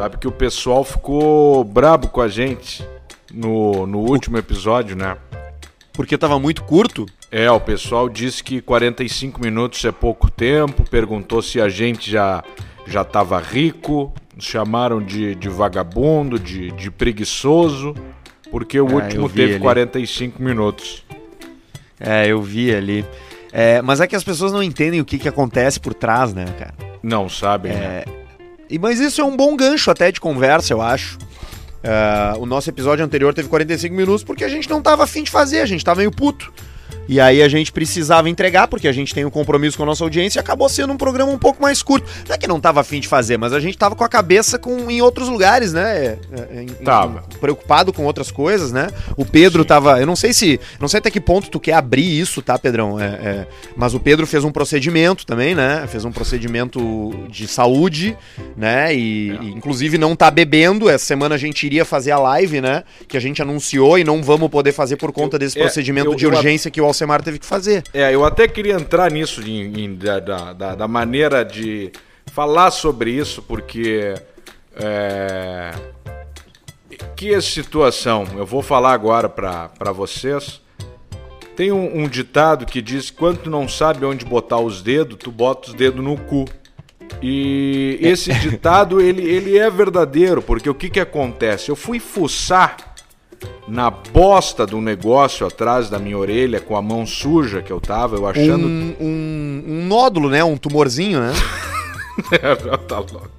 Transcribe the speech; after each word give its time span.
Sabe 0.00 0.16
que 0.16 0.26
o 0.26 0.32
pessoal 0.32 0.82
ficou 0.82 1.62
brabo 1.62 2.08
com 2.08 2.22
a 2.22 2.28
gente 2.28 2.82
no, 3.30 3.86
no 3.86 3.98
último 3.98 4.38
episódio, 4.38 4.96
né? 4.96 5.18
Porque 5.92 6.16
tava 6.16 6.40
muito 6.40 6.64
curto? 6.64 7.04
É, 7.30 7.50
o 7.50 7.60
pessoal 7.60 8.08
disse 8.08 8.42
que 8.42 8.62
45 8.62 9.38
minutos 9.42 9.84
é 9.84 9.92
pouco 9.92 10.30
tempo, 10.30 10.88
perguntou 10.88 11.42
se 11.42 11.60
a 11.60 11.68
gente 11.68 12.10
já 12.10 12.42
já 12.86 13.04
tava 13.04 13.38
rico, 13.38 14.10
nos 14.34 14.46
chamaram 14.46 15.02
de, 15.02 15.34
de 15.34 15.50
vagabundo, 15.50 16.38
de, 16.38 16.70
de 16.70 16.90
preguiçoso, 16.90 17.94
porque 18.50 18.80
o 18.80 18.88
É, 18.88 19.04
último 19.04 19.28
teve 19.28 19.56
ali. 19.56 19.60
45 19.60 20.42
minutos. 20.42 21.04
É, 22.00 22.26
eu 22.26 22.40
vi 22.40 22.74
ali. 22.74 23.04
É, 23.52 23.82
mas 23.82 24.00
é 24.00 24.06
que 24.06 24.16
as 24.16 24.24
pessoas 24.24 24.50
não 24.50 24.62
entendem 24.62 24.98
o 24.98 25.04
que, 25.04 25.18
que 25.18 25.28
acontece 25.28 25.78
por 25.78 25.92
trás, 25.92 26.32
né, 26.32 26.46
cara? 26.58 26.72
Não 27.02 27.28
sabem, 27.28 27.74
né? 27.74 28.04
E, 28.70 28.78
mas 28.78 29.00
isso 29.00 29.20
é 29.20 29.24
um 29.24 29.36
bom 29.36 29.56
gancho 29.56 29.90
até 29.90 30.12
de 30.12 30.20
conversa, 30.20 30.72
eu 30.72 30.80
acho. 30.80 31.18
É, 31.82 32.38
o 32.38 32.46
nosso 32.46 32.68
episódio 32.68 33.04
anterior 33.04 33.32
teve 33.34 33.48
45 33.48 33.94
minutos 33.94 34.22
porque 34.22 34.44
a 34.44 34.48
gente 34.48 34.68
não 34.68 34.82
tava 34.82 35.02
afim 35.04 35.22
de 35.22 35.30
fazer, 35.30 35.60
a 35.60 35.66
gente 35.66 35.84
tava 35.84 35.98
meio 35.98 36.10
puto. 36.10 36.52
E 37.10 37.18
aí 37.20 37.42
a 37.42 37.48
gente 37.48 37.72
precisava 37.72 38.28
entregar, 38.30 38.68
porque 38.68 38.86
a 38.86 38.92
gente 38.92 39.12
tem 39.12 39.24
um 39.24 39.30
compromisso 39.30 39.76
com 39.76 39.82
a 39.82 39.86
nossa 39.86 40.04
audiência 40.04 40.38
e 40.38 40.40
acabou 40.40 40.68
sendo 40.68 40.92
um 40.92 40.96
programa 40.96 41.32
um 41.32 41.38
pouco 41.38 41.60
mais 41.60 41.82
curto. 41.82 42.08
Não 42.28 42.34
é 42.36 42.38
que 42.38 42.46
não 42.46 42.60
tava 42.60 42.80
afim 42.80 43.00
de 43.00 43.08
fazer, 43.08 43.36
mas 43.36 43.52
a 43.52 43.58
gente 43.58 43.76
tava 43.76 43.96
com 43.96 44.04
a 44.04 44.08
cabeça 44.08 44.60
com, 44.60 44.88
em 44.88 45.02
outros 45.02 45.28
lugares, 45.28 45.72
né? 45.72 45.96
É, 46.06 46.18
é, 46.58 46.62
em- 46.62 46.66
Tava. 46.84 47.24
em- 47.34 47.38
preocupado 47.38 47.92
com 47.92 48.04
outras 48.04 48.30
coisas, 48.30 48.70
né? 48.70 48.86
O 49.16 49.24
Pedro 49.24 49.64
tava. 49.64 49.98
Eu 50.00 50.06
não 50.06 50.14
sei 50.14 50.32
se. 50.32 50.60
Não 50.80 50.86
sei 50.86 50.98
até 50.98 51.10
que 51.10 51.20
ponto 51.20 51.50
tu 51.50 51.58
quer 51.58 51.72
abrir 51.72 52.20
isso, 52.20 52.40
tá, 52.42 52.56
Pedrão? 52.56 52.98
É, 53.00 53.04
é, 53.06 53.46
mas 53.76 53.92
o 53.92 53.98
Pedro 53.98 54.24
fez 54.24 54.44
um 54.44 54.52
procedimento 54.52 55.26
também, 55.26 55.52
né? 55.52 55.84
Fez 55.88 56.04
um 56.04 56.12
procedimento 56.12 56.80
de 57.28 57.48
saúde, 57.48 58.16
né? 58.56 58.94
E, 58.94 59.30
É. 59.30 59.42
e, 59.42 59.50
inclusive 59.50 59.98
não 59.98 60.14
tá 60.14 60.30
bebendo. 60.30 60.88
Essa 60.88 61.06
semana 61.06 61.34
a 61.34 61.38
gente 61.38 61.66
iria 61.66 61.84
fazer 61.84 62.12
a 62.12 62.18
live, 62.20 62.60
né? 62.60 62.84
Que 63.08 63.16
a 63.16 63.20
gente 63.20 63.42
anunciou 63.42 63.98
e 63.98 64.04
não 64.04 64.22
vamos 64.22 64.48
poder 64.48 64.70
fazer 64.72 64.96
por 64.96 65.10
conta 65.12 65.38
desse 65.38 65.58
procedimento 65.58 66.10
eu- 66.12 66.14
de 66.14 66.24
eu- 66.24 66.30
urgência 66.30 66.70
que 66.70 66.80
o 66.80 66.84
Alcemar 67.00 67.22
teve 67.22 67.38
que 67.38 67.46
fazer. 67.46 67.82
É, 67.94 68.14
eu 68.14 68.24
até 68.24 68.46
queria 68.46 68.74
entrar 68.74 69.10
nisso, 69.10 69.40
em- 69.42 69.84
em- 69.84 69.94
da, 69.94 70.20
da, 70.52 70.74
da- 70.74 70.88
maneira 70.88 71.44
de 71.44 71.90
falar 72.32 72.70
sobre 72.70 73.10
isso, 73.10 73.42
porque. 73.42 74.14
É, 74.76 75.70
que 77.16 77.38
situação, 77.40 78.24
eu 78.36 78.44
vou 78.46 78.62
falar 78.62 78.92
agora 78.92 79.28
para 79.28 79.92
vocês. 79.92 80.60
Tem 81.56 81.72
um, 81.72 82.02
um 82.02 82.08
ditado 82.08 82.66
que 82.66 82.82
diz: 82.82 83.10
quando 83.10 83.38
tu 83.38 83.50
não 83.50 83.66
sabe 83.68 84.04
onde 84.04 84.24
botar 84.24 84.58
os 84.58 84.82
dedos, 84.82 85.16
tu 85.18 85.30
bota 85.30 85.68
os 85.70 85.74
dedos 85.74 86.02
no 86.04 86.16
cu. 86.18 86.44
E 87.22 87.98
esse 88.00 88.32
ditado 88.40 89.00
ele, 89.00 89.22
ele 89.22 89.58
é 89.58 89.68
verdadeiro, 89.70 90.40
porque 90.42 90.68
o 90.68 90.74
que, 90.74 90.88
que 90.90 91.00
acontece? 91.00 91.70
Eu 91.70 91.76
fui 91.76 91.98
fuçar 91.98 92.89
na 93.68 93.90
bosta 93.90 94.66
do 94.66 94.80
negócio 94.80 95.46
atrás 95.46 95.88
da 95.88 95.98
minha 95.98 96.18
orelha 96.18 96.60
com 96.60 96.76
a 96.76 96.82
mão 96.82 97.06
suja 97.06 97.62
que 97.62 97.70
eu 97.72 97.80
tava, 97.80 98.16
eu 98.16 98.26
achando. 98.26 98.66
Um, 98.66 98.94
um, 99.00 99.64
um 99.66 99.86
nódulo, 99.86 100.28
né? 100.28 100.42
Um 100.44 100.56
tumorzinho, 100.56 101.20
né? 101.20 101.32
tá 102.88 102.96
louco. 102.98 103.30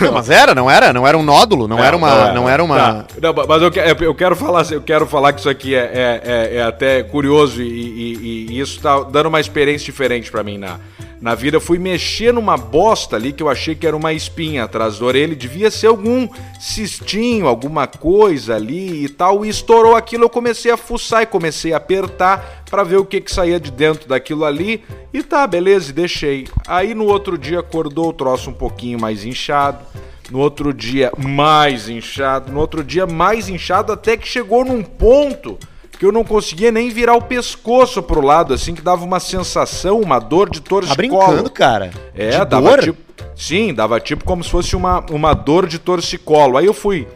Não, 0.00 0.12
mas 0.12 0.28
era, 0.30 0.54
não 0.54 0.70
era? 0.70 0.92
Não 0.92 1.06
era 1.06 1.16
um 1.16 1.22
nódulo, 1.22 1.66
não, 1.66 1.82
era 1.82 1.96
uma. 1.96 2.32
Não, 2.32 2.48
era 2.48 2.62
uma. 2.62 2.76
Tá. 2.76 3.06
Não, 3.22 3.34
mas 3.46 3.62
eu, 3.62 3.70
eu 4.00 4.14
quero 4.14 4.36
falar, 4.36 4.70
eu 4.70 4.82
quero 4.82 5.06
falar 5.06 5.32
que 5.32 5.40
isso 5.40 5.48
aqui 5.48 5.74
é, 5.74 5.78
é, 5.94 6.22
é- 6.24 6.56
é 6.56 6.62
até 6.62 7.02
curioso 7.02 7.62
e, 7.62 7.66
e- 7.66 8.46
e 8.50 8.60
isso 8.60 8.80
tá 8.80 9.00
dando 9.00 9.26
uma 9.26 9.40
experiência 9.40 9.84
diferente 9.86 10.30
pra 10.30 10.42
mim 10.42 10.58
na, 10.58 10.78
na 11.20 11.34
vida. 11.34 11.60
Fui 11.60 11.78
mexer 11.78 12.32
numa 12.32 12.56
bosta 12.56 13.16
ali 13.16 13.32
que 13.32 13.42
eu 13.42 13.48
achei 13.48 13.74
que 13.74 13.86
era 13.86 13.96
uma 13.96 14.12
espinha 14.12 14.64
atrás 14.64 14.98
da 14.98 15.06
orelha. 15.06 15.34
Devia 15.34 15.70
ser 15.70 15.88
algum 15.88 16.28
cistinho, 16.58 17.46
alguma 17.46 17.86
coisa 17.86 18.56
ali 18.56 19.04
e 19.04 19.08
tal. 19.08 19.44
E 19.44 19.48
estourou 19.48 19.96
aquilo. 19.96 20.24
Eu 20.24 20.30
comecei 20.30 20.70
a 20.70 20.76
fuçar 20.76 21.22
e 21.22 21.26
comecei 21.26 21.72
a 21.72 21.76
apertar 21.76 22.64
pra 22.70 22.84
ver 22.84 22.96
o 22.96 23.04
que 23.04 23.20
que 23.20 23.32
saía 23.32 23.58
de 23.58 23.70
dentro 23.70 24.08
daquilo 24.08 24.44
ali. 24.44 24.84
E 25.12 25.22
tá, 25.22 25.46
beleza, 25.46 25.92
deixei. 25.92 26.46
Aí 26.66 26.94
no 26.94 27.04
outro 27.04 27.36
dia 27.36 27.60
acordou 27.60 28.08
o 28.08 28.12
troço 28.12 28.50
um 28.50 28.54
pouquinho 28.54 29.00
mais 29.00 29.24
inchado. 29.24 29.84
No 30.30 30.40
outro 30.40 30.74
dia, 30.74 31.10
mais 31.16 31.88
inchado. 31.88 32.52
No 32.52 32.60
outro 32.60 32.84
dia, 32.84 33.06
mais 33.06 33.48
inchado, 33.48 33.92
até 33.92 34.14
que 34.14 34.28
chegou 34.28 34.62
num 34.62 34.82
ponto 34.82 35.58
que 35.98 36.06
eu 36.06 36.12
não 36.12 36.22
conseguia 36.24 36.70
nem 36.70 36.90
virar 36.90 37.14
o 37.16 37.22
pescoço 37.22 38.02
pro 38.02 38.20
lado, 38.20 38.54
assim, 38.54 38.74
que 38.74 38.80
dava 38.82 39.04
uma 39.04 39.18
sensação, 39.18 40.00
uma 40.00 40.18
dor 40.18 40.48
de 40.48 40.60
Tá 40.60 40.68
torcicolo. 40.68 40.96
brincando, 40.96 41.50
cara? 41.50 41.90
É, 42.14 42.30
De 42.30 42.44
dava 42.44 42.70
dor? 42.70 42.82
tipo. 42.82 43.08
Sim, 43.34 43.72
dava 43.74 43.98
tipo 44.00 44.24
como 44.24 44.42
se 44.44 44.50
fosse 44.50 44.74
uma, 44.76 45.04
uma 45.10 45.32
dor 45.34 45.66
de 45.66 45.78
torcicolo. 45.78 46.56
Aí 46.56 46.66
eu 46.66 46.74
fui. 46.74 47.06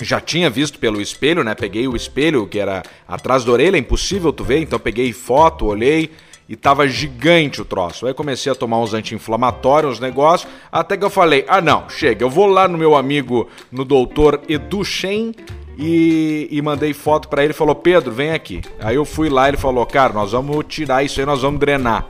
Já 0.00 0.20
tinha 0.20 0.50
visto 0.50 0.78
pelo 0.78 1.00
espelho, 1.00 1.42
né? 1.42 1.54
Peguei 1.54 1.88
o 1.88 1.96
espelho, 1.96 2.46
que 2.46 2.58
era 2.58 2.82
atrás 3.08 3.44
da 3.44 3.52
orelha, 3.52 3.78
impossível 3.78 4.32
tu 4.32 4.44
ver, 4.44 4.60
então 4.60 4.78
peguei 4.78 5.12
foto, 5.12 5.64
olhei 5.66 6.10
e 6.48 6.54
tava 6.54 6.86
gigante 6.86 7.60
o 7.62 7.64
troço. 7.64 8.06
Aí 8.06 8.12
comecei 8.14 8.52
a 8.52 8.54
tomar 8.54 8.78
uns 8.78 8.92
anti-inflamatórios, 8.92 9.94
uns 9.94 10.00
negócios, 10.00 10.48
até 10.70 10.96
que 10.96 11.04
eu 11.04 11.10
falei: 11.10 11.44
ah, 11.48 11.60
não, 11.60 11.88
chega, 11.88 12.22
eu 12.24 12.30
vou 12.30 12.46
lá 12.46 12.68
no 12.68 12.76
meu 12.76 12.94
amigo, 12.94 13.48
no 13.72 13.84
doutor 13.84 14.40
Edu 14.48 14.84
Shen. 14.84 15.32
E, 15.78 16.48
e 16.50 16.62
mandei 16.62 16.94
foto 16.94 17.28
pra 17.28 17.44
ele 17.44 17.52
falou: 17.52 17.74
Pedro, 17.74 18.10
vem 18.10 18.30
aqui. 18.32 18.62
Aí 18.80 18.96
eu 18.96 19.04
fui 19.04 19.28
lá 19.28 19.48
ele 19.48 19.56
falou: 19.58 19.84
Cara, 19.84 20.12
nós 20.12 20.32
vamos 20.32 20.64
tirar 20.68 21.04
isso 21.04 21.20
aí, 21.20 21.26
nós 21.26 21.42
vamos 21.42 21.60
drenar. 21.60 22.06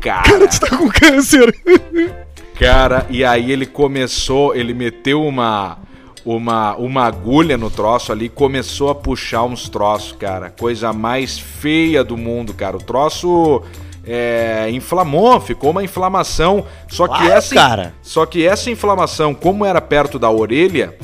Cara, 0.00 0.46
Tu 0.46 0.60
tá 0.60 0.76
com 0.76 0.88
câncer. 0.88 1.52
Cara, 2.58 3.06
e 3.10 3.24
aí 3.24 3.50
ele 3.52 3.66
começou, 3.66 4.54
ele 4.54 4.72
meteu 4.74 5.24
uma 5.24 5.78
uma 6.24 6.76
uma 6.76 7.04
agulha 7.04 7.56
no 7.56 7.70
troço 7.70 8.12
ali, 8.12 8.26
e 8.26 8.28
começou 8.28 8.90
a 8.90 8.94
puxar 8.94 9.42
uns 9.44 9.68
troços, 9.68 10.12
cara. 10.12 10.50
Coisa 10.50 10.92
mais 10.92 11.38
feia 11.38 12.04
do 12.04 12.16
mundo, 12.16 12.52
cara. 12.54 12.76
O 12.76 12.82
troço 12.82 13.62
é, 14.06 14.68
inflamou, 14.70 15.40
ficou 15.40 15.70
uma 15.70 15.82
inflamação. 15.82 16.64
Só 16.88 17.06
que 17.08 17.16
Claro, 17.18 17.32
essa 17.32 17.54
cara. 17.54 17.94
só 18.02 18.24
que 18.26 18.46
essa 18.46 18.70
inflamação, 18.70 19.34
como 19.34 19.64
era 19.64 19.80
perto 19.80 20.18
da 20.18 20.30
orelha, 20.30 20.96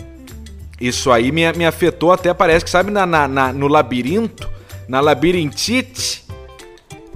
isso 0.81 1.11
aí 1.11 1.31
me, 1.33 1.51
me 1.53 1.65
afetou 1.67 2.13
até 2.13 2.33
parece 2.35 2.65
que 2.65 2.71
sabe 2.71 2.91
na, 2.91 3.07
na- 3.07 3.29
na- 3.29 3.53
no 3.53 3.69
labirinto, 3.69 4.49
na 4.89 5.01
labirintite. 5.01 6.25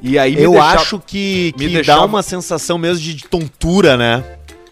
E 0.03 0.19
aí 0.19 0.37
me 0.37 0.43
Eu 0.43 0.53
deixava- 0.53 0.81
acho 0.81 0.99
que, 1.05 1.53
me 1.59 1.67
que 1.67 1.73
deixava- 1.75 2.01
dá 2.01 2.07
uma 2.07 2.23
sensação 2.23 2.79
mesmo 2.79 3.03
de, 3.03 3.15
de 3.15 3.25
tontura, 3.27 3.97
né? 3.97 4.25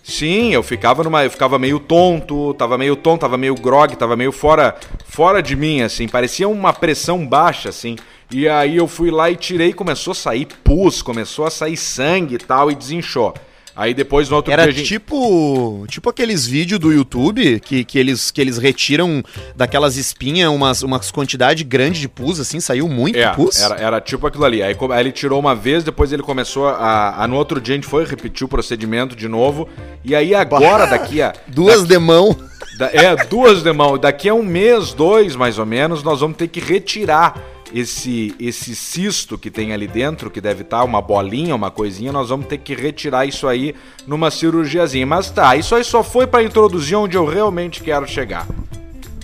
Sim, 0.02 0.52
eu 0.54 0.62
ficava 0.62 1.02
numa, 1.02 1.24
eu 1.24 1.30
ficava 1.30 1.58
meio 1.58 1.80
tonto, 1.80 2.54
tava 2.54 2.78
meio 2.78 2.94
tonto, 2.94 3.22
tava 3.22 3.36
meio 3.36 3.56
grog, 3.56 3.96
tava 3.96 4.14
meio 4.14 4.30
fora, 4.30 4.76
fora 5.04 5.42
de 5.42 5.56
mim 5.56 5.82
assim, 5.82 6.06
parecia 6.06 6.48
uma 6.48 6.72
pressão 6.72 7.26
baixa 7.26 7.70
assim. 7.70 7.96
E 8.30 8.48
aí 8.48 8.76
eu 8.76 8.86
fui 8.86 9.10
lá 9.10 9.28
e 9.30 9.34
tirei, 9.36 9.72
começou 9.72 10.12
a 10.12 10.14
sair 10.14 10.46
pus, 10.62 11.02
começou 11.02 11.44
a 11.44 11.50
sair 11.50 11.76
sangue 11.76 12.36
e 12.36 12.38
tal 12.38 12.70
e 12.70 12.76
desinchou. 12.76 13.34
Aí 13.76 13.92
depois 13.92 14.30
no 14.30 14.36
outro 14.36 14.50
Era 14.52 14.62
dia 14.62 14.72
a 14.72 14.74
gente... 14.74 14.86
tipo, 14.88 15.84
tipo 15.88 16.08
aqueles 16.08 16.46
vídeos 16.46 16.80
do 16.80 16.90
YouTube 16.90 17.60
que, 17.60 17.84
que, 17.84 17.98
eles, 17.98 18.30
que 18.30 18.40
eles 18.40 18.56
retiram 18.56 19.22
daquelas 19.54 19.96
espinhas 19.98 20.50
umas, 20.50 20.82
umas 20.82 21.10
quantidade 21.10 21.62
grande 21.62 22.00
de 22.00 22.08
pus, 22.08 22.40
assim, 22.40 22.58
saiu 22.58 22.88
muito 22.88 23.18
É, 23.18 23.28
pus. 23.34 23.60
era, 23.60 23.74
era 23.74 24.00
tipo 24.00 24.26
aquilo 24.26 24.44
ali. 24.46 24.62
Aí, 24.62 24.74
aí 24.92 25.00
ele 25.00 25.12
tirou 25.12 25.38
uma 25.38 25.54
vez, 25.54 25.84
depois 25.84 26.10
ele 26.12 26.22
começou 26.22 26.68
a, 26.68 27.22
a- 27.22 27.28
No 27.28 27.36
outro 27.36 27.60
dia 27.60 27.74
a 27.74 27.76
gente 27.76 27.86
foi 27.86 28.04
repetir 28.06 28.44
o 28.46 28.48
procedimento 28.48 29.14
de 29.14 29.28
novo. 29.28 29.68
E 30.02 30.14
aí 30.14 30.34
agora, 30.34 30.86
daqui 30.86 31.20
a. 31.20 31.34
Duas 31.46 31.84
de 31.84 31.98
mão. 31.98 32.34
Da- 32.78 32.90
é, 32.92 33.14
duas 33.26 33.62
de 33.62 33.72
mão. 33.72 33.98
Daqui 33.98 34.28
a 34.28 34.34
um 34.34 34.42
mês, 34.42 34.94
dois 34.94 35.36
mais 35.36 35.58
ou 35.58 35.66
menos, 35.66 36.02
nós 36.02 36.20
vamos 36.20 36.36
ter 36.38 36.48
que 36.48 36.60
retirar 36.60 37.38
esse 37.74 38.34
esse 38.38 38.74
cisto 38.74 39.36
que 39.36 39.50
tem 39.50 39.72
ali 39.72 39.86
dentro, 39.86 40.30
que 40.30 40.40
deve 40.40 40.62
estar 40.62 40.84
uma 40.84 41.00
bolinha, 41.00 41.54
uma 41.54 41.70
coisinha, 41.70 42.12
nós 42.12 42.28
vamos 42.28 42.46
ter 42.46 42.58
que 42.58 42.74
retirar 42.74 43.26
isso 43.26 43.46
aí 43.46 43.74
numa 44.06 44.30
cirurgiazinha. 44.30 45.06
Mas 45.06 45.30
tá, 45.30 45.56
isso 45.56 45.74
aí 45.74 45.84
só 45.84 46.02
foi 46.02 46.26
para 46.26 46.42
introduzir 46.42 46.96
onde 46.96 47.16
eu 47.16 47.24
realmente 47.24 47.82
quero 47.82 48.06
chegar. 48.06 48.46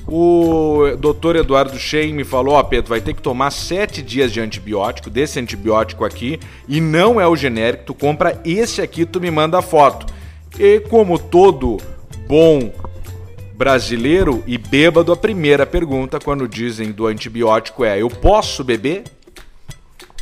O 0.07 0.97
doutor 0.99 1.37
Eduardo 1.37 1.79
Shein 1.79 2.13
me 2.13 2.25
falou, 2.25 2.55
ó 2.55 2.63
Pedro, 2.63 2.91
vai 2.91 3.01
ter 3.01 3.15
que 3.15 3.23
tomar 3.23 3.51
sete 3.51 4.03
dias 4.03 4.33
de 4.33 4.41
antibiótico, 4.41 5.09
desse 5.09 5.39
antibiótico 5.39 6.05
aqui, 6.05 6.41
e 6.69 6.81
não 6.81 7.21
é 7.21 7.27
o 7.27 7.37
genérico, 7.37 7.85
tu 7.87 7.95
compra 7.95 8.41
esse 8.45 8.83
aqui, 8.83 9.07
tu 9.07 9.21
me 9.21 9.31
manda 9.31 9.59
a 9.59 9.63
foto. 9.63 10.13
E 10.59 10.81
como 10.81 11.19
todo 11.19 11.79
bom 12.27 12.73
brasileiro 13.55 14.43
e 14.47 14.57
bêbado, 14.57 15.13
a 15.13 15.17
primeira 15.17 15.67
pergunta 15.67 16.19
quando 16.19 16.49
dizem 16.49 16.91
do 16.93 17.07
antibiótico 17.07 17.85
é: 17.85 18.01
eu 18.01 18.09
posso 18.09 18.65
beber? 18.65 19.05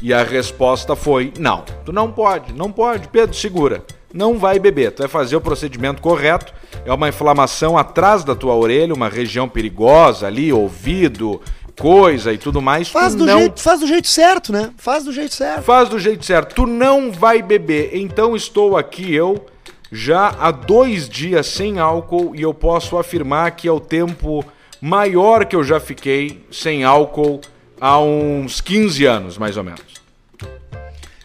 E 0.02 0.12
a 0.12 0.22
resposta 0.22 0.96
foi: 0.96 1.32
não, 1.38 1.64
tu 1.84 1.92
não 1.92 2.10
pode, 2.10 2.52
não 2.52 2.70
pode, 2.70 3.08
Pedro, 3.08 3.34
segura. 3.34 3.84
Não 4.12 4.38
vai 4.38 4.58
beber, 4.58 4.90
tu 4.90 4.98
vai 5.00 5.08
fazer 5.08 5.36
o 5.36 5.40
procedimento 5.40 6.02
correto. 6.02 6.52
É 6.84 6.92
uma 6.92 7.08
inflamação 7.08 7.78
atrás 7.78 8.24
da 8.24 8.34
tua 8.34 8.54
orelha, 8.54 8.92
uma 8.92 9.08
região 9.08 9.48
perigosa 9.48 10.26
ali, 10.26 10.52
ouvido, 10.52 11.40
coisa 11.78 12.32
e 12.32 12.38
tudo 12.38 12.60
mais. 12.60 12.88
Faz 12.88 13.14
do, 13.14 13.24
não 13.24 13.38
jeito, 13.38 13.60
faz 13.60 13.80
do 13.80 13.86
jeito 13.86 14.08
certo, 14.08 14.52
né? 14.52 14.70
Faz 14.76 15.04
do 15.04 15.12
jeito 15.12 15.34
certo. 15.34 15.62
Faz 15.62 15.88
do 15.88 15.98
jeito 15.98 16.24
certo. 16.24 16.54
Tu 16.54 16.66
não 16.66 17.12
vai 17.12 17.40
beber. 17.40 17.90
Então 17.94 18.34
estou 18.34 18.76
aqui 18.76 19.14
eu 19.14 19.46
já 19.90 20.28
há 20.38 20.50
dois 20.50 21.08
dias 21.08 21.46
sem 21.46 21.78
álcool 21.78 22.34
e 22.34 22.42
eu 22.42 22.54
posso 22.54 22.96
afirmar 22.96 23.50
que 23.52 23.66
é 23.66 23.72
o 23.72 23.80
tempo 23.80 24.44
maior 24.80 25.44
que 25.44 25.56
eu 25.56 25.64
já 25.64 25.80
fiquei 25.80 26.44
sem 26.50 26.84
álcool 26.84 27.40
há 27.80 27.98
uns 28.00 28.60
15 28.60 29.04
anos, 29.04 29.38
mais 29.38 29.56
ou 29.56 29.64
menos. 29.64 29.82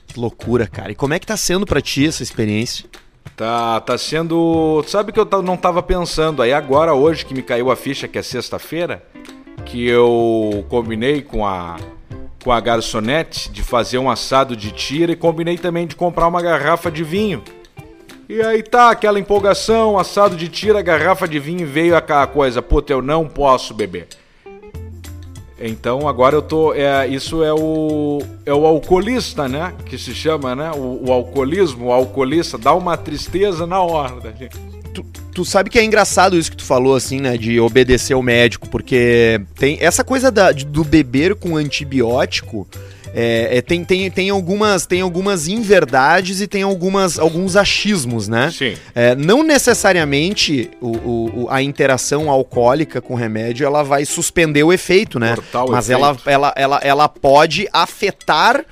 Que 0.07 0.19
loucura, 0.19 0.67
cara. 0.67 0.91
E 0.91 0.95
como 0.95 1.13
é 1.13 1.19
que 1.19 1.27
tá 1.27 1.37
sendo 1.37 1.65
pra 1.65 1.81
ti 1.81 2.07
essa 2.07 2.23
experiência? 2.23 2.85
Tá, 3.35 3.81
tá 3.81 3.97
sendo. 3.97 4.83
Sabe 4.87 5.11
que 5.11 5.19
eu 5.19 5.27
não 5.43 5.57
tava 5.57 5.83
pensando? 5.83 6.41
Aí 6.41 6.53
agora, 6.53 6.93
hoje 6.93 7.25
que 7.25 7.33
me 7.33 7.41
caiu 7.41 7.69
a 7.69 7.75
ficha, 7.75 8.07
que 8.07 8.17
é 8.17 8.21
sexta-feira, 8.21 9.03
que 9.65 9.85
eu 9.85 10.65
combinei 10.69 11.21
com 11.21 11.45
a, 11.45 11.75
com 12.41 12.51
a 12.51 12.59
garçonete 12.61 13.51
de 13.51 13.61
fazer 13.61 13.97
um 13.97 14.09
assado 14.09 14.55
de 14.55 14.71
tira 14.71 15.11
e 15.11 15.15
combinei 15.17 15.57
também 15.57 15.85
de 15.85 15.95
comprar 15.95 16.27
uma 16.27 16.41
garrafa 16.41 16.89
de 16.89 17.03
vinho. 17.03 17.43
E 18.27 18.41
aí 18.41 18.63
tá 18.63 18.89
aquela 18.89 19.19
empolgação, 19.19 19.99
assado 19.99 20.35
de 20.35 20.49
tira, 20.49 20.81
garrafa 20.81 21.27
de 21.27 21.39
vinho 21.39 21.67
veio 21.67 21.95
aquela 21.95 22.25
coisa, 22.25 22.61
puta, 22.61 22.91
eu 22.91 23.01
não 23.01 23.27
posso 23.27 23.73
beber. 23.73 24.07
Então 25.59 26.07
agora 26.07 26.35
eu 26.35 26.41
tô. 26.41 26.73
É, 26.73 27.07
isso 27.07 27.43
é 27.43 27.53
o. 27.53 28.21
É 28.45 28.53
o 28.53 28.65
alcoolista, 28.65 29.47
né? 29.47 29.73
Que 29.85 29.97
se 29.97 30.13
chama, 30.13 30.53
né? 30.53 30.71
O, 30.71 31.07
o 31.07 31.11
alcoolismo, 31.13 31.87
o 31.87 31.91
alcoolista, 31.93 32.57
dá 32.57 32.73
uma 32.73 32.97
tristeza 32.97 33.65
na 33.65 33.79
hora. 33.81 34.15
Tu, 34.93 35.05
tu, 35.33 35.45
sabe 35.45 35.69
que 35.69 35.79
é 35.79 35.83
engraçado 35.83 36.37
isso 36.37 36.51
que 36.51 36.57
tu 36.57 36.65
falou, 36.65 36.95
assim, 36.95 37.21
né? 37.21 37.37
De 37.37 37.59
obedecer 37.59 38.13
ao 38.13 38.21
médico, 38.21 38.67
porque 38.67 39.41
tem 39.57 39.77
essa 39.79 40.03
coisa 40.03 40.29
da, 40.29 40.51
do 40.51 40.83
beber 40.83 41.35
com 41.35 41.55
antibiótico. 41.55 42.67
É, 43.15 43.57
é, 43.57 43.61
tem, 43.61 43.85
tem, 43.85 44.11
tem, 44.11 44.29
algumas, 44.29 44.85
tem 44.85 44.99
algumas 44.99 45.47
inverdades 45.47 46.41
e 46.41 46.47
tem 46.47 46.63
algumas, 46.63 47.17
alguns 47.17 47.55
achismos, 47.55 48.27
né? 48.27 48.51
Sim. 48.51 48.75
É, 48.93 49.15
não 49.15 49.41
necessariamente 49.41 50.69
o, 50.81 51.43
o, 51.43 51.47
a 51.49 51.63
interação 51.63 52.29
alcoólica 52.29 53.01
com 53.01 53.15
remédio 53.15 53.65
ela 53.65 53.83
vai 53.83 54.03
suspender 54.03 54.63
o 54.63 54.73
efeito, 54.73 55.17
né? 55.17 55.35
Cortar 55.35 55.65
Mas 55.67 55.89
efeito. 55.89 56.03
Ela, 56.03 56.17
ela, 56.25 56.53
ela, 56.57 56.79
ela 56.83 57.07
pode 57.07 57.67
afetar 57.71 58.65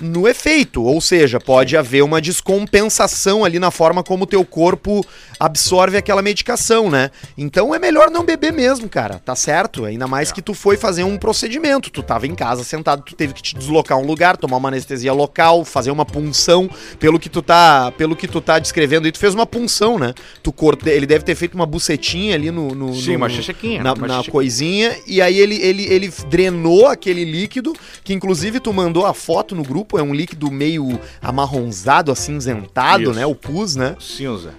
no 0.00 0.28
efeito, 0.28 0.82
ou 0.82 1.00
seja, 1.00 1.40
pode 1.40 1.76
haver 1.76 2.02
uma 2.02 2.20
descompensação 2.20 3.44
ali 3.44 3.58
na 3.58 3.70
forma 3.70 4.02
como 4.02 4.24
o 4.24 4.26
teu 4.26 4.44
corpo 4.44 5.04
absorve 5.38 5.96
aquela 5.96 6.22
medicação, 6.22 6.90
né? 6.90 7.10
Então 7.36 7.74
é 7.74 7.78
melhor 7.78 8.10
não 8.10 8.24
beber 8.24 8.52
mesmo, 8.52 8.88
cara, 8.88 9.18
tá 9.18 9.34
certo? 9.34 9.84
Ainda 9.84 10.06
mais 10.06 10.32
que 10.32 10.42
tu 10.42 10.54
foi 10.54 10.76
fazer 10.76 11.04
um 11.04 11.16
procedimento, 11.16 11.90
tu 11.90 12.02
tava 12.02 12.26
em 12.26 12.34
casa 12.34 12.64
sentado, 12.64 13.02
tu 13.02 13.14
teve 13.14 13.34
que 13.34 13.42
te 13.42 13.54
deslocar 13.54 13.98
um 13.98 14.06
lugar, 14.06 14.36
tomar 14.36 14.56
uma 14.56 14.68
anestesia 14.68 15.12
local, 15.12 15.64
fazer 15.64 15.90
uma 15.90 16.04
punção, 16.04 16.68
pelo 16.98 17.18
que 17.18 17.28
tu 17.28 17.42
tá, 17.42 17.92
pelo 17.96 18.16
que 18.16 18.28
tu 18.28 18.40
tá 18.40 18.58
descrevendo, 18.58 19.08
e 19.08 19.12
tu 19.12 19.18
fez 19.18 19.34
uma 19.34 19.46
punção, 19.46 19.98
né? 19.98 20.14
Tu 20.42 20.52
corte, 20.52 20.88
ele 20.88 21.06
deve 21.06 21.24
ter 21.24 21.34
feito 21.34 21.54
uma 21.54 21.66
bucetinha 21.66 22.34
ali 22.34 22.50
no, 22.50 22.74
no 22.74 22.94
Sim, 22.94 23.12
no, 23.12 23.16
uma 23.16 23.28
chechequinha, 23.28 23.82
na, 23.82 23.92
uma 23.92 24.06
na 24.06 24.24
coisinha, 24.24 24.96
e 25.06 25.20
aí 25.20 25.38
ele, 25.38 25.56
ele 25.56 25.86
ele 25.86 26.12
drenou 26.28 26.86
aquele 26.86 27.24
líquido, 27.24 27.72
que 28.04 28.12
inclusive 28.12 28.60
tu 28.60 28.72
mandou 28.72 29.06
a 29.06 29.14
foto 29.14 29.54
no 29.54 29.62
grupo, 29.62 29.85
é 29.94 30.02
um 30.02 30.14
líquido 30.14 30.50
meio 30.50 30.98
amarronzado, 31.20 32.10
acinzentado, 32.10 33.02
Isso. 33.04 33.14
né? 33.14 33.26
O 33.26 33.34
pus, 33.34 33.76
né? 33.76 33.96
Cinza. 34.00 34.54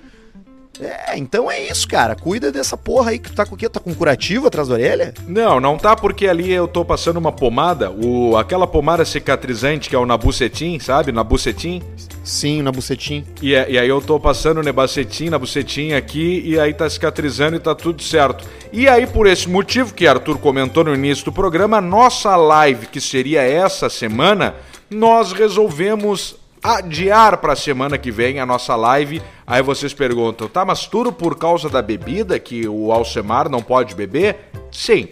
É, 0.79 1.17
então 1.17 1.49
é 1.49 1.59
isso, 1.61 1.87
cara. 1.87 2.15
Cuida 2.15 2.51
dessa 2.51 2.77
porra 2.77 3.11
aí 3.11 3.19
que 3.19 3.31
tá 3.31 3.45
com 3.45 3.55
o 3.55 3.57
quê? 3.57 3.67
Tá 3.67 3.79
com 3.79 3.93
curativo 3.93 4.47
atrás 4.47 4.67
da 4.67 4.75
orelha? 4.75 5.13
Não, 5.27 5.59
não 5.59 5.77
tá 5.77 5.95
porque 5.95 6.27
ali 6.27 6.51
eu 6.51 6.67
tô 6.67 6.85
passando 6.85 7.17
uma 7.17 7.31
pomada, 7.31 7.89
o, 7.91 8.37
aquela 8.37 8.67
pomada 8.67 9.03
cicatrizante 9.03 9.89
que 9.89 9.95
é 9.95 9.99
o 9.99 10.05
Nabucetim, 10.05 10.79
sabe? 10.79 11.11
Nabucetim. 11.11 11.81
Sim, 12.23 12.61
Nabucetim. 12.61 13.25
E, 13.41 13.55
é, 13.55 13.71
e 13.71 13.79
aí 13.79 13.89
eu 13.89 14.01
tô 14.01 14.19
passando 14.19 14.59
o 14.59 14.63
Nebacetim, 14.63 15.29
Nabucetim 15.29 15.93
aqui 15.93 16.43
e 16.45 16.59
aí 16.59 16.73
tá 16.73 16.89
cicatrizando 16.89 17.55
e 17.55 17.59
tá 17.59 17.73
tudo 17.73 18.03
certo. 18.03 18.45
E 18.71 18.87
aí 18.87 19.07
por 19.07 19.25
esse 19.25 19.49
motivo 19.49 19.93
que 19.93 20.05
Arthur 20.05 20.37
comentou 20.37 20.83
no 20.83 20.93
início 20.93 21.25
do 21.25 21.31
programa, 21.31 21.81
nossa 21.81 22.35
live 22.35 22.85
que 22.87 23.01
seria 23.01 23.41
essa 23.41 23.89
semana, 23.89 24.55
nós 24.89 25.31
resolvemos 25.31 26.35
adiar 26.61 27.37
para 27.37 27.53
a 27.53 27.55
semana 27.55 27.97
que 27.97 28.11
vem 28.11 28.39
a 28.39 28.45
nossa 28.45 28.75
live. 28.75 29.21
Aí 29.45 29.61
vocês 29.61 29.93
perguntam, 29.93 30.47
tá, 30.47 30.65
mas 30.65 30.85
tudo 30.85 31.11
por 31.11 31.37
causa 31.37 31.69
da 31.69 31.81
bebida 31.81 32.39
que 32.39 32.67
o 32.67 32.91
Alcemar 32.91 33.49
não 33.49 33.61
pode 33.61 33.95
beber? 33.95 34.37
Sim. 34.71 35.09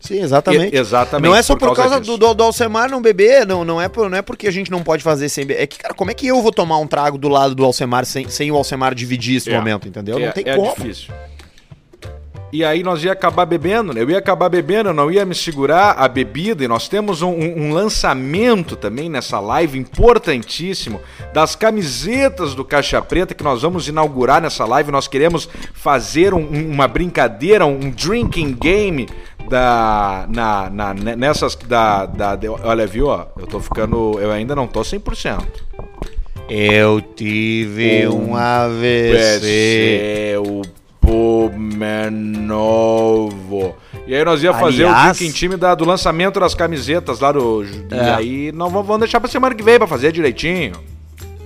Sim, 0.00 0.20
exatamente. 0.20 0.74
E, 0.74 0.78
exatamente. 0.78 1.30
Não 1.30 1.36
é 1.36 1.40
só 1.42 1.54
por, 1.54 1.68
por 1.68 1.76
causa, 1.76 1.94
causa 2.00 2.18
do, 2.18 2.34
do, 2.34 2.42
Alcemar 2.42 2.90
não 2.90 3.00
beber, 3.00 3.46
não, 3.46 3.64
não, 3.64 3.80
é 3.80 3.88
por, 3.88 4.10
não 4.10 4.18
é 4.18 4.22
porque 4.22 4.48
a 4.48 4.50
gente 4.50 4.68
não 4.68 4.82
pode 4.82 5.00
fazer 5.00 5.28
sem 5.28 5.46
beber. 5.46 5.62
É 5.62 5.66
que, 5.66 5.78
cara, 5.78 5.94
como 5.94 6.10
é 6.10 6.14
que 6.14 6.26
eu 6.26 6.42
vou 6.42 6.50
tomar 6.50 6.78
um 6.78 6.88
trago 6.88 7.16
do 7.16 7.28
lado 7.28 7.54
do 7.54 7.64
Alcemar 7.64 8.04
sem, 8.04 8.28
sem 8.28 8.50
o 8.50 8.56
Alcemar 8.56 8.96
dividir 8.96 9.36
esse 9.36 9.48
é, 9.48 9.56
momento, 9.56 9.86
entendeu? 9.86 10.18
É, 10.18 10.26
não 10.26 10.32
tem 10.32 10.44
é 10.44 10.56
como. 10.56 10.70
É 10.70 10.74
difícil 10.74 11.14
e 12.52 12.62
aí 12.62 12.82
nós 12.82 13.02
ia 13.02 13.12
acabar 13.12 13.46
bebendo, 13.46 13.94
né? 13.94 14.02
Eu 14.02 14.10
ia 14.10 14.18
acabar 14.18 14.50
bebendo, 14.50 14.90
eu 14.90 14.92
não 14.92 15.10
ia 15.10 15.24
me 15.24 15.34
segurar 15.34 15.92
a 15.92 16.06
bebida, 16.06 16.62
e 16.62 16.68
nós 16.68 16.86
temos 16.86 17.22
um, 17.22 17.30
um, 17.30 17.72
lançamento 17.72 18.76
também 18.76 19.08
nessa 19.08 19.40
live 19.40 19.78
importantíssimo 19.78 21.00
das 21.32 21.56
camisetas 21.56 22.54
do 22.54 22.62
Caixa 22.62 23.00
Preta 23.00 23.34
que 23.34 23.42
nós 23.42 23.62
vamos 23.62 23.88
inaugurar 23.88 24.42
nessa 24.42 24.66
live. 24.66 24.92
Nós 24.92 25.08
queremos 25.08 25.48
fazer 25.72 26.34
um, 26.34 26.46
uma 26.46 26.86
brincadeira, 26.86 27.64
um 27.64 27.88
drinking 27.88 28.52
game 28.52 29.08
da 29.48 30.26
na, 30.28 30.68
na 30.70 30.94
nessas 30.94 31.56
da, 31.56 32.04
da 32.06 32.38
olha 32.64 32.86
viu 32.86 33.06
ó, 33.06 33.26
eu 33.38 33.46
tô 33.46 33.60
ficando 33.60 34.18
eu 34.20 34.30
ainda 34.30 34.54
não 34.54 34.66
tô 34.66 34.82
100%. 34.82 35.42
Eu 36.48 37.00
tive 37.00 38.06
um, 38.08 38.32
um 38.32 38.36
AVC, 38.36 40.34
o 40.38 40.81
novo. 42.52 43.76
E 44.06 44.14
aí 44.14 44.24
nós 44.24 44.42
ia 44.42 44.52
fazer 44.52 44.84
Aliás, 44.84 45.16
o 45.16 45.18
drinking 45.18 45.32
time 45.32 45.56
da, 45.56 45.74
do 45.74 45.84
lançamento 45.84 46.38
das 46.38 46.54
camisetas 46.54 47.20
lá 47.20 47.32
do. 47.32 47.64
É. 47.90 47.96
E 47.96 48.10
aí 48.10 48.52
não 48.52 48.68
vamos 48.70 48.98
deixar 48.98 49.20
pra 49.20 49.28
semana 49.28 49.54
que 49.54 49.62
vem 49.62 49.78
pra 49.78 49.86
fazer 49.86 50.12
direitinho. 50.12 50.72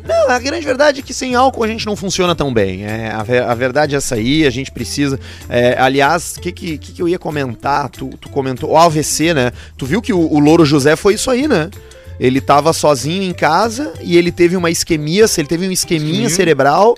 Não, 0.06 0.30
a 0.30 0.38
grande 0.38 0.64
verdade 0.64 1.00
é 1.00 1.02
que 1.02 1.12
sem 1.12 1.34
álcool 1.34 1.64
a 1.64 1.68
gente 1.68 1.84
não 1.84 1.96
funciona 1.96 2.34
tão 2.34 2.54
bem. 2.54 2.84
É, 2.84 3.10
a, 3.10 3.50
a 3.50 3.54
verdade 3.54 3.94
é 3.94 3.98
essa 3.98 4.14
aí, 4.14 4.46
a 4.46 4.50
gente 4.50 4.70
precisa. 4.70 5.18
É, 5.48 5.76
aliás, 5.78 6.36
o 6.36 6.40
que, 6.40 6.52
que, 6.52 6.78
que, 6.78 7.02
eu 7.02 7.08
ia 7.08 7.18
comentar? 7.18 7.88
Tu, 7.88 8.08
tu 8.20 8.28
comentou. 8.28 8.70
O 8.70 8.76
AVC, 8.76 9.34
né? 9.34 9.52
Tu 9.76 9.84
viu 9.84 10.00
que 10.00 10.12
o, 10.12 10.18
o 10.18 10.38
Louro 10.38 10.64
José 10.64 10.94
foi 10.94 11.14
isso 11.14 11.30
aí, 11.30 11.48
né? 11.48 11.70
Ele 12.18 12.40
tava 12.40 12.72
sozinho 12.72 13.22
em 13.22 13.34
casa 13.34 13.92
e 14.00 14.16
ele 14.16 14.30
teve 14.30 14.56
uma 14.56 14.70
isquemia, 14.70 15.26
ele 15.36 15.48
teve 15.48 15.68
um 15.68 15.72
isqueminha 15.72 16.28
Sim. 16.28 16.36
cerebral 16.36 16.94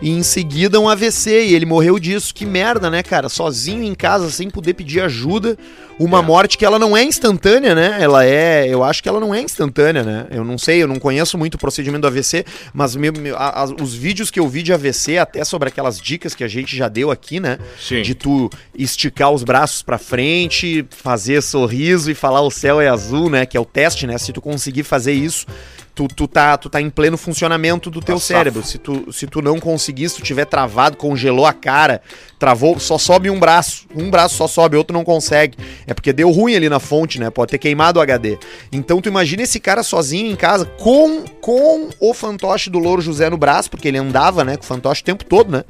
e 0.00 0.10
em 0.10 0.22
seguida 0.22 0.80
um 0.80 0.88
AVC. 0.88 1.46
E 1.46 1.54
ele 1.54 1.66
morreu 1.66 1.98
disso. 1.98 2.34
Que 2.34 2.44
merda, 2.44 2.90
né, 2.90 3.02
cara? 3.02 3.28
Sozinho 3.28 3.82
em 3.82 3.94
casa, 3.94 4.30
sem 4.30 4.50
poder 4.50 4.74
pedir 4.74 5.00
ajuda. 5.00 5.56
Uma 5.98 6.18
é. 6.18 6.22
morte 6.22 6.58
que 6.58 6.64
ela 6.64 6.78
não 6.78 6.96
é 6.96 7.04
instantânea, 7.04 7.74
né? 7.74 7.98
Ela 8.00 8.24
é. 8.24 8.66
Eu 8.68 8.82
acho 8.82 9.02
que 9.02 9.08
ela 9.08 9.20
não 9.20 9.34
é 9.34 9.40
instantânea, 9.40 10.02
né? 10.02 10.26
Eu 10.30 10.44
não 10.44 10.58
sei, 10.58 10.82
eu 10.82 10.88
não 10.88 10.98
conheço 10.98 11.38
muito 11.38 11.54
o 11.54 11.58
procedimento 11.58 12.02
do 12.02 12.08
AVC, 12.08 12.44
mas 12.72 12.96
meu, 12.96 13.12
meu, 13.12 13.36
a, 13.36 13.62
a, 13.62 13.64
os 13.64 13.94
vídeos 13.94 14.30
que 14.30 14.40
eu 14.40 14.48
vi 14.48 14.62
de 14.62 14.72
AVC, 14.72 15.18
até 15.18 15.44
sobre 15.44 15.68
aquelas 15.68 16.00
dicas 16.00 16.34
que 16.34 16.42
a 16.42 16.48
gente 16.48 16.76
já 16.76 16.88
deu 16.88 17.10
aqui, 17.10 17.38
né? 17.38 17.58
Sim. 17.80 18.02
De 18.02 18.14
tu 18.14 18.50
esticar 18.76 19.30
os 19.30 19.44
braços 19.44 19.82
para 19.82 19.98
frente, 19.98 20.84
fazer 20.90 21.42
sorriso 21.42 22.10
e 22.10 22.14
falar 22.14 22.40
o 22.40 22.50
céu 22.50 22.80
é 22.80 22.88
azul, 22.88 23.30
né? 23.30 23.46
Que 23.46 23.56
é 23.56 23.60
o 23.60 23.64
teste, 23.64 24.06
né? 24.06 24.18
Se 24.18 24.32
tu 24.32 24.40
conseguir 24.40 24.82
fazer 24.82 25.12
isso 25.12 25.46
tu, 25.94 26.08
tu, 26.08 26.26
tá, 26.26 26.56
tu 26.56 26.68
tá 26.68 26.80
em 26.80 26.90
pleno 26.90 27.16
funcionamento 27.16 27.90
do 27.90 28.00
teu 28.00 28.16
tá 28.16 28.20
cérebro. 28.20 28.62
Se 28.64 28.78
tu, 28.78 29.12
se 29.12 29.26
tu 29.26 29.40
não 29.40 29.60
conseguir, 29.60 30.08
se 30.08 30.16
tu 30.16 30.22
tiver 30.22 30.44
travado, 30.44 30.96
congelou 30.96 31.46
a 31.46 31.52
cara, 31.52 32.02
travou, 32.38 32.78
só 32.80 32.98
sobe 32.98 33.30
um 33.30 33.38
braço. 33.38 33.86
Um 33.94 34.10
braço 34.10 34.36
só 34.36 34.48
sobe, 34.48 34.76
outro 34.76 34.92
não 34.92 35.04
consegue. 35.04 35.56
É 35.86 35.94
porque 35.94 36.12
deu 36.12 36.30
ruim 36.30 36.56
ali 36.56 36.68
na 36.68 36.80
fonte, 36.80 37.20
né? 37.20 37.30
Pode 37.30 37.52
ter 37.52 37.58
queimado 37.58 38.00
o 38.00 38.02
HD. 38.02 38.38
Então 38.72 39.00
tu 39.00 39.08
imagina 39.08 39.42
esse 39.42 39.60
cara 39.60 39.82
sozinho 39.82 40.30
em 40.30 40.36
casa 40.36 40.64
com, 40.64 41.24
com 41.40 41.88
o 42.00 42.12
fantoche 42.12 42.68
do 42.70 42.78
Louro 42.78 43.00
José 43.00 43.30
no 43.30 43.36
braço, 43.36 43.70
porque 43.70 43.88
ele 43.88 43.98
andava, 43.98 44.44
né, 44.44 44.56
com 44.56 44.64
o 44.64 44.66
fantoche 44.66 45.02
o 45.02 45.04
tempo 45.04 45.24
todo, 45.24 45.52
né? 45.52 45.64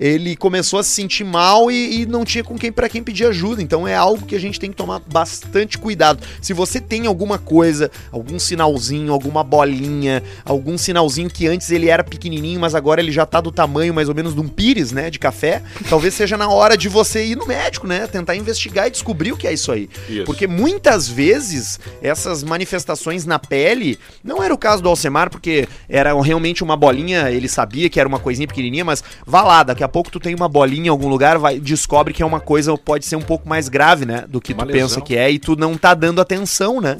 Ele 0.00 0.36
começou 0.36 0.78
a 0.78 0.82
se 0.82 0.90
sentir 0.90 1.24
mal 1.24 1.70
e, 1.70 2.02
e 2.02 2.06
não 2.06 2.24
tinha 2.24 2.44
com 2.44 2.56
quem 2.56 2.70
para 2.70 2.88
quem 2.88 3.02
pedir 3.02 3.26
ajuda. 3.26 3.62
Então 3.62 3.86
é 3.86 3.94
algo 3.94 4.24
que 4.24 4.34
a 4.34 4.40
gente 4.40 4.60
tem 4.60 4.70
que 4.70 4.76
tomar 4.76 5.00
bastante 5.00 5.78
cuidado. 5.78 6.22
Se 6.40 6.52
você 6.52 6.80
tem 6.80 7.06
alguma 7.06 7.38
coisa, 7.38 7.90
algum 8.12 8.38
sinalzinho, 8.38 9.12
alguma 9.12 9.42
bolinha, 9.42 10.22
algum 10.44 10.78
sinalzinho 10.78 11.28
que 11.28 11.46
antes 11.46 11.70
ele 11.70 11.88
era 11.88 12.04
pequenininho, 12.04 12.60
mas 12.60 12.74
agora 12.74 13.00
ele 13.00 13.12
já 13.12 13.26
tá 13.26 13.40
do 13.40 13.50
tamanho 13.50 13.92
mais 13.92 14.08
ou 14.08 14.14
menos 14.14 14.34
de 14.34 14.40
um 14.40 14.48
pires, 14.48 14.92
né, 14.92 15.10
de 15.10 15.18
café, 15.18 15.62
talvez 15.88 16.14
seja 16.14 16.36
na 16.36 16.48
hora 16.48 16.76
de 16.76 16.88
você 16.88 17.24
ir 17.24 17.36
no 17.36 17.46
médico, 17.46 17.86
né, 17.86 18.06
tentar 18.06 18.36
investigar 18.36 18.86
e 18.86 18.90
descobrir 18.90 19.32
o 19.32 19.36
que 19.36 19.46
é 19.46 19.52
isso 19.52 19.72
aí. 19.72 19.88
Isso. 20.08 20.24
Porque 20.24 20.46
muitas 20.46 21.08
vezes 21.08 21.80
essas 22.02 22.42
manifestações 22.42 23.24
na 23.24 23.38
pele, 23.38 23.98
não 24.22 24.42
era 24.42 24.52
o 24.52 24.58
caso 24.58 24.82
do 24.82 24.88
Alcemar, 24.88 25.30
porque 25.30 25.68
era 25.88 26.18
realmente 26.20 26.62
uma 26.62 26.76
bolinha, 26.76 27.30
ele 27.30 27.48
sabia 27.48 27.88
que 27.88 27.98
era 27.98 28.08
uma 28.08 28.18
coisinha 28.18 28.46
pequenininha, 28.46 28.84
mas 28.84 29.02
vá 29.26 29.42
lá, 29.42 29.62
daqui 29.62 29.82
a 29.82 29.87
a 29.88 29.90
pouco 29.90 30.10
tu 30.10 30.20
tem 30.20 30.34
uma 30.34 30.48
bolinha 30.48 30.86
em 30.86 30.88
algum 30.88 31.08
lugar, 31.08 31.38
vai 31.38 31.58
descobre 31.58 32.12
que 32.14 32.22
é 32.22 32.26
uma 32.26 32.40
coisa 32.40 32.76
pode 32.76 33.04
ser 33.06 33.16
um 33.16 33.22
pouco 33.22 33.48
mais 33.48 33.68
grave, 33.68 34.04
né, 34.06 34.24
do 34.28 34.40
que 34.40 34.52
uma 34.52 34.64
tu 34.64 34.72
lesão. 34.72 34.88
pensa 34.88 35.00
que 35.00 35.16
é 35.16 35.30
e 35.30 35.38
tu 35.38 35.56
não 35.56 35.76
tá 35.76 35.94
dando 35.94 36.20
atenção, 36.20 36.80
né? 36.80 36.96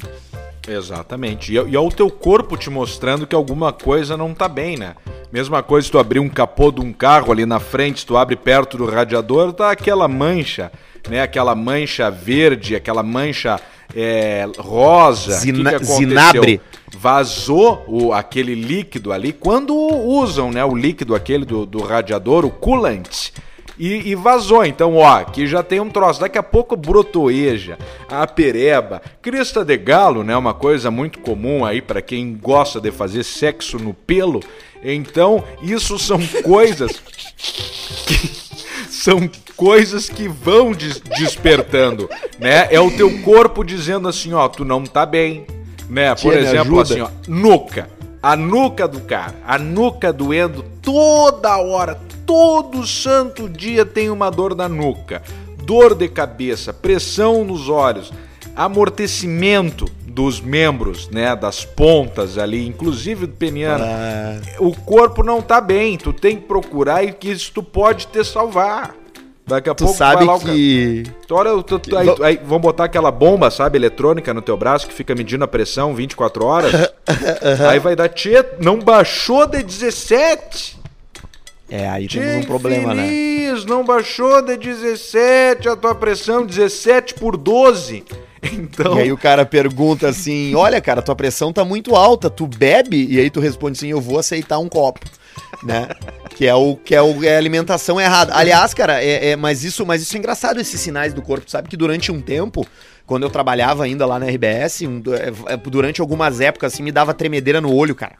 Exatamente. 0.67 1.53
E, 1.53 1.57
é- 1.57 1.65
e 1.67 1.75
é 1.75 1.79
o 1.79 1.89
teu 1.89 2.09
corpo 2.09 2.57
te 2.57 2.69
mostrando 2.69 3.25
que 3.25 3.35
alguma 3.35 3.71
coisa 3.71 4.15
não 4.17 4.33
tá 4.33 4.47
bem, 4.47 4.77
né? 4.77 4.95
Mesma 5.31 5.61
coisa 5.63 5.85
se 5.85 5.91
tu 5.91 5.99
abrir 5.99 6.19
um 6.19 6.29
capô 6.29 6.71
de 6.71 6.81
um 6.81 6.91
carro 6.91 7.31
ali 7.31 7.45
na 7.45 7.59
frente, 7.59 8.05
tu 8.05 8.17
abre 8.17 8.35
perto 8.35 8.77
do 8.77 8.85
radiador, 8.85 9.53
tá 9.53 9.71
aquela 9.71 10.07
mancha, 10.07 10.71
né? 11.09 11.21
Aquela 11.21 11.55
mancha 11.55 12.09
verde, 12.11 12.75
aquela 12.75 13.03
mancha 13.03 13.59
é, 13.95 14.47
rosa. 14.57 15.33
Zina- 15.33 15.71
Que 15.73 15.79
que 15.79 15.85
zinabre. 15.85 16.61
Vazou 16.97 17.83
o, 17.87 18.13
aquele 18.13 18.55
líquido 18.55 19.11
ali. 19.13 19.31
Quando 19.31 19.75
usam, 19.75 20.51
né? 20.51 20.63
O 20.65 20.75
líquido 20.75 21.15
aquele 21.15 21.45
do, 21.45 21.65
do 21.65 21.81
radiador, 21.81 22.45
o 22.45 22.49
coolant. 22.49 23.31
E, 23.77 24.09
e 24.09 24.15
vazou, 24.15 24.65
então, 24.65 24.97
ó, 24.97 25.19
aqui 25.19 25.47
já 25.47 25.63
tem 25.63 25.79
um 25.79 25.89
troço. 25.89 26.19
Daqui 26.19 26.37
a 26.37 26.43
pouco 26.43 26.75
brotoeja, 26.75 27.77
a 28.09 28.27
pereba, 28.27 29.01
crista 29.21 29.63
de 29.63 29.77
galo, 29.77 30.21
né? 30.21 30.35
Uma 30.35 30.53
coisa 30.53 30.91
muito 30.91 31.19
comum 31.19 31.63
aí 31.63 31.81
para 31.81 32.01
quem 32.01 32.33
gosta 32.35 32.81
de 32.81 32.91
fazer 32.91 33.23
sexo 33.23 33.77
no 33.79 33.93
pelo. 33.93 34.41
Então, 34.83 35.43
isso 35.61 35.97
são 35.97 36.19
coisas 36.43 36.91
que 38.05 38.48
são 38.99 39.29
coisas 39.55 40.09
que 40.09 40.27
vão 40.27 40.73
des- 40.73 40.99
despertando, 40.99 42.09
né? 42.37 42.67
É 42.69 42.79
o 42.79 42.91
teu 42.91 43.19
corpo 43.21 43.63
dizendo 43.63 44.07
assim, 44.07 44.33
ó, 44.33 44.47
tu 44.49 44.65
não 44.65 44.83
tá 44.83 45.05
bem, 45.05 45.45
né? 45.89 46.13
Por 46.15 46.33
Tia, 46.33 46.41
exemplo, 46.41 46.79
assim, 46.79 46.99
ó, 47.01 47.09
nuca. 47.27 47.89
A 48.21 48.35
nuca 48.35 48.85
do 48.85 48.99
cara, 48.99 49.35
a 49.47 49.57
nuca 49.57 50.11
doendo 50.11 50.65
toda 50.81 51.57
hora, 51.57 51.97
todo 52.25 52.85
santo 52.85 53.47
dia 53.47 53.85
tem 53.85 54.09
uma 54.09 54.29
dor 54.29 54.53
na 54.53 54.67
nuca, 54.67 55.21
dor 55.63 55.95
de 55.95 56.09
cabeça, 56.09 56.73
pressão 56.73 57.45
nos 57.45 57.69
olhos, 57.69 58.11
amortecimento 58.53 59.85
dos 60.19 60.41
membros, 60.41 61.07
né, 61.09 61.33
das 61.33 61.63
pontas 61.63 62.37
ali, 62.37 62.67
inclusive 62.67 63.25
do 63.25 63.33
peniano. 63.35 63.85
Ah, 63.87 64.37
O 64.59 64.75
corpo 64.75 65.23
não 65.23 65.41
tá 65.41 65.61
bem, 65.61 65.97
tu 65.97 66.11
tem 66.11 66.35
que 66.35 66.41
procurar 66.45 67.05
e 67.05 67.13
que 67.13 67.29
isso 67.31 67.53
tu 67.55 67.63
pode 67.63 68.05
te 68.07 68.21
salvar. 68.25 68.93
Daqui 69.47 69.69
a 69.69 69.73
tu 69.73 69.85
pouco 69.85 69.97
sabe 69.97 70.25
o 70.25 70.39
que. 70.39 71.03
cara- 71.03 71.63
Tu 71.63 71.79
tu- 71.79 71.97
aí, 71.97 72.07
aí 72.21 72.39
vão 72.43 72.59
botar 72.59 72.83
aquela 72.83 73.09
bomba, 73.11 73.49
sabe, 73.49 73.77
eletrônica 73.77 74.33
no 74.33 74.41
teu 74.41 74.57
braço 74.57 74.87
que 74.87 74.93
fica 74.93 75.15
medindo 75.15 75.45
a 75.45 75.47
pressão 75.47 75.95
24 75.95 76.45
horas. 76.45 76.71
Aí 77.69 77.79
vai 77.79 77.95
dar, 77.95 78.09
tchê, 78.09 78.45
não 78.61 78.77
baixou 78.77 79.47
de 79.47 79.63
17. 79.63 80.77
É, 81.71 81.87
aí 81.87 82.07
Tchê, 82.07 82.19
temos 82.19 82.43
um 82.43 82.47
problema, 82.47 82.93
né? 82.93 83.07
não 83.67 83.83
baixou 83.85 84.41
de 84.41 84.57
17 84.57 85.69
a 85.69 85.75
tua 85.75 85.95
pressão, 85.95 86.45
17 86.45 87.13
por 87.13 87.37
12. 87.37 88.03
Então, 88.51 88.97
E 88.97 89.03
aí 89.03 89.11
o 89.11 89.17
cara 89.17 89.45
pergunta 89.45 90.07
assim: 90.07 90.53
Olha, 90.55 90.79
cara, 90.81 91.01
tua 91.01 91.15
pressão 91.15 91.51
tá 91.51 91.63
muito 91.65 91.95
alta, 91.95 92.29
tu 92.29 92.47
bebe? 92.47 93.05
E 93.09 93.19
aí 93.19 93.29
tu 93.29 93.39
responde 93.39 93.77
assim: 93.77 93.89
Eu 93.89 93.99
vou 94.01 94.17
aceitar 94.19 94.59
um 94.59 94.69
copo. 94.69 94.99
Né? 95.63 95.87
Que 96.35 96.47
é 96.47 96.55
o 96.55 96.75
que 96.75 96.95
é, 96.95 97.01
o, 97.01 97.23
é 97.23 97.35
a 97.35 97.37
alimentação 97.37 97.99
errada. 97.99 98.33
Aliás, 98.35 98.73
cara, 98.73 99.03
é, 99.03 99.31
é- 99.31 99.35
mas 99.35 99.63
isso, 99.63 99.85
mas 99.85 100.01
isso 100.01 100.15
é 100.15 100.19
engraçado 100.19 100.59
esses 100.59 100.79
sinais 100.79 101.13
do 101.13 101.21
corpo. 101.21 101.49
Sabe 101.49 101.67
que 101.69 101.75
durante 101.77 102.11
um 102.11 102.21
tempo, 102.21 102.65
quando 103.05 103.23
eu 103.23 103.29
trabalhava 103.29 103.83
ainda 103.83 104.05
lá 104.05 104.17
na 104.19 104.25
RBS, 104.27 104.81
um- 104.87 105.01
é, 105.47 105.53
é, 105.53 105.57
durante 105.57 105.99
algumas 106.01 106.39
épocas 106.39 106.73
assim 106.73 106.83
me 106.83 106.91
dava 106.91 107.13
tremedeira 107.13 107.59
no 107.59 107.73
olho, 107.73 107.93
cara. 107.95 108.15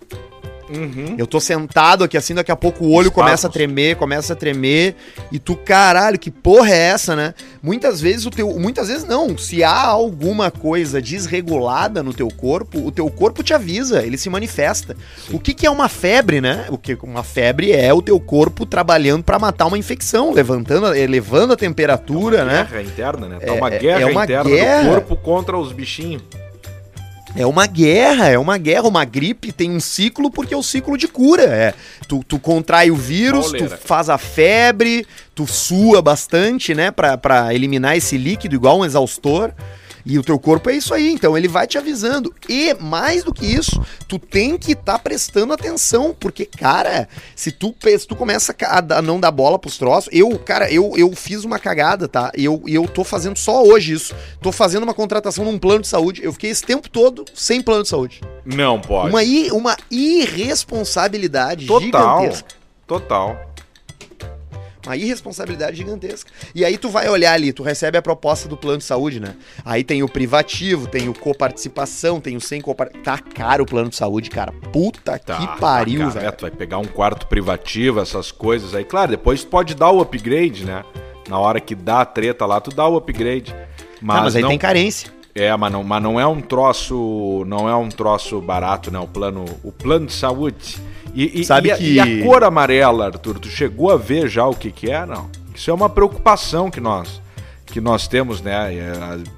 Uhum. 0.73 1.15
Eu 1.17 1.27
tô 1.27 1.39
sentado 1.39 2.03
aqui 2.03 2.17
assim, 2.17 2.33
daqui 2.33 2.51
a 2.51 2.55
pouco 2.55 2.83
o 2.85 2.91
olho 2.91 3.07
Espasmos. 3.07 3.13
começa 3.13 3.47
a 3.47 3.49
tremer, 3.49 3.95
começa 3.95 4.33
a 4.33 4.35
tremer, 4.35 4.95
e 5.31 5.39
tu, 5.39 5.55
caralho, 5.55 6.17
que 6.19 6.31
porra 6.31 6.69
é 6.71 6.77
essa, 6.89 7.15
né? 7.15 7.33
Muitas 7.61 7.99
vezes 8.01 8.25
o 8.25 8.29
teu. 8.31 8.57
Muitas 8.59 8.87
vezes 8.87 9.03
não. 9.05 9.37
Se 9.37 9.63
há 9.63 9.81
alguma 9.85 10.49
coisa 10.51 11.01
desregulada 11.01 12.01
no 12.03 12.13
teu 12.13 12.27
corpo, 12.29 12.79
o 12.85 12.91
teu 12.91 13.09
corpo 13.09 13.43
te 13.43 13.53
avisa, 13.53 14.03
ele 14.03 14.17
se 14.17 14.29
manifesta. 14.29 14.95
O 15.31 15.39
que, 15.39 15.53
que 15.53 15.65
é 15.65 15.69
uma 15.69 15.89
febre, 15.89 16.41
né? 16.41 16.65
O 16.69 16.77
que 16.77 16.97
uma 17.03 17.23
febre 17.23 17.71
é 17.71 17.93
o 17.93 18.01
teu 18.01 18.19
corpo 18.19 18.65
trabalhando 18.65 19.23
pra 19.23 19.39
matar 19.39 19.65
uma 19.65 19.77
infecção, 19.77 20.31
levantando, 20.31 20.93
elevando 20.95 21.53
a 21.53 21.57
temperatura, 21.57 22.45
né? 22.45 22.67
guerra 22.69 22.81
interna, 22.83 23.27
né? 23.27 23.39
Tá 23.39 23.47
É- 23.53 23.57
uma 23.57 23.69
é- 23.73 23.79
guerra 23.79 24.01
é 24.01 24.05
uma 24.05 24.23
interna 24.23 24.49
guerra. 24.49 24.83
do 24.83 24.89
corpo 24.89 25.15
contra 25.15 25.57
os 25.57 25.71
bichinhos. 25.71 26.23
É 27.35 27.45
uma 27.45 27.65
guerra, 27.67 28.27
é 28.27 28.37
uma 28.37 28.57
guerra. 28.57 28.87
Uma 28.87 29.05
gripe 29.05 29.51
tem 29.51 29.71
um 29.71 29.79
ciclo 29.79 30.31
porque 30.31 30.53
é 30.53 30.57
o 30.57 30.63
ciclo 30.63 30.97
de 30.97 31.07
cura. 31.07 31.43
É, 31.43 31.73
tu, 32.07 32.23
tu 32.27 32.39
contrai 32.39 32.89
o 32.91 32.95
vírus, 32.95 33.51
tu 33.51 33.67
faz 33.77 34.09
a 34.09 34.17
febre, 34.17 35.05
tu 35.35 35.45
sua 35.47 36.01
bastante, 36.01 36.73
né? 36.73 36.91
Pra, 36.91 37.17
pra 37.17 37.53
eliminar 37.53 37.95
esse 37.95 38.17
líquido, 38.17 38.55
igual 38.55 38.79
um 38.79 38.85
exaustor. 38.85 39.53
E 40.09 40.17
o 40.17 40.23
teu 40.23 40.39
corpo 40.39 40.69
é 40.69 40.75
isso 40.75 40.93
aí, 40.93 41.11
então 41.11 41.37
ele 41.37 41.47
vai 41.47 41.67
te 41.67 41.77
avisando. 41.77 42.33
E 42.49 42.73
mais 42.73 43.23
do 43.23 43.31
que 43.33 43.45
isso, 43.45 43.79
tu 44.07 44.17
tem 44.17 44.57
que 44.57 44.71
estar 44.71 44.97
prestando 44.99 45.53
atenção, 45.53 46.15
porque, 46.19 46.45
cara, 46.45 47.07
se 47.35 47.51
tu, 47.51 47.75
se 47.81 48.07
tu 48.07 48.15
começa 48.15 48.55
a 48.67 49.01
não 49.01 49.19
dar 49.19 49.29
bola 49.31 49.59
pros 49.59 49.77
troços, 49.77 50.09
eu, 50.11 50.37
cara, 50.39 50.71
eu, 50.71 50.93
eu 50.97 51.15
fiz 51.15 51.43
uma 51.45 51.59
cagada, 51.59 52.07
tá? 52.07 52.31
E 52.35 52.43
eu, 52.45 52.61
eu 52.67 52.87
tô 52.87 53.03
fazendo 53.03 53.37
só 53.37 53.63
hoje 53.63 53.93
isso. 53.93 54.15
Tô 54.41 54.51
fazendo 54.51 54.83
uma 54.83 54.93
contratação 54.95 55.45
num 55.45 55.59
plano 55.59 55.81
de 55.81 55.87
saúde. 55.87 56.21
Eu 56.23 56.33
fiquei 56.33 56.49
esse 56.49 56.63
tempo 56.63 56.89
todo 56.89 57.23
sem 57.35 57.61
plano 57.61 57.83
de 57.83 57.89
saúde. 57.89 58.21
Não 58.43 58.79
pode. 58.81 59.09
Uma, 59.09 59.23
i- 59.23 59.51
uma 59.51 59.77
irresponsabilidade 59.91 61.65
Total. 61.67 62.19
gigantesca. 62.21 62.49
Total. 62.87 63.39
Uma 64.89 64.97
irresponsabilidade 64.97 65.77
gigantesca. 65.77 66.31
E 66.55 66.65
aí 66.65 66.75
tu 66.75 66.89
vai 66.89 67.07
olhar 67.07 67.33
ali, 67.33 67.53
tu 67.53 67.61
recebe 67.61 67.95
a 67.95 68.01
proposta 68.01 68.49
do 68.49 68.57
plano 68.57 68.79
de 68.79 68.83
saúde, 68.83 69.19
né? 69.19 69.35
Aí 69.63 69.83
tem 69.83 70.01
o 70.01 70.09
privativo, 70.09 70.87
tem 70.87 71.07
o 71.07 71.13
coparticipação, 71.13 72.19
tem 72.19 72.35
o 72.35 72.41
sem 72.41 72.59
coparticipação. 72.59 73.17
Tá 73.17 73.19
caro 73.19 73.63
o 73.63 73.67
plano 73.67 73.89
de 73.89 73.95
saúde, 73.95 74.31
cara. 74.31 74.51
Puta 74.73 75.19
Tá, 75.19 75.37
que 75.37 75.59
pariu, 75.59 76.01
tá, 76.01 76.09
velho. 76.09 76.31
Tu 76.31 76.41
vai 76.41 76.51
pegar 76.51 76.79
um 76.79 76.85
quarto 76.85 77.27
privativo, 77.27 77.99
essas 77.99 78.31
coisas 78.31 78.73
aí. 78.73 78.83
Claro, 78.83 79.11
depois 79.11 79.43
tu 79.43 79.47
pode 79.47 79.75
dar 79.75 79.91
o 79.91 80.01
upgrade, 80.01 80.65
né? 80.65 80.83
Na 81.27 81.37
hora 81.37 81.59
que 81.59 81.75
dá 81.75 82.01
a 82.01 82.05
treta 82.05 82.47
lá, 82.47 82.59
tu 82.59 82.71
dá 82.71 82.87
o 82.87 82.95
upgrade. 82.95 83.55
Mas, 84.01 84.15
Não, 84.17 84.23
mas 84.23 84.35
aí 84.35 84.41
não, 84.41 84.49
tem 84.49 84.57
carência. 84.57 85.11
É, 85.35 85.55
mas 85.55 85.71
não, 85.71 85.83
mas 85.83 86.01
não 86.01 86.19
é 86.19 86.25
um 86.25 86.41
troço. 86.41 87.43
Não 87.45 87.69
é 87.69 87.75
um 87.75 87.89
troço 87.89 88.41
barato, 88.41 88.89
né? 88.89 88.97
O 88.97 89.07
plano, 89.07 89.45
o 89.63 89.71
plano 89.71 90.07
de 90.07 90.13
saúde. 90.13 90.77
E, 91.13 91.41
e- 91.41 91.45
Sabe 91.45 91.69
e 91.69 91.71
a- 91.71 91.77
que- 91.77 91.93
e 91.93 91.99
a 91.99 92.23
cor 92.25 92.43
amarela, 92.43 93.05
Arthur, 93.07 93.39
tu 93.39 93.47
chegou 93.49 93.91
a 93.91 93.97
ver 93.97 94.27
já 94.29 94.45
o 94.45 94.53
que, 94.55 94.71
que 94.71 94.89
é? 94.91 95.05
Não. 95.05 95.29
Isso 95.55 95.69
é 95.69 95.73
uma 95.73 95.89
preocupação 95.89 96.71
que 96.71 96.79
nós, 96.79 97.21
que 97.65 97.81
nós 97.81 98.07
temos, 98.07 98.41
né? 98.41 98.73
É, 98.73 98.91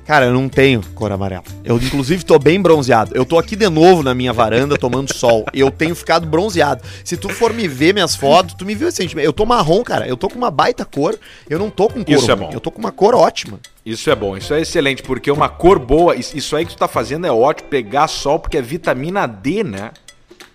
Cara, 0.06 0.26
eu 0.26 0.34
não 0.34 0.48
tenho 0.48 0.82
cor 0.94 1.12
amarela. 1.12 1.44
Eu, 1.64 1.78
inclusive, 1.78 2.24
tô 2.24 2.38
bem 2.38 2.62
bronzeado. 2.62 3.12
Eu 3.16 3.26
tô 3.26 3.40
aqui 3.40 3.56
de 3.56 3.68
novo 3.70 4.04
na 4.04 4.14
minha 4.14 4.32
varanda 4.32 4.78
tomando 4.78 5.14
sol. 5.14 5.46
Eu 5.54 5.72
tenho 5.72 5.96
ficado 5.96 6.28
bronzeado. 6.28 6.82
Se 7.04 7.18
tu 7.18 7.28
for 7.30 7.52
me 7.54 7.68
ver 7.68 7.94
minhas 7.94 8.16
fotos, 8.16 8.54
tu 8.54 8.64
me 8.66 8.76
viu 8.76 8.88
assim. 8.88 9.10
Eu 9.18 9.34
tô 9.34 9.46
marrom, 9.46 9.84
cara. 9.84 10.08
Eu 10.08 10.16
tô 10.16 10.30
com 10.30 10.38
uma 10.38 10.52
baita 10.52 10.86
cor. 10.86 11.18
Eu 11.50 11.58
não 11.58 11.70
tô 11.70 11.88
com 11.88 12.04
cor. 12.04 12.14
Isso 12.14 12.32
é 12.32 12.36
bom. 12.36 12.50
Eu 12.54 12.60
tô 12.60 12.70
com 12.72 12.80
uma 12.80 12.92
cor 12.92 13.16
ótima. 13.16 13.60
Isso 13.84 14.12
é 14.12 14.16
bom, 14.16 14.38
isso 14.38 14.54
é 14.54 14.62
excelente, 14.62 15.02
porque 15.02 15.32
uma 15.32 15.50
cor 15.50 15.80
boa, 15.80 16.16
isso 16.16 16.38
isso 16.38 16.56
aí 16.56 16.64
que 16.66 16.72
tu 16.76 16.78
tá 16.78 16.88
fazendo 16.88 17.26
é 17.26 17.32
ótimo, 17.32 17.68
pegar 17.68 18.08
sol, 18.08 18.38
porque 18.38 18.58
é 18.58 18.62
vitamina 18.62 19.26
D, 19.26 19.64
né? 19.64 19.90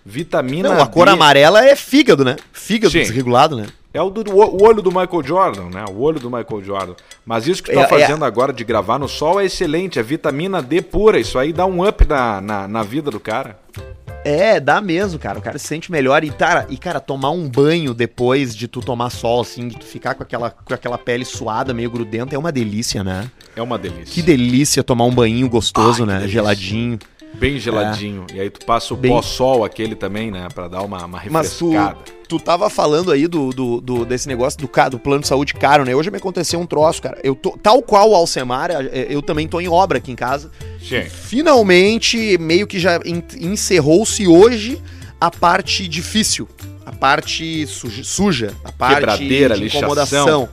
Vitamina 0.08 0.68
Não, 0.68 0.80
a 0.80 0.86
cor 0.86 1.06
D. 1.06 1.12
amarela 1.12 1.64
é 1.64 1.74
fígado, 1.74 2.24
né? 2.24 2.36
Fígado 2.52 2.92
Sim. 2.92 3.00
desregulado, 3.00 3.56
né? 3.56 3.66
É 3.92 4.00
o, 4.00 4.08
do, 4.08 4.30
o 4.30 4.62
olho 4.62 4.80
do 4.80 4.90
Michael 4.90 5.22
Jordan, 5.24 5.64
né? 5.70 5.84
O 5.90 6.00
olho 6.00 6.20
do 6.20 6.30
Michael 6.30 6.62
Jordan. 6.62 6.94
Mas 7.24 7.48
isso 7.48 7.60
que 7.62 7.70
tu 7.72 7.74
tá 7.74 7.80
É- 7.80 7.84
é- 7.84 7.88
fazendo 7.88 8.24
agora 8.24 8.52
de 8.52 8.62
gravar 8.62 8.98
no 9.00 9.08
sol 9.08 9.40
é 9.40 9.46
excelente, 9.46 9.98
é 9.98 10.02
vitamina 10.02 10.62
D 10.62 10.80
pura. 10.80 11.18
Isso 11.18 11.38
aí 11.38 11.52
dá 11.52 11.66
um 11.66 11.84
up 11.86 12.06
na, 12.06 12.40
na, 12.40 12.68
na 12.68 12.82
vida 12.84 13.10
do 13.10 13.18
cara. 13.18 13.58
É, 14.24 14.60
dá 14.60 14.80
mesmo, 14.80 15.18
cara. 15.18 15.38
O 15.38 15.42
cara 15.42 15.58
se 15.58 15.66
sente 15.66 15.90
melhor. 15.90 16.22
E, 16.24 16.30
cara, 16.30 16.66
e, 16.68 16.76
cara, 16.76 17.00
tomar 17.00 17.30
um 17.30 17.48
banho 17.48 17.94
depois 17.94 18.54
de 18.54 18.68
tu 18.68 18.80
tomar 18.80 19.08
sol, 19.10 19.40
assim, 19.40 19.68
de 19.68 19.76
tu 19.78 19.84
ficar 19.86 20.14
com 20.14 20.22
aquela, 20.22 20.50
com 20.50 20.74
aquela 20.74 20.98
pele 20.98 21.24
suada, 21.24 21.72
meio 21.72 21.90
grudenta, 21.90 22.34
é 22.34 22.38
uma 22.38 22.50
delícia, 22.52 23.02
né? 23.02 23.30
É 23.54 23.62
uma 23.62 23.78
delícia. 23.78 24.06
Que 24.12 24.22
delícia 24.22 24.82
tomar 24.84 25.04
um 25.04 25.12
banho 25.14 25.48
gostoso, 25.48 26.02
Ai, 26.02 26.20
né? 26.20 26.28
Geladinho. 26.28 26.98
Bem 27.38 27.58
geladinho. 27.58 28.26
E 28.34 28.40
aí 28.40 28.48
tu 28.50 28.64
passa 28.64 28.94
o 28.94 28.96
Bem- 28.96 29.10
pó-sol 29.10 29.64
aquele 29.64 29.94
também, 29.94 30.30
né? 30.30 30.48
Pra 30.54 30.68
dar 30.68 30.82
uma, 30.82 31.04
uma 31.04 31.20
Mas 31.30 31.56
tu, 31.56 31.70
refrescada. 31.70 31.98
tu 32.28 32.40
tava 32.40 32.70
falando 32.70 33.12
aí 33.12 33.26
do, 33.26 33.50
do, 33.50 33.80
do- 33.80 34.04
desse 34.04 34.26
negócio 34.28 34.58
do, 34.58 34.66
ca- 34.68 34.88
do 34.88 34.98
plano 34.98 35.20
de 35.22 35.28
saúde 35.28 35.54
caro, 35.54 35.84
né? 35.84 35.94
Hoje 35.94 36.10
me 36.10 36.16
aconteceu 36.16 36.58
um 36.58 36.66
troço, 36.66 37.02
cara. 37.02 37.18
Eu 37.22 37.34
tô, 37.34 37.50
tal 37.62 37.82
qual 37.82 38.10
o 38.10 38.14
Alcemar, 38.14 38.70
eh, 38.70 39.06
eu 39.10 39.20
também 39.22 39.46
tô 39.46 39.60
em 39.60 39.68
obra 39.68 39.98
aqui 39.98 40.10
em 40.12 40.16
casa. 40.16 40.50
Gente, 40.78 41.10
Finalmente, 41.10 42.38
meio 42.38 42.66
que 42.66 42.78
já 42.78 43.00
en- 43.04 43.22
encerrou-se 43.40 44.26
hoje 44.26 44.80
a 45.20 45.30
parte 45.30 45.86
difícil, 45.88 46.48
a 46.84 46.92
parte 46.92 47.66
suja, 47.66 48.04
suja 48.04 48.54
a 48.64 48.70
parte 48.72 48.94
Quebradeira, 49.00 49.54
de 49.54 49.60
lixação. 49.62 50.48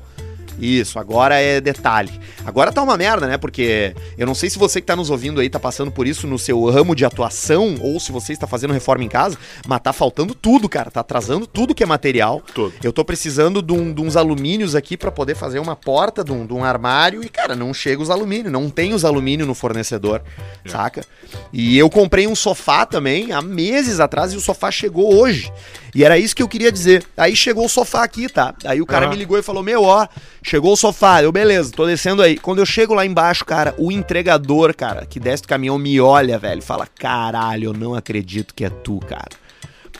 Isso, 0.59 0.99
agora 0.99 1.39
é 1.39 1.59
detalhe. 1.59 2.11
Agora 2.45 2.71
tá 2.71 2.81
uma 2.81 2.95
merda, 2.95 3.27
né? 3.27 3.37
Porque 3.37 3.95
eu 4.17 4.25
não 4.27 4.35
sei 4.35 4.49
se 4.49 4.59
você 4.59 4.79
que 4.79 4.87
tá 4.87 4.95
nos 4.95 5.09
ouvindo 5.09 5.41
aí 5.41 5.49
tá 5.49 5.59
passando 5.59 5.91
por 5.91 6.05
isso 6.07 6.27
no 6.27 6.37
seu 6.37 6.63
ramo 6.69 6.95
de 6.95 7.03
atuação 7.05 7.75
ou 7.81 7.99
se 7.99 8.11
você 8.11 8.33
está 8.33 8.45
fazendo 8.47 8.71
reforma 8.73 9.03
em 9.03 9.09
casa, 9.09 9.37
mas 9.67 9.81
tá 9.81 9.91
faltando 9.91 10.35
tudo, 10.35 10.69
cara. 10.69 10.91
Tá 10.91 10.99
atrasando 11.01 11.47
tudo 11.47 11.73
que 11.73 11.83
é 11.83 11.85
material. 11.85 12.41
Tudo. 12.53 12.73
Eu 12.83 12.93
tô 12.93 13.03
precisando 13.03 13.61
de, 13.61 13.73
um- 13.73 13.93
de 13.93 14.01
uns 14.01 14.15
alumínios 14.15 14.75
aqui 14.75 14.95
pra 14.95 15.11
poder 15.11 15.35
fazer 15.35 15.59
uma 15.59 15.75
porta 15.75 16.23
de 16.23 16.31
um, 16.31 16.45
de 16.45 16.53
um 16.53 16.63
armário 16.63 17.23
e, 17.23 17.29
cara, 17.29 17.55
não 17.55 17.73
chega 17.73 18.01
os 18.01 18.09
alumínios. 18.09 18.51
Não 18.51 18.69
tem 18.69 18.93
os 18.93 19.03
alumínios 19.03 19.47
no 19.47 19.55
fornecedor, 19.55 20.21
saca? 20.65 21.03
E 21.51 21.77
eu 21.77 21.89
comprei 21.89 22.27
um 22.27 22.35
sofá 22.35 22.85
também 22.85 23.31
há 23.31 23.41
meses 23.41 23.99
atrás 23.99 24.33
e 24.33 24.37
o 24.37 24.41
sofá 24.41 24.69
chegou 24.71 25.15
hoje. 25.15 25.51
E 25.95 26.03
era 26.03 26.17
isso 26.17 26.35
que 26.35 26.41
eu 26.41 26.47
queria 26.47 26.71
dizer. 26.71 27.03
Aí 27.15 27.35
chegou 27.35 27.65
o 27.65 27.69
sofá 27.69 28.03
aqui, 28.03 28.27
tá? 28.27 28.53
Aí 28.65 28.81
o 28.81 28.85
cara 28.85 29.05
Aham. 29.05 29.11
me 29.13 29.19
ligou 29.19 29.37
e 29.37 29.43
falou: 29.43 29.61
Meu, 29.61 29.83
ó, 29.83 30.07
chegou 30.43 30.73
o 30.73 30.77
sofá. 30.77 31.23
Eu, 31.23 31.31
beleza, 31.31 31.71
tô 31.71 31.85
descendo 31.85 32.21
aí. 32.21 32.37
Quando 32.37 32.59
eu 32.59 32.65
chego 32.65 32.93
lá 32.93 33.05
embaixo, 33.05 33.45
cara, 33.45 33.73
o 33.77 33.91
entregador, 33.91 34.75
cara, 34.75 35.05
que 35.05 35.19
desce 35.19 35.43
do 35.43 35.47
caminhão 35.47 35.77
me 35.77 35.99
olha, 35.99 36.37
velho, 36.37 36.61
fala: 36.61 36.87
Caralho, 36.99 37.69
eu 37.69 37.73
não 37.73 37.95
acredito 37.95 38.53
que 38.53 38.65
é 38.65 38.69
tu, 38.69 38.99
cara. 38.99 39.42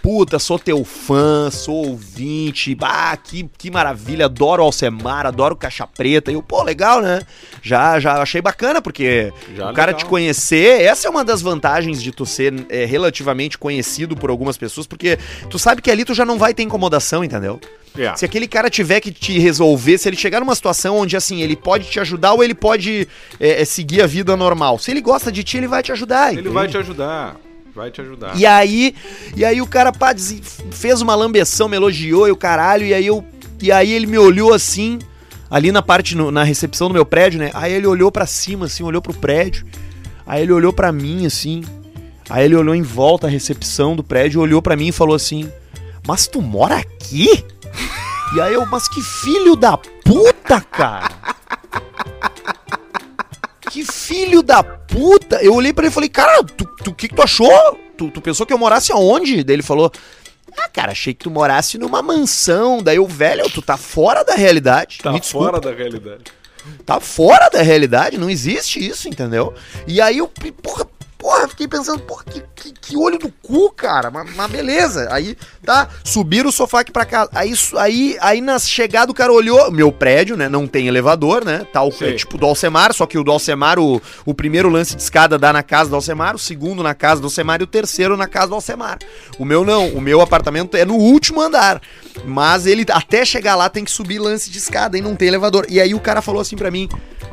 Puta, 0.04 0.38
sou 0.38 0.60
teu 0.60 0.84
fã, 0.84 1.50
sou 1.50 1.88
ouvinte, 1.88 2.76
bah, 2.76 3.16
que, 3.16 3.50
que 3.58 3.72
maravilha, 3.72 4.26
adoro 4.26 4.62
o 4.62 4.66
Alcemar, 4.66 5.26
adoro 5.26 5.56
Caixa 5.56 5.88
Preta. 5.88 6.30
E 6.30 6.34
eu, 6.34 6.44
pô, 6.44 6.62
legal, 6.62 7.02
né? 7.02 7.22
Já, 7.62 7.98
já 8.02 8.22
achei 8.22 8.42
bacana, 8.42 8.82
porque 8.82 9.32
Já 9.56 9.72
o 9.72 9.74
cara 9.74 9.94
legal. 9.94 10.00
te 10.00 10.06
conhecer, 10.06 10.82
essa 10.82 11.08
é 11.08 11.10
uma 11.10 11.24
das 11.24 11.42
vantagens 11.42 12.04
de 12.04 12.12
tu 12.12 12.26
ser 12.26 12.54
é, 12.68 12.84
relativamente 12.84 13.58
conhecido 13.58 14.14
por 14.14 14.30
algumas 14.30 14.58
pessoas, 14.58 14.86
porque 14.86 15.18
tu 15.50 15.58
sabe 15.58 15.82
que 15.82 15.90
ali 15.90 16.04
tu 16.04 16.14
já 16.14 16.26
não 16.26 16.38
vai 16.38 16.54
ter 16.54 16.64
incomodação, 16.64 17.24
entendeu? 17.24 17.62
É. 17.98 18.14
Se 18.18 18.26
aquele 18.26 18.46
cara 18.46 18.70
tiver 18.70 19.00
que 19.00 19.10
te 19.10 19.40
resolver, 19.40 19.98
se 19.98 20.10
ele 20.10 20.18
chegar 20.18 20.42
numa 20.42 20.54
situação 20.54 20.98
onde, 20.98 21.16
assim, 21.16 21.42
ele 21.42 21.56
pode 21.56 21.90
te 21.90 22.02
ajudar 22.02 22.34
ou 22.34 22.44
ele 22.44 22.54
pode 22.54 23.08
é, 23.40 23.62
é, 23.62 23.64
seguir 23.64 24.02
a 24.02 24.08
vida 24.08 24.36
normal. 24.36 24.78
Se 24.80 24.92
ele 24.92 25.00
gosta 25.00 25.32
de 25.32 25.46
ti, 25.46 25.56
ele 25.56 25.68
vai 25.68 25.82
te 25.82 25.94
ajudar. 25.94 26.32
Ele 26.34 26.42
entende? 26.42 26.54
vai 26.54 26.68
te 26.68 26.78
ajudar. 26.78 27.38
Vai 27.76 27.90
te 27.92 28.02
ajudar. 28.02 28.38
E 28.38 28.46
aí, 28.46 28.96
e 29.36 29.44
aí 29.44 29.62
o 29.62 29.68
cara 29.68 29.92
pá, 29.92 30.14
fez 30.72 31.02
uma 31.02 31.16
lambeção, 31.16 31.68
me 31.68 31.76
elogiou 31.76 32.28
e 32.28 32.32
o 32.32 32.36
caralho, 32.36 32.86
e 32.86 32.94
aí 32.94 33.06
eu 33.06 33.24
e 33.62 33.72
aí 33.72 33.92
ele 33.92 34.06
me 34.06 34.18
olhou 34.18 34.54
assim, 34.54 35.00
ali 35.50 35.72
na 35.72 35.82
parte 35.82 36.16
no- 36.16 36.30
na 36.32 36.44
recepção 36.44 36.88
do 36.90 36.94
meu 36.94 37.06
prédio, 37.06 37.40
né? 37.40 37.50
Aí 37.54 37.72
ele 37.74 37.88
olhou 37.88 38.12
pra 38.12 38.26
cima 38.28 38.66
assim, 38.66 38.84
olhou 38.84 39.02
pro 39.02 39.14
prédio. 39.14 39.66
Aí 40.26 40.42
ele 40.44 40.52
olhou 40.52 40.72
pra 40.74 40.92
mim 40.92 41.26
assim. 41.26 41.64
Aí 42.30 42.46
ele 42.46 42.56
olhou 42.56 42.76
em 42.76 42.82
volta 42.82 43.28
a 43.28 43.30
recepção 43.30 43.96
do 43.96 44.04
prédio, 44.04 44.40
olhou 44.42 44.62
pra 44.62 44.76
mim 44.76 44.88
e 44.90 44.92
falou 44.92 45.16
assim: 45.16 45.50
"Mas 46.08 46.28
tu 46.28 46.42
mora 46.42 46.76
aqui?" 46.78 47.44
E 48.36 48.42
aí 48.42 48.54
eu, 48.54 48.66
mas 48.66 48.88
que 48.88 49.02
filho 49.02 49.56
da 49.56 49.78
puta, 49.78 50.60
cara. 50.62 51.10
Que 53.74 53.84
filho 53.84 54.44
da 54.44 54.64
puta! 54.64 55.42
Eu 55.42 55.56
olhei 55.56 55.74
pra 55.74 55.86
ele 55.86 55.92
e 55.92 55.94
falei, 55.94 56.08
cara, 56.08 56.44
tu, 56.44 56.64
tu 56.84 56.94
que, 56.94 57.08
que 57.08 57.16
tu 57.16 57.24
achou? 57.24 57.80
Tu, 57.98 58.08
tu 58.12 58.22
pensou 58.22 58.46
que 58.46 58.54
eu 58.54 58.58
morasse 58.60 58.92
aonde? 58.92 59.44
Daí 59.44 59.56
ele 59.56 59.64
falou, 59.64 59.92
ah, 60.56 60.70
cara, 60.70 60.92
achei 60.92 61.12
que 61.12 61.24
tu 61.24 61.32
morasse 61.32 61.80
numa 61.80 62.00
mansão. 62.04 62.84
Daí 62.84 62.98
eu, 62.98 63.08
velho, 63.08 63.50
tu 63.50 63.64
tá 63.64 63.76
fora 63.76 64.24
da 64.24 64.36
realidade. 64.36 65.00
Tá 65.02 65.20
fora 65.20 65.60
da 65.60 65.72
realidade. 65.74 66.26
tá 66.86 67.00
fora 67.00 67.50
da 67.50 67.64
realidade, 67.64 68.16
não 68.16 68.30
existe 68.30 68.86
isso, 68.86 69.10
entendeu? 69.10 69.56
E 69.88 70.00
aí 70.00 70.20
eu, 70.20 70.28
porra, 70.62 70.86
porra, 71.24 71.48
fiquei 71.48 71.70
pensando, 71.70 72.02
porra, 72.02 72.26
que, 72.26 72.44
que, 72.54 72.74
que 72.74 72.98
olho 72.98 73.18
do 73.18 73.32
cu, 73.42 73.72
cara, 73.72 74.12
mas, 74.12 74.36
mas 74.36 74.52
beleza. 74.52 75.08
Aí, 75.10 75.38
tá, 75.64 75.88
subiram 76.04 76.50
o 76.50 76.52
sofá 76.52 76.82
aqui 76.82 76.92
pra 76.92 77.06
cá. 77.06 77.30
Aí, 77.34 77.54
aí, 77.78 78.18
aí 78.20 78.42
na 78.42 78.60
chegada 78.60 79.10
o 79.10 79.16
cara 79.16 79.32
olhou, 79.32 79.72
meu 79.72 79.90
prédio, 79.90 80.36
né, 80.36 80.50
não 80.50 80.68
tem 80.68 80.86
elevador, 80.86 81.46
né, 81.46 81.66
tal, 81.72 81.90
Sei. 81.94 82.10
é 82.10 82.16
tipo 82.16 82.38
do 82.38 82.46
Alcemar, 82.46 82.94
só 82.94 83.06
que 83.06 83.18
o 83.18 83.24
do 83.24 83.32
Alcemar, 83.32 83.80
o, 83.80 84.02
o 84.26 84.34
primeiro 84.34 84.68
lance 84.68 84.98
de 84.98 85.02
escada 85.02 85.38
dá 85.38 85.54
na 85.54 85.64
casa 85.64 85.90
do 85.90 85.96
Alcemar, 85.96 86.36
o 86.36 86.40
segundo 86.40 86.84
na 86.84 86.94
casa 86.94 87.22
do 87.22 87.28
Alcemar 87.28 87.62
e 87.62 87.64
o 87.64 87.68
terceiro 87.68 88.18
na 88.18 88.28
casa 88.28 88.50
do 88.50 88.56
Alcemar. 88.56 89.00
O 89.40 89.46
meu 89.46 89.64
não, 89.64 89.88
o 89.92 90.02
meu 90.02 90.20
apartamento 90.20 90.76
é 90.76 90.84
no 90.84 90.96
último 90.96 91.40
andar, 91.40 91.82
mas 92.26 92.66
ele 92.66 92.86
até 92.92 93.24
chegar 93.24 93.56
lá 93.56 93.70
tem 93.70 93.86
que 93.86 93.92
subir 93.92 94.20
lance 94.20 94.52
de 94.52 94.58
escada 94.58 94.98
e 94.98 95.02
não 95.02 95.16
tem 95.16 95.30
elevador. 95.30 95.66
E 95.70 95.80
aí 95.80 95.94
o 95.94 96.02
cara 96.02 96.22
falou 96.22 96.42
assim 96.42 96.58
pra 96.58 96.70
mim, 96.70 96.90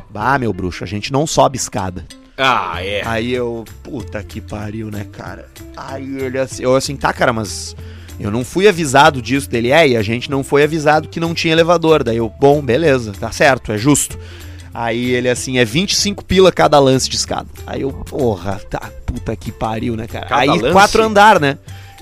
bah, 0.08 0.38
meu 0.38 0.52
bruxo, 0.52 0.84
a 0.84 0.86
gente 0.86 1.12
não 1.12 1.26
sobe 1.26 1.56
escada. 1.56 2.06
Ah, 2.42 2.82
é. 2.82 3.02
Aí 3.04 3.32
eu, 3.32 3.64
puta 3.82 4.22
que 4.22 4.40
pariu, 4.40 4.90
né, 4.90 5.06
cara? 5.12 5.46
Aí 5.76 6.16
ele 6.16 6.38
assim, 6.38 6.62
eu 6.62 6.74
assim, 6.74 6.96
tá, 6.96 7.12
cara, 7.12 7.34
mas 7.34 7.76
eu 8.18 8.30
não 8.30 8.44
fui 8.44 8.66
avisado 8.66 9.20
disso 9.20 9.48
dele. 9.48 9.70
É, 9.70 9.88
e 9.88 9.96
a 9.96 10.02
gente 10.02 10.30
não 10.30 10.42
foi 10.42 10.64
avisado 10.64 11.08
que 11.08 11.20
não 11.20 11.34
tinha 11.34 11.52
elevador. 11.52 12.02
Daí 12.02 12.16
eu, 12.16 12.32
bom, 12.40 12.62
beleza, 12.62 13.12
tá 13.12 13.30
certo, 13.30 13.72
é 13.72 13.78
justo. 13.78 14.18
Aí 14.72 15.10
ele 15.10 15.28
assim, 15.28 15.58
é 15.58 15.64
25 15.64 16.24
pila 16.24 16.50
cada 16.50 16.78
lance 16.78 17.10
de 17.10 17.16
escada. 17.16 17.48
Aí 17.66 17.82
eu, 17.82 17.92
porra, 17.92 18.60
tá, 18.70 18.90
puta 19.04 19.36
que 19.36 19.52
pariu, 19.52 19.94
né, 19.94 20.06
cara? 20.06 20.26
Cada 20.26 20.40
Aí 20.40 20.48
lance? 20.48 20.72
quatro 20.72 21.02
andar, 21.02 21.38
né? 21.38 21.58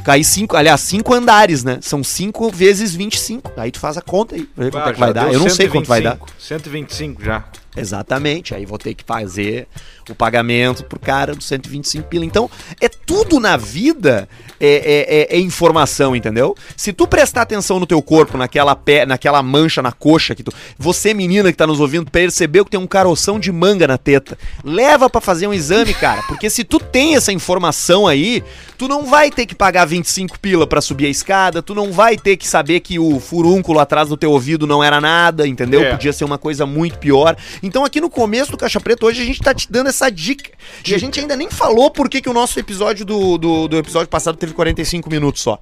Aí 0.06 0.24
cinco, 0.24 0.56
aliás, 0.56 0.80
cinco 0.80 1.12
andares, 1.12 1.62
né? 1.64 1.78
São 1.82 2.02
cinco 2.02 2.50
vezes 2.50 2.94
25. 2.94 3.52
Aí 3.56 3.70
tu 3.70 3.78
faz 3.78 3.98
a 3.98 4.00
conta 4.00 4.36
aí, 4.36 4.44
pra 4.44 4.64
ver 4.64 4.70
quanto 4.70 4.88
é 4.88 4.92
que 4.94 5.00
vai 5.00 5.12
dar. 5.12 5.32
Eu 5.32 5.40
não 5.40 5.50
sei 5.50 5.68
quanto 5.68 5.86
vai 5.86 6.00
dar. 6.00 6.18
125 6.38 7.22
já. 7.22 7.44
Exatamente, 7.80 8.54
aí 8.54 8.64
vou 8.66 8.78
ter 8.78 8.94
que 8.94 9.04
fazer 9.04 9.66
o 10.10 10.14
pagamento 10.14 10.84
pro 10.84 10.98
cara 10.98 11.34
dos 11.34 11.46
125 11.46 12.08
pila. 12.08 12.24
Então, 12.24 12.50
é 12.80 12.88
tudo 12.88 13.38
na 13.38 13.56
vida 13.58 14.28
é, 14.60 14.66
é- 14.68 15.34
é- 15.34 15.36
é 15.36 15.40
informação, 15.40 16.16
entendeu? 16.16 16.56
Se 16.76 16.92
tu 16.92 17.06
prestar 17.06 17.42
atenção 17.42 17.78
no 17.78 17.86
teu 17.86 18.00
corpo, 18.02 18.36
naquela 18.38 18.74
pé, 18.74 19.04
naquela 19.06 19.42
mancha 19.42 19.82
na 19.82 19.92
coxa 19.92 20.34
que 20.34 20.42
tu. 20.42 20.50
Você, 20.78 21.12
menina 21.14 21.50
que 21.52 21.58
tá 21.58 21.66
nos 21.66 21.78
ouvindo, 21.78 22.10
percebeu 22.10 22.64
que 22.64 22.70
tem 22.70 22.80
um 22.80 22.86
caroção 22.86 23.38
de 23.38 23.52
manga 23.52 23.86
na 23.86 23.98
teta. 23.98 24.36
Leva 24.64 25.08
pra 25.10 25.20
fazer 25.20 25.46
um 25.46 25.52
exame, 25.54 25.92
cara. 25.94 26.22
Porque 26.22 26.48
se 26.50 26.64
tu 26.64 26.80
tem 26.80 27.14
essa 27.16 27.30
informação 27.32 28.06
aí, 28.06 28.42
tu 28.76 28.88
não 28.88 29.04
vai 29.04 29.30
ter 29.30 29.46
que 29.46 29.54
pagar 29.54 29.84
25 29.84 30.40
pila 30.40 30.66
pra 30.66 30.80
subir 30.80 31.06
a 31.06 31.10
escada, 31.10 31.62
tu 31.62 31.74
não 31.74 31.92
vai 31.92 32.16
ter 32.16 32.36
que 32.36 32.48
saber 32.48 32.80
que 32.80 32.98
o 32.98 33.20
furúnculo 33.20 33.78
atrás 33.78 34.08
do 34.08 34.16
teu 34.16 34.32
ouvido 34.32 34.66
não 34.66 34.82
era 34.82 35.00
nada, 35.00 35.46
entendeu? 35.46 35.82
É. 35.82 35.90
Podia 35.92 36.12
ser 36.12 36.24
uma 36.24 36.38
coisa 36.38 36.64
muito 36.66 36.98
pior. 36.98 37.36
Então 37.68 37.84
aqui 37.84 38.00
no 38.00 38.08
começo 38.08 38.50
do 38.50 38.56
Caixa 38.56 38.80
Preta, 38.80 39.04
hoje 39.04 39.20
a 39.22 39.26
gente 39.26 39.40
tá 39.40 39.52
te 39.52 39.70
dando 39.70 39.88
essa 39.88 40.10
dica. 40.10 40.50
E 40.86 40.94
a 40.94 40.98
gente 40.98 41.20
ainda 41.20 41.36
nem 41.36 41.50
falou 41.50 41.90
por 41.90 42.08
que, 42.08 42.22
que 42.22 42.28
o 42.28 42.32
nosso 42.32 42.58
episódio 42.58 43.04
do, 43.04 43.36
do, 43.36 43.68
do 43.68 43.76
episódio 43.76 44.08
passado 44.08 44.38
teve 44.38 44.54
45 44.54 45.10
minutos 45.10 45.42
só. 45.42 45.58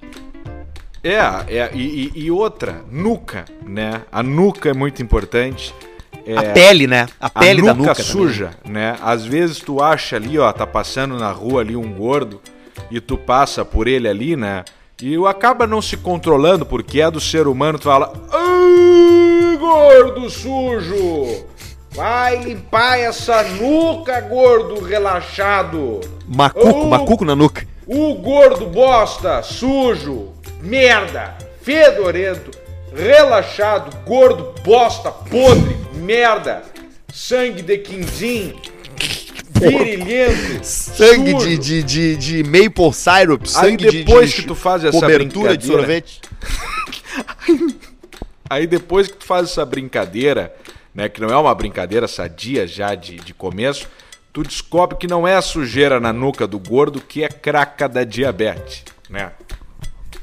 É, 1.03 1.17
é 1.49 1.71
e, 1.73 2.11
e- 2.15 2.31
outra, 2.31 2.81
nuca, 2.89 3.43
né? 3.65 4.03
A 4.09 4.23
nuca 4.23 4.69
é 4.69 4.73
muito 4.73 5.01
importante. 5.03 5.75
É, 6.25 6.37
A 6.37 6.43
pele, 6.53 6.87
né? 6.87 7.07
A 7.19 7.27
a 7.27 7.29
pele 7.29 7.61
nuca, 7.61 7.73
da 7.73 7.77
nuca 7.77 7.95
também. 7.95 8.11
suja, 8.11 8.51
né? 8.65 8.97
Às 9.01 9.25
vezes 9.25 9.59
tu 9.59 9.81
acha 9.83 10.15
ali, 10.15 10.39
ó, 10.39 10.49
tá 10.53 10.65
passando 10.65 11.17
na 11.17 11.31
rua 11.31 11.59
ali 11.59 11.75
um 11.75 11.91
gordo 11.91 12.41
e 12.89 13.01
tu 13.01 13.17
passa 13.17 13.65
por 13.65 13.85
ele 13.85 14.07
ali, 14.07 14.37
né? 14.37 14.63
E 15.01 15.17
o 15.17 15.27
acaba 15.27 15.67
não 15.67 15.81
se 15.81 15.97
controlando 15.97 16.65
porque 16.65 17.01
é 17.01 17.11
do 17.11 17.19
ser 17.19 17.47
humano, 17.47 17.77
tu 17.77 17.83
fala: 17.83 18.13
"Ai, 18.31 19.57
gordo 19.57 20.29
sujo! 20.29 21.45
Vai 21.97 22.37
limpar 22.43 22.99
essa 22.99 23.41
nuca, 23.43 24.21
gordo 24.21 24.79
relaxado!" 24.83 25.99
Macuco, 26.27 26.67
Oh! 26.69 26.87
macuco 26.87 27.25
na 27.25 27.35
nuca. 27.35 27.65
O 27.87 28.13
gordo 28.13 28.67
bosta, 28.67 29.41
sujo, 29.41 30.31
merda, 30.61 31.35
fedorento, 31.63 32.51
relaxado, 32.95 33.97
gordo 34.05 34.53
bosta, 34.63 35.09
podre, 35.11 35.75
merda, 35.95 36.61
sangue 37.11 37.63
de 37.63 37.79
quindim, 37.79 38.53
virilhento, 39.53 40.63
Sangue 40.63 41.33
de, 41.33 41.57
de, 41.57 41.81
de, 41.83 42.15
de 42.15 42.43
maple 42.43 42.93
syrup, 42.93 43.41
Aí 43.43 43.47
sangue 43.49 43.89
de- 43.89 44.03
depois 44.03 44.29
de, 44.29 44.35
que 44.35 44.47
tu 44.47 44.53
faz 44.53 44.83
essa 44.83 44.99
cobertura 44.99 45.57
de 45.57 45.65
sorvete. 45.65 46.21
Aí 48.49 48.67
depois 48.67 49.07
que 49.07 49.15
tu 49.17 49.25
faz 49.25 49.49
essa 49.49 49.65
brincadeira, 49.65 50.53
né, 50.97 51.07
que 51.07 51.21
não 51.21 51.29
é 51.29 51.37
uma 51.37 51.53
brincadeira 51.53 52.07
sadia 52.07 52.65
já 52.65 52.95
de, 52.95 53.17
de 53.17 53.31
começo, 53.31 53.87
tu 54.33 54.41
descobre 54.41 54.97
que 54.97 55.05
não 55.07 55.27
é 55.27 55.35
a 55.35 55.41
sujeira 55.43 55.99
na 55.99 56.11
nuca 56.11 56.47
do 56.47 56.57
gordo 56.57 56.99
que 56.99 57.23
é 57.23 57.29
craca 57.29 57.87
da 57.87 58.03
diabetes, 58.03 58.83
né? 59.07 59.31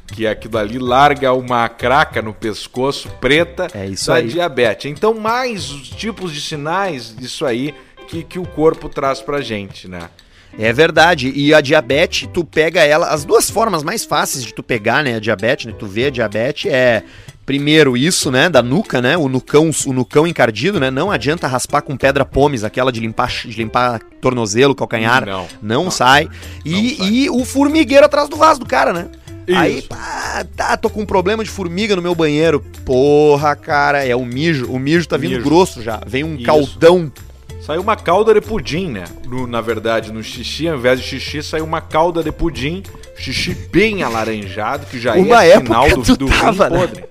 Que 0.08 0.26
aquilo 0.26 0.58
ali 0.58 0.78
larga 0.78 1.32
uma 1.32 1.68
craca 1.68 2.20
no 2.20 2.34
pescoço 2.34 3.08
preta 3.20 3.68
É 3.72 3.86
isso 3.86 4.08
da 4.08 4.16
aí. 4.16 4.26
diabetes. 4.28 4.90
Então, 4.90 5.14
mais 5.14 5.70
os 5.70 5.88
tipos 5.88 6.32
de 6.32 6.40
sinais 6.40 7.14
disso 7.16 7.46
aí 7.46 7.72
que, 8.08 8.22
que 8.24 8.38
o 8.38 8.46
corpo 8.46 8.88
traz 8.88 9.22
pra 9.22 9.40
gente, 9.40 9.88
né? 9.88 10.10
É 10.58 10.72
verdade. 10.72 11.32
E 11.34 11.54
a 11.54 11.60
diabetes, 11.60 12.28
tu 12.32 12.44
pega 12.44 12.82
ela. 12.84 13.08
As 13.08 13.24
duas 13.24 13.48
formas 13.50 13.82
mais 13.82 14.04
fáceis 14.04 14.44
de 14.44 14.52
tu 14.52 14.62
pegar, 14.62 15.02
né? 15.02 15.16
A 15.16 15.20
diabetes, 15.20 15.66
né? 15.66 15.74
Tu 15.76 15.86
vê 15.86 16.06
a 16.06 16.10
diabetes 16.10 16.70
é. 16.70 17.02
Primeiro, 17.46 17.96
isso, 17.96 18.30
né? 18.30 18.48
Da 18.48 18.62
nuca, 18.62 19.02
né? 19.02 19.16
O 19.16 19.28
nucão, 19.28 19.70
o 19.86 19.92
nucão 19.92 20.26
encardido, 20.26 20.80
né? 20.80 20.90
Não 20.90 21.10
adianta 21.10 21.46
raspar 21.46 21.82
com 21.82 21.96
pedra 21.96 22.24
pomes, 22.24 22.64
aquela 22.64 22.90
de 22.90 23.00
limpar, 23.00 23.28
de 23.28 23.56
limpar 23.56 24.00
tornozelo, 24.20 24.74
calcanhar. 24.74 25.26
Não. 25.26 25.46
Não, 25.62 25.84
Não. 25.84 25.90
sai. 25.90 26.28
E, 26.64 26.70
Não 26.70 26.96
sai. 26.96 27.08
e 27.12 27.30
o 27.30 27.44
formigueiro 27.44 28.06
atrás 28.06 28.28
do 28.28 28.36
vaso 28.36 28.60
do 28.60 28.66
cara, 28.66 28.92
né? 28.92 29.08
Isso. 29.46 29.58
Aí, 29.58 29.82
pá, 29.82 30.46
tá, 30.56 30.76
tô 30.76 30.88
com 30.88 31.02
um 31.02 31.06
problema 31.06 31.44
de 31.44 31.50
formiga 31.50 31.94
no 31.94 32.00
meu 32.00 32.14
banheiro. 32.14 32.64
Porra, 32.84 33.54
cara, 33.54 34.02
é 34.02 34.16
o 34.16 34.24
mijo. 34.24 34.66
O 34.70 34.78
mijo 34.78 35.06
tá 35.06 35.18
vindo 35.18 35.32
mijo. 35.32 35.44
grosso 35.44 35.82
já. 35.82 36.00
Vem 36.06 36.24
um 36.24 36.36
Isso. 36.36 36.44
caldão. 36.46 37.12
Saiu 37.60 37.82
uma 37.82 37.96
calda 37.96 38.32
de 38.32 38.40
pudim, 38.40 38.88
né? 38.88 39.04
No, 39.26 39.46
na 39.46 39.60
verdade, 39.60 40.12
no 40.12 40.22
xixi, 40.22 40.66
ao 40.68 40.76
invés 40.76 40.98
de 41.00 41.06
xixi, 41.06 41.42
saiu 41.42 41.64
uma 41.64 41.80
calda 41.82 42.22
de 42.22 42.32
pudim. 42.32 42.82
Xixi 43.16 43.54
bem 43.70 44.02
alaranjado, 44.02 44.86
que 44.86 44.98
já 44.98 45.14
uma 45.14 45.44
é 45.44 45.58
sinal 45.58 45.88
do, 45.90 46.16
do 46.16 46.26
tava, 46.26 46.68
né? 46.70 46.78
podre. 46.78 47.04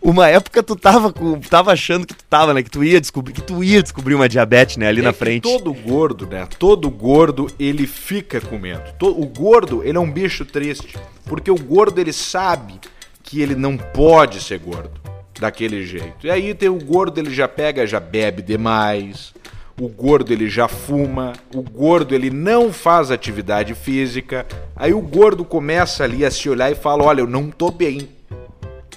Uma 0.00 0.28
época 0.28 0.62
tu 0.62 0.76
tava 0.76 1.12
com, 1.12 1.38
tava 1.40 1.72
achando 1.72 2.06
que 2.06 2.14
tu 2.14 2.24
tava, 2.24 2.54
né? 2.54 2.62
Que 2.62 2.70
tu 2.70 2.82
ia 2.84 3.00
descobrir, 3.00 3.32
que 3.32 3.42
tu 3.42 3.62
ia 3.62 3.82
descobrir 3.82 4.14
uma 4.14 4.28
diabetes, 4.28 4.76
né? 4.76 4.88
Ali 4.88 5.00
é 5.00 5.04
na 5.04 5.12
frente. 5.12 5.42
Todo 5.42 5.72
gordo, 5.72 6.26
né? 6.26 6.46
Todo 6.58 6.90
gordo 6.90 7.48
ele 7.58 7.86
fica 7.86 8.40
com 8.40 8.58
medo. 8.58 8.82
O 9.00 9.26
gordo 9.26 9.82
ele 9.84 9.96
é 9.96 10.00
um 10.00 10.10
bicho 10.10 10.44
triste, 10.44 10.96
porque 11.24 11.50
o 11.50 11.58
gordo 11.58 12.00
ele 12.00 12.12
sabe 12.12 12.74
que 13.22 13.40
ele 13.40 13.54
não 13.54 13.76
pode 13.76 14.42
ser 14.42 14.58
gordo 14.58 15.00
daquele 15.40 15.84
jeito. 15.84 16.26
E 16.26 16.30
aí 16.30 16.54
tem 16.54 16.68
o 16.68 16.78
gordo 16.78 17.18
ele 17.18 17.32
já 17.32 17.48
pega, 17.48 17.86
já 17.86 18.00
bebe 18.00 18.42
demais. 18.42 19.34
O 19.80 19.88
gordo 19.88 20.32
ele 20.32 20.48
já 20.48 20.68
fuma, 20.68 21.32
o 21.52 21.60
gordo 21.60 22.14
ele 22.14 22.30
não 22.30 22.72
faz 22.72 23.10
atividade 23.10 23.74
física. 23.74 24.46
Aí 24.76 24.94
o 24.94 25.00
gordo 25.00 25.44
começa 25.44 26.04
ali 26.04 26.24
a 26.24 26.30
se 26.30 26.48
olhar 26.48 26.70
e 26.70 26.76
fala: 26.76 27.02
"Olha, 27.02 27.20
eu 27.20 27.26
não 27.26 27.50
tô 27.50 27.72
bem". 27.72 28.08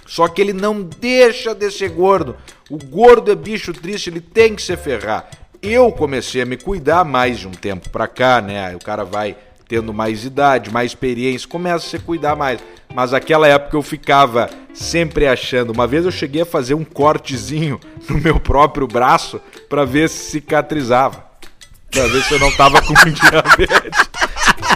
Só 0.08 0.28
que 0.28 0.42
ele 0.42 0.54
não 0.54 0.82
deixa 0.82 1.54
de 1.54 1.70
ser 1.70 1.90
gordo. 1.90 2.36
O 2.70 2.78
gordo 2.78 3.32
é 3.32 3.36
bicho 3.36 3.74
triste, 3.74 4.10
ele 4.10 4.22
tem 4.22 4.56
que 4.56 4.62
se 4.62 4.76
ferrar. 4.78 5.30
Eu 5.62 5.92
comecei 5.92 6.42
a 6.42 6.46
me 6.46 6.56
cuidar 6.56 7.04
mais 7.04 7.40
de 7.40 7.48
um 7.48 7.52
tempo 7.52 7.90
pra 7.90 8.08
cá, 8.08 8.42
né? 8.42 8.74
O 8.76 8.80
cara 8.80 9.04
vai 9.04 9.36
tendo 9.68 9.94
mais 9.94 10.24
idade, 10.24 10.72
mais 10.72 10.92
experiência, 10.92 11.48
começa 11.48 11.86
a 11.86 11.90
se 11.90 12.00
cuidar 12.00 12.36
mais. 12.36 12.60
Mas 12.94 13.14
aquela 13.14 13.48
época 13.48 13.76
eu 13.76 13.82
ficava 13.82 14.50
sempre 14.74 15.28
achando. 15.28 15.72
Uma 15.72 15.86
vez 15.86 16.06
eu 16.06 16.12
cheguei 16.12 16.44
a 16.44 16.46
fazer 16.46 16.74
um 16.74 16.86
cortezinho 16.86 17.80
no 18.10 18.18
meu 18.18 18.40
próprio 18.40 18.88
braço 18.88 19.42
para 19.68 19.84
ver 19.84 20.10
se 20.10 20.32
cicatrizava. 20.32 21.26
Pra 21.92 22.08
ver 22.08 22.24
se 22.24 22.34
eu 22.34 22.40
não 22.40 22.52
tava 22.52 22.82
com 22.82 22.94
diabetes. 23.12 24.10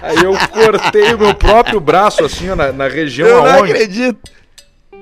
Aí 0.02 0.24
eu 0.24 0.34
cortei 0.50 1.14
o 1.14 1.20
meu 1.20 1.34
próprio 1.36 1.80
braço 1.80 2.24
assim, 2.26 2.50
ó, 2.50 2.56
na, 2.56 2.72
na 2.72 2.88
região 2.88 3.28
eu 3.28 3.38
aonde. 3.38 3.52
Eu 3.52 3.58
não 3.58 3.64
acredito. 3.66 4.32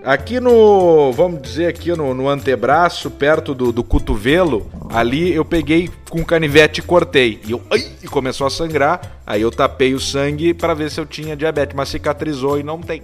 Aqui 0.03 0.39
no, 0.39 1.11
vamos 1.11 1.41
dizer 1.41 1.67
aqui 1.67 1.89
no, 1.91 2.13
no 2.13 2.29
antebraço, 2.29 3.11
perto 3.11 3.53
do, 3.53 3.71
do, 3.71 3.83
cotovelo, 3.83 4.69
ali 4.89 5.33
eu 5.33 5.43
peguei 5.43 5.89
com 6.09 6.23
canivete 6.23 6.79
e 6.79 6.83
cortei. 6.83 7.41
E 7.45 7.51
eu, 7.51 7.61
ai, 7.69 7.85
e 8.01 8.07
começou 8.07 8.47
a 8.47 8.49
sangrar. 8.49 9.19
Aí 9.27 9.41
eu 9.41 9.51
tapei 9.51 9.93
o 9.93 9.99
sangue 9.99 10.53
para 10.53 10.73
ver 10.73 10.89
se 10.89 11.01
eu 11.01 11.05
tinha 11.05 11.35
diabetes, 11.35 11.75
mas 11.75 11.89
cicatrizou 11.89 12.57
e 12.57 12.63
não 12.63 12.79
tem. 12.79 13.03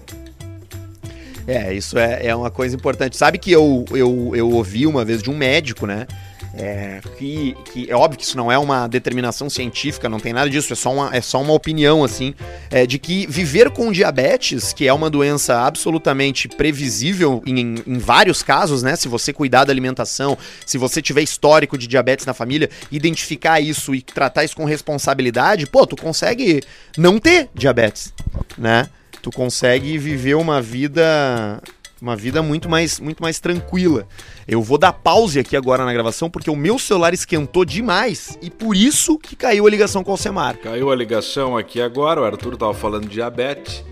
É, 1.46 1.74
isso 1.74 1.98
é, 1.98 2.28
é 2.28 2.36
uma 2.36 2.50
coisa 2.50 2.76
importante. 2.76 3.18
Sabe 3.18 3.38
que 3.38 3.52
eu, 3.52 3.86
eu, 3.92 4.32
eu 4.34 4.50
ouvi 4.50 4.88
uma 4.88 5.04
vez 5.04 5.22
de 5.22 5.30
um 5.30 5.38
médico, 5.38 5.86
né? 5.86 6.08
É, 6.58 7.02
que, 7.18 7.56
que, 7.66 7.92
é 7.92 7.96
óbvio 7.96 8.18
que 8.18 8.24
isso 8.24 8.38
não 8.38 8.50
é 8.50 8.58
uma 8.58 8.88
determinação 8.88 9.50
científica, 9.50 10.08
não 10.08 10.20
tem 10.20 10.32
nada 10.32 10.50
disso, 10.50 10.72
é 10.72 10.76
só 10.76 10.92
uma, 10.92 11.16
é 11.16 11.20
só 11.20 11.42
uma 11.42 11.54
opinião, 11.54 12.04
assim, 12.04 12.34
é, 12.72 12.86
de 12.86 12.98
que 12.98 13.28
viver 13.28 13.70
com 13.72 13.92
diabetes, 13.92 14.72
que 14.72 14.88
é 14.88 14.94
uma 14.94 15.10
doença 15.10 15.60
absolutamente 15.62 16.48
previsível 16.48 17.44
em, 17.46 17.76
em 17.86 17.98
vários 17.98 18.42
casos, 18.42 18.82
né? 18.82 18.96
Se 18.96 19.10
você 19.10 19.34
cuidar 19.34 19.66
da 19.66 19.74
alimentação, 19.74 20.38
se 20.66 20.78
você 20.78 21.02
tiver 21.02 21.22
histórico 21.22 21.78
de 21.78 21.88
diabetes 21.88 22.26
na 22.26 22.34
família, 22.34 22.70
identificar 22.90 23.60
isso 23.60 23.94
e 23.94 24.02
tratar 24.02 24.46
isso 24.46 24.56
com 24.56 24.64
responsabilidade, 24.64 25.68
pô, 25.68 25.86
tu 25.86 25.98
consegue 25.98 26.62
não 26.98 27.20
ter 27.20 27.50
diabetes, 27.54 28.14
né? 28.58 28.88
Tu 29.22 29.32
consegue 29.32 29.98
viver 29.98 30.36
uma 30.36 30.62
vida 30.62 31.62
uma 32.06 32.16
vida 32.16 32.44
muito 32.44 32.70
mais, 32.70 33.00
muito 33.00 33.24
mais 33.24 33.40
tranquila. 33.40 34.08
Eu 34.48 34.62
vou 34.62 34.78
dar 34.78 34.94
pause 34.94 35.40
aqui 35.40 35.58
agora 35.58 35.84
na 35.84 35.92
gravação 35.92 36.30
porque 36.30 36.52
o 36.52 36.56
meu 36.56 36.78
celular 36.78 37.16
esquentou 37.16 37.66
demais 37.66 38.38
e 38.44 38.50
por 38.52 38.76
isso 38.76 39.18
que 39.18 39.36
caiu 39.36 39.66
a 39.66 39.70
ligação 39.70 40.04
com 40.04 40.12
o 40.12 40.14
Alcemar. 40.14 40.56
Caiu 40.58 40.92
a 40.92 40.96
ligação 40.96 41.58
aqui 41.58 41.82
agora, 41.82 42.22
o 42.22 42.24
Arthur 42.24 42.56
tava 42.58 42.76
falando 42.76 43.08
de 43.08 43.16
diabetes. 43.16 43.84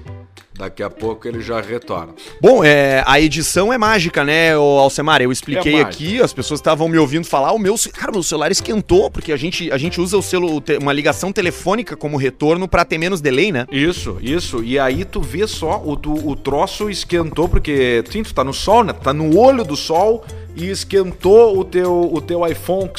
Daqui 0.55 0.83
a 0.83 0.89
pouco 0.89 1.27
ele 1.27 1.41
já 1.41 1.59
retorna. 1.59 2.13
Bom, 2.39 2.63
é, 2.63 3.03
a 3.07 3.19
edição 3.19 3.73
é 3.73 3.77
mágica, 3.77 4.23
né, 4.23 4.53
Alcemar? 4.53 5.21
Eu 5.21 5.31
expliquei 5.31 5.75
é 5.75 5.81
aqui, 5.81 6.21
as 6.21 6.31
pessoas 6.31 6.59
estavam 6.59 6.87
me 6.87 6.97
ouvindo 6.97 7.25
falar, 7.25 7.53
o 7.53 7.59
meu, 7.59 7.75
cara, 7.91 8.11
meu 8.11 8.21
celular 8.21 8.51
esquentou, 8.51 9.09
porque 9.09 9.31
a 9.31 9.37
gente, 9.37 9.71
a 9.71 9.77
gente 9.77 9.99
usa 9.99 10.15
o 10.15 10.21
celu, 10.21 10.63
uma 10.79 10.93
ligação 10.93 11.33
telefônica 11.33 11.97
como 11.97 12.17
retorno 12.17 12.67
para 12.67 12.85
ter 12.85 12.99
menos 12.99 13.19
delay, 13.19 13.51
né? 13.51 13.65
Isso, 13.71 14.17
isso. 14.21 14.63
E 14.63 14.77
aí 14.77 15.03
tu 15.03 15.21
vê 15.21 15.47
só, 15.47 15.81
o, 15.83 15.93
o, 15.93 16.29
o 16.29 16.35
troço 16.35 16.89
esquentou, 16.89 17.49
porque 17.49 18.03
sim, 18.11 18.21
tu 18.21 18.33
tá 18.33 18.43
no 18.43 18.53
sol, 18.53 18.83
né? 18.83 18.93
Tá 18.93 19.11
no 19.11 19.37
olho 19.37 19.63
do 19.63 19.75
sol 19.75 20.23
e 20.55 20.69
esquentou 20.69 21.57
o 21.57 21.65
teu, 21.65 22.11
o 22.13 22.21
teu 22.21 22.45
iPhone 22.45 22.91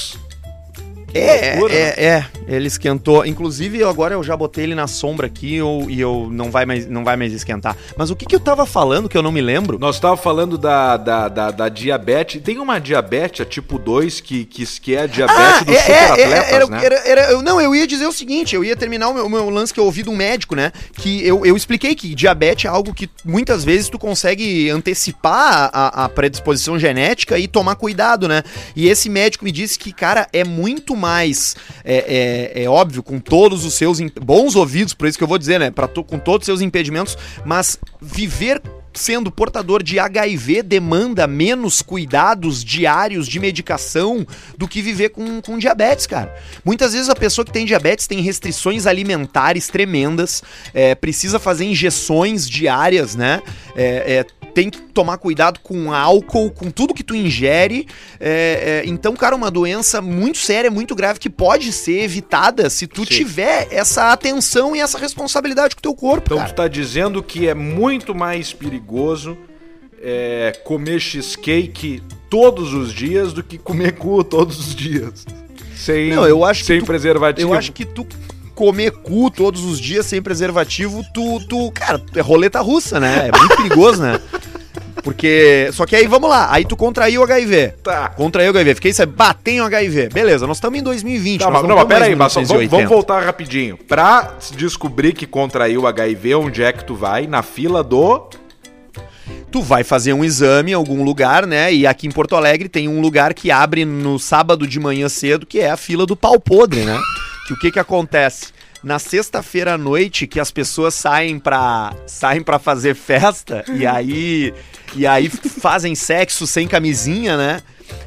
é, 1.18 1.52
loucura, 1.52 1.74
é, 1.74 1.78
né? 1.78 1.92
é, 1.96 2.26
ele 2.56 2.66
esquentou. 2.66 3.24
Inclusive, 3.24 3.82
agora 3.84 4.14
eu 4.14 4.22
já 4.22 4.36
botei 4.36 4.64
ele 4.64 4.74
na 4.74 4.86
sombra 4.86 5.26
aqui 5.26 5.54
eu, 5.56 5.86
e 5.88 6.00
eu 6.00 6.28
não 6.30 6.50
vai, 6.50 6.66
mais, 6.66 6.88
não 6.88 7.04
vai 7.04 7.16
mais 7.16 7.32
esquentar. 7.32 7.76
Mas 7.96 8.10
o 8.10 8.16
que, 8.16 8.26
que 8.26 8.34
eu 8.34 8.40
tava 8.40 8.66
falando 8.66 9.08
que 9.08 9.16
eu 9.16 9.22
não 9.22 9.32
me 9.32 9.40
lembro? 9.40 9.78
Nós 9.78 10.00
tava 10.00 10.16
falando 10.16 10.58
da, 10.58 10.96
da, 10.96 11.28
da, 11.28 11.50
da 11.50 11.68
diabetes. 11.68 12.42
Tem 12.42 12.58
uma 12.58 12.78
diabetes, 12.78 13.40
a 13.40 13.44
tipo 13.44 13.78
2, 13.78 14.20
que, 14.20 14.44
que, 14.44 14.64
que 14.80 14.94
é 14.94 15.02
a 15.02 15.06
diabetes 15.06 15.60
ah, 15.60 15.64
dos 15.64 15.74
é, 15.74 15.78
é 15.78 15.82
superatletas, 15.82 16.32
é, 16.32 16.54
era, 16.54 16.66
né? 16.66 16.84
Era, 16.84 17.08
era, 17.08 17.32
eu, 17.32 17.42
não, 17.42 17.60
eu 17.60 17.74
ia 17.74 17.86
dizer 17.86 18.06
o 18.06 18.12
seguinte, 18.12 18.54
eu 18.54 18.64
ia 18.64 18.76
terminar 18.76 19.08
o 19.08 19.14
meu, 19.14 19.26
o 19.26 19.30
meu 19.30 19.50
lance 19.50 19.72
que 19.72 19.80
eu 19.80 19.84
ouvi 19.84 20.02
de 20.02 20.10
um 20.10 20.16
médico, 20.16 20.54
né? 20.54 20.72
Que 20.96 21.26
eu, 21.26 21.46
eu 21.46 21.56
expliquei 21.56 21.94
que 21.94 22.14
diabetes 22.14 22.64
é 22.64 22.68
algo 22.68 22.92
que 22.92 23.08
muitas 23.24 23.64
vezes 23.64 23.88
tu 23.88 23.98
consegue 23.98 24.68
antecipar 24.70 25.70
a, 25.72 26.04
a 26.04 26.08
predisposição 26.08 26.78
genética 26.78 27.38
e 27.38 27.46
tomar 27.46 27.76
cuidado, 27.76 28.26
né? 28.26 28.42
E 28.74 28.88
esse 28.88 29.08
médico 29.08 29.44
me 29.44 29.52
disse 29.52 29.78
que, 29.78 29.92
cara, 29.92 30.26
é 30.32 30.44
muito 30.44 30.96
mais, 31.04 31.54
é, 31.84 32.52
é, 32.54 32.64
é 32.64 32.68
óbvio, 32.68 33.02
com 33.02 33.18
todos 33.18 33.64
os 33.64 33.74
seus 33.74 34.00
bons 34.22 34.56
ouvidos, 34.56 34.94
por 34.94 35.06
isso 35.06 35.18
que 35.18 35.24
eu 35.24 35.28
vou 35.28 35.36
dizer, 35.36 35.60
né? 35.60 35.70
Pra, 35.70 35.86
com 35.86 36.18
todos 36.18 36.44
os 36.44 36.46
seus 36.46 36.60
impedimentos, 36.62 37.18
mas 37.44 37.78
viver 38.00 38.62
sendo 38.94 39.30
portador 39.30 39.82
de 39.82 39.98
HIV 39.98 40.62
demanda 40.62 41.26
menos 41.26 41.82
cuidados 41.82 42.64
diários 42.64 43.26
de 43.26 43.40
medicação 43.40 44.26
do 44.56 44.68
que 44.68 44.80
viver 44.80 45.10
com, 45.10 45.42
com 45.42 45.58
diabetes, 45.58 46.06
cara. 46.06 46.34
Muitas 46.64 46.92
vezes 46.92 47.08
a 47.08 47.16
pessoa 47.16 47.44
que 47.44 47.52
tem 47.52 47.66
diabetes 47.66 48.06
tem 48.06 48.20
restrições 48.20 48.86
alimentares 48.86 49.68
tremendas, 49.68 50.42
é, 50.72 50.94
precisa 50.94 51.38
fazer 51.38 51.64
injeções 51.64 52.48
diárias, 52.48 53.14
né? 53.14 53.42
É, 53.76 54.24
é, 54.40 54.43
tem 54.54 54.70
que 54.70 54.80
tomar 54.80 55.18
cuidado 55.18 55.58
com 55.60 55.92
álcool, 55.92 56.50
com 56.50 56.70
tudo 56.70 56.94
que 56.94 57.02
tu 57.02 57.14
ingere. 57.14 57.86
É, 58.20 58.82
é, 58.84 58.88
então, 58.88 59.14
cara, 59.14 59.34
uma 59.34 59.50
doença 59.50 60.00
muito 60.00 60.38
séria, 60.38 60.70
muito 60.70 60.94
grave, 60.94 61.18
que 61.18 61.28
pode 61.28 61.72
ser 61.72 62.02
evitada 62.02 62.70
se 62.70 62.86
tu 62.86 63.00
Sim. 63.00 63.06
tiver 63.06 63.68
essa 63.70 64.12
atenção 64.12 64.74
e 64.76 64.80
essa 64.80 64.96
responsabilidade 64.96 65.74
com 65.74 65.80
o 65.80 65.82
teu 65.82 65.94
corpo. 65.94 66.26
Então, 66.26 66.38
cara. 66.38 66.50
tu 66.50 66.56
tá 66.56 66.68
dizendo 66.68 67.22
que 67.22 67.48
é 67.48 67.54
muito 67.54 68.14
mais 68.14 68.52
perigoso 68.52 69.36
é, 70.00 70.52
comer 70.64 71.00
cheesecake 71.00 72.02
todos 72.30 72.72
os 72.72 72.92
dias 72.92 73.32
do 73.32 73.42
que 73.42 73.58
comer 73.58 73.92
cu 73.92 74.22
todos 74.22 74.58
os 74.58 74.74
dias. 74.74 75.26
Sem, 75.74 76.10
Não, 76.10 76.26
eu 76.26 76.44
acho 76.44 76.64
sem 76.64 76.78
tu, 76.78 76.86
preservativo. 76.86 77.50
Eu 77.52 77.58
acho 77.58 77.72
que 77.72 77.84
tu 77.84 78.06
comer 78.54 78.90
cu 78.92 79.30
todos 79.30 79.64
os 79.64 79.80
dias 79.80 80.06
sem 80.06 80.22
preservativo, 80.22 81.02
tu, 81.12 81.40
tu, 81.48 81.70
cara, 81.72 82.00
é 82.14 82.20
roleta 82.20 82.60
russa, 82.60 83.00
né? 83.00 83.28
É 83.28 83.36
muito 83.36 83.56
perigoso, 83.56 84.00
né? 84.00 84.20
Porque. 85.04 85.68
Só 85.72 85.84
que 85.84 85.94
aí 85.94 86.06
vamos 86.06 86.30
lá. 86.30 86.48
Aí 86.50 86.64
tu 86.64 86.76
contraiu 86.76 87.20
o 87.20 87.24
HIV. 87.24 87.74
Tá. 87.82 88.08
Contraiu 88.08 88.50
o 88.52 88.56
HIV. 88.56 88.74
Fiquei 88.76 88.92
sabendo, 88.92 89.16
batei 89.16 89.60
o 89.60 89.64
HIV. 89.64 90.08
Beleza, 90.08 90.46
nós 90.46 90.56
estamos 90.56 90.78
em 90.78 90.82
2020. 90.82 91.40
Tá, 91.40 91.50
mas, 91.50 91.62
não, 91.62 91.76
mas 91.76 91.84
pera 91.84 92.06
aí, 92.06 92.16
mas 92.16 92.32
vamos, 92.34 92.48
vamos, 92.48 92.88
voltar 92.88 93.22
rapidinho. 93.22 93.76
Pra 93.76 94.34
descobrir 94.56 95.12
que 95.12 95.26
contraiu 95.26 95.82
o 95.82 95.86
HIV, 95.86 96.34
onde 96.36 96.62
é 96.62 96.72
que 96.72 96.84
tu 96.84 96.94
vai? 96.94 97.26
Na 97.26 97.42
fila 97.42 97.84
do. 97.84 98.28
Tu 99.52 99.62
vai 99.62 99.84
fazer 99.84 100.12
um 100.12 100.24
exame 100.24 100.72
em 100.72 100.74
algum 100.74 101.04
lugar, 101.04 101.46
né? 101.46 101.72
E 101.72 101.86
aqui 101.86 102.08
em 102.08 102.10
Porto 102.10 102.34
Alegre 102.34 102.68
tem 102.68 102.88
um 102.88 103.00
lugar 103.00 103.34
que 103.34 103.52
abre 103.52 103.84
no 103.84 104.18
sábado 104.18 104.66
de 104.66 104.80
manhã 104.80 105.08
cedo, 105.08 105.46
que 105.46 105.60
é 105.60 105.70
a 105.70 105.76
fila 105.76 106.06
do 106.06 106.16
pau 106.16 106.40
podre, 106.40 106.80
né? 106.80 106.98
que 107.44 107.52
o 107.52 107.58
que 107.58 107.70
que 107.70 107.78
acontece? 107.78 108.53
Na 108.84 108.98
sexta-feira 108.98 109.74
à 109.74 109.78
noite 109.78 110.26
que 110.26 110.38
as 110.38 110.50
pessoas 110.50 110.94
saem 110.94 111.38
pra, 111.38 111.94
saem 112.06 112.42
pra 112.42 112.58
fazer 112.58 112.94
festa 112.94 113.64
e 113.72 113.84
aí, 113.86 114.52
e 114.94 115.06
aí 115.06 115.28
fazem 115.28 115.94
sexo 115.94 116.46
sem 116.46 116.68
camisinha, 116.68 117.36
né? 117.36 117.62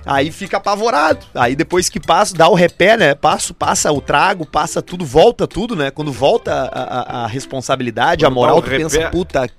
Aí 0.05 0.31
fica 0.31 0.57
apavorado. 0.57 1.25
Aí 1.35 1.55
depois 1.55 1.89
que 1.89 1.99
passa, 1.99 2.35
dá 2.35 2.47
o 2.47 2.53
repé, 2.53 2.95
né? 2.95 3.15
Passa, 3.15 3.53
passa 3.53 3.91
o 3.91 3.99
trago, 3.99 4.45
passa 4.45 4.81
tudo, 4.81 5.05
volta 5.05 5.47
tudo, 5.47 5.75
né? 5.75 5.91
Quando 5.91 6.11
volta 6.11 6.53
a, 6.53 6.81
a, 6.81 7.23
a 7.23 7.27
responsabilidade, 7.27 8.23
Quando 8.23 8.31
a 8.31 8.35
moral, 8.35 8.61
tu 8.61 8.69
pensa, 8.69 9.09
puta 9.09 9.49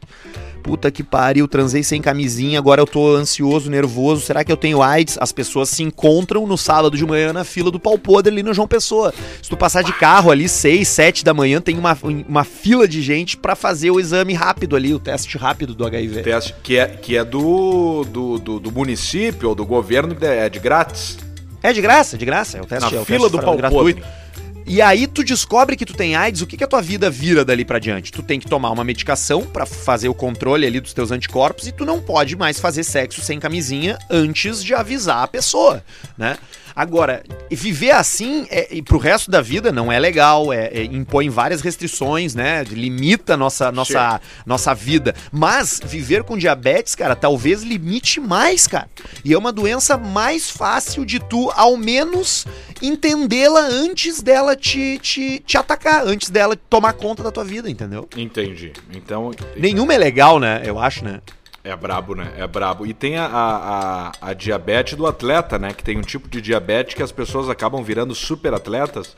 puta 0.68 0.90
que 0.90 1.02
pariu, 1.02 1.48
transei 1.48 1.82
sem 1.82 2.02
camisinha, 2.02 2.58
agora 2.58 2.82
eu 2.82 2.86
tô 2.86 3.16
ansioso, 3.16 3.70
nervoso, 3.70 4.20
será 4.20 4.44
que 4.44 4.52
eu 4.52 4.56
tenho 4.56 4.82
AIDS? 4.82 5.16
As 5.18 5.32
pessoas 5.32 5.70
se 5.70 5.82
encontram 5.82 6.46
no 6.46 6.58
sábado 6.58 6.94
de 6.94 7.06
manhã 7.06 7.32
na 7.32 7.42
fila 7.42 7.70
do 7.70 7.80
pau 7.80 7.98
podre 7.98 8.30
ali 8.30 8.42
no 8.42 8.52
João 8.52 8.68
Pessoa. 8.68 9.14
Se 9.42 9.48
tu 9.48 9.56
passar 9.56 9.82
de 9.82 9.94
carro 9.94 10.30
ali, 10.30 10.46
6, 10.46 10.86
7 10.86 11.24
da 11.24 11.32
manhã, 11.32 11.58
tem 11.58 11.78
uma, 11.78 11.96
uma 12.28 12.44
fila 12.44 12.86
de 12.86 13.00
gente 13.00 13.34
para 13.34 13.56
fazer 13.56 13.90
o 13.90 13.98
exame 13.98 14.34
rápido 14.34 14.76
ali, 14.76 14.92
o 14.92 14.98
teste 14.98 15.38
rápido 15.38 15.74
do 15.74 15.86
HIV. 15.86 16.20
Teste 16.20 16.54
que 16.62 16.76
é, 16.76 16.86
que 16.86 17.16
é 17.16 17.24
do, 17.24 18.04
do, 18.04 18.38
do, 18.38 18.60
do 18.60 18.70
município 18.70 19.48
ou 19.48 19.54
do 19.54 19.64
governo, 19.64 20.14
é 20.20 20.50
de 20.50 20.58
grátis. 20.58 21.16
É 21.62 21.72
de 21.72 21.80
graça, 21.80 22.18
de 22.18 22.26
graça. 22.26 22.58
É 22.58 22.60
o 22.60 22.66
teste, 22.66 22.92
Na 22.92 22.98
é 22.98 23.00
o 23.00 23.06
fila 23.06 23.30
do 23.30 23.40
pau 23.40 23.56
gratuito. 23.56 24.02
podre. 24.02 24.27
E 24.70 24.82
aí 24.82 25.06
tu 25.06 25.24
descobre 25.24 25.76
que 25.76 25.86
tu 25.86 25.94
tem 25.94 26.14
AIDS, 26.14 26.42
o 26.42 26.46
que, 26.46 26.54
que 26.54 26.62
a 26.62 26.66
tua 26.66 26.82
vida 26.82 27.08
vira 27.08 27.42
dali 27.42 27.64
pra 27.64 27.78
diante? 27.78 28.12
Tu 28.12 28.22
tem 28.22 28.38
que 28.38 28.46
tomar 28.46 28.70
uma 28.70 28.84
medicação 28.84 29.46
pra 29.46 29.64
fazer 29.64 30.10
o 30.10 30.14
controle 30.14 30.66
ali 30.66 30.78
dos 30.78 30.92
teus 30.92 31.10
anticorpos 31.10 31.66
e 31.66 31.72
tu 31.72 31.86
não 31.86 32.02
pode 32.02 32.36
mais 32.36 32.60
fazer 32.60 32.84
sexo 32.84 33.22
sem 33.22 33.40
camisinha 33.40 33.98
antes 34.10 34.62
de 34.62 34.74
avisar 34.74 35.22
a 35.22 35.26
pessoa, 35.26 35.82
né? 36.18 36.36
Agora, 36.78 37.24
viver 37.50 37.90
assim 37.90 38.46
é, 38.50 38.68
e 38.70 38.80
pro 38.80 38.98
resto 38.98 39.32
da 39.32 39.40
vida 39.40 39.72
não 39.72 39.90
é 39.90 39.98
legal, 39.98 40.52
é, 40.52 40.68
é- 40.68 40.84
impõe 40.84 41.28
várias 41.28 41.60
restrições, 41.60 42.36
né? 42.36 42.62
Limita 42.62 43.34
a 43.34 43.36
nossa, 43.36 43.72
nossa, 43.72 44.20
nossa 44.46 44.72
vida. 44.76 45.12
Mas 45.32 45.80
viver 45.84 46.22
com 46.22 46.38
diabetes, 46.38 46.94
cara, 46.94 47.16
talvez 47.16 47.64
limite 47.64 48.20
mais, 48.20 48.68
cara. 48.68 48.88
E 49.24 49.34
é 49.34 49.36
uma 49.36 49.50
doença 49.50 49.96
mais 49.96 50.48
fácil 50.48 51.04
de 51.04 51.18
tu, 51.18 51.50
ao 51.56 51.76
menos, 51.76 52.46
entendê-la 52.80 53.62
antes 53.62 54.22
dela 54.22 54.54
te, 54.54 55.00
te, 55.02 55.40
te 55.40 55.58
atacar, 55.58 56.06
antes 56.06 56.30
dela 56.30 56.56
tomar 56.70 56.92
conta 56.92 57.24
da 57.24 57.32
tua 57.32 57.44
vida, 57.44 57.68
entendeu? 57.68 58.08
Entendi. 58.16 58.72
Então, 58.94 59.32
Nenhuma 59.56 59.94
é 59.94 59.98
legal, 59.98 60.38
né? 60.38 60.62
Eu 60.64 60.78
acho, 60.78 61.04
né? 61.04 61.20
É 61.68 61.76
brabo, 61.76 62.14
né? 62.14 62.32
É 62.36 62.46
brabo. 62.46 62.86
E 62.86 62.92
tem 62.94 63.16
a, 63.18 63.26
a, 63.26 64.12
a, 64.30 64.32
diabetes 64.32 64.94
do 64.94 65.06
atleta, 65.06 65.58
né? 65.58 65.72
Que 65.72 65.82
tem 65.82 65.96
um 65.98 66.02
tipo 66.02 66.28
de 66.28 66.40
diabetes 66.40 66.94
que 66.94 67.02
as 67.02 67.12
pessoas 67.12 67.48
acabam 67.48 67.82
virando 67.82 68.14
super 68.14 68.54
atletas. 68.54 69.14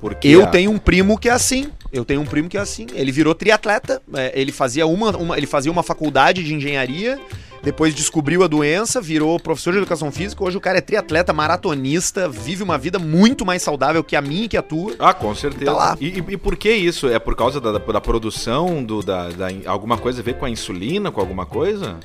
Porque 0.00 0.28
Eu 0.28 0.44
a- 0.44 0.46
tenho 0.48 0.70
um 0.70 0.78
primo 0.78 1.18
que 1.18 1.28
é 1.28 1.32
assim. 1.32 1.70
Eu 1.92 2.04
tenho 2.04 2.20
um 2.20 2.26
primo 2.26 2.48
que 2.48 2.56
é 2.56 2.60
assim. 2.60 2.86
Ele 2.94 3.10
virou 3.12 3.34
triatleta. 3.34 4.02
é, 4.14 4.32
ele 4.34 4.52
fazia 4.52 4.86
uma, 4.86 5.16
uma- 5.16 5.36
ele 5.36 5.46
fazia 5.46 5.70
uma 5.72 5.82
faculdade 5.82 6.42
de 6.42 6.54
engenharia. 6.54 7.18
Depois 7.62 7.94
descobriu 7.94 8.42
a 8.42 8.46
doença, 8.48 9.00
virou 9.00 9.38
professor 9.38 9.72
de 9.72 9.78
educação 9.78 10.10
física. 10.10 10.42
Hoje 10.42 10.56
o 10.56 10.60
cara 10.60 10.78
é 10.78 10.80
triatleta, 10.80 11.32
maratonista, 11.32 12.28
vive 12.28 12.62
uma 12.62 12.76
vida 12.76 12.98
muito 12.98 13.46
mais 13.46 13.62
saudável 13.62 14.02
que 14.02 14.16
a 14.16 14.20
minha 14.20 14.44
e 14.44 14.48
que 14.48 14.56
a 14.56 14.62
tua. 14.62 14.94
Ah, 14.98 15.14
com 15.14 15.32
certeza. 15.34 15.66
Tá 15.66 15.72
lá. 15.72 15.96
E, 16.00 16.08
e- 16.08 16.24
e 16.30 16.36
por 16.36 16.56
que 16.56 16.72
isso? 16.72 17.08
É 17.08 17.18
por 17.18 17.36
causa 17.36 17.60
da, 17.60 17.72
da, 17.72 17.78
da 17.78 18.00
produção, 18.00 18.82
do, 18.82 19.00
da, 19.02 19.28
da- 19.28 19.48
alguma 19.66 19.96
coisa 19.96 20.20
a 20.20 20.24
ver 20.24 20.34
com 20.38 20.44
a 20.44 20.50
insulina, 20.50 21.12
com 21.12 21.20
alguma 21.20 21.46
coisa? 21.46 21.98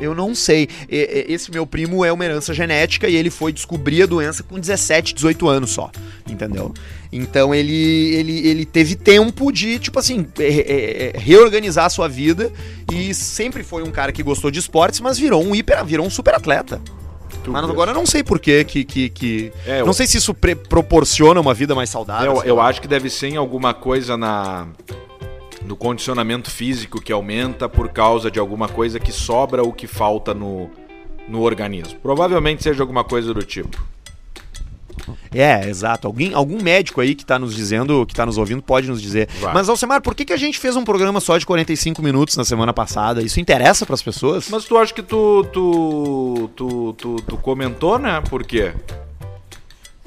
Eu 0.00 0.14
não 0.14 0.34
sei. 0.34 0.68
E- 0.88 1.26
Esse 1.28 1.50
meu 1.50 1.66
primo 1.66 2.04
é 2.04 2.12
uma 2.12 2.24
herança 2.24 2.54
genética 2.54 3.08
e 3.08 3.16
ele 3.16 3.30
foi 3.30 3.52
descobrir 3.52 4.02
a 4.02 4.06
doença 4.06 4.42
com 4.42 4.58
17, 4.58 5.14
18 5.14 5.48
anos 5.48 5.70
só. 5.70 5.90
Entendeu? 6.28 6.72
Então 7.10 7.54
ele, 7.54 8.14
ele, 8.14 8.46
ele 8.48 8.64
teve 8.66 8.94
tempo 8.94 9.50
de, 9.50 9.78
tipo 9.78 9.98
assim, 9.98 10.26
re- 10.36 10.50
re- 10.50 11.12
reorganizar 11.16 11.86
a 11.86 11.90
sua 11.90 12.06
vida 12.08 12.52
e 12.92 13.14
sempre 13.14 13.62
foi 13.62 13.82
um 13.82 13.90
cara 13.90 14.12
que 14.12 14.22
gostou 14.22 14.50
de 14.50 14.58
esportes, 14.58 15.00
mas 15.00 15.18
virou 15.18 15.42
um 15.42 15.54
hiper, 15.54 15.84
virou 15.84 16.06
um 16.06 16.10
super 16.10 16.34
atleta. 16.34 16.80
Mas 17.46 17.64
agora 17.64 17.92
eu 17.92 17.94
não 17.94 18.04
sei 18.04 18.22
por 18.22 18.38
que. 18.38 18.62
que, 18.64 18.84
que... 18.84 19.52
É, 19.66 19.80
eu- 19.80 19.86
Não 19.86 19.94
sei 19.94 20.06
se 20.06 20.18
isso 20.18 20.34
proporciona 20.68 21.40
uma 21.40 21.54
vida 21.54 21.74
mais 21.74 21.88
saudável. 21.88 22.36
Eu, 22.36 22.42
eu 22.44 22.60
acho 22.60 22.80
que 22.80 22.86
deve 22.88 23.08
ser 23.08 23.28
em 23.28 23.36
alguma 23.36 23.72
coisa 23.72 24.16
na 24.18 24.66
no 25.68 25.76
condicionamento 25.76 26.50
físico 26.50 26.98
que 27.00 27.12
aumenta 27.12 27.68
por 27.68 27.90
causa 27.90 28.30
de 28.30 28.38
alguma 28.38 28.68
coisa 28.68 28.98
que 28.98 29.12
sobra 29.12 29.62
ou 29.62 29.70
que 29.70 29.86
falta 29.86 30.32
no, 30.32 30.70
no 31.28 31.42
organismo. 31.42 31.98
Provavelmente 32.00 32.62
seja 32.62 32.82
alguma 32.82 33.04
coisa 33.04 33.34
do 33.34 33.42
tipo. 33.42 33.78
É, 35.32 35.68
exato. 35.68 36.06
Alguém, 36.06 36.32
algum 36.32 36.62
médico 36.62 37.02
aí 37.02 37.14
que 37.14 37.24
tá 37.24 37.38
nos 37.38 37.54
dizendo, 37.54 38.06
que 38.06 38.14
tá 38.14 38.24
nos 38.24 38.38
ouvindo, 38.38 38.62
pode 38.62 38.88
nos 38.88 39.00
dizer. 39.00 39.28
Vai. 39.40 39.52
Mas, 39.52 39.68
Alcemar, 39.68 40.00
por 40.00 40.14
que, 40.14 40.24
que 40.24 40.32
a 40.32 40.38
gente 40.38 40.58
fez 40.58 40.74
um 40.74 40.84
programa 40.84 41.20
só 41.20 41.36
de 41.36 41.44
45 41.44 42.02
minutos 42.02 42.34
na 42.36 42.44
semana 42.46 42.72
passada? 42.72 43.22
Isso 43.22 43.38
interessa 43.38 43.84
pras 43.84 44.02
pessoas? 44.02 44.48
Mas 44.48 44.64
tu 44.64 44.76
acha 44.76 44.92
que 44.92 45.02
tu 45.02 45.44
tu, 45.52 46.50
tu, 46.56 46.92
tu, 46.94 47.16
tu 47.16 47.36
comentou, 47.36 47.98
né? 47.98 48.22
Por 48.28 48.42
quê? 48.42 48.72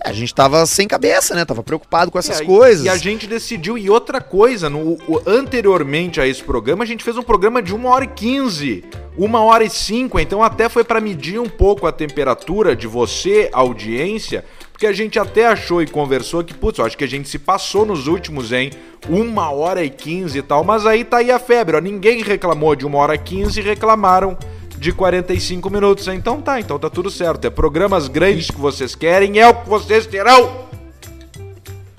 É, 0.03 0.09
a 0.09 0.13
gente 0.13 0.33
tava 0.33 0.65
sem 0.65 0.87
cabeça, 0.87 1.35
né? 1.35 1.45
Tava 1.45 1.63
preocupado 1.63 2.11
com 2.11 2.17
essas 2.19 2.39
e- 2.39 2.45
coisas. 2.45 2.85
E 2.85 2.89
a 2.89 2.97
gente 2.97 3.27
decidiu. 3.27 3.77
E 3.77 3.89
outra 3.89 4.19
coisa, 4.21 4.69
no, 4.69 4.93
o- 5.07 5.21
anteriormente 5.25 6.19
a 6.19 6.27
esse 6.27 6.43
programa, 6.43 6.83
a 6.83 6.87
gente 6.87 7.03
fez 7.03 7.17
um 7.17 7.23
programa 7.23 7.61
de 7.61 7.73
1 7.73 7.85
hora 7.85 8.03
e 8.05 8.07
15, 8.07 8.83
1 9.17 9.35
hora 9.35 9.63
e 9.63 9.69
5. 9.69 10.19
Então 10.19 10.41
até 10.43 10.67
foi 10.69 10.83
para 10.83 10.99
medir 11.01 11.39
um 11.39 11.49
pouco 11.49 11.85
a 11.87 11.91
temperatura 11.91 12.75
de 12.75 12.87
você, 12.87 13.49
audiência. 13.53 14.43
Porque 14.71 14.87
a 14.87 14.93
gente 14.93 15.19
até 15.19 15.45
achou 15.45 15.81
e 15.83 15.85
conversou 15.87 16.43
que, 16.43 16.55
putz, 16.55 16.79
eu 16.79 16.85
acho 16.85 16.97
que 16.97 17.03
a 17.03 17.07
gente 17.07 17.29
se 17.29 17.37
passou 17.37 17.85
nos 17.85 18.07
últimos, 18.07 18.51
hein? 18.51 18.71
1 19.07 19.37
hora 19.53 19.83
e 19.83 19.89
15 19.91 20.39
e 20.39 20.41
tal. 20.41 20.63
Mas 20.63 20.87
aí 20.87 21.03
tá 21.03 21.17
aí 21.17 21.29
a 21.29 21.37
febre, 21.37 21.75
ó. 21.75 21.79
Ninguém 21.79 22.23
reclamou 22.23 22.75
de 22.75 22.85
1 22.87 22.95
hora 22.95 23.13
e 23.13 23.19
15 23.19 23.59
e 23.59 23.63
reclamaram 23.63 24.35
de 24.81 24.91
45 24.91 25.69
minutos. 25.69 26.07
Então 26.07 26.41
tá, 26.41 26.59
então 26.59 26.79
tá 26.79 26.89
tudo 26.89 27.11
certo. 27.11 27.45
É 27.45 27.51
programas 27.51 28.07
grandes 28.07 28.49
que 28.49 28.59
vocês 28.59 28.95
querem, 28.95 29.37
é 29.39 29.47
o 29.47 29.53
que 29.53 29.69
vocês 29.69 30.07
terão. 30.07 30.65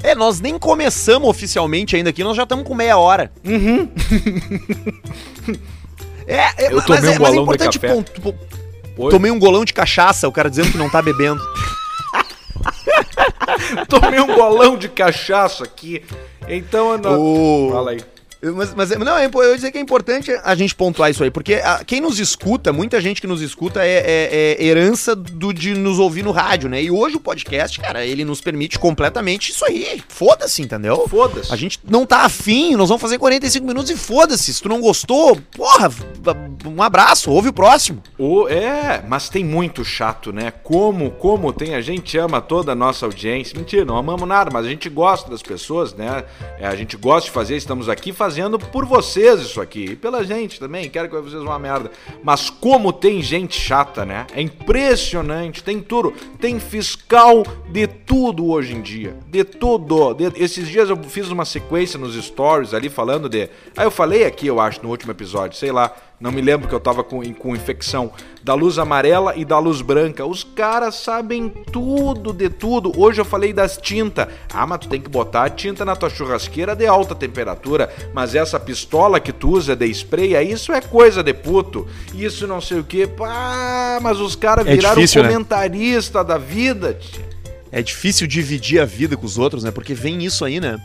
É, 0.03 0.17
nós 0.17 0.41
nem 0.41 0.59
começamos 0.59 1.29
oficialmente 1.29 1.95
ainda 1.95 2.11
aqui, 2.11 2.25
nós 2.25 2.37
já 2.37 2.43
estamos 2.43 2.67
com 2.67 2.75
meia 2.75 2.99
hora. 2.99 3.31
Uhum. 3.45 3.89
é, 6.27 6.65
é, 6.65 6.73
Eu 6.73 6.77
mas, 6.79 6.87
tomei 6.87 7.13
é, 7.13 7.15
um 7.15 7.15
mas 7.15 7.15
é 7.15 7.19
golão 7.19 7.33
de 7.35 7.41
importante 7.43 7.79
café. 7.79 7.95
ponto- 7.95 8.21
po- 8.21 8.35
Oi? 8.99 9.11
Tomei 9.11 9.31
um 9.31 9.39
golão 9.39 9.65
de 9.65 9.73
cachaça, 9.73 10.27
o 10.27 10.33
cara 10.33 10.51
dizendo 10.51 10.73
que 10.73 10.77
não 10.77 10.91
tá 10.91 11.01
bebendo. 11.01 11.41
Tomei 13.89 14.21
um 14.21 14.35
golão 14.35 14.77
de 14.77 14.89
cachaça 14.89 15.65
aqui. 15.65 16.03
Então, 16.49 16.93
eu 16.93 16.99
não... 16.99 17.21
Ô. 17.21 17.71
fala 17.73 17.93
aí. 17.93 18.01
Mas, 18.45 18.75
mas 18.75 18.91
não, 18.91 19.17
é, 19.17 19.31
eu 19.33 19.45
ia 19.51 19.55
dizer 19.55 19.71
que 19.71 19.79
é 19.79 19.81
importante 19.81 20.33
a 20.43 20.55
gente 20.57 20.75
pontuar 20.75 21.09
isso 21.13 21.23
aí, 21.23 21.31
porque 21.31 21.55
a- 21.55 21.85
quem 21.85 22.01
nos 22.01 22.19
escuta, 22.19 22.73
muita 22.73 23.01
gente 23.01 23.21
que 23.21 23.27
nos 23.29 23.41
escuta 23.41 23.85
é, 23.85 23.99
é- 23.99 24.57
é 24.59 24.65
herança 24.65 25.15
do, 25.15 25.53
de 25.53 25.75
nos 25.75 26.01
ouvir 26.01 26.25
no 26.25 26.33
rádio, 26.33 26.69
né? 26.69 26.83
E 26.83 26.91
hoje 26.91 27.15
o 27.15 27.21
podcast, 27.21 27.79
cara, 27.79 28.05
ele 28.05 28.25
nos 28.25 28.41
permite 28.41 28.81
completamente 28.81 29.53
isso 29.53 29.65
aí. 29.65 30.03
Foda-se, 30.09 30.61
entendeu? 30.61 31.07
Foda-se. 31.09 31.53
A 31.53 31.57
gente 31.57 31.79
não 31.89 32.05
tá 32.05 32.23
afim, 32.23 32.75
nós 32.75 32.89
vamos 32.89 33.01
fazer 33.01 33.17
45 33.17 33.65
minutos 33.65 33.91
e 33.93 33.97
foda-se. 33.97 34.53
Se 34.53 34.61
tu 34.61 34.69
não 34.69 34.81
gostou, 34.81 35.37
porra, 35.57 35.89
um 36.67 36.83
abraço, 36.83 37.31
ouve 37.31 37.49
o 37.51 37.53
próximo. 37.53 38.03
O, 38.19 38.49
é, 38.49 39.05
mas 39.07 39.29
tem 39.29 39.45
muito 39.45 39.85
chato, 39.85 40.33
né? 40.33 40.51
Como, 40.65 41.13
como 41.13 41.53
tem, 41.53 41.77
a 41.77 41.81
gente 41.81 42.19
ama 42.19 42.41
toda 42.41 42.73
a 42.73 42.75
nossa 42.75 43.07
audiência. 43.07 43.57
Mentira, 43.57 43.85
não 43.85 43.97
amamos 43.97 44.27
nada, 44.29 44.51
mas 44.53 44.67
a 44.67 44.69
gente 44.69 44.89
gosta 44.89 45.31
das 45.31 45.43
pessoas, 45.43 45.95
né? 45.95 46.25
É, 46.59 46.67
a 46.67 46.75
gente 46.75 46.97
gosta 46.97 47.27
de 47.29 47.31
fazer, 47.33 47.57
estamos 47.57 47.89
aqui 47.89 48.13
fazendo 48.13 48.32
por 48.59 48.85
vocês 48.85 49.41
isso 49.41 49.61
aqui. 49.61 49.85
E 49.93 49.97
pela 49.97 50.25
gente 50.25 50.59
também, 50.59 50.89
quero 50.89 51.09
que 51.09 51.17
vocês 51.17 51.43
uma 51.43 51.59
merda. 51.59 51.91
Mas 52.23 52.49
como 52.51 52.93
tem 52.93 53.23
gente 53.23 53.59
chata, 53.61 54.05
né? 54.05 54.27
É 54.35 54.41
impressionante, 54.41 55.63
tem 55.65 55.81
tudo. 55.81 56.13
Tem 56.41 56.59
fiscal 56.61 57.43
de 57.71 57.87
tudo 57.87 58.47
hoje 58.47 58.75
em 58.75 58.81
dia. 58.83 59.17
De 59.29 59.45
tudo. 59.45 60.15
De- 60.15 60.33
esses 60.43 60.69
dias 60.69 60.89
eu 60.91 60.97
fiz 61.05 61.29
uma 61.31 61.45
sequência 61.45 61.99
nos 61.99 62.15
stories 62.15 62.75
ali 62.75 62.89
falando 62.89 63.29
de. 63.29 63.49
Ah, 63.77 63.85
eu 63.85 63.91
falei 63.91 64.25
aqui, 64.25 64.47
eu 64.47 64.61
acho, 64.61 64.83
no 64.83 64.89
último 64.91 65.13
episódio, 65.13 65.57
sei 65.57 65.73
lá. 65.73 65.93
Não 66.23 66.31
me 66.31 66.41
lembro 66.41 66.69
que 66.69 66.75
eu 66.75 66.79
tava 66.79 67.03
com, 67.03 67.21
com 67.35 67.57
infecção 67.57 68.13
da 68.45 68.55
luz 68.55 68.79
amarela 68.79 69.35
e 69.35 69.45
da 69.45 69.59
luz 69.59 69.83
branca. 69.83 70.25
Os 70.25 70.45
caras 70.45 70.95
sabem 70.95 71.49
tudo 71.49 72.33
de 72.33 72.49
tudo. 72.49 72.93
Hoje 72.97 73.21
eu 73.21 73.25
falei 73.25 73.53
das 73.53 73.77
tintas. 73.77 74.29
Ah, 74.55 74.65
mas 74.65 74.79
tu 74.79 74.89
tem 74.89 75.01
que 75.01 75.11
botar 75.11 75.43
a 75.47 75.51
tinta 75.51 75.85
na 75.85 75.97
tua 75.97 76.09
churrasqueira 76.09 76.77
de 76.77 76.87
alta 76.87 77.13
temperatura. 77.13 77.93
Mas 78.15 78.37
essa 78.37 78.61
pistola 78.61 79.19
que 79.19 79.33
tu 79.33 79.49
usa 79.51 79.75
de 79.75 79.87
spray, 79.93 80.37
aí 80.37 80.53
isso 80.53 80.73
é 80.73 80.81
coisa 80.81 81.25
de 81.25 81.35
puto. 81.35 81.89
Isso 82.15 82.47
não 82.47 82.61
sei 82.61 82.79
o 82.79 82.85
que. 82.85 83.05
Pá, 83.05 83.99
mas 84.01 84.21
os 84.21 84.37
caras 84.37 84.65
É 84.65 84.77
viraram 84.77 84.95
difícil, 84.95 85.25
né? 85.25 85.29
comentarista 85.31 86.23
da 86.23 86.39
vida. 86.39 86.95
tia. 86.95 87.32
É 87.73 87.83
difícil 87.83 88.27
dividir 88.27 88.81
a 88.81 88.85
vida 88.85 89.17
com 89.17 89.25
os 89.25 89.39
outros, 89.39 89.65
né? 89.65 89.71
Porque 89.71 89.95
vem 89.95 90.23
isso 90.23 90.45
aí, 90.45 90.61
né? 90.61 90.79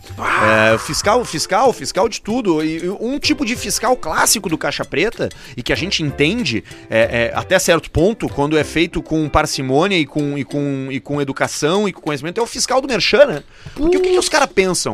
É, 0.73 0.77
fiscal, 0.77 1.23
fiscal, 1.25 1.73
fiscal 1.73 2.07
de 2.07 2.21
tudo. 2.21 2.63
E 2.63 2.77
e 2.77 2.89
um 2.89 3.17
tipo 3.19 3.45
de 3.45 3.55
fiscal 3.55 3.95
clássico 3.95 4.49
do 4.49 4.57
Caixa 4.57 4.85
Preta, 4.85 5.29
e 5.55 5.63
que 5.63 5.73
a 5.73 5.75
gente 5.75 6.03
entende 6.03 6.63
é, 6.89 6.99
é, 6.99 7.31
até 7.35 7.57
certo 7.57 7.89
ponto, 7.89 8.29
quando 8.29 8.57
é 8.57 8.63
feito 8.63 9.01
com 9.01 9.27
parcimônia 9.27 9.97
e 9.97 10.05
com, 10.05 10.37
e, 10.37 10.43
com, 10.43 10.87
e 10.91 10.99
com 10.99 11.21
educação 11.21 11.87
e 11.87 11.93
com 11.93 12.01
conhecimento, 12.01 12.39
é 12.39 12.43
o 12.43 12.47
fiscal 12.47 12.79
do 12.79 12.87
Merchan, 12.87 13.25
né? 13.25 13.43
Porque 13.73 13.97
o 13.97 14.01
que, 14.01 14.11
que 14.11 14.19
os 14.19 14.29
caras 14.29 14.49
pensam? 14.53 14.93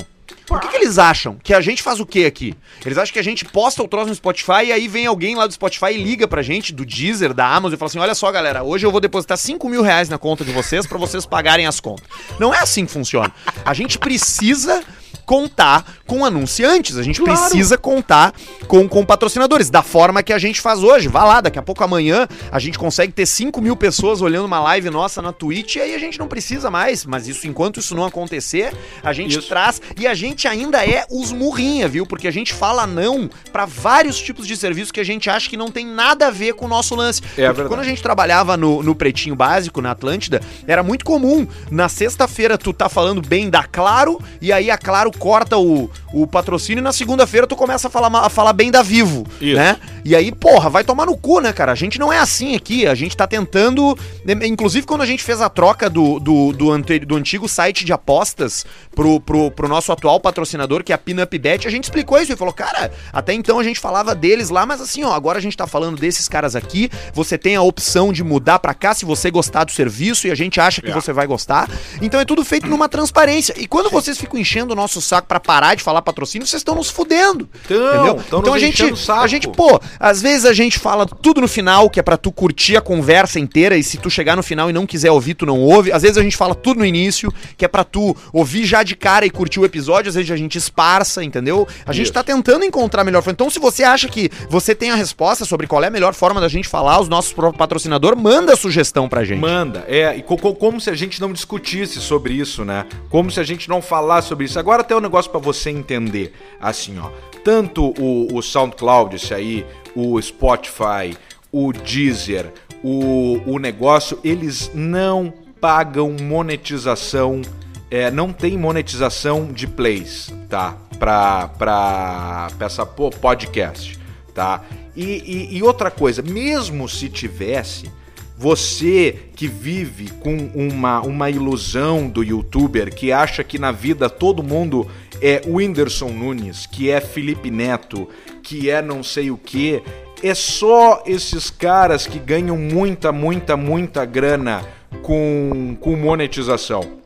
O 0.50 0.60
que, 0.60 0.68
que 0.68 0.76
eles 0.76 0.98
acham? 0.98 1.38
Que 1.42 1.54
a 1.54 1.62
gente 1.62 1.82
faz 1.82 2.00
o 2.00 2.06
quê 2.06 2.26
aqui? 2.26 2.54
Eles 2.86 2.98
acham 2.98 3.14
que 3.14 3.20
a 3.20 3.24
gente 3.24 3.46
posta 3.46 3.82
o 3.82 3.88
troço 3.88 4.08
no 4.08 4.16
Spotify 4.16 4.66
e 4.66 4.72
aí 4.72 4.88
vem 4.88 5.06
alguém 5.06 5.36
lá 5.36 5.48
do 5.48 5.54
Spotify 5.54 5.92
e 5.92 6.04
liga 6.04 6.28
pra 6.28 6.42
gente, 6.42 6.74
do 6.74 6.86
Deezer, 6.86 7.34
da 7.34 7.48
Amazon, 7.48 7.76
e 7.76 7.78
fala 7.78 7.90
assim: 7.90 8.00
olha 8.00 8.16
só, 8.16 8.32
galera, 8.32 8.64
hoje 8.64 8.86
eu 8.86 8.92
vou 8.92 9.00
depositar 9.00 9.38
5 9.38 9.70
mil 9.70 9.82
reais 9.82 10.10
na 10.10 10.18
conta 10.18 10.44
de 10.44 10.52
vocês 10.52 10.86
pra 10.86 10.98
vocês 10.98 11.26
pagarem 11.26 11.66
as 11.66 11.80
contas. 11.80 12.06
Não 12.40 12.54
é 12.54 12.60
assim 12.60 12.86
que 12.86 12.92
funciona. 12.92 13.32
A 13.66 13.74
gente 13.74 13.98
precisa 13.98 14.84
contar 15.26 15.86
com 16.06 16.26
anunciantes, 16.26 16.98
a 16.98 17.04
gente 17.04 17.22
claro. 17.22 17.40
precisa 17.40 17.78
contar 17.78 18.34
com, 18.68 18.88
com 18.88 19.06
patrocinadores, 19.06 19.70
da 19.70 19.82
forma 19.82 20.22
que 20.22 20.34
a 20.34 20.38
gente 20.38 20.62
faz 20.62 20.84
hoje. 20.84 21.08
Vá 21.08 21.24
lá, 21.24 21.42
daqui 21.42 21.58
a 21.58 21.62
pouco 21.62 21.84
amanhã 21.84 22.28
a 22.52 22.60
gente 22.60 22.78
consegue 22.78 23.12
ter 23.14 23.26
5 23.26 23.62
mil 23.62 23.76
pessoas 23.76 24.22
olhando 24.22 24.46
uma 24.46 24.60
live 24.60 24.90
nossa 24.90 25.22
na 25.22 25.32
Twitch 25.32 25.76
e 25.76 25.82
aí 25.82 25.96
a 25.96 25.98
gente 25.98 26.20
não 26.20 26.28
precisa 26.28 26.70
mais. 26.70 27.06
Mas 27.06 27.28
isso, 27.28 27.48
enquanto 27.48 27.80
isso 27.80 27.96
não 27.96 28.06
acontecer, 28.06 28.74
a 29.02 29.14
gente 29.14 29.40
isso. 29.40 29.48
traz. 29.48 29.82
E 29.98 30.06
a 30.06 30.14
gente 30.14 30.48
ainda 30.48 30.86
é 30.86 31.06
os 31.10 31.32
murrinha, 31.32 31.88
viu? 31.88 32.06
Porque 32.06 32.28
a 32.28 32.32
gente 32.32 32.54
fala 32.54 32.86
não 32.86 33.30
para 33.52 33.66
vários 33.66 34.20
tipos 34.20 34.46
de 34.46 34.56
serviços 34.58 34.92
que 34.92 35.00
a 35.00 35.06
gente 35.06 35.30
acha 35.30 35.50
que 35.50 35.58
não 35.58 35.72
tem 35.72 35.86
nada 35.86 36.28
a 36.28 36.32
ver 36.32 36.54
com 36.54 36.66
o 36.66 36.70
nosso 36.70 36.96
lance. 36.96 37.22
É 37.38 37.52
Porque 37.52 37.68
quando 37.68 37.82
a 37.82 37.86
gente 37.86 38.02
trabalhava 38.02 38.58
no, 38.58 38.84
no 38.84 38.96
Pretinho 38.96 39.36
Básico, 39.36 39.82
na 39.82 39.92
Atlântida, 39.92 40.42
era 40.68 40.84
muito 40.84 41.06
comum 41.06 41.48
na 41.72 41.90
sexta-feira 41.90 42.58
tu 42.58 42.74
tá 42.74 42.90
falando 42.90 43.22
bem 43.22 43.50
da 43.50 43.64
Claro 43.64 44.22
e 44.42 44.52
aí 44.52 44.70
a 44.70 44.78
Claro 44.78 45.12
corta 45.14 45.58
o, 45.58 45.90
o 46.14 46.28
patrocínio 46.28 46.82
e 46.82 46.84
na 46.84 46.92
segunda-feira 46.92 47.48
tu 47.48 47.56
começa 47.56 47.88
a 47.88 47.92
falar, 47.92 48.26
a 48.26 48.30
falar 48.30 48.54
bem 48.54 48.72
da 48.72 48.82
Vivo, 48.82 49.26
Isso. 49.40 49.56
né? 49.56 49.78
E 50.06 50.16
aí, 50.16 50.32
porra, 50.32 50.70
vai 50.70 50.84
tomar 50.84 51.06
no 51.06 51.16
cu, 51.16 51.40
né, 51.40 51.54
cara? 51.54 51.72
A 51.72 51.76
gente 51.76 51.98
não 51.98 52.12
é 52.12 52.20
assim 52.20 52.56
aqui, 52.56 52.86
a 52.86 52.94
gente 52.94 53.16
tá 53.16 53.26
tentando. 53.26 53.98
Né, 54.26 54.34
inclusive, 54.46 54.86
quando 54.86 55.02
a 55.02 55.06
gente 55.06 55.24
fez 55.24 55.42
a 55.42 55.50
troca 55.50 55.90
do, 55.90 56.20
do, 56.20 56.52
do, 56.52 56.72
ante, 56.72 57.00
do 57.00 57.16
antigo 57.16 57.48
site 57.48 57.86
de 57.86 57.94
apostas 57.94 58.66
pro, 58.94 59.20
pro, 59.20 59.50
pro 59.50 59.68
nosso 59.68 59.92
atual 59.92 60.20
patrocinador, 60.20 60.84
que 60.84 60.92
é 60.92 60.96
a 60.96 60.98
Pinup 60.98 61.38
Bet, 61.38 61.68
a 61.68 61.72
gente 61.72 61.86
explicou 61.86 62.20
isso 62.20 62.34
e 62.34 62.36
falou, 62.36 62.54
cara, 62.54 62.92
até 63.14 63.34
então 63.34 63.60
a 63.60 63.64
gente 63.64 63.80
falava 63.80 64.14
deles 64.14 64.50
lá, 64.50 64.66
mas 64.66 64.82
assim, 64.82 65.04
ó, 65.04 65.14
agora 65.14 65.38
a 65.38 65.42
gente 65.42 65.56
tá 65.56 65.66
falando 65.66 65.98
desses 66.00 66.28
caras 66.28 66.56
aqui, 66.56 66.90
você 67.14 67.38
tem 67.38 67.56
a 67.56 67.62
opção 67.62 68.12
de 68.12 68.24
mudar 68.24 68.60
pra 68.60 68.74
cá 68.74 68.94
se 68.94 69.06
você 69.06 69.32
gostar 69.32 69.64
do 69.64 69.72
serviço 69.72 70.28
e 70.28 70.32
a 70.32 70.36
gente 70.36 70.60
acha 70.60 70.82
que 70.82 70.92
é. 70.92 70.94
você 70.94 71.14
vai 71.14 71.26
gostar. 71.26 71.70
Então 72.02 72.20
é 72.20 72.26
tudo 72.26 72.44
feito 72.44 72.68
numa 72.68 72.90
transparência. 72.90 73.56
E 73.58 73.68
quando 73.68 73.90
vocês 73.90 74.18
ficam 74.18 74.40
enchendo 74.40 74.74
o 74.74 74.76
nosso 74.76 75.02
saco 75.04 75.28
para 75.28 75.40
parar 75.40 75.76
de 75.76 75.84
falar 75.84 76.02
patrocínio, 76.02 76.48
vocês 76.48 76.62
estão 76.62 76.76
nos 76.76 76.90
fudendo. 76.90 77.50
Então, 77.66 77.94
entendeu? 77.94 78.40
Então 78.40 78.54
a 78.54 78.60
gente, 78.60 78.84
a 79.10 79.28
gente, 79.28 79.48
pô, 79.48 79.80
às 80.00 80.22
vezes 80.22 80.46
a 80.46 80.54
gente 80.54 80.80
fala 80.80 81.06
tudo 81.06 81.42
no 81.42 81.48
final, 81.48 81.90
que 81.90 82.00
é 82.00 82.04
para 82.04 82.18
tu 82.18 82.32
curtir 82.32 82.78
a 82.78 82.82
conversa 82.82 83.40
inteira, 83.40 83.78
e 83.78 83.84
se 83.84 83.98
tu 83.98 84.10
chegar 84.10 84.36
no 84.36 84.44
final 84.44 84.70
e 84.70 84.74
não 84.74 84.86
quiser 84.86 85.12
ouvir, 85.12 85.34
tu 85.34 85.46
não 85.46 85.60
ouve. 85.60 85.92
Às 85.92 86.02
vezes 86.02 86.18
a 86.18 86.22
gente 86.22 86.38
fala 86.38 86.56
tudo 86.56 86.80
no 86.80 86.86
início, 86.86 87.34
que 87.58 87.66
é 87.66 87.68
para 87.68 87.84
tu 87.84 88.16
ouvir 88.32 88.66
já 88.66 88.84
de 88.84 88.96
cara 88.96 89.26
e 89.26 89.30
curtir 89.30 89.60
o 89.60 89.66
episódio, 89.66 90.10
às 90.10 90.16
vezes 90.16 90.32
a 90.32 90.38
gente 90.38 90.58
esparça, 90.58 91.24
entendeu? 91.24 91.68
A 91.86 91.94
gente 91.94 92.06
Isso. 92.06 92.14
tá 92.14 92.24
tentando 92.24 92.66
encontrar 92.66 93.02
a 93.02 93.06
melhor 93.06 93.22
forma. 93.22 93.34
Então, 93.34 93.50
se 93.50 93.60
você 93.60 93.84
acha 93.84 94.08
que 94.08 94.30
você 94.50 94.74
tem 94.74 94.92
a 94.92 94.96
resposta 94.96 95.46
sobre 95.46 95.68
qual 95.68 95.84
é 95.84 95.88
a 95.88 95.92
melhor 95.92 96.14
forma 96.14 96.40
da 96.40 96.48
gente 96.48 96.68
falar, 96.68 97.00
os 97.00 97.10
nossos 97.10 97.34
patrocinador, 97.58 98.16
manda 98.18 98.56
sugestão 98.56 99.10
pra 99.10 99.24
gente. 99.24 99.40
Manda, 99.40 99.86
é, 99.88 100.16
e 100.16 100.22
co 100.22 100.38
como 100.38 100.80
se 100.80 100.90
a 100.90 100.96
gente 100.96 101.20
não 101.20 101.34
discutisse 101.34 102.00
sobre 102.00 102.34
isso, 102.34 102.64
né? 102.64 102.86
Como 103.10 103.32
se 103.32 103.40
a 103.40 103.44
gente 103.44 103.70
não 103.70 103.82
falasse 103.82 104.28
sobre 104.30 104.46
isso. 104.46 104.60
Agora 104.60 104.84
tem 104.94 104.98
um 105.00 105.02
negócio 105.02 105.32
para 105.32 105.40
você 105.40 105.72
entender, 105.72 106.34
assim, 106.62 107.00
ó. 107.00 107.10
Tanto 107.44 107.94
o, 108.00 108.38
o 108.38 108.42
SoundCloud, 108.44 109.16
esse 109.16 109.34
aí, 109.34 109.66
o 109.96 110.22
Spotify, 110.22 111.18
o 111.52 111.74
Deezer, 111.74 112.54
o, 112.84 113.40
o 113.48 113.58
negócio, 113.58 114.20
eles 114.24 114.70
não 114.74 115.34
pagam 115.60 116.16
monetização, 116.22 117.42
é, 117.90 118.12
não 118.12 118.32
tem 118.32 118.56
monetização 118.56 119.52
de 119.52 119.66
plays, 119.66 120.32
tá? 120.48 120.78
Pra, 121.00 121.48
pra, 121.48 122.50
pra 122.56 122.68
essa 122.68 122.86
podcast, 122.86 123.98
tá? 124.34 124.62
E, 124.96 125.04
e, 125.04 125.58
e 125.58 125.64
outra 125.64 125.90
coisa, 125.90 126.22
mesmo 126.22 126.88
se 126.88 127.10
tivesse, 127.10 127.92
você 128.38 129.28
que 129.36 129.48
vive 129.48 130.10
com 130.20 130.36
uma, 130.56 131.02
uma 131.02 131.30
ilusão 131.30 132.08
do 132.08 132.24
youtuber, 132.24 132.94
que 132.94 133.12
acha 133.12 133.44
que 133.44 133.60
na 133.60 133.72
vida 133.72 134.10
todo 134.10 134.44
mundo 134.44 134.88
é 135.22 135.42
Whindersson 135.46 136.10
Nunes, 136.10 136.66
que 136.66 136.90
é 136.90 137.00
Felipe 137.00 137.52
Neto, 137.52 138.10
que 138.42 138.70
é 138.70 138.82
não 138.82 139.04
sei 139.04 139.32
o 139.32 139.38
que, 139.38 139.82
é 140.22 140.34
só 140.34 141.04
esses 141.06 141.50
caras 141.50 142.08
que 142.08 142.18
ganham 142.18 142.58
muita, 142.58 143.12
muita, 143.12 143.58
muita 143.58 144.06
grana 144.06 144.66
com, 145.02 145.78
com 145.80 145.96
monetização. 145.96 147.04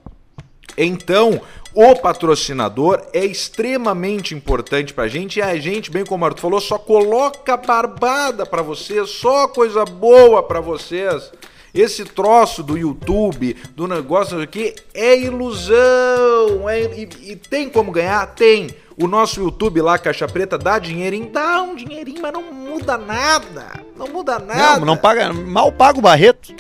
Então, 0.78 1.42
o 1.78 1.96
patrocinador 1.96 3.04
é 3.14 3.24
extremamente 3.24 4.34
importante 4.34 4.96
pra 4.96 5.08
gente 5.08 5.38
e 5.38 5.44
a 5.44 5.56
gente, 5.58 5.92
bem 5.92 6.04
como 6.04 6.24
o 6.24 6.28
Arthur 6.28 6.42
falou, 6.42 6.60
só 6.60 6.80
coloca 6.80 7.56
barbada 7.56 8.48
pra 8.48 8.64
vocês, 8.64 9.12
só 9.12 9.48
coisa 9.48 9.86
boa 9.86 10.42
pra 10.42 10.60
vocês. 10.60 11.32
Esse 11.76 12.04
troço 12.04 12.64
do 12.64 12.76
YouTube, 12.76 13.56
do 13.76 13.88
negócio 13.88 14.42
aqui, 14.42 14.74
é 14.92 15.20
ilusão. 15.20 16.68
É, 16.68 16.82
e, 16.82 17.10
e, 17.22 17.36
tem 17.36 17.70
como 17.70 17.92
ganhar? 17.92 18.26
Tem. 18.34 18.72
O 19.00 19.08
nosso 19.08 19.40
YouTube 19.40 19.80
lá, 19.80 20.00
Caixa 20.00 20.28
Preta, 20.28 20.58
dá 20.58 20.80
dinheirinho? 20.80 21.30
Dá 21.30 21.62
um 21.62 21.76
dinheirinho, 21.76 22.24
mas 22.24 22.34
não 22.34 22.52
muda 22.52 22.98
nada. 22.98 23.84
Não 23.96 24.08
muda 24.08 24.40
nada. 24.40 24.80
Não, 24.80 24.86
não 24.88 24.98
paga. 24.98 25.32
Mal 25.32 25.72
paga 25.72 26.00
o 26.00 26.02
Barreto. 26.02 26.56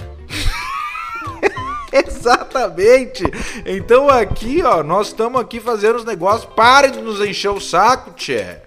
Exatamente. 2.07 3.23
Então 3.65 4.09
aqui, 4.09 4.61
ó, 4.63 4.83
nós 4.83 5.07
estamos 5.07 5.39
aqui 5.39 5.59
fazendo 5.59 5.97
os 5.97 6.05
negócios. 6.05 6.51
Pare 6.55 6.91
de 6.91 7.01
nos 7.01 7.21
encher 7.21 7.49
o 7.49 7.59
saco, 7.59 8.11
tchê. 8.11 8.57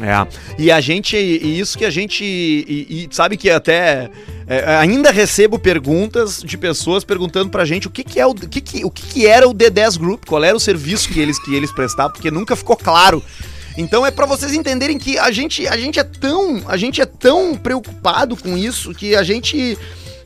É. 0.00 0.26
E 0.58 0.72
a 0.72 0.80
gente, 0.80 1.16
e 1.16 1.58
isso 1.58 1.78
que 1.78 1.84
a 1.84 1.90
gente, 1.90 2.24
e, 2.24 3.06
e 3.08 3.08
sabe 3.14 3.36
que 3.36 3.48
até 3.48 4.10
é, 4.46 4.76
ainda 4.76 5.10
recebo 5.10 5.58
perguntas 5.58 6.42
de 6.42 6.58
pessoas 6.58 7.04
perguntando 7.04 7.48
pra 7.50 7.64
gente 7.64 7.86
o 7.86 7.90
que, 7.90 8.02
que 8.02 8.18
é 8.18 8.26
o, 8.26 8.34
que, 8.34 8.60
que, 8.60 8.84
o 8.84 8.90
que, 8.90 9.06
que 9.06 9.26
era 9.26 9.48
o 9.48 9.54
D10 9.54 9.98
Group, 9.98 10.24
qual 10.26 10.42
era 10.42 10.56
o 10.56 10.60
serviço 10.60 11.08
que 11.10 11.20
eles 11.20 11.38
que 11.38 11.54
eles 11.54 11.70
prestavam, 11.70 12.12
porque 12.12 12.30
nunca 12.30 12.56
ficou 12.56 12.76
claro. 12.76 13.22
Então 13.76 14.04
é 14.04 14.10
para 14.10 14.26
vocês 14.26 14.52
entenderem 14.52 14.98
que 14.98 15.18
a 15.18 15.30
gente, 15.30 15.66
a 15.66 15.76
gente 15.76 15.98
é 15.98 16.04
tão, 16.04 16.62
a 16.66 16.76
gente 16.76 17.00
é 17.00 17.06
tão 17.06 17.54
preocupado 17.56 18.36
com 18.36 18.56
isso 18.56 18.94
que 18.94 19.14
a 19.14 19.22
gente 19.22 19.78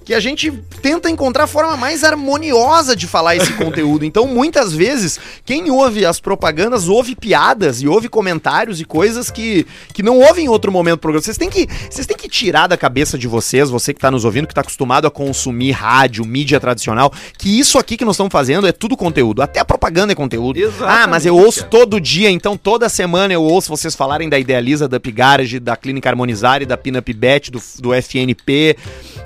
que 0.09 0.15
a 0.15 0.21
gente 0.21 0.51
tenta 0.81 1.11
encontrar 1.11 1.45
a 1.45 1.47
forma 1.47 1.77
mais 1.77 2.03
harmoniosa 2.03 2.97
de 2.97 3.07
falar 3.07 3.37
esse 3.37 3.53
conteúdo. 3.63 4.07
Então, 4.07 4.27
muitas 4.27 4.73
vezes, 4.73 5.21
quem 5.45 5.71
ouve 5.71 6.07
as 6.07 6.19
propagandas 6.19 6.89
ouve 6.89 7.15
piadas 7.15 7.83
e 7.83 7.87
ouve 7.87 8.09
comentários 8.09 8.81
e 8.81 8.87
coisas 8.87 9.31
que, 9.31 9.67
que 9.93 10.03
não 10.03 10.19
ouve 10.19 10.41
em 10.41 10.49
outro 10.49 10.73
momento 10.73 10.95
do 10.95 11.01
programa. 11.01 11.23
Vocês 11.23 11.37
têm, 11.37 11.51
que, 11.51 11.69
vocês 11.91 12.07
têm 12.07 12.17
que 12.17 12.27
tirar 12.27 12.67
da 12.67 12.75
cabeça 12.75 13.19
de 13.19 13.29
vocês, 13.29 13.69
você 13.69 13.93
que 13.93 13.99
está 13.99 14.11
nos 14.11 14.25
ouvindo, 14.25 14.47
que 14.47 14.53
está 14.53 14.63
acostumado 14.63 15.07
a 15.07 15.11
consumir 15.11 15.73
rádio, 15.73 16.25
mídia 16.25 16.59
tradicional, 16.59 17.13
que 17.37 17.61
isso 17.61 17.77
aqui 17.77 17.95
que 17.95 18.05
nós 18.07 18.15
estamos 18.15 18.33
fazendo 18.33 18.67
é 18.67 18.73
tudo 18.73 18.97
conteúdo. 18.97 19.43
Até 19.43 19.61
a 19.61 19.65
propaganda 19.65 20.15
é 20.15 20.17
conteúdo. 20.17 20.59
Exatamente. 20.59 21.03
Ah, 21.03 21.07
mas 21.07 21.27
eu 21.27 21.37
ouço 21.37 21.67
todo 21.67 22.01
dia, 22.01 22.31
então 22.31 22.57
toda 22.57 22.89
semana 22.89 23.35
eu 23.35 23.43
ouço 23.43 23.69
vocês 23.69 23.95
falarem 23.95 24.27
da 24.27 24.39
Idealiza, 24.39 24.89
da 24.89 24.97
Up 24.97 25.13
Garage, 25.13 25.61
da 25.61 25.77
Clínica 25.77 26.09
Harmonizar 26.09 26.63
e 26.63 26.65
da 26.65 26.79
Pinup 26.79 27.13
Bet, 27.13 27.51
do, 27.51 27.61
do 27.79 27.93
FNP. 27.93 28.75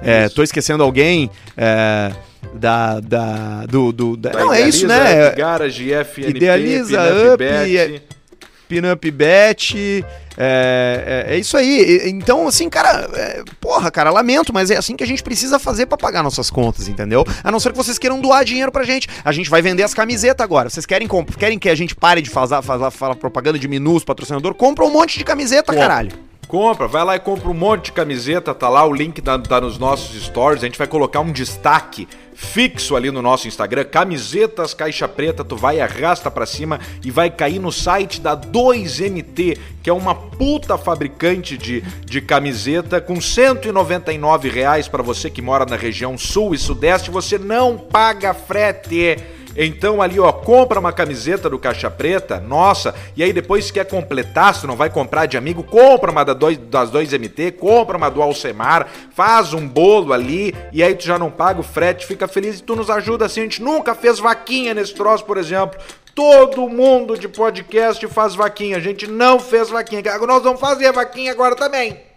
É, 0.03 0.29
tô 0.29 0.43
esquecendo 0.43 0.83
alguém. 0.83 1.31
É, 1.57 2.13
da, 2.55 3.01
da, 3.01 3.67
do, 3.67 3.93
do 3.93 4.17
da, 4.17 4.33
não, 4.33 4.53
é 4.53 4.63
isso, 4.63 4.87
né? 4.87 5.31
Garage, 5.31 5.93
FNP, 5.93 6.31
Idealiza, 6.37 7.01
Up, 7.33 7.39
Bet. 7.39 8.03
Pinup 8.69 9.11
Bet. 9.11 10.05
É, 10.37 11.25
é, 11.29 11.35
é, 11.35 11.39
isso 11.39 11.57
aí. 11.57 12.03
Então, 12.07 12.49
assim, 12.49 12.69
cara, 12.69 13.09
é, 13.15 13.43
porra, 13.61 13.91
cara, 13.91 14.11
lamento, 14.11 14.53
mas 14.53 14.71
é 14.71 14.77
assim 14.77 14.97
que 14.97 15.05
a 15.05 15.07
gente 15.07 15.23
precisa 15.23 15.59
fazer 15.59 15.87
para 15.87 15.99
pagar 15.99 16.23
nossas 16.23 16.51
contas, 16.51 16.89
entendeu? 16.89 17.25
A 17.45 17.51
não 17.51 17.61
ser 17.61 17.71
que 17.71 17.77
vocês 17.77 17.99
queiram 17.99 18.21
doar 18.21 18.45
dinheiro 18.45 18.73
pra 18.73 18.83
gente. 18.83 19.09
A 19.25 19.31
gente 19.31 19.51
vai 19.51 19.61
vender 19.61 19.83
as 19.83 19.93
camisetas 19.93 20.43
agora. 20.43 20.71
Vocês 20.71 20.87
querem, 20.87 21.09
querem 21.39 21.59
que 21.59 21.69
a 21.69 21.75
gente 21.75 21.95
pare 21.95 22.23
de 22.23 22.31
fazer, 22.31 22.63
fazer, 22.63 22.91
fazer 22.91 23.15
propaganda 23.17 23.59
de 23.59 23.69
menus, 23.69 24.05
patrocinador? 24.05 24.55
Compra 24.55 24.85
um 24.85 24.91
monte 24.91 25.19
de 25.19 25.25
camiseta, 25.25 25.73
Pô. 25.73 25.79
caralho. 25.79 26.32
Compra, 26.53 26.87
vai 26.87 27.03
lá 27.03 27.17
e 27.17 27.19
compra 27.19 27.49
um 27.49 27.55
monte 27.55 27.87
de 27.87 27.93
camiseta, 27.93 28.53
tá 28.53 28.69
lá, 28.69 28.85
o 28.85 28.93
link 28.93 29.23
tá, 29.23 29.39
tá 29.39 29.59
nos 29.59 29.79
nossos 29.79 30.23
stories, 30.23 30.63
a 30.63 30.67
gente 30.67 30.77
vai 30.77 30.87
colocar 30.87 31.21
um 31.21 31.33
destaque 31.33 32.07
fixo 32.35 32.95
ali 32.95 33.11
no 33.11 33.23
nosso 33.23 33.49
Instagram, 33.49 33.85
camisetas 33.85 34.75
caixa 34.75 35.09
preta, 35.09 35.43
tu 35.43 35.57
vai 35.57 35.81
arrasta 35.81 36.31
para 36.31 36.45
cima 36.45 36.79
e 37.03 37.11
vai 37.11 37.31
cair 37.31 37.59
no 37.59 37.73
site 37.73 38.21
da 38.21 38.37
2MT, 38.37 39.57
que 39.83 39.89
é 39.89 39.93
uma 39.95 40.15
puta 40.15 40.77
fabricante 40.77 41.57
de, 41.57 41.81
de 42.05 42.21
camiseta 42.21 43.01
com 43.01 43.19
199 43.19 44.51
reais 44.51 44.87
para 44.87 45.03
você 45.03 45.31
que 45.31 45.41
mora 45.41 45.65
na 45.65 45.77
região 45.77 46.19
sul 46.19 46.55
e 46.55 46.59
sudeste, 46.59 47.11
você 47.11 47.39
não 47.39 47.79
paga 47.79 48.35
frete. 48.35 49.17
Então 49.57 50.01
ali, 50.01 50.19
ó, 50.19 50.33
compra 50.33 50.81
uma 50.81 50.93
camiseta 50.93 51.49
do 51.49 51.59
Caixa 51.59 51.91
Preta, 51.91 52.41
nossa, 52.41 52.95
e 53.17 53.23
aí 53.23 53.33
depois 53.33 53.67
se 53.67 53.73
quer 53.73 53.85
completar, 53.87 54.55
se 54.55 54.67
não 54.67 54.77
vai 54.77 54.89
comprar 54.89 55.27
de 55.27 55.37
amigo, 55.37 55.63
compra 55.63 56.11
uma 56.11 56.25
da 56.25 56.33
dois, 56.33 56.57
das 56.57 56.91
2MT, 56.91 57.53
compra 57.53 57.97
uma 57.97 58.09
do 58.09 58.23
Alcemar, 58.23 58.89
faz 59.15 59.53
um 59.53 59.67
bolo 59.67 60.13
ali, 60.13 60.55
e 60.73 60.83
aí 60.83 60.95
tu 60.95 61.05
já 61.05 61.19
não 61.19 61.31
paga 61.31 61.61
o 61.61 61.65
frete, 61.65 62.07
fica 62.07 62.27
feliz 62.27 62.59
e 62.59 62.63
tu 62.63 62.75
nos 62.75 62.91
ajuda 62.91 63.27
assim. 63.27 63.41
A 63.41 63.45
gente 63.45 63.63
nunca 63.63 63.95
fez 63.95 64.19
vaquinha 64.19 64.75
nesse 64.75 64.95
troço, 64.95 65.25
por 65.25 65.37
exemplo. 65.37 65.79
Todo 66.15 66.69
mundo 66.69 67.17
de 67.17 67.27
podcast 67.27 68.07
faz 68.09 68.35
vaquinha, 68.35 68.77
a 68.77 68.81
gente 68.81 69.07
não 69.07 69.41
fez 69.41 69.71
vaquinha. 69.71 70.03
Nós 70.27 70.43
vamos 70.43 70.61
fazer 70.61 70.93
vaquinha 70.93 71.33
agora 71.33 71.57
também. 71.57 72.12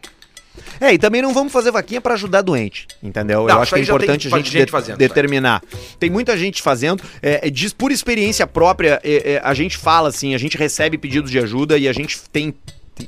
É, 0.79 0.93
e 0.93 0.97
também 0.97 1.21
não 1.21 1.33
vamos 1.33 1.51
fazer 1.53 1.71
vaquinha 1.71 2.01
pra 2.01 2.13
ajudar 2.15 2.41
doente, 2.41 2.87
entendeu? 3.01 3.41
Não, 3.47 3.49
Eu 3.55 3.61
acho 3.61 3.73
que 3.73 3.79
é 3.79 3.83
tem 3.83 3.83
importante 3.83 4.27
a 4.27 4.31
gente, 4.37 4.49
gente 4.51 4.65
de- 4.65 4.71
fazendo 4.71 4.97
determinar. 4.97 5.61
Tem 5.99 6.09
muita 6.09 6.37
gente 6.37 6.61
fazendo. 6.61 7.01
É, 7.21 7.47
é, 7.47 7.49
diz 7.49 7.73
por 7.73 7.91
experiência 7.91 8.45
própria, 8.45 8.99
é, 9.03 9.33
é, 9.33 9.41
a 9.43 9.53
gente 9.53 9.77
fala 9.77 10.09
assim, 10.09 10.33
a 10.35 10.37
gente 10.37 10.57
recebe 10.57 10.97
pedidos 10.97 11.31
de 11.31 11.39
ajuda 11.39 11.77
e 11.77 11.87
a 11.87 11.93
gente 11.93 12.19
tem 12.31 12.53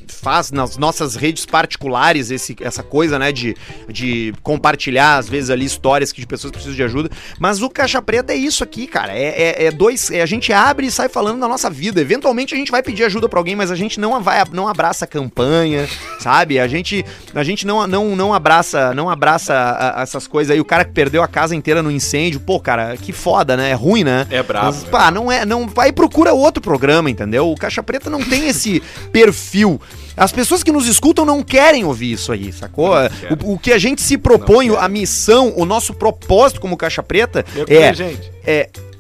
faz 0.08 0.52
nas 0.52 0.78
nossas 0.78 1.16
redes 1.16 1.46
particulares 1.46 2.32
esse, 2.32 2.56
essa 2.62 2.84
coisa, 2.84 3.18
né, 3.18 3.32
de, 3.32 3.56
de 3.88 4.34
compartilhar, 4.44 5.18
às 5.18 5.30
vezes, 5.30 5.50
ali, 5.50 5.66
histórias 5.66 6.12
que 6.12 6.20
de 6.22 6.28
pessoas 6.28 6.52
precisam 6.52 6.76
de 6.76 6.84
ajuda. 6.84 7.10
Mas 7.40 7.62
o 7.62 7.70
Caixa 7.70 8.02
Preta 8.02 8.34
é 8.34 8.36
isso 8.36 8.64
aqui, 8.64 8.88
cara. 8.88 9.14
É, 9.18 9.64
é, 9.64 9.66
é 9.66 9.72
dois. 9.72 10.12
é 10.12 10.22
a 10.22 10.26
gente 10.26 10.52
abre 10.52 10.88
e 10.88 10.92
sai 10.92 11.08
falando 11.10 11.40
da 11.40 11.48
nossa 11.48 11.70
vida. 11.70 12.02
Eventualmente 12.02 12.54
a 12.54 12.58
gente 12.58 12.72
vai 12.72 12.84
pedir 12.84 13.04
ajuda 13.06 13.30
pra 13.30 13.40
alguém, 13.40 13.56
mas 13.56 13.72
a 13.72 13.76
gente 13.76 14.00
não 14.00 14.22
vai, 14.22 14.44
não 14.52 14.68
abraça 14.68 15.06
a 15.06 15.08
campanha, 15.08 15.88
sabe? 16.20 16.60
A 16.60 16.68
gente, 16.68 17.06
a 17.34 17.44
gente 17.44 17.66
não, 17.66 17.86
não, 17.88 18.16
não 18.16 18.34
abraça, 18.34 18.94
não 18.94 19.10
abraça 19.10 19.54
a- 19.54 20.00
a- 20.00 20.04
essas 20.04 20.28
coisas 20.28 20.52
aí. 20.54 20.60
O 20.60 20.66
cara 20.66 20.84
que 20.84 20.92
perdeu 20.92 21.22
a 21.24 21.28
casa 21.28 21.56
inteira 21.56 21.82
no 21.82 21.92
incêndio, 21.92 22.40
pô, 22.40 22.60
cara, 22.60 22.98
que 22.98 23.12
foda, 23.14 23.56
né? 23.56 23.70
É 23.70 23.74
ruim, 23.74 24.04
né? 24.04 24.28
É 24.30 24.42
brabo, 24.44 24.66
Mas, 24.68 24.84
pá, 24.84 25.10
não 25.12 25.32
é, 25.32 25.46
não 25.46 25.68
vai 25.68 25.90
e 25.90 25.94
procura 25.94 26.34
outro 26.34 26.62
programa, 26.62 27.10
entendeu? 27.10 27.50
O 27.52 27.56
Caixa 27.56 27.82
Preta 27.84 28.10
não 28.10 28.24
tem 28.24 28.48
esse 28.48 28.82
perfil. 29.12 29.77
As 30.16 30.32
pessoas 30.32 30.64
que 30.64 30.72
nos 30.72 30.88
escutam 30.88 31.26
não 31.26 31.44
querem 31.44 31.86
ouvir 31.86 32.14
isso 32.14 32.32
aí, 32.32 32.52
sacou? 32.52 32.94
querem. 32.94 33.10
O, 33.46 33.54
o 33.54 33.60
que 33.60 33.72
a 33.72 33.78
gente 33.78 34.02
se 34.02 34.18
propõe, 34.18 34.70
a 34.76 34.88
missão, 34.88 35.54
o 35.56 35.66
nosso 35.66 35.94
propósito 35.94 36.62
como 36.62 36.78
Caixa 36.78 37.04
Preta 37.04 37.46
é, 37.68 37.94
gente. 37.94 38.32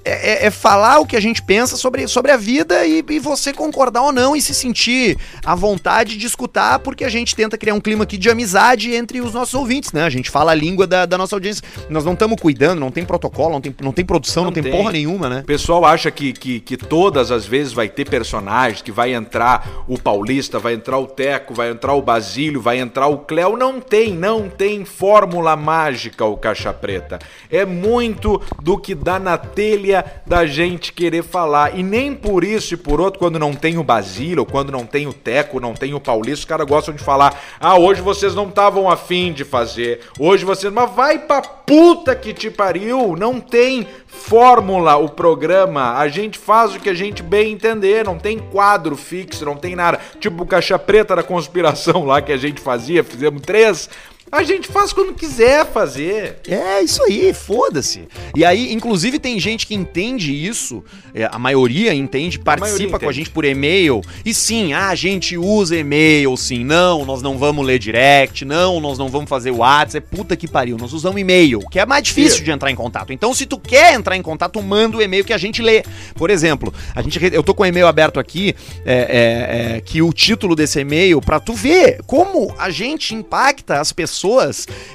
É, 0.08 0.44
é, 0.44 0.46
é 0.48 0.52
falar 0.52 1.00
o 1.00 1.06
que 1.06 1.16
a 1.16 1.20
gente 1.20 1.42
pensa 1.42 1.76
sobre, 1.76 2.08
sobre 2.08 2.32
a 2.32 2.38
vida 2.38 2.86
e, 2.86 3.04
e 3.10 3.20
você 3.20 3.52
concordar 3.52 4.02
ou 4.02 4.12
não 4.12 4.36
e 4.36 4.42
se 4.42 4.54
sentir 4.54 5.18
à 5.46 5.54
vontade 5.54 6.18
de 6.18 6.26
escutar, 6.26 6.80
porque 6.80 7.04
a 7.04 7.10
gente 7.10 7.36
tenta 7.36 7.58
criar 7.58 7.74
um 7.74 7.82
clima 7.82 8.04
aqui 8.04 8.18
de 8.18 8.30
amizade 8.30 8.94
entre 8.94 9.20
os 9.20 9.34
nossos 9.34 9.54
ouvintes, 9.54 9.92
né? 9.92 10.04
A 10.04 10.10
gente 10.10 10.30
fala 10.30 10.52
a 10.52 10.56
língua 10.56 10.88
da, 10.88 11.06
da 11.06 11.18
nossa 11.18 11.36
audiência. 11.36 11.64
Nós 11.90 12.06
não 12.06 12.14
estamos 12.14 12.40
cuidando, 12.40 12.80
não 12.80 12.92
tem 12.92 13.04
protocolo, 13.04 13.52
não 13.52 13.62
tem, 13.62 13.76
não 13.82 13.92
tem 13.92 14.06
produção, 14.06 14.44
não, 14.44 14.52
Não 14.52 14.54
tem, 14.54 14.64
tem. 14.64 14.72
porra 14.72 14.92
nenhuma, 14.92 15.30
né? 15.30 15.42
O 15.42 15.46
pessoal 15.46 15.84
acha 15.86 16.10
que, 16.10 16.32
que, 16.32 16.60
que 16.60 16.78
todas 16.78 17.32
as 17.32 17.46
vezes 17.46 17.74
vai 17.74 17.90
ter 17.90 18.10
personagens, 18.10 18.82
que 18.82 18.92
vai 18.92 19.14
entrar 19.14 19.84
o 19.88 19.98
Paulista, 20.00 20.60
vai 20.60 20.74
entrar 20.74 20.98
o 20.98 21.06
Teco, 21.06 21.54
vai 21.54 21.70
entrar 21.70 21.94
o 21.94 22.02
Basílio, 22.02 22.62
vai 22.62 22.80
entrar 22.80 23.08
o 23.08 23.20
Cléo. 23.20 23.58
Não 23.58 23.82
tem, 23.82 24.14
não 24.14 24.50
tem 24.50 24.86
fórmula 24.86 25.56
mágica 25.56 26.24
o 26.26 26.38
Caixa 26.38 26.72
Preta. 26.72 27.20
É 27.52 27.66
muito 27.66 28.42
do 28.62 28.78
que 28.78 28.96
dá 28.96 29.20
na 29.20 29.38
telha 29.38 29.97
da 30.26 30.46
gente 30.46 30.94
querer 30.94 31.24
falar. 31.24 31.78
E 31.78 31.84
nem 31.84 32.14
por 32.14 32.44
isso 32.44 32.74
e 32.74 32.78
por 32.78 33.00
outro, 33.00 33.20
quando 33.20 33.40
não 33.40 33.54
tem 33.54 33.78
o 33.78 33.84
Basílio, 33.84 34.46
quando 34.46 34.72
não 34.72 34.86
tem 34.86 35.08
o 35.08 35.14
Teco, 35.14 35.60
não 35.60 35.74
tem 35.74 35.94
o 35.94 36.00
Paulista, 36.00 36.40
os 36.40 36.46
caras 36.46 36.68
gostam 36.68 36.94
de 36.94 37.04
falar: 37.04 37.40
ah, 37.60 37.78
hoje 37.78 38.02
vocês 38.02 38.36
não 38.36 38.50
estavam 38.50 38.90
afim 38.90 39.32
de 39.32 39.44
fazer, 39.44 40.02
hoje 40.20 40.46
vocês. 40.46 40.72
Mas 40.72 40.92
vai 40.92 41.20
pra 41.20 41.42
puta 41.42 42.16
que 42.16 42.34
te 42.34 42.50
pariu! 42.50 43.16
Não 43.18 43.40
tem 43.40 43.88
fórmula 44.08 44.96
o 44.96 45.10
programa, 45.10 45.98
a 45.98 46.08
gente 46.08 46.38
faz 46.38 46.76
o 46.76 46.80
que 46.80 46.90
a 46.90 46.94
gente 46.94 47.22
bem 47.22 47.54
entender, 47.54 48.04
não 48.06 48.18
tem 48.18 48.40
quadro 48.40 48.96
fixo, 48.96 49.46
não 49.46 49.56
tem 49.56 49.76
nada. 49.76 50.00
Tipo 50.20 50.44
o 50.44 50.48
Caixa 50.48 50.80
Preta 50.80 51.16
da 51.16 51.24
conspiração 51.24 52.06
lá 52.06 52.22
que 52.22 52.32
a 52.32 52.38
gente 52.38 52.60
fazia, 52.60 53.04
fizemos 53.04 53.42
três. 53.42 53.90
A 54.30 54.44
gente 54.44 54.68
faz 54.68 54.92
quando 54.92 55.14
quiser 55.14 55.66
fazer. 55.66 56.40
É 56.50 56.82
isso 56.82 57.02
aí, 57.04 57.34
foda-se. 57.34 58.08
E 58.36 58.44
aí, 58.44 58.74
inclusive, 58.74 59.20
tem 59.20 59.40
gente 59.40 59.66
que 59.66 59.74
entende 59.74 60.34
isso, 60.34 60.84
é, 61.14 61.30
a 61.32 61.40
maioria 61.40 61.94
entende, 61.94 62.38
participa 62.38 63.00
com 63.00 63.06
a 63.06 63.08
entende. 63.08 63.14
gente 63.14 63.30
por 63.30 63.46
e-mail. 63.46 64.02
E 64.26 64.34
sim, 64.34 64.74
ah, 64.74 64.90
a 64.90 64.96
gente 64.96 65.38
usa 65.38 65.78
e-mail, 65.78 66.36
sim. 66.36 66.66
Não, 66.66 67.06
nós 67.06 67.22
não 67.22 67.38
vamos 67.38 67.66
ler 67.66 67.80
direct, 67.80 68.44
não, 68.44 68.82
nós 68.82 68.98
não 68.98 69.08
vamos 69.08 69.30
fazer 69.30 69.52
WhatsApp. 69.52 69.98
É 69.98 70.16
puta 70.16 70.36
que 70.36 70.48
pariu, 70.48 70.78
nós 70.78 70.92
usamos 70.92 71.20
e-mail, 71.20 71.60
que 71.72 71.80
é 71.80 71.86
mais 71.86 72.04
difícil 72.04 72.36
Isso. 72.36 72.44
de 72.44 72.52
entrar 72.52 72.70
em 72.70 72.76
contato. 72.76 73.14
Então, 73.14 73.34
se 73.34 73.46
tu 73.46 73.58
quer 73.58 73.94
entrar 73.94 74.18
em 74.18 74.22
contato, 74.22 74.62
manda 74.62 74.98
o 74.98 75.02
e-mail 75.02 75.24
que 75.24 75.34
a 75.34 75.38
gente 75.38 75.62
lê. 75.62 75.84
Por 76.16 76.30
exemplo, 76.30 76.74
a 76.94 77.02
gente, 77.02 77.18
eu 77.34 77.42
tô 77.42 77.56
com 77.56 77.64
o 77.64 77.66
e-mail 77.66 77.88
aberto 77.88 78.20
aqui, 78.20 78.54
é, 78.86 78.94
é, 78.94 79.78
é, 79.78 79.82
que 79.82 80.02
o 80.02 80.12
título 80.12 80.54
desse 80.54 80.82
e-mail, 80.82 81.22
pra 81.22 81.40
tu 81.40 81.54
ver 81.54 82.02
como 82.06 82.54
a 82.58 82.70
gente 82.70 83.16
impacta 83.16 83.80
as 83.80 83.94
pessoas 83.94 84.17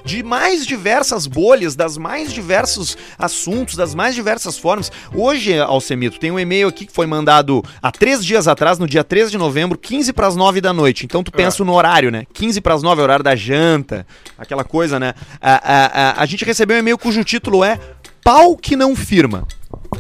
de 0.05 0.23
mais 0.23 0.67
diversas 0.67 1.27
bolhas, 1.27 1.75
das 1.75 1.97
mais 1.97 2.33
diversos 2.33 2.97
assuntos, 3.19 3.77
das 3.77 3.95
mais 3.95 4.15
diversas 4.15 4.59
formas. 4.59 4.91
Hoje, 5.15 5.59
Alcemito, 5.59 6.19
tem 6.19 6.31
um 6.31 6.39
e-mail 6.39 6.69
aqui 6.69 6.87
que 6.87 6.93
foi 6.93 7.07
mandado 7.07 7.63
há 7.81 7.91
três 7.91 8.25
dias 8.25 8.49
atrás, 8.49 8.79
no 8.79 8.87
dia 8.87 9.05
13 9.05 9.31
de 9.31 9.39
novembro, 9.39 9.79
15 9.79 10.13
para 10.13 10.27
as 10.27 10.37
9 10.37 10.61
da 10.61 10.73
noite. 10.73 11.05
Então 11.05 11.23
tu 11.23 11.33
pensa 11.33 11.65
no 11.65 11.73
horário, 11.73 12.11
né? 12.11 12.27
15 12.33 12.61
para 12.61 12.75
as 12.75 12.83
9 12.83 13.01
é 13.01 13.05
horário 13.05 13.25
da 13.25 13.37
janta, 13.37 14.07
aquela 14.37 14.65
coisa, 14.65 14.99
né? 14.99 15.15
A, 15.41 15.53
a, 15.53 15.87
a, 15.87 16.23
a 16.23 16.27
gente 16.27 16.45
recebeu 16.45 16.77
um 16.77 16.81
e-mail 16.81 16.99
cujo 16.99 17.25
título 17.25 17.65
é 17.65 17.79
Pau 18.25 18.57
que 18.57 18.77
não 18.77 18.95
firma. 18.95 19.47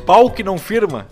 Pau 0.06 0.30
que 0.30 0.42
não 0.42 0.58
firma. 0.58 1.08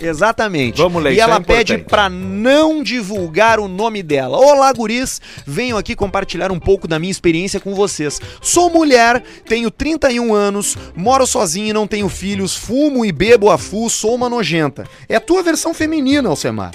Exatamente. 0.00 0.78
Vamos 0.78 1.02
ler, 1.02 1.10
E 1.10 1.14
isso 1.14 1.22
ela 1.22 1.36
é 1.36 1.40
pede 1.40 1.78
pra 1.78 2.08
não 2.08 2.82
divulgar 2.82 3.58
o 3.58 3.68
nome 3.68 4.02
dela. 4.02 4.38
Olá, 4.38 4.72
guris. 4.72 5.20
Venho 5.46 5.76
aqui 5.76 5.94
compartilhar 5.96 6.52
um 6.52 6.58
pouco 6.58 6.86
da 6.86 6.98
minha 6.98 7.10
experiência 7.10 7.60
com 7.60 7.74
vocês. 7.74 8.20
Sou 8.40 8.70
mulher, 8.70 9.22
tenho 9.46 9.70
31 9.70 10.34
anos, 10.34 10.76
moro 10.94 11.26
sozinha 11.26 11.70
e 11.70 11.72
não 11.72 11.86
tenho 11.86 12.08
filhos, 12.08 12.54
fumo 12.54 13.04
e 13.04 13.12
bebo 13.12 13.50
a 13.50 13.58
full, 13.58 13.90
sou 13.90 14.14
uma 14.14 14.28
nojenta. 14.28 14.84
É 15.08 15.16
a 15.16 15.20
tua 15.20 15.42
versão 15.42 15.74
feminina, 15.74 16.28
Alcemar. 16.28 16.72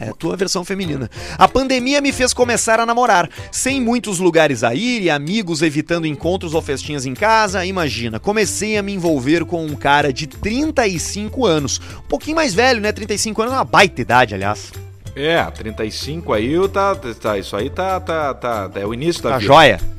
É 0.00 0.10
a 0.10 0.12
tua 0.12 0.36
versão 0.36 0.64
feminina. 0.64 1.10
A 1.36 1.48
pandemia 1.48 2.00
me 2.00 2.12
fez 2.12 2.32
começar 2.32 2.78
a 2.78 2.86
namorar, 2.86 3.28
sem 3.50 3.80
muitos 3.80 4.18
lugares 4.20 4.62
a 4.62 4.74
ir 4.74 5.02
e 5.02 5.10
amigos 5.10 5.60
evitando 5.60 6.06
encontros 6.06 6.54
ou 6.54 6.62
festinhas 6.62 7.04
em 7.04 7.14
casa. 7.14 7.64
Imagina, 7.66 8.20
comecei 8.20 8.76
a 8.78 8.82
me 8.82 8.92
envolver 8.92 9.44
com 9.44 9.64
um 9.66 9.74
cara 9.74 10.12
de 10.12 10.26
35 10.28 11.44
anos. 11.44 11.80
Um 11.98 12.08
pouquinho 12.08 12.36
mais 12.36 12.54
velho, 12.54 12.80
né? 12.80 12.92
35 12.92 13.42
anos 13.42 13.54
é 13.54 13.56
uma 13.56 13.64
baita 13.64 14.00
idade, 14.00 14.34
aliás. 14.34 14.72
É, 15.16 15.42
35 15.50 16.32
aí, 16.32 16.54
tá, 16.68 16.94
tá, 16.94 17.36
isso 17.36 17.56
aí 17.56 17.68
tá, 17.68 17.98
tá, 17.98 18.34
tá, 18.34 18.70
é 18.76 18.86
o 18.86 18.94
início 18.94 19.20
da 19.22 19.30
Tá 19.30 19.38
vida. 19.38 19.52
joia. 19.52 19.97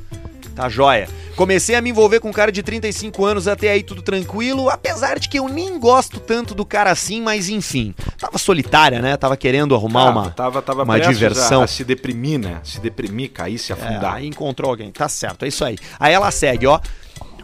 Tá 0.59 0.67
joia. 0.67 1.07
Comecei 1.37 1.73
a 1.73 1.81
me 1.81 1.89
envolver 1.89 2.19
com 2.19 2.27
um 2.27 2.33
cara 2.33 2.51
de 2.51 2.61
35 2.61 3.23
anos, 3.23 3.47
até 3.47 3.69
aí 3.71 3.81
tudo 3.81 4.01
tranquilo, 4.01 4.69
apesar 4.69 5.17
de 5.17 5.29
que 5.29 5.39
eu 5.39 5.47
nem 5.47 5.79
gosto 5.79 6.19
tanto 6.19 6.53
do 6.53 6.65
cara 6.65 6.91
assim, 6.91 7.21
mas 7.21 7.47
enfim. 7.47 7.95
Tava 8.19 8.37
solitária, 8.37 9.01
né? 9.01 9.15
Tava 9.15 9.37
querendo 9.37 9.73
arrumar 9.73 10.09
uma, 10.09 10.31
tava, 10.31 10.61
tava 10.61 10.83
uma 10.83 10.99
diversão. 10.99 11.61
A, 11.61 11.63
a 11.63 11.67
se 11.67 11.85
deprimir, 11.85 12.39
né? 12.39 12.59
Se 12.61 12.81
deprimir, 12.81 13.31
cair, 13.31 13.57
se 13.57 13.71
É, 13.71 13.75
afundar. 13.75 14.15
aí 14.15 14.27
encontrou 14.27 14.69
alguém. 14.69 14.91
Tá 14.91 15.07
certo, 15.07 15.45
é 15.45 15.47
isso 15.47 15.63
aí. 15.63 15.77
Aí 15.97 16.11
ela 16.13 16.29
segue, 16.29 16.67
ó. 16.67 16.81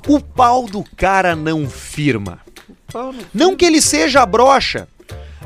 O 0.10 0.20
pau 0.20 0.66
do 0.66 0.84
cara 0.98 1.34
não 1.38 1.70
firma. 1.70 2.40
Não 3.34 3.56
que 3.56 3.64
ele 3.64 3.82
seja 3.82 4.26
brocha, 4.26 4.90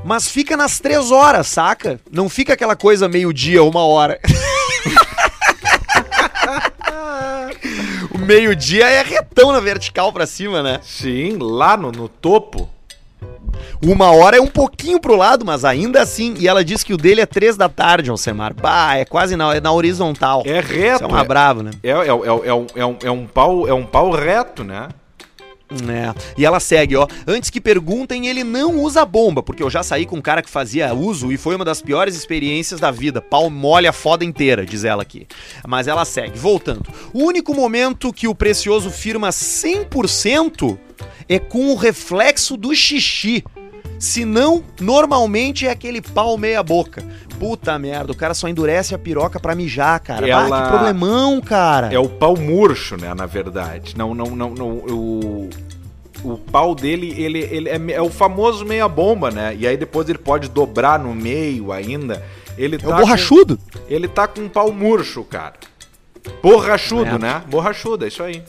mas 0.03 0.27
fica 0.27 0.57
nas 0.57 0.79
três 0.79 1.11
horas, 1.11 1.45
saca? 1.45 1.99
Não 2.11 2.27
fica 2.27 2.53
aquela 2.53 2.75
coisa 2.75 3.07
meio-dia, 3.07 3.61
uma 3.63 3.85
hora. 3.85 4.19
o 8.11 8.17
meio-dia 8.29 8.87
é 8.87 9.01
retão 9.01 9.51
na 9.51 9.59
vertical 9.59 10.13
pra 10.13 10.27
cima, 10.27 10.61
né? 10.61 10.79
Sim, 10.83 11.37
lá 11.41 11.75
no, 11.75 11.91
no 11.91 12.07
topo. 12.07 12.69
Uma 13.81 14.11
hora 14.11 14.37
é 14.37 14.41
um 14.41 14.47
pouquinho 14.47 14.99
pro 14.99 15.15
lado, 15.15 15.43
mas 15.45 15.65
ainda 15.65 16.01
assim. 16.01 16.35
E 16.37 16.47
ela 16.47 16.63
diz 16.63 16.83
que 16.83 16.93
o 16.93 16.97
dele 16.97 17.21
é 17.21 17.25
três 17.25 17.57
da 17.57 17.67
tarde, 17.67 18.09
Alcemar. 18.11 18.53
Bah, 18.53 18.95
é 18.97 19.03
quase 19.05 19.35
na, 19.35 19.55
é 19.55 19.59
na 19.59 19.71
horizontal. 19.71 20.43
É 20.45 20.59
Isso 20.59 20.67
reto. 20.73 21.03
é 21.05 21.07
uma 21.07 21.23
brava, 21.23 21.63
né? 21.63 21.71
É, 21.81 21.89
é, 21.89 21.93
é, 21.93 22.07
é, 22.09 22.53
um- 22.53 22.67
é, 22.75 22.85
um, 22.85 22.97
é, 23.05 23.11
um 23.11 23.25
pau, 23.25 23.67
é 23.67 23.73
um 23.73 23.85
pau 23.85 24.11
reto, 24.11 24.63
né? 24.63 24.89
É. 25.71 26.13
E 26.37 26.45
ela 26.45 26.59
segue, 26.59 26.95
ó. 26.95 27.07
Antes 27.27 27.49
que 27.49 27.61
perguntem, 27.61 28.27
ele 28.27 28.43
não 28.43 28.81
usa 28.81 29.05
bomba, 29.05 29.43
porque 29.43 29.61
eu 29.61 29.69
já 29.69 29.83
saí 29.83 30.05
com 30.05 30.17
um 30.17 30.21
cara 30.21 30.41
que 30.41 30.49
fazia 30.49 30.93
uso 30.93 31.31
e 31.31 31.37
foi 31.37 31.55
uma 31.55 31.65
das 31.65 31.81
piores 31.81 32.15
experiências 32.15 32.79
da 32.79 32.89
vida. 32.89 33.21
Pau 33.21 33.49
molha 33.49 33.91
a 33.91 33.93
foda 33.93 34.25
inteira, 34.25 34.65
diz 34.65 34.83
ela 34.83 35.03
aqui. 35.03 35.27
Mas 35.67 35.87
ela 35.87 36.05
segue, 36.05 36.37
voltando. 36.37 36.89
O 37.13 37.23
único 37.23 37.53
momento 37.53 38.11
que 38.11 38.27
o 38.27 38.33
precioso 38.33 38.89
firma 38.89 39.29
100% 39.29 40.77
é 41.27 41.37
com 41.37 41.71
o 41.71 41.75
reflexo 41.75 42.57
do 42.57 42.73
xixi. 42.73 43.43
Se 43.99 44.23
não, 44.23 44.63
normalmente 44.79 45.67
é 45.67 45.71
aquele 45.71 46.01
pau 46.01 46.37
meia 46.37 46.63
boca. 46.63 47.03
Puta 47.37 47.77
merda, 47.77 48.11
o 48.11 48.15
cara 48.15 48.33
só 48.33 48.47
endurece 48.47 48.95
a 48.95 48.97
piroca 48.97 49.39
pra 49.39 49.53
mijar, 49.55 49.99
cara. 49.99 50.25
Ah, 50.25 50.29
Ela- 50.29 50.61
que 50.63 50.67
problemão, 50.69 51.39
cara. 51.41 51.93
É 51.93 51.99
o 51.99 52.07
pau 52.09 52.35
murcho, 52.37 52.95
né? 52.97 53.13
Na 53.13 53.25
verdade. 53.25 53.95
Não, 53.97 54.13
não, 54.15 54.27
não, 54.35 54.49
não 54.51 54.69
o, 54.69 55.49
o 56.23 56.37
pau 56.37 56.73
dele, 56.75 57.13
ele, 57.17 57.39
ele 57.39 57.69
é, 57.69 57.79
é 57.93 58.01
o 58.01 58.09
famoso 58.09 58.65
meia 58.65 58.87
bomba, 58.87 59.31
né? 59.31 59.55
E 59.57 59.67
aí 59.67 59.75
depois 59.77 60.07
ele 60.09 60.17
pode 60.17 60.49
dobrar 60.49 60.97
no 60.99 61.13
meio 61.13 61.71
ainda. 61.71 62.23
Ele 62.57 62.75
É 62.75 62.79
tá 62.79 62.89
o 62.89 62.99
borrachudo. 62.99 63.57
Com, 63.57 63.79
ele 63.89 64.07
tá 64.07 64.27
com 64.27 64.41
um 64.41 64.49
pau 64.49 64.71
murcho, 64.71 65.23
cara. 65.23 65.53
Borrachudo, 66.41 67.15
É. 67.15 67.17
né? 67.17 67.41
Borrachudo, 67.49 68.05
é 68.05 68.07
isso 68.09 68.21
aí. 68.23 68.43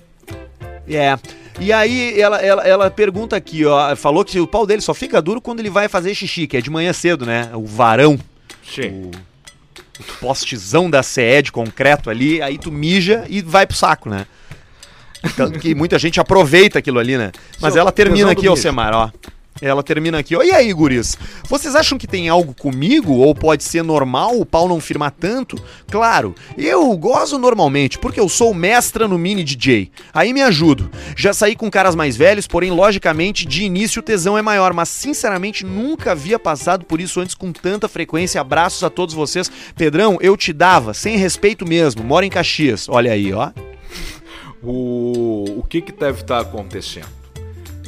É. 0.88 1.16
E 1.61 1.72
aí 1.72 2.18
ela, 2.20 2.38
ela, 2.38 2.62
ela 2.66 2.90
pergunta 2.90 3.36
aqui, 3.36 3.64
ó. 3.66 3.94
Falou 3.94 4.24
que 4.24 4.40
o 4.40 4.46
pau 4.46 4.66
dele 4.66 4.80
só 4.80 4.94
fica 4.94 5.20
duro 5.20 5.40
quando 5.40 5.61
ele 5.61 5.70
vai 5.70 5.88
fazer 5.88 6.14
xixi, 6.14 6.46
que 6.46 6.56
é 6.56 6.61
de 6.61 6.70
manhã 6.70 6.92
cedo, 6.92 7.26
né? 7.26 7.50
O 7.54 7.66
varão. 7.66 8.18
Sim. 8.66 9.11
postezão 10.20 10.88
da 10.88 11.02
CE 11.02 11.42
de 11.42 11.52
concreto 11.52 12.08
ali, 12.08 12.40
aí 12.40 12.56
tu 12.56 12.72
mija 12.72 13.24
e 13.28 13.42
vai 13.42 13.66
pro 13.66 13.76
saco, 13.76 14.08
né? 14.08 14.26
Tanto 15.36 15.58
que 15.58 15.74
muita 15.74 15.98
gente 15.98 16.18
aproveita 16.18 16.78
aquilo 16.78 16.98
ali, 16.98 17.18
né? 17.18 17.30
Mas 17.61 17.74
Seu 17.74 17.82
ela 17.82 17.92
termina 17.92 18.30
aqui. 18.30 18.46
Alcemar, 18.46 18.94
ó. 18.94 19.11
Ela 19.61 19.82
termina 19.82 20.18
aqui, 20.18 20.34
ó. 20.34 20.42
E 20.42 20.51
aí, 20.51 20.72
guris? 20.72 21.18
Vocês 21.46 21.74
acham 21.74 21.98
que 21.98 22.07
tem 22.07 22.28
algo 22.28 22.55
comigo? 22.55 23.12
Ou 23.12 23.34
pode 23.34 23.62
ser 23.62 23.82
normal 23.82 24.38
o 24.38 24.46
pau 24.46 24.66
não 24.66 24.80
firmar 24.80 25.11
tanto? 25.11 25.62
Claro, 25.90 26.34
eu 26.57 26.96
gozo 26.96 27.38
normalmente, 27.38 27.98
porque 27.98 28.18
eu 28.18 28.28
sou 28.28 28.55
mestra 28.55 29.07
no 29.07 29.18
mini 29.18 29.44
DJ. 29.44 29.90
Aí 30.14 30.32
me 30.32 30.40
ajudo. 30.40 30.90
Já 31.14 31.34
saí 31.34 31.55
com 31.55 31.70
caras 31.70 31.94
mais 31.94 32.16
velhos, 32.16 32.46
porém, 32.46 32.70
logicamente, 32.70 33.46
de 33.46 33.64
início 33.64 34.01
o 34.01 34.03
tesão 34.05 34.38
é 34.38 34.42
maior. 34.42 34.72
Mas, 34.72 34.88
sinceramente, 34.88 35.64
nunca 35.64 36.12
havia 36.12 36.38
passado 36.38 36.86
por 36.86 37.01
isso 37.01 37.20
antes 37.20 37.34
com 37.34 37.53
tanta 37.53 37.86
frequência. 37.86 38.40
Abraços 38.40 38.82
a 38.82 38.88
todos 38.88 39.14
vocês. 39.14 39.51
Pedrão, 39.76 40.16
eu 40.22 40.38
te 40.38 40.55
dava, 40.55 40.94
sem 40.94 41.18
respeito 41.18 41.68
mesmo. 41.68 42.03
Moro 42.03 42.24
em 42.24 42.30
Caxias. 42.30 42.88
Olha 42.88 43.12
aí, 43.12 43.32
ó. 43.32 43.51
O, 44.62 45.59
o 45.59 45.62
que 45.68 45.82
que 45.82 45.92
deve 45.92 46.22
estar 46.22 46.40
acontecendo? 46.40 47.19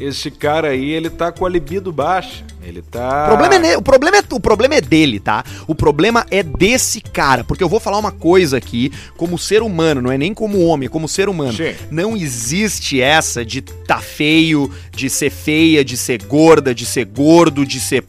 Esse 0.02 0.32
cara 0.32 0.68
aí, 0.68 0.90
ele 0.90 1.08
tá 1.08 1.30
com 1.30 1.46
a 1.46 1.48
libido 1.48 1.92
baixa. 1.92 2.44
Ele 2.60 2.82
tá. 2.82 3.24
O 3.24 3.36
problema, 3.36 3.66
é 3.66 3.76
o, 3.76 3.82
problema 3.82 4.16
é, 4.16 4.22
o 4.32 4.40
problema 4.40 4.74
é 4.74 4.80
dele, 4.80 5.20
tá? 5.20 5.44
O 5.66 5.74
problema 5.76 6.26
é 6.28 6.42
desse 6.42 7.00
cara. 7.00 7.44
Porque 7.44 7.62
eu 7.62 7.68
vou 7.68 7.78
falar 7.78 7.98
uma 7.98 8.10
coisa 8.10 8.56
aqui, 8.56 8.92
como 9.16 9.38
ser 9.38 9.62
humano, 9.62 10.02
não 10.02 10.10
é 10.10 10.18
nem 10.18 10.34
como 10.34 10.64
homem, 10.66 10.86
é 10.86 10.88
como 10.88 11.08
ser 11.08 11.28
humano. 11.28 11.52
Sim. 11.52 11.74
Não 11.90 12.16
existe 12.16 13.00
essa 13.00 13.44
de 13.44 13.62
tá 13.62 13.98
feio, 13.98 14.72
de 14.90 15.08
ser 15.08 15.30
feia, 15.30 15.84
de 15.84 15.96
ser 15.96 16.24
gorda, 16.24 16.74
de 16.74 16.84
ser 16.84 17.04
gordo, 17.04 17.64
de 17.64 17.78
ser. 17.78 18.04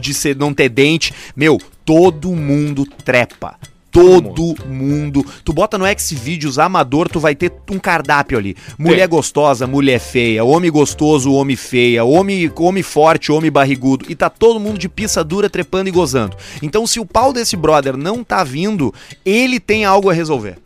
de 0.00 0.14
ser 0.14 0.36
não 0.36 0.54
ter 0.54 0.70
dente. 0.70 1.12
Meu, 1.36 1.58
todo 1.84 2.34
mundo 2.34 2.86
trepa. 3.04 3.56
Todo 3.94 4.56
mundo. 4.66 5.24
Tu 5.44 5.52
bota 5.52 5.78
no 5.78 5.84
Xvideos 5.96 6.58
amador, 6.58 7.08
tu 7.08 7.20
vai 7.20 7.34
ter 7.34 7.52
um 7.70 7.78
cardápio 7.78 8.36
ali. 8.36 8.56
Mulher 8.76 9.08
Tem. 9.08 9.16
gostosa, 9.16 9.68
mulher 9.68 10.00
feia, 10.00 10.44
homem 10.44 10.68
gostoso, 10.68 11.32
homem 11.32 11.54
feia, 11.54 12.04
homem, 12.04 12.50
homem 12.58 12.82
forte, 12.82 13.30
homem 13.30 13.52
barrigudo. 13.52 14.06
E 14.08 14.16
tá 14.16 14.28
todo 14.28 14.58
mundo 14.58 14.78
de 14.78 14.88
pizza 14.88 15.22
dura 15.22 15.48
trepando 15.48 15.88
e 15.88 15.92
gozando. 15.92 16.36
Então, 16.60 16.88
se 16.88 16.98
o 16.98 17.06
pau 17.06 17.32
desse 17.32 17.56
brother 17.56 17.96
não 17.96 18.24
tá 18.24 18.42
vindo, 18.42 18.92
ele 19.24 19.60
tem 19.60 19.84
algo 19.84 20.10
a 20.10 20.12
resolver. 20.12 20.58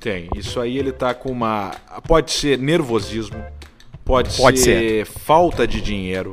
Tem. 0.00 0.28
Isso 0.34 0.58
aí 0.58 0.78
ele 0.78 0.92
tá 0.92 1.12
com 1.12 1.30
uma. 1.30 1.72
Pode 2.06 2.30
ser 2.30 2.56
nervosismo, 2.58 3.44
pode, 4.04 4.34
Pode 4.36 4.58
ser, 4.58 5.04
falta 5.04 5.66
de 5.66 5.82
dinheiro, 5.82 6.30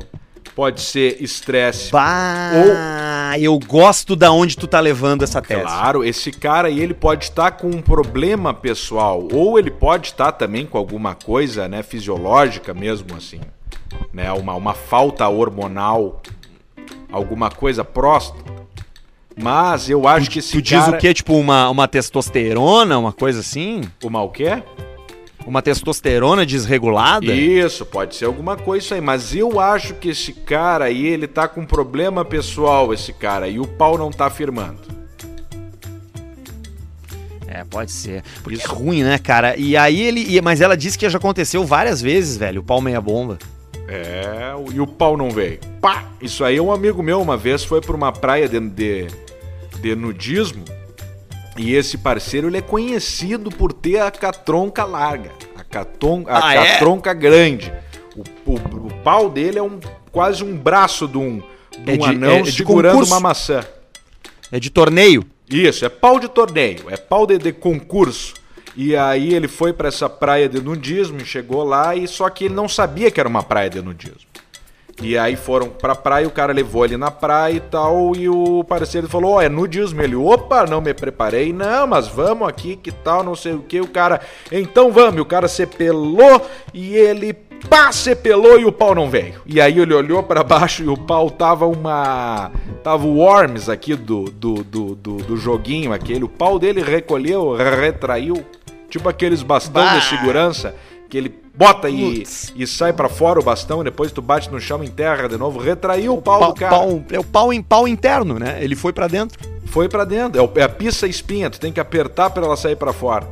pode 0.56 0.80
ser 0.80 1.22
estresse. 1.22 1.92
Bah, 1.92 3.38
eu 3.38 3.58
gosto 3.58 4.16
da 4.16 4.32
onde 4.32 4.56
tu 4.56 4.66
tá 4.66 4.80
levando 4.80 5.22
essa 5.22 5.42
tese. 5.42 5.60
Claro, 5.60 6.02
esse 6.02 6.32
cara 6.32 6.68
aí 6.68 6.80
ele 6.80 6.94
pode 6.94 7.24
estar 7.24 7.50
com 7.50 7.68
um 7.68 7.82
problema 7.82 8.54
pessoal, 8.54 9.28
ou 9.30 9.58
ele 9.58 9.70
pode 9.70 10.08
estar 10.08 10.32
também 10.32 10.64
com 10.64 10.78
alguma 10.78 11.14
coisa, 11.14 11.68
né, 11.68 11.82
fisiológica 11.82 12.72
mesmo 12.72 13.14
assim, 13.14 13.40
né, 14.14 14.32
uma, 14.32 14.54
uma 14.54 14.72
falta 14.72 15.28
hormonal, 15.28 16.22
alguma 17.12 17.50
coisa 17.50 17.84
próstata. 17.84 18.56
Mas 19.38 19.90
eu 19.90 20.08
acho 20.08 20.30
que 20.30 20.38
esse 20.38 20.52
Tu 20.52 20.62
diz 20.62 20.82
cara... 20.82 20.96
o 20.96 20.98
quê? 20.98 21.12
Tipo, 21.12 21.34
uma, 21.34 21.68
uma 21.68 21.86
testosterona, 21.86 22.98
uma 22.98 23.12
coisa 23.12 23.40
assim? 23.40 23.82
Uma 24.02 24.22
o 24.22 24.30
quê? 24.30 24.62
Uma 25.46 25.62
testosterona 25.62 26.44
desregulada? 26.44 27.32
Isso, 27.32 27.86
pode 27.86 28.16
ser 28.16 28.24
alguma 28.24 28.56
coisa 28.56 28.84
isso 28.84 28.94
aí, 28.94 29.00
mas 29.00 29.32
eu 29.32 29.60
acho 29.60 29.94
que 29.94 30.08
esse 30.08 30.32
cara 30.32 30.86
aí, 30.86 31.06
ele 31.06 31.28
tá 31.28 31.46
com 31.46 31.64
problema 31.64 32.24
pessoal, 32.24 32.92
esse 32.92 33.12
cara, 33.12 33.48
e 33.48 33.60
o 33.60 33.66
pau 33.66 33.96
não 33.96 34.10
tá 34.10 34.28
firmando. 34.28 34.80
É, 37.46 37.62
pode 37.64 37.92
ser. 37.92 38.24
Porque 38.42 38.60
é 38.60 38.66
ruim, 38.66 39.04
né, 39.04 39.18
cara? 39.18 39.56
E 39.56 39.76
aí 39.76 40.02
ele. 40.02 40.40
Mas 40.42 40.60
ela 40.60 40.76
disse 40.76 40.98
que 40.98 41.08
já 41.08 41.16
aconteceu 41.16 41.64
várias 41.64 42.02
vezes, 42.02 42.36
velho, 42.36 42.60
o 42.60 42.64
pau 42.64 42.80
meia 42.80 43.00
bomba. 43.00 43.38
É, 43.88 44.52
e 44.74 44.80
o 44.80 44.86
pau 44.86 45.16
não 45.16 45.30
veio. 45.30 45.60
Pá! 45.80 46.04
Isso 46.20 46.44
aí, 46.44 46.60
um 46.60 46.72
amigo 46.72 47.02
meu 47.04 47.22
uma 47.22 47.36
vez 47.36 47.64
foi 47.64 47.80
pra 47.80 47.94
uma 47.94 48.12
praia 48.12 48.48
de, 48.48 48.58
de, 48.58 49.06
de 49.80 49.94
nudismo 49.94 50.64
e 51.56 51.74
esse 51.74 51.98
parceiro 51.98 52.48
ele 52.48 52.58
é 52.58 52.62
conhecido 52.62 53.50
por 53.50 53.72
ter 53.72 53.98
a 54.00 54.10
catronca 54.10 54.84
larga, 54.84 55.30
a, 55.56 55.64
caton, 55.64 56.24
a 56.28 56.48
Ah, 56.48 56.54
é? 56.54 56.72
catronca 56.72 57.12
grande. 57.14 57.72
O, 58.14 58.50
o, 58.52 58.54
o 58.86 58.94
pau 59.02 59.28
dele 59.28 59.58
é 59.58 59.62
um 59.62 59.78
quase 60.10 60.42
um 60.42 60.56
braço 60.56 61.06
de 61.06 61.18
um, 61.18 61.42
de 61.78 61.90
É 61.90 61.94
um 61.94 61.98
de- 61.98 62.04
anão 62.06 62.36
é 62.36 62.42
de 62.42 62.52
segurando 62.52 63.04
uma 63.04 63.20
maçã. 63.20 63.64
É 64.50 64.58
de 64.60 64.70
torneio. 64.70 65.24
Isso, 65.50 65.84
é 65.84 65.88
pau 65.88 66.18
de 66.18 66.28
torneio, 66.28 66.84
é 66.88 66.96
pau 66.96 67.26
de, 67.26 67.38
de 67.38 67.52
concurso. 67.52 68.34
E 68.74 68.94
aí 68.96 69.32
ele 69.32 69.48
foi 69.48 69.72
pra 69.72 69.88
essa 69.88 70.08
praia 70.08 70.48
de 70.48 70.60
nudismo, 70.60 71.18
e 71.20 71.24
chegou 71.24 71.64
lá 71.64 71.94
e 71.96 72.06
só 72.06 72.28
que 72.28 72.44
ele 72.44 72.54
não 72.54 72.68
sabia 72.68 73.10
que 73.10 73.18
era 73.18 73.28
uma 73.28 73.42
praia 73.42 73.70
de 73.70 73.80
nudismo. 73.80 74.20
E 75.02 75.18
aí 75.18 75.36
foram 75.36 75.68
pra 75.68 75.94
praia, 75.94 76.26
o 76.26 76.30
cara 76.30 76.54
levou 76.54 76.84
ele 76.84 76.96
na 76.96 77.10
praia 77.10 77.54
e 77.54 77.60
tal, 77.60 78.16
e 78.16 78.28
o 78.28 78.64
parceiro 78.64 79.06
falou, 79.08 79.34
ó, 79.34 79.42
é 79.42 79.48
nudismo. 79.48 80.00
Ele, 80.00 80.16
opa, 80.16 80.64
não 80.64 80.80
me 80.80 80.94
preparei, 80.94 81.52
não, 81.52 81.86
mas 81.86 82.08
vamos 82.08 82.48
aqui, 82.48 82.76
que 82.76 82.90
tal, 82.90 83.22
não 83.22 83.34
sei 83.34 83.52
o 83.52 83.60
que. 83.60 83.80
O 83.80 83.88
cara, 83.88 84.20
então 84.50 84.90
vamos, 84.90 85.18
e 85.18 85.20
o 85.20 85.26
cara 85.26 85.48
se 85.48 85.66
pelou 85.66 86.40
e 86.72 86.96
ele, 86.96 87.34
pá, 87.68 87.92
se 87.92 88.16
pelou 88.16 88.58
e 88.58 88.64
o 88.64 88.72
pau 88.72 88.94
não 88.94 89.10
veio. 89.10 89.34
E 89.44 89.60
aí 89.60 89.78
ele 89.78 89.92
olhou 89.92 90.22
pra 90.22 90.42
baixo 90.42 90.82
e 90.82 90.88
o 90.88 90.96
pau 90.96 91.30
tava 91.30 91.66
uma... 91.66 92.50
Tava 92.82 93.06
o 93.06 93.18
Worms 93.18 93.68
aqui 93.68 93.94
do, 93.94 94.24
do, 94.30 94.64
do, 94.64 94.94
do, 94.94 95.16
do 95.16 95.36
joguinho 95.36 95.92
aquele, 95.92 96.24
o 96.24 96.28
pau 96.28 96.58
dele 96.58 96.82
recolheu, 96.82 97.54
retraiu, 97.54 98.42
tipo 98.88 99.08
aqueles 99.08 99.42
bastão 99.42 99.84
Bah. 99.84 99.98
de 99.98 100.04
segurança, 100.04 100.74
que 101.10 101.18
ele 101.18 101.45
bota 101.56 101.88
e, 101.88 102.18
Putz. 102.18 102.52
e 102.54 102.66
sai 102.66 102.92
pra 102.92 103.08
fora 103.08 103.40
o 103.40 103.42
bastão, 103.42 103.82
depois 103.82 104.12
tu 104.12 104.20
bate 104.20 104.50
no 104.50 104.60
chão 104.60 104.82
em 104.84 104.88
terra 104.88 105.28
de 105.28 105.36
novo, 105.36 105.58
retraiu 105.58 106.14
o 106.14 106.22
pau, 106.22 106.38
Pau, 106.40 106.52
do 106.52 106.60
cara. 106.60 106.76
pau- 106.76 107.02
é 107.10 107.18
o 107.18 107.24
pau 107.24 107.52
em 107.52 107.62
pau 107.62 107.88
interno, 107.88 108.38
né? 108.38 108.58
Ele 108.62 108.76
foi 108.76 108.92
pra 108.92 109.06
dentro. 109.08 109.38
Foi 109.66 109.88
pra 109.88 110.04
dentro, 110.04 110.38
é, 110.40 110.42
o- 110.42 110.50
é 110.56 110.62
a 110.62 110.68
pista 110.68 111.06
espinha, 111.06 111.50
tu 111.50 111.58
tem 111.58 111.72
que 111.72 111.80
apertar 111.80 112.30
pra 112.30 112.44
ela 112.44 112.56
sair 112.56 112.76
pra 112.76 112.92
fora. 112.92 113.26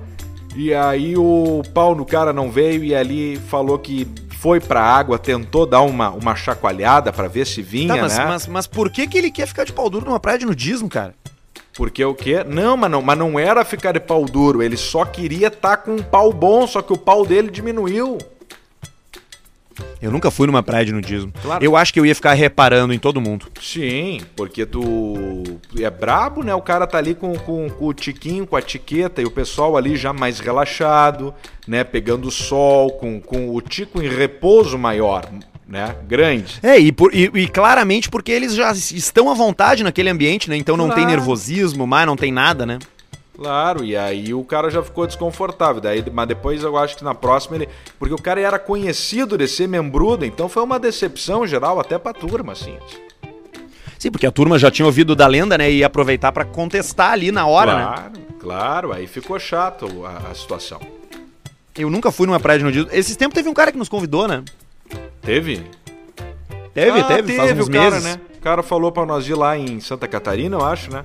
E 0.57 0.72
aí 0.72 1.16
o 1.16 1.62
pau 1.72 1.95
no 1.95 2.05
cara 2.05 2.33
não 2.33 2.51
veio 2.51 2.85
e 2.85 2.95
ali 2.95 3.37
falou 3.49 3.79
que 3.79 4.07
foi 4.39 4.61
pra 4.61 4.81
água, 4.83 5.18
tentou 5.18 5.64
dar 5.66 5.81
uma, 5.81 6.11
uma 6.11 6.37
chacoalhada 6.37 7.12
pra 7.12 7.29
ver 7.29 7.47
se 7.47 7.62
vinha, 7.62 7.95
Tá, 7.95 8.03
mas, 8.03 8.18
né? 8.18 8.25
mas, 8.27 8.47
mas 8.47 8.66
por 8.66 8.91
que, 8.91 9.07
que 9.07 9.16
ele 9.18 9.31
quer 9.31 9.47
ficar 9.49 9.64
de 9.64 9.72
pau 9.72 9.89
duro 9.89 10.05
numa 10.07 10.20
praia 10.20 10.39
de 10.39 10.45
nudismo, 10.47 10.89
cara? 10.89 11.14
Porque 11.75 12.05
o 12.05 12.14
quê? 12.14 12.45
Não, 12.45 12.77
mas 12.77 12.91
não, 12.91 13.03
mas 13.03 13.18
não 13.18 13.39
era 13.39 13.64
ficar 13.64 13.93
de 13.93 14.01
pau 14.01 14.25
duro, 14.25 14.62
ele 14.62 14.77
só 14.77 15.05
queria 15.05 15.49
estar 15.49 15.79
com 15.79 15.93
um 15.93 16.03
pau 16.03 16.33
bom, 16.33 16.66
só 16.66 16.81
que 16.81 16.93
o 16.93 16.99
pau 16.99 17.27
dele 17.27 17.51
diminuiu. 17.51 18.18
Eu 20.01 20.11
nunca 20.11 20.31
fui 20.31 20.47
numa 20.47 20.62
praia 20.62 20.85
de 20.85 20.93
nudismo. 20.93 21.33
Claro. 21.43 21.64
Eu 21.64 21.77
acho 21.77 21.93
que 21.93 21.99
eu 21.99 22.07
ia 22.07 22.14
ficar 22.14 22.35
reparando 22.35 22.93
em 22.93 22.99
todo 22.99 23.20
mundo. 23.20 23.47
Sim, 23.61 24.20
porque 24.37 24.64
tu 24.64 25.43
é 25.77 25.91
brabo, 25.91 26.45
né? 26.45 26.55
O 26.55 26.62
cara 26.62 26.87
tá 26.87 26.99
ali 26.99 27.14
com, 27.14 27.35
com, 27.39 27.68
com 27.68 27.87
o 27.87 27.95
tiquinho, 27.95 28.47
com 28.47 28.55
a 28.55 28.62
tiqueta 28.62 29.20
e 29.20 29.25
o 29.25 29.31
pessoal 29.31 29.77
ali 29.77 29.97
já 29.97 30.12
mais 30.12 30.39
relaxado, 30.39 31.35
né? 31.66 31.83
Pegando 31.83 32.31
sol, 32.31 32.93
com, 32.93 33.20
com 33.20 33.55
o 33.55 33.61
tico 33.61 34.03
em 34.03 34.09
repouso 34.09 34.79
maior, 34.79 35.29
né? 35.66 35.96
Grande. 36.06 36.58
É, 36.62 36.78
e, 36.78 36.92
por- 36.92 37.14
e- 37.14 37.30
e 37.34 37.48
claramente 37.48 38.08
porque 38.10 38.30
eles 38.32 38.54
já 38.54 38.70
estão 38.72 39.30
à 39.30 39.34
vontade 39.34 39.82
naquele 39.82 40.10
ambiente, 40.10 40.48
né? 40.50 40.56
Então 40.56 40.76
não 40.76 40.86
tem 40.88 41.04
Claro. 41.04 41.10
nervosismo, 41.10 41.86
mas 41.86 42.06
não 42.06 42.16
tem 42.16 42.30
nada, 42.32 42.64
né? 42.66 42.78
Claro, 43.36 43.84
e 43.84 43.96
aí 43.96 44.32
o 44.32 44.44
cara 44.44 44.70
já 44.70 44.80
ficou 44.82 45.06
desconfortável. 45.06 45.80
Daí, 45.80 46.04
mas 46.12 46.28
depois 46.28 46.62
eu 46.62 46.76
acho 46.78 46.96
que 46.96 47.02
na 47.02 47.14
próxima 47.14 47.56
ele. 47.56 47.68
Porque 47.98 48.14
o 48.14 48.18
cara 48.22 48.40
era 48.40 48.58
conhecido 48.60 49.36
de 49.36 49.48
ser 49.48 49.66
membrudo, 49.66 50.24
então 50.24 50.48
foi 50.48 50.62
uma 50.62 50.78
decepção 50.78 51.44
geral 51.46 51.80
até 51.80 51.98
pra 51.98 52.12
turma, 52.12 52.52
assim. 52.52 52.76
Sim, 53.98 54.10
porque 54.12 54.26
a 54.26 54.30
turma 54.30 54.58
já 54.58 54.70
tinha 54.70 54.86
ouvido 54.86 55.16
da 55.16 55.26
lenda, 55.26 55.56
né? 55.58 55.70
E 55.70 55.78
ia 55.78 55.86
aproveitar 55.86 56.30
pra 56.30 56.44
contestar 56.44 57.10
ali 57.12 57.32
na 57.32 57.46
hora, 57.46 57.74
né? 57.76 57.84
claro, 57.84 58.12
claro, 58.38 58.92
aí 58.92 59.06
ficou 59.06 59.38
chato 59.38 60.04
a, 60.04 60.30
a 60.30 60.34
situação. 60.34 60.80
Eu 61.76 61.90
nunca 61.90 62.12
fui 62.12 62.26
numa 62.26 62.38
praia 62.38 62.58
de 62.58 62.64
nudismo. 62.64 62.88
Esses 62.92 63.16
tempos 63.16 63.34
teve 63.34 63.48
um 63.48 63.54
cara 63.54 63.72
que 63.72 63.78
nos 63.78 63.88
convidou, 63.88 64.28
né? 64.28 64.44
Teve? 65.22 65.62
Teve, 66.72 67.01
Ah, 67.01 67.05
teve, 67.05 67.37
faz 67.37 67.59
uns 67.59 67.66
o 67.66 67.70
cara, 67.70 67.91
meses. 67.93 68.05
né? 68.05 68.20
O 68.37 68.41
cara 68.41 68.62
falou 68.62 68.91
pra 68.93 69.07
nós 69.07 69.26
ir 69.28 69.35
lá 69.35 69.57
em 69.57 69.80
Santa 69.80 70.07
Catarina, 70.09 70.57
eu 70.57 70.64
acho, 70.64 70.91
né? 70.93 71.05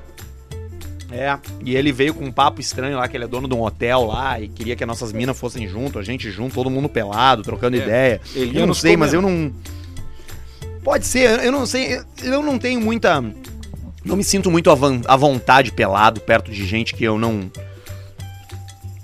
É, 1.11 1.37
e 1.65 1.75
ele 1.75 1.91
veio 1.91 2.13
com 2.13 2.23
um 2.25 2.31
papo 2.31 2.61
estranho 2.61 2.97
lá, 2.97 3.07
que 3.07 3.17
ele 3.17 3.23
é 3.23 3.27
dono 3.27 3.47
de 3.47 3.53
um 3.55 3.63
hotel 3.63 4.05
lá 4.05 4.39
e 4.39 4.47
queria 4.47 4.75
que 4.75 4.83
as 4.83 4.87
nossas 4.87 5.11
minas 5.11 5.39
fossem 5.39 5.67
junto, 5.67 5.97
a 5.97 6.03
gente 6.03 6.29
junto, 6.29 6.53
todo 6.53 6.69
mundo 6.69 6.87
pelado, 6.87 7.41
trocando 7.41 7.77
É, 7.77 7.79
ideia. 7.79 8.21
Eu 8.35 8.67
não 8.67 8.75
sei, 8.75 8.95
mas 8.95 9.11
comer. 9.11 9.17
eu 9.25 9.29
não. 9.29 9.51
Pode 10.83 11.07
ser, 11.07 11.43
eu 11.43 11.51
não 11.51 11.65
sei, 11.65 11.99
eu 12.23 12.43
não 12.43 12.59
tenho 12.59 12.79
muita. 12.79 13.21
Não 14.05 14.15
me 14.15 14.23
sinto 14.23 14.51
muito 14.51 14.69
à 14.71 15.15
vontade 15.17 15.71
pelado 15.71 16.21
perto 16.21 16.51
de 16.51 16.65
gente 16.65 16.93
que 16.93 17.03
eu 17.03 17.17
não. 17.17 17.51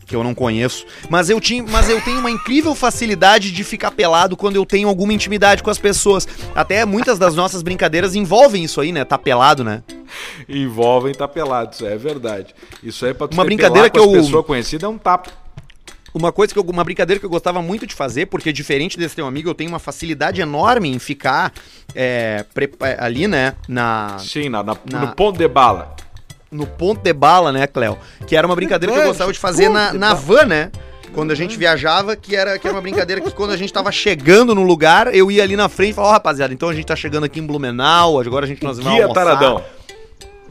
Que 0.05 0.15
eu 0.15 0.23
não 0.23 0.35
conheço. 0.35 0.85
Mas 1.09 1.29
eu, 1.29 1.39
tinha, 1.41 1.63
mas 1.63 1.89
eu 1.89 1.99
tenho 2.01 2.19
uma 2.19 2.31
incrível 2.31 2.75
facilidade 2.75 3.51
de 3.51 3.63
ficar 3.63 3.91
pelado 3.91 4.37
quando 4.37 4.55
eu 4.55 4.65
tenho 4.65 4.87
alguma 4.87 5.13
intimidade 5.13 5.63
com 5.63 5.69
as 5.69 5.79
pessoas. 5.79 6.27
Até 6.53 6.85
muitas 6.85 7.17
das 7.17 7.35
nossas 7.35 7.61
brincadeiras 7.61 8.15
envolvem 8.15 8.63
isso 8.63 8.79
aí, 8.79 8.91
né? 8.91 9.03
Tá 9.03 9.17
pelado, 9.17 9.63
né? 9.63 9.83
envolvem 10.47 11.13
tá 11.13 11.27
pelado, 11.27 11.73
isso 11.73 11.85
é 11.85 11.97
verdade. 11.97 12.53
Isso 12.83 13.05
aí 13.05 13.13
pra 13.13 13.27
tu 13.27 13.33
uma 13.33 13.45
brincadeira 13.45 13.89
que 13.89 13.99
eu 13.99 14.11
pessoa 14.11 14.43
conhecida 14.43 14.85
é 14.85 14.89
um 14.89 14.97
tapa. 14.97 15.31
Uma 16.13 16.31
coisa 16.31 16.53
que 16.53 16.57
eu, 16.57 16.63
uma 16.63 16.83
brincadeira 16.83 17.19
que 17.19 17.25
eu 17.25 17.29
gostava 17.29 17.61
muito 17.61 17.85
de 17.85 17.93
fazer, 17.93 18.27
porque 18.27 18.53
diferente 18.53 18.97
desse 18.97 19.17
teu 19.17 19.27
amigo, 19.27 19.49
eu 19.49 19.53
tenho 19.53 19.69
uma 19.69 19.79
facilidade 19.79 20.39
enorme 20.39 20.89
em 20.89 20.97
ficar 20.97 21.51
é, 21.93 22.45
ali, 22.97 23.27
né, 23.27 23.55
na 23.67 24.17
Sim, 24.17 24.47
na, 24.47 24.63
na, 24.63 24.77
na, 24.89 24.99
no 25.01 25.15
ponto 25.15 25.37
de 25.37 25.47
bala. 25.47 25.93
No 26.51 26.65
ponto 26.65 27.01
de 27.01 27.11
bala, 27.11 27.51
né, 27.51 27.67
Cléo? 27.67 27.97
Que 28.27 28.35
era 28.35 28.45
uma 28.45 28.55
brincadeira 28.55 28.93
que 28.93 29.01
eu 29.01 29.07
gostava 29.07 29.33
de 29.33 29.39
fazer 29.39 29.69
na, 29.69 29.93
na 29.93 30.13
van, 30.13 30.45
né? 30.45 30.71
quando 31.13 31.31
a 31.31 31.35
gente 31.35 31.57
viajava, 31.57 32.13
que 32.13 32.35
era, 32.35 32.59
que 32.59 32.67
era 32.67 32.75
uma 32.75 32.81
brincadeira 32.81 33.21
que 33.21 33.31
quando 33.31 33.51
a 33.51 33.57
gente 33.57 33.71
tava 33.71 33.89
chegando 33.89 34.53
no 34.53 34.63
lugar, 34.63 35.15
eu 35.15 35.31
ia 35.31 35.43
ali 35.43 35.55
na 35.55 35.69
frente 35.69 35.91
e 35.91 35.93
falava, 35.93 36.09
ó, 36.09 36.11
oh, 36.11 36.13
rapaziada, 36.15 36.53
então 36.53 36.67
a 36.67 36.73
gente 36.73 36.85
tá 36.85 36.95
chegando 36.95 37.23
aqui 37.23 37.39
em 37.39 37.45
Blumenau, 37.45 38.19
agora 38.19 38.43
a 38.43 38.47
gente 38.47 38.61
nós 38.61 38.77
vamos 38.77 38.93
Guia 38.93 39.13
Taradão. 39.13 39.63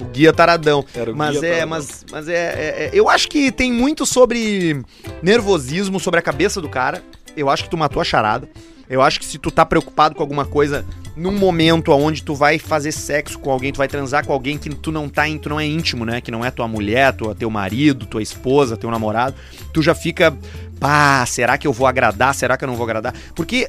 O 0.00 0.04
guia 0.06 0.32
taradão. 0.32 0.80
O 0.80 1.14
mas 1.14 1.38
guia 1.38 1.48
é, 1.48 1.52
taradão. 1.52 1.68
mas, 1.68 2.04
mas 2.10 2.28
é, 2.28 2.32
é, 2.32 2.84
é, 2.86 2.90
Eu 2.92 3.08
acho 3.08 3.28
que 3.28 3.52
tem 3.52 3.72
muito 3.72 4.04
sobre 4.04 4.82
nervosismo, 5.22 6.00
sobre 6.00 6.18
a 6.18 6.22
cabeça 6.22 6.60
do 6.60 6.68
cara. 6.68 7.00
Eu 7.36 7.48
acho 7.48 7.64
que 7.64 7.70
tu 7.70 7.76
matou 7.76 8.02
a 8.02 8.04
charada. 8.04 8.48
Eu 8.88 9.02
acho 9.02 9.18
que 9.18 9.26
se 9.26 9.38
tu 9.38 9.50
tá 9.50 9.64
preocupado 9.64 10.14
com 10.14 10.22
alguma 10.22 10.44
coisa 10.44 10.84
num 11.16 11.32
momento 11.32 11.92
onde 11.92 12.22
tu 12.22 12.34
vai 12.34 12.58
fazer 12.58 12.92
sexo 12.92 13.38
com 13.38 13.50
alguém, 13.50 13.72
tu 13.72 13.78
vai 13.78 13.88
transar 13.88 14.26
com 14.26 14.32
alguém 14.32 14.58
que 14.58 14.68
tu 14.70 14.90
não 14.90 15.08
tá, 15.08 15.22
tu 15.40 15.48
não 15.48 15.60
é 15.60 15.66
íntimo, 15.66 16.04
né? 16.04 16.20
Que 16.20 16.30
não 16.30 16.44
é 16.44 16.50
tua 16.50 16.66
mulher, 16.66 17.12
tua, 17.12 17.34
teu 17.34 17.50
marido, 17.50 18.06
tua 18.06 18.22
esposa, 18.22 18.76
teu 18.76 18.90
namorado, 18.90 19.34
tu 19.72 19.80
já 19.80 19.94
fica, 19.94 20.36
pá, 20.80 21.24
será 21.26 21.56
que 21.56 21.66
eu 21.66 21.72
vou 21.72 21.86
agradar? 21.86 22.34
Será 22.34 22.56
que 22.56 22.64
eu 22.64 22.68
não 22.68 22.76
vou 22.76 22.84
agradar? 22.84 23.14
Porque 23.34 23.66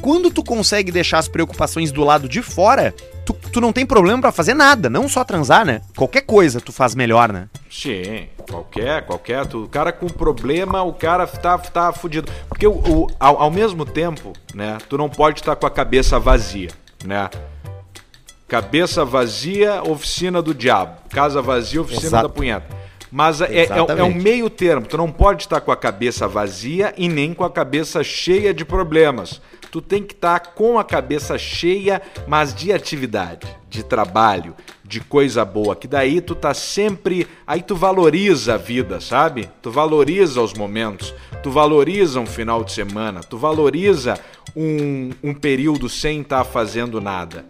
quando 0.00 0.30
tu 0.30 0.42
consegue 0.42 0.90
deixar 0.90 1.18
as 1.18 1.28
preocupações 1.28 1.92
do 1.92 2.04
lado 2.04 2.28
de 2.28 2.42
fora, 2.42 2.94
tu, 3.24 3.32
tu 3.32 3.60
não 3.60 3.72
tem 3.72 3.84
problema 3.84 4.20
para 4.20 4.32
fazer 4.32 4.54
nada, 4.54 4.88
não 4.88 5.08
só 5.08 5.24
transar, 5.24 5.64
né? 5.64 5.82
Qualquer 5.96 6.22
coisa 6.22 6.60
tu 6.60 6.72
faz 6.72 6.94
melhor, 6.94 7.32
né? 7.32 7.48
Sim, 7.70 8.28
qualquer, 8.48 9.02
qualquer. 9.02 9.46
Tu, 9.46 9.64
o 9.64 9.68
cara 9.68 9.92
com 9.92 10.06
problema, 10.06 10.82
o 10.82 10.92
cara 10.92 11.26
tá, 11.26 11.58
tá 11.58 11.92
fudido. 11.92 12.30
Porque 12.48 12.66
o, 12.66 12.72
o 12.72 13.06
ao, 13.18 13.42
ao, 13.42 13.50
mesmo 13.50 13.84
tempo, 13.84 14.32
né, 14.54 14.78
tu 14.88 14.96
não 14.96 15.08
pode 15.08 15.40
estar 15.40 15.54
tá 15.54 15.60
com 15.60 15.66
a 15.66 15.70
cabeça 15.70 16.18
vazia, 16.18 16.70
né? 17.04 17.28
Cabeça 18.46 19.04
vazia, 19.04 19.82
oficina 19.82 20.40
do 20.40 20.54
diabo. 20.54 20.96
Casa 21.10 21.42
vazia, 21.42 21.82
oficina 21.82 22.06
Exato. 22.06 22.28
da 22.28 22.34
punheta. 22.34 22.78
Mas 23.10 23.40
é, 23.40 23.64
é, 23.64 23.68
é, 23.98 24.02
um 24.02 24.14
meio 24.14 24.48
termo. 24.50 24.86
Tu 24.86 24.96
não 24.96 25.10
pode 25.10 25.42
estar 25.42 25.56
tá 25.56 25.60
com 25.60 25.72
a 25.72 25.76
cabeça 25.76 26.26
vazia 26.26 26.94
e 26.96 27.08
nem 27.08 27.34
com 27.34 27.44
a 27.44 27.50
cabeça 27.50 28.02
cheia 28.02 28.52
de 28.52 28.64
problemas 28.64 29.40
tu 29.70 29.80
tem 29.80 30.02
que 30.02 30.14
estar 30.14 30.40
tá 30.40 30.50
com 30.50 30.78
a 30.78 30.84
cabeça 30.84 31.38
cheia, 31.38 32.00
mas 32.26 32.54
de 32.54 32.72
atividade, 32.72 33.46
de 33.68 33.82
trabalho, 33.82 34.54
de 34.84 35.00
coisa 35.00 35.44
boa, 35.44 35.76
que 35.76 35.86
daí 35.86 36.20
tu 36.20 36.34
tá 36.34 36.54
sempre, 36.54 37.26
aí 37.46 37.62
tu 37.62 37.76
valoriza 37.76 38.54
a 38.54 38.56
vida, 38.56 39.00
sabe? 39.00 39.48
Tu 39.62 39.70
valoriza 39.70 40.40
os 40.40 40.54
momentos, 40.54 41.14
tu 41.42 41.50
valoriza 41.50 42.20
um 42.20 42.26
final 42.26 42.64
de 42.64 42.72
semana, 42.72 43.20
tu 43.20 43.36
valoriza 43.36 44.18
um, 44.56 45.10
um 45.22 45.34
período 45.34 45.88
sem 45.88 46.22
estar 46.22 46.44
tá 46.44 46.50
fazendo 46.50 47.00
nada. 47.00 47.44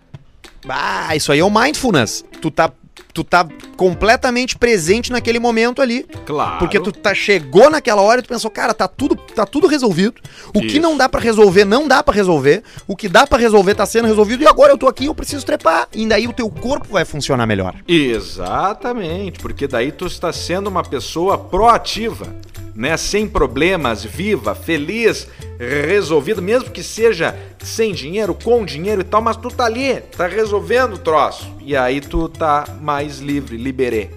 Ah, 0.68 1.14
isso 1.14 1.30
aí 1.30 1.38
é 1.38 1.44
o 1.44 1.50
mindfulness. 1.50 2.24
Tu 2.42 2.50
tá 2.50 2.72
tu 3.18 3.24
tá 3.24 3.46
completamente 3.76 4.56
presente 4.56 5.10
naquele 5.10 5.40
momento 5.40 5.82
ali. 5.82 6.06
Claro. 6.24 6.58
Porque 6.60 6.78
tu 6.78 6.92
tá, 6.92 7.12
chegou 7.12 7.68
naquela 7.68 8.00
hora 8.00 8.20
e 8.20 8.22
tu 8.22 8.28
pensou, 8.28 8.48
cara, 8.48 8.72
tá 8.72 8.86
tudo, 8.86 9.16
tá 9.16 9.44
tudo 9.44 9.66
resolvido. 9.66 10.20
O 10.54 10.60
Isso. 10.60 10.68
que 10.68 10.78
não 10.78 10.96
dá 10.96 11.08
para 11.08 11.20
resolver, 11.20 11.64
não 11.64 11.88
dá 11.88 12.00
para 12.00 12.14
resolver. 12.14 12.62
O 12.86 12.94
que 12.94 13.08
dá 13.08 13.26
para 13.26 13.38
resolver 13.38 13.74
tá 13.74 13.84
sendo 13.84 14.06
resolvido 14.06 14.44
e 14.44 14.46
agora 14.46 14.72
eu 14.72 14.78
tô 14.78 14.86
aqui, 14.86 15.06
eu 15.06 15.14
preciso 15.14 15.44
trepar. 15.44 15.88
E 15.92 16.06
daí 16.06 16.28
o 16.28 16.32
teu 16.32 16.48
corpo 16.48 16.86
vai 16.90 17.04
funcionar 17.04 17.44
melhor. 17.44 17.74
Exatamente, 17.88 19.40
porque 19.40 19.66
daí 19.66 19.90
tu 19.90 20.06
está 20.06 20.32
sendo 20.32 20.68
uma 20.68 20.84
pessoa 20.84 21.36
proativa 21.36 22.36
né, 22.78 22.96
sem 22.96 23.26
problemas, 23.26 24.04
viva, 24.04 24.54
feliz, 24.54 25.26
resolvido, 25.58 26.40
mesmo 26.40 26.70
que 26.70 26.84
seja 26.84 27.36
sem 27.58 27.92
dinheiro, 27.92 28.32
com 28.32 28.64
dinheiro 28.64 29.00
e 29.00 29.04
tal, 29.04 29.20
mas 29.20 29.36
tu 29.36 29.48
tá 29.48 29.64
ali, 29.64 29.96
tá 30.16 30.28
resolvendo 30.28 30.94
o 30.94 30.98
troço. 30.98 31.57
E 31.68 31.76
aí 31.76 32.00
tu 32.00 32.30
tá 32.30 32.64
mais 32.80 33.18
livre, 33.18 33.58
liberê. 33.58 34.08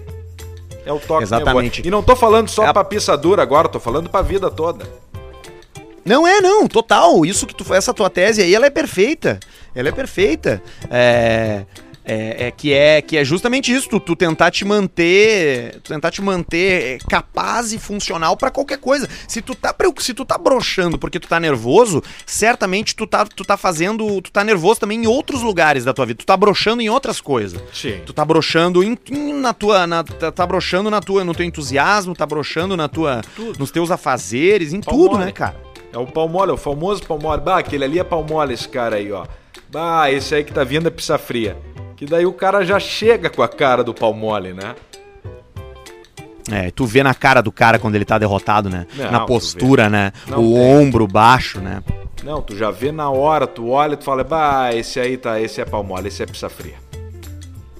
É 0.86 0.90
o 0.90 0.98
toque 0.98 1.24
Exatamente. 1.24 1.86
E 1.86 1.90
não 1.90 2.02
tô 2.02 2.16
falando 2.16 2.48
só 2.48 2.66
é 2.66 2.72
pra 2.72 2.82
pissadura 2.82 3.42
agora, 3.42 3.68
tô 3.68 3.78
falando 3.78 4.08
pra 4.08 4.22
vida 4.22 4.50
toda. 4.50 4.88
Não 6.02 6.26
é, 6.26 6.40
não, 6.40 6.66
total. 6.66 7.26
Isso 7.26 7.46
que 7.46 7.54
tu 7.54 7.74
essa 7.74 7.92
tua 7.92 8.08
tese 8.08 8.40
aí, 8.40 8.54
ela 8.54 8.64
é 8.64 8.70
perfeita. 8.70 9.38
Ela 9.74 9.90
é 9.90 9.92
perfeita. 9.92 10.62
É, 10.90 11.66
é, 12.04 12.46
é, 12.46 12.50
que 12.50 12.72
é 12.72 13.00
que 13.00 13.16
é 13.16 13.24
justamente 13.24 13.72
isso, 13.72 13.88
tu, 13.88 14.00
tu, 14.00 14.16
tentar 14.16 14.50
te 14.50 14.64
manter, 14.64 15.80
tentar 15.82 16.10
te 16.10 16.20
manter 16.20 16.98
capaz 17.08 17.72
e 17.72 17.78
funcional 17.78 18.36
para 18.36 18.50
qualquer 18.50 18.78
coisa. 18.78 19.08
Se 19.28 19.40
tu 19.40 19.54
tá 19.54 19.74
se 19.98 20.14
tu 20.14 20.24
tá 20.24 20.36
broxando 20.36 20.98
porque 20.98 21.20
tu 21.20 21.28
tá 21.28 21.38
nervoso, 21.38 22.02
certamente 22.26 22.94
tu 22.96 23.06
tá 23.06 23.24
tu 23.24 23.44
tá 23.44 23.56
fazendo, 23.56 24.20
tu 24.20 24.32
tá 24.32 24.42
nervoso 24.42 24.80
também 24.80 25.02
em 25.02 25.06
outros 25.06 25.42
lugares 25.42 25.84
da 25.84 25.92
tua 25.92 26.06
vida. 26.06 26.18
Tu 26.18 26.26
tá 26.26 26.36
broxando 26.36 26.82
em 26.82 26.90
outras 26.90 27.20
coisas. 27.20 27.62
Sim. 27.72 28.00
Tu 28.04 28.12
tá 28.12 28.26
em, 28.82 28.98
em, 29.10 29.34
na 29.34 29.52
tua 29.52 29.86
na, 29.86 30.02
tá, 30.02 30.32
tá 30.32 30.46
broxando 30.46 30.90
na 30.90 31.00
tua 31.00 31.24
no 31.24 31.34
teu 31.34 31.46
entusiasmo, 31.46 32.14
tá 32.14 32.26
broxando 32.26 32.76
na 32.76 32.88
tua 32.88 33.20
tudo. 33.36 33.58
nos 33.58 33.70
teus 33.70 33.90
afazeres, 33.90 34.72
em 34.72 34.80
palmole. 34.80 35.10
tudo, 35.10 35.18
né, 35.24 35.32
cara? 35.32 35.56
É 35.92 35.98
o 35.98 36.06
palmole, 36.06 36.50
é 36.50 36.54
o 36.54 36.56
famoso 36.56 37.02
palmole. 37.02 37.42
Bah, 37.42 37.58
aquele 37.58 37.84
ali 37.84 37.98
é 37.98 38.04
palmole 38.04 38.54
esse 38.54 38.68
cara 38.68 38.96
aí, 38.96 39.12
ó. 39.12 39.26
Bah, 39.70 40.10
esse 40.10 40.34
aí 40.34 40.42
que 40.42 40.52
tá 40.52 40.64
vindo 40.64 40.88
é 40.88 40.90
pizza 40.90 41.18
fria. 41.18 41.56
Que 42.02 42.06
daí 42.06 42.26
o 42.26 42.32
cara 42.32 42.64
já 42.64 42.80
chega 42.80 43.30
com 43.30 43.44
a 43.44 43.48
cara 43.48 43.84
do 43.84 43.94
pau 43.94 44.12
mole, 44.12 44.52
né? 44.52 44.74
É, 46.50 46.68
tu 46.72 46.84
vê 46.84 47.00
na 47.00 47.14
cara 47.14 47.40
do 47.40 47.52
cara 47.52 47.78
quando 47.78 47.94
ele 47.94 48.04
tá 48.04 48.18
derrotado, 48.18 48.68
né? 48.68 48.88
Não, 48.96 49.12
na 49.12 49.20
postura, 49.20 49.88
né? 49.88 50.12
Não 50.26 50.44
o 50.44 50.54
tem. 50.54 50.78
ombro 50.78 51.06
baixo, 51.06 51.60
né? 51.60 51.80
Não, 52.24 52.42
tu 52.42 52.56
já 52.56 52.72
vê 52.72 52.90
na 52.90 53.08
hora, 53.08 53.46
tu 53.46 53.68
olha, 53.68 53.96
tu 53.96 54.02
fala, 54.02 54.24
bah, 54.24 54.74
esse 54.74 54.98
aí 54.98 55.16
tá, 55.16 55.40
esse 55.40 55.60
é 55.60 55.64
pau 55.64 55.84
mole, 55.84 56.08
esse 56.08 56.20
é 56.20 56.26
pizza 56.26 56.48
fria. 56.48 56.74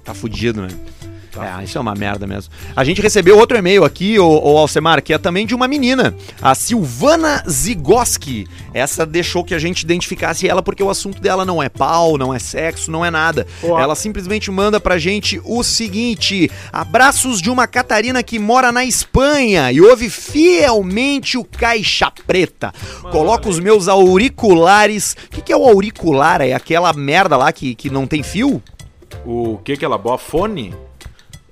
Tá 0.05 0.15
fudido, 0.15 0.63
né? 0.63 0.69
Tá. 1.33 1.61
É, 1.61 1.65
isso 1.65 1.79
é 1.79 1.81
uma 1.81 1.95
merda 1.95 2.27
mesmo. 2.27 2.53
A 2.77 2.85
gente 2.85 3.01
recebeu 3.01 3.39
outro 3.39 3.57
e-mail 3.57 3.85
aqui, 3.85 4.19
o, 4.19 4.27
o 4.27 4.59
Alcemar, 4.59 5.03
que 5.03 5.15
é 5.15 5.19
também 5.19 5.47
de 5.47 5.55
uma 5.55 5.67
menina, 5.67 6.15
a 6.43 6.55
Silvana 6.55 7.43
Zigoski. 7.49 8.47
Essa 8.75 9.07
deixou 9.07 9.43
que 9.43 9.55
a 9.55 9.59
gente 9.59 9.83
identificasse 9.83 10.47
ela 10.47 10.63
porque 10.63 10.83
o 10.83 10.91
assunto 10.91 11.21
dela 11.23 11.45
não 11.45 11.63
é 11.63 11.71
pau, 11.71 12.19
não 12.19 12.35
é 12.35 12.39
sexo, 12.39 12.91
não 12.91 13.03
é 13.05 13.11
nada. 13.11 13.47
Ela 13.63 13.95
simplesmente 13.95 14.51
manda 14.51 14.79
pra 14.79 14.99
gente 14.99 15.41
o 15.45 15.63
seguinte: 15.63 16.51
abraços 16.71 17.41
de 17.41 17.51
uma 17.51 17.67
Catarina 17.67 18.23
que 18.23 18.39
mora 18.39 18.71
na 18.71 18.85
Espanha 18.85 19.73
e 19.73 19.81
ouve 19.81 20.11
fielmente 20.11 21.39
o 21.39 21.45
Caixa 21.45 22.13
Preta. 22.27 22.75
Mano, 23.03 23.11
Coloca 23.11 23.49
os 23.49 23.59
meus 23.59 23.89
auriculares. 23.89 25.17
O 25.27 25.31
que, 25.31 25.41
que 25.41 25.53
é 25.53 25.57
o 25.57 25.67
auricular? 25.67 26.43
É 26.43 26.53
aquela 26.53 26.93
merda 26.93 27.37
lá 27.39 27.51
que, 27.53 27.75
que 27.75 27.89
não 27.89 28.07
tem 28.07 28.23
fio? 28.23 28.63
O 29.25 29.59
que 29.65 29.77
que 29.77 29.85
ela 29.85 29.97
boa 29.97 30.19
fone? 30.19 30.75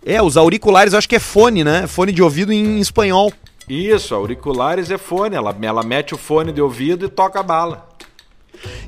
É, 0.04 0.22
os 0.22 0.36
auriculares 0.36 0.94
acho 0.94 1.08
que 1.08 1.16
é 1.16 1.20
fone, 1.20 1.62
né? 1.62 1.86
Fone 1.86 2.12
de 2.12 2.22
ouvido 2.22 2.52
em 2.52 2.80
espanhol. 2.80 3.32
Isso, 3.68 4.14
auriculares 4.14 4.90
é 4.90 4.98
fone. 4.98 5.36
Ela, 5.36 5.56
ela 5.60 5.82
mete 5.82 6.14
o 6.14 6.18
fone 6.18 6.52
de 6.52 6.60
ouvido 6.60 7.04
e 7.04 7.08
toca 7.08 7.40
a 7.40 7.42
bala. 7.42 7.89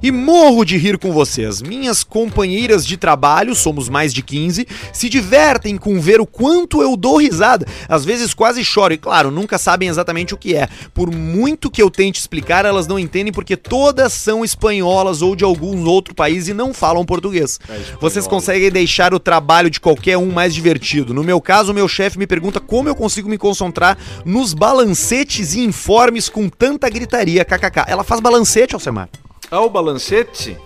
E 0.02 0.10
morro 0.10 0.64
de 0.64 0.76
rir 0.76 0.98
com 0.98 1.12
vocês. 1.12 1.62
Minhas 1.62 2.02
companheiras 2.02 2.86
de 2.86 2.96
trabalho, 2.96 3.54
somos 3.54 3.88
mais 3.88 4.12
de 4.12 4.22
15, 4.22 4.66
se 4.92 5.08
divertem 5.08 5.76
com 5.76 6.00
ver 6.00 6.20
o 6.20 6.26
quanto 6.26 6.82
eu 6.82 6.96
dou 6.96 7.18
risada. 7.18 7.66
Às 7.88 8.04
vezes 8.04 8.34
quase 8.34 8.64
choro, 8.64 8.94
e 8.94 8.98
claro, 8.98 9.30
nunca 9.30 9.58
sabem 9.58 9.88
exatamente 9.88 10.34
o 10.34 10.36
que 10.36 10.54
é. 10.54 10.68
Por 10.92 11.14
muito 11.14 11.70
que 11.70 11.82
eu 11.82 11.90
tente 11.90 12.20
explicar, 12.20 12.64
elas 12.64 12.86
não 12.86 12.98
entendem 12.98 13.32
porque 13.32 13.56
todas 13.56 14.12
são 14.12 14.44
espanholas 14.44 15.22
ou 15.22 15.36
de 15.36 15.44
algum 15.44 15.84
outro 15.86 16.14
país 16.14 16.48
e 16.48 16.54
não 16.54 16.74
falam 16.74 17.04
português. 17.04 17.58
É 17.68 17.80
vocês 18.00 18.26
conseguem 18.26 18.70
deixar 18.70 19.14
o 19.14 19.20
trabalho 19.20 19.70
de 19.70 19.80
qualquer 19.80 20.16
um 20.18 20.30
mais 20.30 20.54
divertido. 20.54 21.14
No 21.14 21.22
meu 21.22 21.40
caso, 21.40 21.74
meu 21.74 21.88
chefe 21.88 22.18
me 22.18 22.26
pergunta 22.26 22.60
como 22.60 22.88
eu 22.88 22.94
consigo 22.94 23.28
me 23.28 23.38
concentrar 23.38 23.96
nos 24.24 24.54
balancetes 24.54 25.54
e 25.54 25.60
informes 25.60 26.28
com 26.28 26.48
tanta 26.48 26.88
gritaria, 26.88 27.44
kkk. 27.44 27.84
Ela 27.86 28.04
faz 28.04 28.20
balancete, 28.20 28.74
Alcemar? 28.74 29.08
Ah, 29.53 29.61
o 29.61 29.68
balancete? 29.68 30.57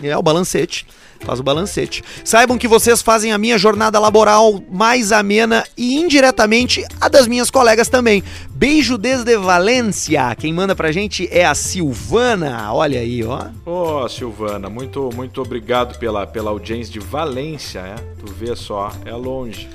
É, 0.00 0.16
o 0.16 0.22
balancete. 0.22 0.86
Faz 1.18 1.40
o 1.40 1.42
balancete. 1.42 2.04
Saibam 2.24 2.56
que 2.56 2.68
vocês 2.68 3.02
fazem 3.02 3.32
a 3.32 3.38
minha 3.38 3.58
jornada 3.58 3.98
laboral 3.98 4.62
mais 4.70 5.10
amena 5.10 5.64
e 5.76 5.96
indiretamente 5.96 6.86
a 7.00 7.08
das 7.08 7.26
minhas 7.26 7.50
colegas 7.50 7.88
também. 7.88 8.22
Beijo 8.50 8.96
desde 8.96 9.36
Valência. 9.36 10.32
Quem 10.36 10.52
manda 10.52 10.76
pra 10.76 10.92
gente 10.92 11.28
é 11.28 11.44
a 11.44 11.56
Silvana. 11.56 12.72
Olha 12.72 13.00
aí, 13.00 13.24
ó. 13.24 13.48
Ô, 13.66 14.04
oh, 14.04 14.08
Silvana, 14.08 14.70
muito 14.70 15.10
muito 15.12 15.42
obrigado 15.42 15.98
pela, 15.98 16.24
pela 16.24 16.52
audiência 16.52 16.92
de 16.92 17.00
Valência, 17.00 17.80
é? 17.80 17.96
Tu 18.24 18.32
vê 18.32 18.54
só, 18.54 18.92
é 19.04 19.12
longe. 19.12 19.68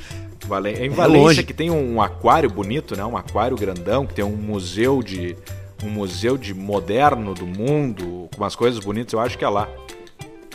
Valen... 0.48 0.76
É 0.76 0.86
em 0.86 0.90
Valência 0.90 1.20
é 1.20 1.24
longe. 1.24 1.44
que 1.44 1.54
tem 1.54 1.70
um 1.70 2.02
aquário 2.02 2.50
bonito, 2.50 2.96
né? 2.96 3.04
Um 3.04 3.18
aquário 3.18 3.58
grandão, 3.58 4.08
que 4.08 4.14
tem 4.14 4.24
um 4.24 4.38
museu 4.38 5.04
de 5.04 5.36
um 5.88 5.90
museu 5.90 6.38
de 6.38 6.54
moderno 6.54 7.34
do 7.34 7.46
mundo, 7.46 8.30
com 8.34 8.42
umas 8.42 8.56
coisas 8.56 8.80
bonitas, 8.80 9.14
eu 9.14 9.20
acho 9.20 9.38
que 9.38 9.46
é 9.46 9.50
lá. 9.50 9.68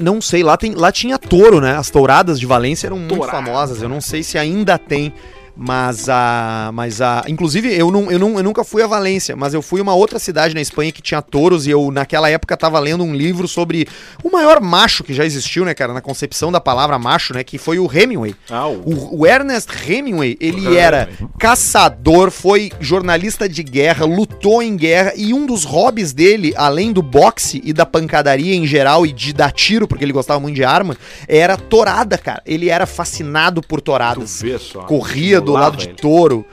Não 0.00 0.20
sei, 0.20 0.42
lá, 0.42 0.56
tem, 0.56 0.74
lá 0.74 0.90
tinha 0.90 1.18
touro, 1.18 1.60
né? 1.60 1.76
As 1.76 1.88
touradas 1.88 2.40
de 2.40 2.46
Valência 2.46 2.88
eram 2.88 2.98
muito 2.98 3.22
famosas. 3.26 3.80
Eu 3.80 3.88
não 3.88 4.00
sei 4.00 4.22
se 4.22 4.36
ainda 4.36 4.76
tem. 4.76 5.12
Mas 5.56 6.08
a. 6.08 6.70
Mas 6.74 7.00
a. 7.00 7.24
Inclusive, 7.28 7.72
eu, 7.72 7.90
não, 7.90 8.10
eu, 8.10 8.18
não, 8.18 8.36
eu 8.36 8.42
nunca 8.42 8.64
fui 8.64 8.82
a 8.82 8.86
Valência, 8.86 9.36
mas 9.36 9.54
eu 9.54 9.62
fui 9.62 9.80
uma 9.80 9.94
outra 9.94 10.18
cidade 10.18 10.54
na 10.54 10.60
Espanha 10.60 10.90
que 10.90 11.00
tinha 11.00 11.22
touros 11.22 11.66
e 11.66 11.70
eu, 11.70 11.90
naquela 11.92 12.28
época, 12.28 12.56
tava 12.56 12.78
lendo 12.80 13.04
um 13.04 13.14
livro 13.14 13.46
sobre 13.46 13.86
o 14.22 14.30
maior 14.30 14.60
macho 14.60 15.04
que 15.04 15.14
já 15.14 15.24
existiu, 15.24 15.64
né, 15.64 15.72
cara? 15.74 15.92
Na 15.92 16.00
concepção 16.00 16.50
da 16.50 16.60
palavra 16.60 16.98
macho, 16.98 17.32
né? 17.34 17.44
Que 17.44 17.56
foi 17.56 17.78
o 17.78 17.88
Hemingway. 17.92 18.34
Ah, 18.50 18.66
o- 18.66 19.20
O, 19.20 19.26
Ernest 19.26 19.70
Hemingway, 19.88 20.36
ele 20.40 20.76
era 20.76 21.08
caçador, 21.38 22.30
foi 22.30 22.72
jornalista 22.80 23.48
de 23.48 23.62
guerra, 23.62 24.04
lutou 24.04 24.62
em 24.62 24.76
guerra 24.76 25.12
e 25.16 25.32
um 25.32 25.46
dos 25.46 25.62
hobbies 25.64 26.12
dele, 26.12 26.52
além 26.56 26.92
do 26.92 27.00
boxe 27.02 27.60
e 27.64 27.72
da 27.72 27.86
pancadaria 27.86 28.54
em 28.56 28.66
geral 28.66 29.06
e 29.06 29.12
de 29.12 29.32
dar 29.32 29.52
tiro, 29.52 29.86
porque 29.86 30.04
ele 30.04 30.12
gostava 30.12 30.40
muito 30.40 30.56
de 30.56 30.64
arma, 30.64 30.96
era 31.28 31.56
torada, 31.56 32.18
cara. 32.18 32.42
Ele 32.44 32.68
era 32.68 32.86
fascinado 32.86 33.62
por 33.62 33.80
Tu 33.80 33.84
toradas. 33.84 34.42
vê 34.42 34.58
só. 34.58 34.80
Corria 34.82 35.40
do 35.44 35.52
lado 35.52 35.76
de 35.76 35.86
ele. 35.86 35.94
touro. 35.94 36.44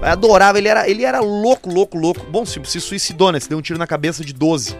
Adorava, 0.00 0.58
ele 0.58 0.68
era, 0.68 0.88
ele 0.88 1.04
era 1.04 1.20
louco, 1.20 1.72
louco, 1.72 1.96
louco. 1.96 2.26
Bom, 2.30 2.44
se, 2.44 2.60
se 2.64 2.80
suicidou, 2.80 3.32
né? 3.32 3.40
Se 3.40 3.48
deu 3.48 3.58
um 3.58 3.62
tiro 3.62 3.78
na 3.78 3.86
cabeça 3.86 4.24
de 4.24 4.32
12. 4.32 4.76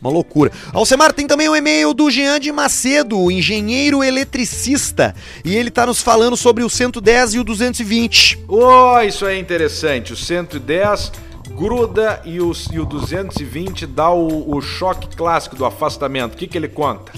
Uma 0.00 0.10
loucura. 0.10 0.52
Alcemar, 0.72 1.12
tem 1.12 1.26
também 1.26 1.48
um 1.48 1.56
e-mail 1.56 1.92
do 1.94 2.10
Jean 2.10 2.38
de 2.38 2.52
Macedo, 2.52 3.30
engenheiro 3.30 4.04
eletricista. 4.04 5.14
E 5.44 5.56
ele 5.56 5.70
tá 5.70 5.86
nos 5.86 6.00
falando 6.00 6.36
sobre 6.36 6.62
o 6.62 6.70
110 6.70 7.34
e 7.34 7.38
o 7.38 7.44
220. 7.44 8.44
Oh, 8.46 9.00
isso 9.00 9.26
é 9.26 9.38
interessante. 9.38 10.12
O 10.12 10.16
110 10.16 11.12
gruda 11.56 12.20
e 12.24 12.40
o, 12.40 12.52
e 12.70 12.78
o 12.78 12.84
220 12.84 13.86
dá 13.86 14.10
o, 14.10 14.54
o 14.54 14.60
choque 14.60 15.16
clássico 15.16 15.56
do 15.56 15.64
afastamento. 15.64 16.34
O 16.34 16.36
que, 16.36 16.46
que 16.46 16.58
ele 16.58 16.68
conta? 16.68 17.12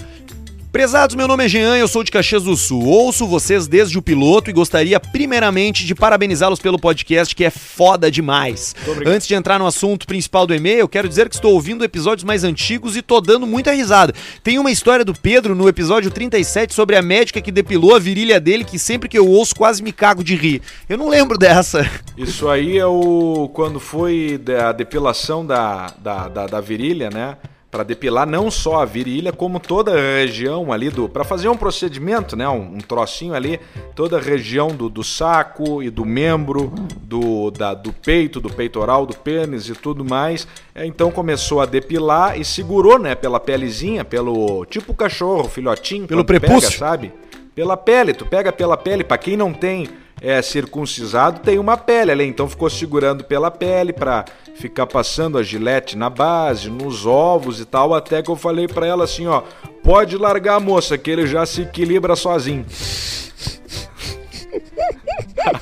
Prezados, 0.71 1.15
meu 1.15 1.27
nome 1.27 1.45
é 1.45 1.47
Jean, 1.47 1.77
eu 1.77 1.87
sou 1.87 2.03
de 2.03 2.11
Caxias 2.11 2.43
do 2.43 2.55
Sul. 2.55 2.85
Ouço 2.85 3.25
vocês 3.25 3.67
desde 3.67 3.97
o 3.97 4.03
piloto 4.03 4.51
e 4.51 4.53
gostaria 4.53 4.99
primeiramente 4.99 5.83
de 5.83 5.95
parabenizá-los 5.95 6.59
pelo 6.59 6.77
podcast 6.77 7.35
que 7.35 7.43
é 7.43 7.49
foda 7.49 8.11
demais. 8.11 8.75
Antes 9.03 9.27
de 9.27 9.33
entrar 9.33 9.57
no 9.57 9.65
assunto 9.65 10.05
principal 10.05 10.45
do 10.45 10.53
e-mail, 10.53 10.87
quero 10.87 11.09
dizer 11.09 11.27
que 11.27 11.33
estou 11.33 11.53
ouvindo 11.53 11.83
episódios 11.83 12.23
mais 12.23 12.43
antigos 12.43 12.95
e 12.95 13.01
tô 13.01 13.19
dando 13.19 13.47
muita 13.47 13.71
risada. 13.71 14.13
Tem 14.43 14.59
uma 14.59 14.69
história 14.69 15.03
do 15.03 15.11
Pedro 15.11 15.55
no 15.55 15.67
episódio 15.67 16.11
37 16.11 16.71
sobre 16.71 16.95
a 16.95 17.01
médica 17.01 17.41
que 17.41 17.51
depilou 17.51 17.95
a 17.95 17.99
virilha 17.99 18.39
dele 18.39 18.63
que 18.63 18.77
sempre 18.77 19.09
que 19.09 19.17
eu 19.17 19.27
ouço 19.27 19.55
quase 19.55 19.81
me 19.81 19.91
cago 19.91 20.23
de 20.23 20.35
rir. 20.35 20.61
Eu 20.87 20.99
não 20.99 21.09
lembro 21.09 21.35
dessa. 21.35 21.89
Isso 22.15 22.47
aí 22.47 22.77
é 22.77 22.85
o. 22.85 23.49
Quando 23.55 23.79
foi 23.79 24.37
da 24.37 24.71
depilação 24.71 25.43
da, 25.43 25.87
da, 25.97 26.27
da, 26.27 26.45
da 26.45 26.61
virilha, 26.61 27.09
né? 27.09 27.37
Pra 27.71 27.83
depilar 27.83 28.25
não 28.25 28.49
só 28.49 28.81
a 28.81 28.85
virilha, 28.85 29.31
como 29.31 29.59
toda 29.59 29.91
a 29.93 29.95
região 29.95 30.73
ali 30.73 30.89
do. 30.89 31.07
Pra 31.07 31.23
fazer 31.23 31.49
um 31.49 31.55
procedimento, 31.55 32.35
né? 32.35 32.49
Um, 32.49 32.75
um 32.75 32.77
trocinho 32.79 33.35
ali, 33.35 33.59
toda 33.95 34.17
a 34.17 34.19
região 34.19 34.69
do, 34.69 34.89
do 34.89 35.03
saco 35.03 35.83
e 35.83 35.91
do 35.91 36.03
membro, 36.03 36.73
do, 37.01 37.51
da, 37.51 37.75
do 37.75 37.93
peito, 37.93 38.39
do 38.39 38.49
peitoral, 38.49 39.05
do 39.05 39.15
pênis 39.15 39.69
e 39.69 39.73
tudo 39.73 40.03
mais. 40.03 40.47
É, 40.73 40.83
Então 40.83 41.11
começou 41.11 41.61
a 41.61 41.67
depilar 41.67 42.39
e 42.39 42.43
segurou, 42.43 42.97
né? 42.97 43.13
Pela 43.13 43.39
pelezinha, 43.39 44.03
pelo. 44.03 44.65
Tipo 44.65 44.91
cachorro, 44.95 45.47
filhotinho. 45.47 46.07
Pelo 46.07 46.25
prepúcio. 46.25 46.71
Pega, 46.71 46.77
sabe? 46.79 47.13
Pela 47.53 47.77
pele, 47.77 48.13
tu 48.13 48.25
pega 48.25 48.51
pela 48.51 48.77
pele. 48.77 49.03
Pra 49.03 49.17
quem 49.17 49.37
não 49.37 49.53
tem 49.53 49.87
é, 50.21 50.41
circuncisado, 50.41 51.39
tem 51.39 51.59
uma 51.59 51.77
pele 51.77 52.11
ali. 52.11 52.25
Então 52.25 52.47
ficou 52.47 52.69
segurando 52.69 53.23
pela 53.23 53.49
pele 53.49 53.93
pra 53.93 54.25
ficar 54.55 54.85
passando 54.85 55.37
a 55.37 55.43
gilete 55.43 55.97
na 55.97 56.09
base, 56.09 56.69
nos 56.69 57.05
ovos 57.05 57.59
e 57.59 57.65
tal. 57.65 57.93
Até 57.93 58.21
que 58.21 58.29
eu 58.29 58.35
falei 58.35 58.67
pra 58.67 58.85
ela 58.85 59.03
assim: 59.03 59.27
ó, 59.27 59.43
pode 59.83 60.17
largar, 60.17 60.59
moça, 60.59 60.97
que 60.97 61.09
ele 61.09 61.25
já 61.27 61.45
se 61.45 61.61
equilibra 61.61 62.15
sozinho. 62.15 62.65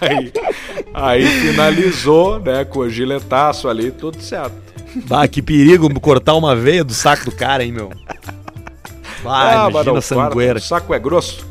aí, 0.02 0.32
aí 0.94 1.26
finalizou, 1.26 2.40
né, 2.40 2.66
com 2.66 2.80
o 2.80 2.90
giletaço 2.90 3.68
ali, 3.68 3.92
tudo 3.92 4.22
certo. 4.22 4.68
Bah, 5.06 5.28
que 5.28 5.42
perigo 5.42 5.88
cortar 6.00 6.34
uma 6.34 6.56
veia 6.56 6.84
do 6.84 6.94
saco 6.94 7.26
do 7.26 7.32
cara, 7.32 7.64
hein, 7.64 7.72
meu? 7.72 7.92
Ah, 9.30 9.70
mas 9.70 9.86
imagina 9.86 9.98
a 9.98 10.02
sangueira. 10.02 10.58
O 10.58 10.62
saco 10.62 10.94
é 10.94 11.00
grosso. 11.00 11.46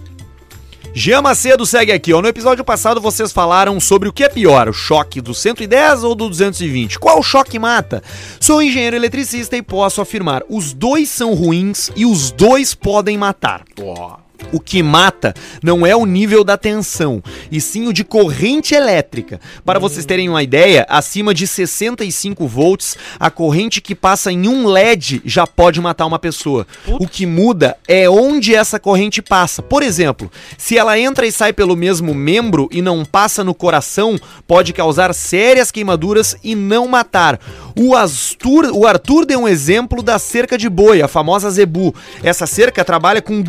Jean 0.98 1.20
Macedo 1.20 1.66
segue 1.66 1.92
aqui, 1.92 2.14
ó. 2.14 2.22
No 2.22 2.28
episódio 2.28 2.64
passado 2.64 3.02
vocês 3.02 3.30
falaram 3.30 3.78
sobre 3.78 4.08
o 4.08 4.12
que 4.14 4.24
é 4.24 4.30
pior, 4.30 4.66
o 4.66 4.72
choque 4.72 5.20
do 5.20 5.34
110 5.34 6.02
ou 6.02 6.14
do 6.14 6.26
220. 6.26 6.98
Qual 6.98 7.22
choque 7.22 7.58
mata? 7.58 8.02
Sou 8.40 8.62
engenheiro 8.62 8.96
eletricista 8.96 9.58
e 9.58 9.62
posso 9.62 10.00
afirmar, 10.00 10.42
os 10.48 10.72
dois 10.72 11.10
são 11.10 11.34
ruins 11.34 11.90
e 11.94 12.06
os 12.06 12.30
dois 12.30 12.72
podem 12.72 13.18
matar. 13.18 13.62
Ó. 13.78 14.25
O 14.52 14.60
que 14.60 14.82
mata 14.82 15.34
não 15.62 15.86
é 15.86 15.94
o 15.96 16.06
nível 16.06 16.44
da 16.44 16.56
tensão, 16.56 17.22
e 17.50 17.60
sim 17.60 17.88
o 17.88 17.92
de 17.92 18.04
corrente 18.04 18.74
elétrica. 18.74 19.40
Para 19.64 19.78
vocês 19.78 20.06
terem 20.06 20.28
uma 20.28 20.42
ideia, 20.42 20.86
acima 20.88 21.34
de 21.34 21.46
65 21.46 22.46
volts, 22.46 22.96
a 23.18 23.30
corrente 23.30 23.80
que 23.80 23.94
passa 23.94 24.30
em 24.30 24.48
um 24.48 24.66
LED 24.66 25.20
já 25.24 25.46
pode 25.46 25.80
matar 25.80 26.06
uma 26.06 26.18
pessoa. 26.18 26.66
O 26.86 27.08
que 27.08 27.26
muda 27.26 27.76
é 27.88 28.08
onde 28.08 28.54
essa 28.54 28.78
corrente 28.78 29.20
passa. 29.20 29.62
Por 29.62 29.82
exemplo, 29.82 30.30
se 30.56 30.78
ela 30.78 30.98
entra 30.98 31.26
e 31.26 31.32
sai 31.32 31.52
pelo 31.52 31.76
mesmo 31.76 32.14
membro 32.14 32.68
e 32.70 32.80
não 32.80 33.04
passa 33.04 33.42
no 33.42 33.54
coração, 33.54 34.18
pode 34.46 34.72
causar 34.72 35.12
sérias 35.12 35.70
queimaduras 35.70 36.36
e 36.42 36.54
não 36.54 36.86
matar. 36.86 37.40
O 37.78 37.94
Astur, 37.94 38.70
o 38.72 38.86
Arthur 38.86 39.26
deu 39.26 39.40
um 39.40 39.48
exemplo 39.48 40.02
da 40.02 40.18
cerca 40.18 40.56
de 40.56 40.68
boi, 40.68 41.02
a 41.02 41.08
famosa 41.08 41.50
Zebu. 41.50 41.94
Essa 42.22 42.46
cerca 42.46 42.84
trabalha 42.84 43.20
com 43.20 43.42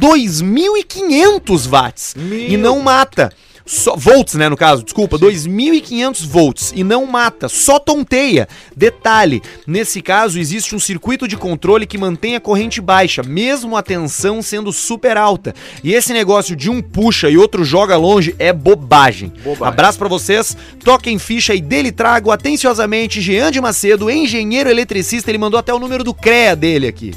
2.500 0.84 1.68
watts 1.68 2.16
Meu 2.16 2.40
e 2.40 2.58
não 2.58 2.80
mata. 2.80 3.32
Só, 3.66 3.98
volts, 3.98 4.36
né, 4.36 4.48
no 4.48 4.56
caso, 4.56 4.82
desculpa, 4.82 5.20
2.500 5.20 6.26
volts 6.26 6.74
e 6.74 6.86
não 6.86 7.06
mata, 7.06 7.50
só 7.50 7.78
tonteia. 7.78 8.48
Detalhe, 8.74 9.42
nesse 9.68 10.02
caso 10.02 10.40
existe 10.40 10.74
um 10.74 10.80
circuito 10.80 11.28
de 11.28 11.36
controle 11.36 11.86
que 11.86 11.98
mantém 11.98 12.38
a 12.38 12.40
corrente 12.40 12.80
baixa, 12.80 13.22
mesmo 13.24 13.76
a 13.76 13.84
tensão 13.84 14.42
sendo 14.42 14.72
super 14.72 15.18
alta. 15.18 15.54
E 15.84 15.94
esse 15.94 16.14
negócio 16.14 16.56
de 16.56 16.70
um 16.70 16.82
puxa 16.82 17.30
e 17.30 17.38
outro 17.38 17.66
joga 17.66 17.98
longe 17.98 18.34
é 18.40 18.54
bobagem. 18.54 19.34
Bobagem. 19.44 19.68
Abraço 19.68 20.00
pra 20.00 20.08
vocês, 20.08 20.56
toquem 20.82 21.20
ficha 21.20 21.54
e 21.54 21.60
dele 21.60 21.92
trago 21.92 22.32
atenciosamente 22.32 23.20
Jean 23.20 23.52
de 23.52 23.60
Macedo, 23.60 24.10
engenheiro 24.10 24.70
eletricista, 24.70 25.30
ele 25.30 25.38
mandou 25.38 25.60
até 25.60 25.74
o 25.74 25.80
número 25.80 26.06
do 26.06 26.14
CREA 26.14 26.56
dele 26.56 26.88
aqui. 26.88 27.14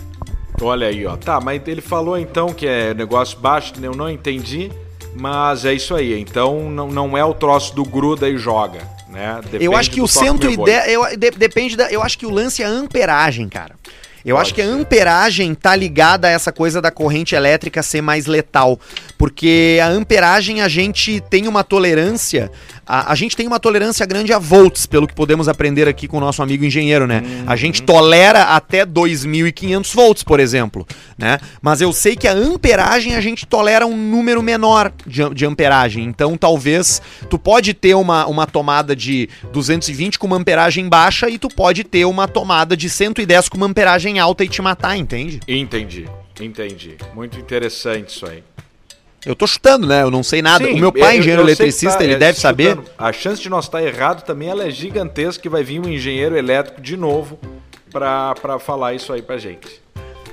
Olha 0.61 0.87
aí, 0.89 1.07
ó. 1.07 1.17
Tá, 1.17 1.41
mas 1.41 1.61
ele 1.67 1.81
falou 1.81 2.19
então 2.19 2.53
que 2.53 2.67
é 2.67 2.93
negócio 2.95 3.39
baixo, 3.39 3.73
eu 3.83 3.95
não 3.95 4.09
entendi, 4.11 4.71
mas 5.15 5.65
é 5.65 5.73
isso 5.73 5.95
aí. 5.95 6.19
Então 6.21 6.69
não, 6.71 6.89
não 6.89 7.17
é 7.19 7.25
o 7.25 7.33
troço 7.35 7.75
do 7.75 7.85
gruda 7.85 8.29
e 8.29 8.37
joga, 8.37 8.81
né? 9.09 9.37
eu 9.45 9.51
Depende 9.51 9.75
acho 9.77 9.91
que 9.91 10.01
o 10.01 10.07
toque 10.09 10.25
meu 10.25 10.33
110. 10.35 10.57
boi. 10.57 10.71
Eu, 10.87 11.17
de- 11.17 11.31
depende 11.33 11.77
da. 11.77 11.91
Eu 11.91 12.03
acho 12.03 12.19
que 12.19 12.27
o 12.27 12.31
lance 12.31 12.63
é 12.63 12.67
a 12.67 12.69
amperagem, 12.69 13.49
cara. 13.49 13.75
Eu 14.23 14.37
Pode 14.37 14.49
acho 14.49 14.55
que 14.55 14.61
a 14.61 14.67
amperagem 14.67 15.55
tá 15.55 15.75
ligada 15.75 16.29
a 16.29 16.31
essa 16.31 16.53
coisa 16.53 16.83
da 16.83 16.91
corrente 16.91 17.35
elétrica 17.35 17.83
ser 17.83 18.03
mais 18.03 18.27
letal. 18.27 18.79
Porque 19.17 19.79
a 19.83 19.89
amperagem 19.89 20.61
a 20.61 20.69
gente 20.69 21.23
tem 21.31 21.49
uma 21.49 21.65
tolerância. 21.65 22.53
A, 22.91 23.13
a 23.13 23.15
gente 23.15 23.37
tem 23.37 23.47
uma 23.47 23.61
tolerância 23.61 24.05
grande 24.05 24.33
a 24.33 24.39
volts, 24.39 24.85
pelo 24.85 25.07
que 25.07 25.15
podemos 25.15 25.47
aprender 25.49 25.87
aqui 25.87 26.09
com 26.09 26.17
o 26.17 26.21
nosso 26.21 26.43
amigo 26.43 26.65
engenheiro, 26.65 27.07
né? 27.07 27.23
A 27.47 27.55
gente 27.55 27.83
tolera 27.83 28.43
até 28.43 28.85
2.500 28.85 29.95
volts, 29.95 30.25
por 30.25 30.41
exemplo, 30.41 30.85
né? 31.17 31.39
Mas 31.63 31.81
eu 31.81 31.93
sei 31.93 32.17
que 32.17 32.27
a 32.27 32.33
amperagem 32.33 33.15
a 33.15 33.21
gente 33.21 33.47
tolera 33.47 33.87
um 33.87 33.97
número 33.97 34.43
menor 34.43 34.93
de, 35.07 35.23
de 35.33 35.47
amperagem. 35.47 36.03
Então 36.03 36.37
talvez 36.37 37.01
tu 37.29 37.39
pode 37.39 37.75
ter 37.75 37.95
uma, 37.95 38.27
uma 38.27 38.45
tomada 38.45 38.97
de 38.97 39.29
220 39.53 40.19
com 40.19 40.27
uma 40.27 40.37
amperagem 40.37 40.89
baixa 40.89 41.31
e 41.31 41.39
tu 41.39 41.47
pode 41.47 41.85
ter 41.85 42.05
uma 42.07 42.27
tomada 42.27 42.77
de 42.77 42.91
110 42.91 43.49
com 43.49 43.57
uma 43.57 43.67
amperagem 43.67 44.19
alta 44.19 44.45
e 44.45 44.49
te 44.49 44.61
matar, 44.61 44.97
entende? 44.97 45.39
Entendi, 45.47 46.07
entendi. 46.41 46.97
Muito 47.15 47.39
interessante 47.39 48.09
isso 48.09 48.27
aí. 48.27 48.43
Eu 49.27 49.37
tô 49.37 49.47
chutando, 49.47 49.87
né? 49.87 50.03
Eu 50.03 50.11
não 50.11 50.23
sei 50.23 50.41
nada. 50.41 50.65
Sim, 50.65 50.75
o 50.75 50.79
meu 50.79 50.93
pai, 50.93 51.17
eu- 51.17 51.21
engenheiro 51.21 51.43
eu 51.43 51.47
que 51.47 51.53
eletricista, 51.53 51.99
tá, 51.99 52.05
ele 52.05 52.15
é, 52.15 52.19
deve 52.19 52.39
saber. 52.41 52.79
A 52.97 53.13
chance 53.13 53.41
de 53.43 53.49
nós 53.51 53.67
estar 53.67 53.83
errado 53.83 54.25
também 54.25 54.49
ela 54.49 54.65
é 54.67 54.71
gigantesca 54.71 55.43
que 55.43 55.49
vai 55.49 55.63
vir 55.63 55.79
um 55.81 55.89
engenheiro 55.89 56.37
elétrico 56.37 56.81
de 56.81 56.97
novo 56.97 57.39
pra 57.93 58.35
falar 58.59 58.95
isso 58.95 59.13
aí 59.13 59.21
pra 59.21 59.37
gente. 59.37 59.81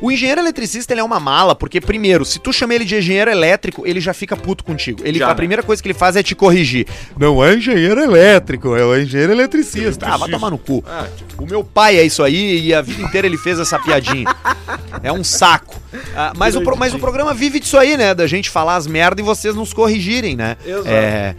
O 0.01 0.11
engenheiro 0.11 0.41
eletricista, 0.41 0.93
ele 0.93 1.01
é 1.01 1.03
uma 1.03 1.19
mala, 1.19 1.55
porque, 1.55 1.81
primeiro, 1.81 2.23
se 2.23 2.39
tu 2.39 2.53
chama 2.53 2.75
ele 2.75 2.85
de 2.85 2.95
engenheiro 2.95 3.31
elétrico, 3.31 3.83
ele 3.85 3.99
já 3.99 4.13
fica 4.13 4.35
puto 4.35 4.63
contigo. 4.63 5.01
Ele, 5.03 5.19
Já, 5.19 5.25
a 5.25 5.29
né? 5.29 5.35
primeira 5.35 5.63
coisa 5.63 5.81
que 5.81 5.87
ele 5.87 5.97
faz 5.97 6.15
é 6.15 6.21
te 6.23 6.35
corrigir. 6.35 6.85
Não 7.17 7.43
é 7.43 7.55
engenheiro 7.55 7.99
elétrico, 8.01 8.75
é 8.75 8.83
o 8.85 8.95
engenheiro 8.99 9.31
eletricista. 9.33 10.05
Ah, 10.07 10.17
vai 10.17 10.29
tomar 10.29 10.49
no 10.51 10.57
cu. 10.57 10.83
Ah, 10.87 11.07
O 11.37 11.45
meu 11.45 11.63
pai 11.63 11.97
é 11.97 12.03
isso 12.03 12.21
aí 12.23 12.65
e 12.67 12.73
a 12.73 12.81
vida 12.81 13.01
inteira 13.01 13.25
ele 13.27 13.37
fez 13.37 13.59
essa 13.59 13.79
piadinha. 13.79 14.27
É 15.01 15.11
um 15.11 15.23
saco. 15.23 15.75
Ah, 16.15 16.33
mas, 16.37 16.55
o, 16.55 16.61
pro- 16.61 16.77
mas 16.77 16.93
o 16.93 16.99
programa 16.99 17.33
vive 17.33 17.59
disso 17.59 17.77
aí, 17.77 17.97
né? 17.97 18.13
Da 18.13 18.27
gente 18.27 18.49
falar 18.49 18.75
as 18.75 18.85
merda 18.87 19.21
e 19.21 19.23
vocês 19.23 19.55
nos 19.55 19.73
corrigirem, 19.73 20.35
né? 20.35 20.57
Exato. 20.65 20.87
É, 20.87 21.35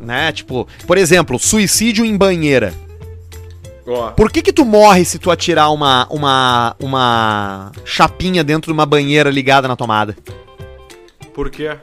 né? 0.00 0.32
Tipo, 0.32 0.66
por 0.86 0.98
exemplo, 0.98 1.38
suicídio 1.38 2.04
em 2.04 2.16
banheira. 2.16 2.72
Por 4.16 4.30
que 4.30 4.42
que 4.42 4.52
tu 4.52 4.64
morre 4.64 5.04
se 5.04 5.18
tu 5.18 5.30
atirar 5.30 5.72
uma, 5.72 6.06
uma, 6.10 6.76
uma 6.80 7.72
chapinha 7.84 8.44
dentro 8.44 8.70
de 8.70 8.72
uma 8.72 8.86
banheira 8.86 9.30
ligada 9.30 9.66
na 9.66 9.76
tomada? 9.76 10.16
Por 11.34 11.50
quê? 11.50 11.76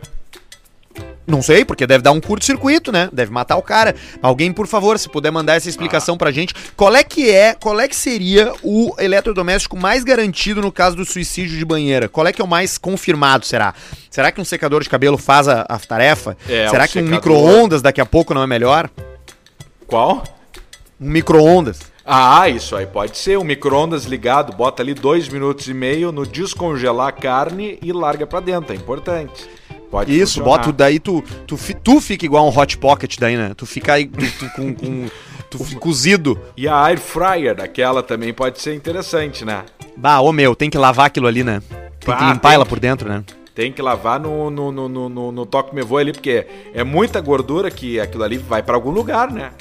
Não 1.28 1.42
sei, 1.42 1.66
porque 1.66 1.86
deve 1.86 2.02
dar 2.02 2.14
um 2.14 2.22
curto-circuito, 2.22 2.90
né? 2.90 3.10
Deve 3.12 3.34
matar 3.34 3.58
o 3.58 3.62
cara. 3.62 3.94
Alguém, 4.22 4.54
por 4.54 4.66
favor, 4.66 4.98
se 4.98 5.10
puder 5.10 5.30
mandar 5.30 5.56
essa 5.56 5.68
explicação 5.68 6.18
pra 6.18 6.32
gente, 6.32 6.56
qual 6.74 6.96
é 6.96 7.04
que 7.04 7.30
é, 7.30 7.54
qual 7.54 7.78
é 7.82 7.88
que 7.88 7.96
seria 7.96 8.54
o 8.64 8.96
eletrodoméstico 8.98 9.76
mais 9.78 10.06
garantido 10.06 10.62
no 10.62 10.72
caso 10.72 10.96
do 10.96 11.04
suicídio 11.04 11.58
de 11.58 11.66
banheira? 11.66 12.08
Qual 12.08 12.26
é 12.26 12.32
que 12.32 12.42
é 12.42 12.46
o 12.46 12.48
mais 12.48 12.78
confirmado, 12.78 13.46
será? 13.46 13.74
Será 14.10 14.32
que 14.32 14.40
um 14.40 14.46
secador 14.46 14.82
de 14.82 14.90
cabelo 14.90 15.18
faz 15.18 15.50
a, 15.50 15.66
a 15.68 15.78
tarefa? 15.78 16.38
É, 16.48 16.70
será 16.70 16.86
um 16.86 16.88
que 16.88 17.00
um 17.00 17.08
secador. 17.08 17.10
micro-ondas 17.10 17.82
daqui 17.82 18.00
a 18.00 18.06
pouco 18.06 18.34
não 18.34 18.42
é 18.42 18.48
melhor? 18.48 18.90
Qual? 19.86 20.24
Um 21.00 21.10
micro-ondas. 21.10 21.80
Ah, 22.10 22.48
isso 22.48 22.74
aí 22.76 22.86
pode 22.88 23.18
ser. 23.18 23.38
Um 23.38 23.44
micro-ondas 23.44 24.06
ligado, 24.06 24.56
bota 24.56 24.82
ali 24.82 24.94
dois 24.94 25.28
minutos 25.28 25.68
e 25.68 25.74
meio 25.74 26.12
no 26.12 26.26
descongelar 26.26 27.08
a 27.10 27.12
carne 27.12 27.78
e 27.82 27.92
larga 27.92 28.26
pra 28.26 28.40
dentro. 28.40 28.72
É 28.72 28.76
importante. 28.78 29.48
Pode 29.92 30.12
Isso, 30.18 30.36
funcionar. 30.40 30.60
bota 30.60 30.72
daí 30.72 31.00
tu, 31.00 31.22
tu, 31.46 31.58
tu 31.84 32.00
fica 32.02 32.26
igual 32.26 32.46
um 32.48 32.58
hot 32.58 32.78
pocket 32.78 33.18
daí, 33.20 33.36
né? 33.38 33.52
Tu 33.56 33.66
fica 33.66 33.94
aí 33.94 34.06
tu, 34.06 34.26
tu 34.40 34.50
com, 34.56 34.74
com- 34.74 35.08
tu 35.50 35.60
fi- 35.64 35.76
cozido. 35.76 36.40
E 36.58 36.68
a 36.68 36.82
air 36.86 37.00
fryer 37.00 37.56
daquela 37.56 38.02
também 38.04 38.34
pode 38.34 38.62
ser 38.62 38.74
interessante, 38.74 39.44
né? 39.46 39.64
Bah, 39.96 40.20
ô 40.22 40.32
meu, 40.32 40.56
tem 40.56 40.70
que 40.70 40.78
lavar 40.78 41.08
aquilo 41.08 41.28
ali, 41.28 41.44
né? 41.44 41.62
Tem 42.00 42.16
que 42.16 42.24
Ah, 42.24 42.32
limpar 42.34 42.50
tem 42.50 42.56
ela 42.56 42.64
que- 42.66 42.70
por 42.70 42.80
dentro, 42.80 43.08
né? 43.10 43.24
Tem 43.56 43.72
que 43.72 43.82
lavar 43.82 44.20
no, 44.20 44.50
no, 44.52 44.72
no, 44.72 45.10
no, 45.10 45.32
no, 45.32 45.46
toque 45.46 45.74
me 45.74 45.82
voe 45.82 46.02
ali, 46.02 46.12
porque 46.14 46.46
é 46.74 46.84
muita 46.84 47.20
gordura 47.20 47.72
que 47.72 48.00
aquilo 48.00 48.24
ali 48.24 48.38
vai 48.38 48.62
pra 48.62 48.76
algum 48.76 48.92
lugar, 48.92 49.32
né? 49.32 49.52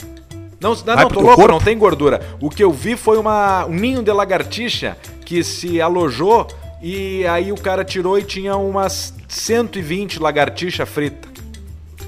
Não, 0.60 0.74
não, 0.74 0.96
não 0.96 1.08
tô 1.08 1.14
teu 1.14 1.22
louco, 1.22 1.36
corpo? 1.36 1.52
não 1.52 1.60
tem 1.60 1.76
gordura. 1.76 2.20
O 2.40 2.48
que 2.48 2.64
eu 2.64 2.72
vi 2.72 2.96
foi 2.96 3.18
uma, 3.18 3.66
um 3.66 3.74
ninho 3.74 4.02
de 4.02 4.10
lagartixa 4.12 4.96
que 5.24 5.44
se 5.44 5.80
alojou 5.80 6.46
e 6.80 7.26
aí 7.26 7.52
o 7.52 7.56
cara 7.56 7.84
tirou 7.84 8.18
e 8.18 8.22
tinha 8.22 8.56
umas 8.56 9.14
120 9.28 10.20
lagartixa 10.20 10.86
frita. 10.86 11.28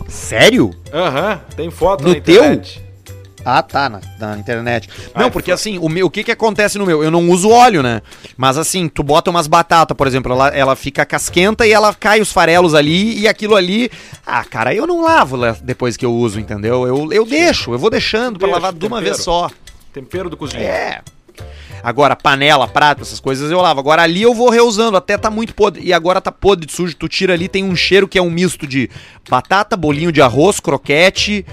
Sério? 0.09 0.71
Aham, 0.93 1.41
tem 1.57 1.71
foto 1.71 2.05
No 2.05 2.11
na 2.11 2.19
internet. 2.19 2.83
Ah, 3.51 3.63
tá, 3.63 3.89
na, 3.89 4.01
na 4.19 4.39
internet. 4.39 4.89
Não, 5.15 5.27
é 5.27 5.31
porque 5.31 5.51
fo- 5.51 5.55
assim, 5.55 5.79
o, 5.79 5.89
meu, 5.89 6.07
o 6.07 6.11
que 6.11 6.23
que 6.23 6.31
acontece 6.33 6.77
no 6.77 6.85
meu? 6.85 7.03
Eu 7.03 7.11
não 7.11 7.31
uso 7.31 7.49
óleo, 7.49 7.83
né? 7.83 8.03
Mas 8.37 8.59
assim, 8.59 8.89
tu 8.89 9.03
bota 9.03 9.31
umas 9.31 9.47
batatas, 9.47 9.97
por 9.97 10.07
exemplo, 10.07 10.33
ela, 10.33 10.49
ela 10.49 10.77
fica 10.77 11.05
casquenta 11.07 11.67
e 11.67 11.73
ela 11.73 11.95
cai 11.95 12.21
os 12.21 12.31
farelos 12.31 12.75
ali 12.75 13.19
e 13.21 13.27
aquilo 13.27 13.57
ali. 13.57 13.91
Ah, 14.27 14.45
cara, 14.45 14.75
eu 14.75 14.87
não 14.87 15.01
lavo 15.03 15.37
depois 15.63 15.97
que 15.97 16.05
eu 16.05 16.13
uso, 16.13 16.39
entendeu? 16.39 16.87
Eu, 16.87 17.13
eu 17.13 17.25
deixo, 17.25 17.73
eu 17.73 17.79
vou 17.79 17.89
deixando 17.89 18.39
pra 18.39 18.49
Deixa, 18.49 18.61
lavar 18.61 18.73
de 18.79 18.87
uma 18.87 18.97
tempero. 18.99 19.15
vez 19.15 19.25
só. 19.25 19.51
Tempero 19.95 20.29
do 20.29 20.37
cozinheiro. 20.37 20.71
É. 20.73 21.01
Agora, 21.83 22.17
panela, 22.17 22.67
prato, 22.67 23.03
essas 23.03 23.21
coisas 23.21 23.51
eu 23.51 23.61
lavo. 23.61 23.79
Agora 23.81 24.03
ali 24.03 24.21
eu 24.23 24.35
vou 24.35 24.51
reusando, 24.51 24.97
até 24.97 25.17
tá 25.17 25.31
muito 25.31 25.55
podre. 25.55 25.83
E 25.85 25.93
agora 25.93 26.21
tá 26.21 26.33
podre 26.33 26.67
de 26.67 26.73
sujo. 26.73 26.95
Tu 26.97 27.09
tira 27.09 27.33
ali, 27.35 27.49
tem 27.49 27.63
um 27.65 27.77
cheiro 27.77 28.09
que 28.09 28.19
é 28.19 28.23
um 28.23 28.31
misto 28.31 28.67
de 28.67 28.91
batata, 29.31 29.77
bolinho 29.77 30.11
de 30.11 30.21
arroz, 30.21 30.59
croquete, 30.59 31.47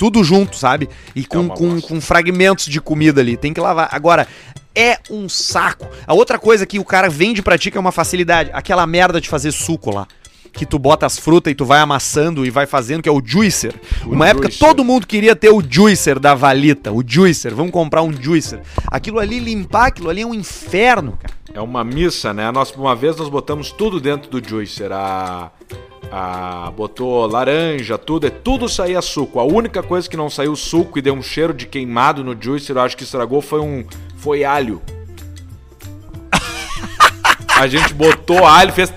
tudo 0.00 0.24
junto, 0.24 0.56
sabe? 0.56 0.88
E 1.14 1.26
com, 1.26 1.40
uma 1.40 1.54
com, 1.54 1.78
com 1.78 2.00
fragmentos 2.00 2.64
de 2.64 2.80
comida 2.80 3.20
ali. 3.20 3.36
Tem 3.36 3.52
que 3.52 3.60
lavar. 3.60 3.86
Agora, 3.92 4.26
é 4.74 4.98
um 5.10 5.28
saco. 5.28 5.86
A 6.06 6.14
outra 6.14 6.38
coisa 6.38 6.64
que 6.64 6.78
o 6.78 6.84
cara 6.86 7.10
vende 7.10 7.42
pra 7.42 7.58
ti 7.58 7.70
que 7.70 7.76
é 7.76 7.80
uma 7.80 7.92
facilidade, 7.92 8.48
aquela 8.54 8.86
merda 8.86 9.20
de 9.20 9.28
fazer 9.28 9.52
suco 9.52 9.94
lá. 9.94 10.08
Que 10.54 10.64
tu 10.64 10.78
bota 10.78 11.04
as 11.04 11.18
frutas 11.18 11.50
e 11.52 11.54
tu 11.54 11.66
vai 11.66 11.80
amassando 11.80 12.46
e 12.46 12.50
vai 12.50 12.64
fazendo, 12.64 13.02
que 13.02 13.10
é 13.10 13.12
o 13.12 13.20
juicer. 13.22 13.74
O 14.06 14.14
Uma 14.14 14.26
época 14.26 14.48
juicer. 14.48 14.66
todo 14.66 14.82
mundo 14.82 15.06
queria 15.06 15.36
ter 15.36 15.50
o 15.50 15.62
juicer 15.62 16.18
da 16.18 16.34
Valita, 16.34 16.90
o 16.90 17.04
juicer. 17.06 17.54
Vamos 17.54 17.70
comprar 17.70 18.00
um 18.00 18.10
juicer. 18.10 18.62
Aquilo 18.86 19.18
ali, 19.18 19.38
limpar 19.38 19.88
aquilo 19.88 20.08
ali 20.08 20.22
é 20.22 20.26
um 20.26 20.32
inferno, 20.32 21.18
cara. 21.20 21.34
É 21.52 21.60
uma 21.60 21.84
missa, 21.84 22.32
né? 22.32 22.50
Nós, 22.50 22.70
uma 22.70 22.96
vez 22.96 23.16
nós 23.16 23.28
botamos 23.28 23.70
tudo 23.70 24.00
dentro 24.00 24.30
do 24.30 24.48
juicer. 24.48 24.90
A, 24.92 25.50
a, 26.10 26.70
botou 26.76 27.26
laranja, 27.26 27.96
tudo, 27.96 28.26
é 28.26 28.30
tudo 28.30 28.68
saía 28.68 29.00
suco. 29.00 29.38
A 29.38 29.44
única 29.44 29.82
coisa 29.82 30.08
que 30.08 30.16
não 30.16 30.28
saiu 30.30 30.56
suco 30.56 30.98
e 30.98 31.02
deu 31.02 31.14
um 31.14 31.22
cheiro 31.22 31.54
de 31.54 31.66
queimado 31.66 32.24
no 32.24 32.36
juicer, 32.40 32.76
eu 32.76 32.82
acho 32.82 32.96
que 32.96 33.04
estragou, 33.04 33.40
foi 33.40 33.60
um. 33.60 33.84
Foi 34.16 34.44
alho. 34.44 34.82
A 37.58 37.66
gente 37.66 37.92
botou 37.94 38.46
alho, 38.46 38.72
fez. 38.72 38.92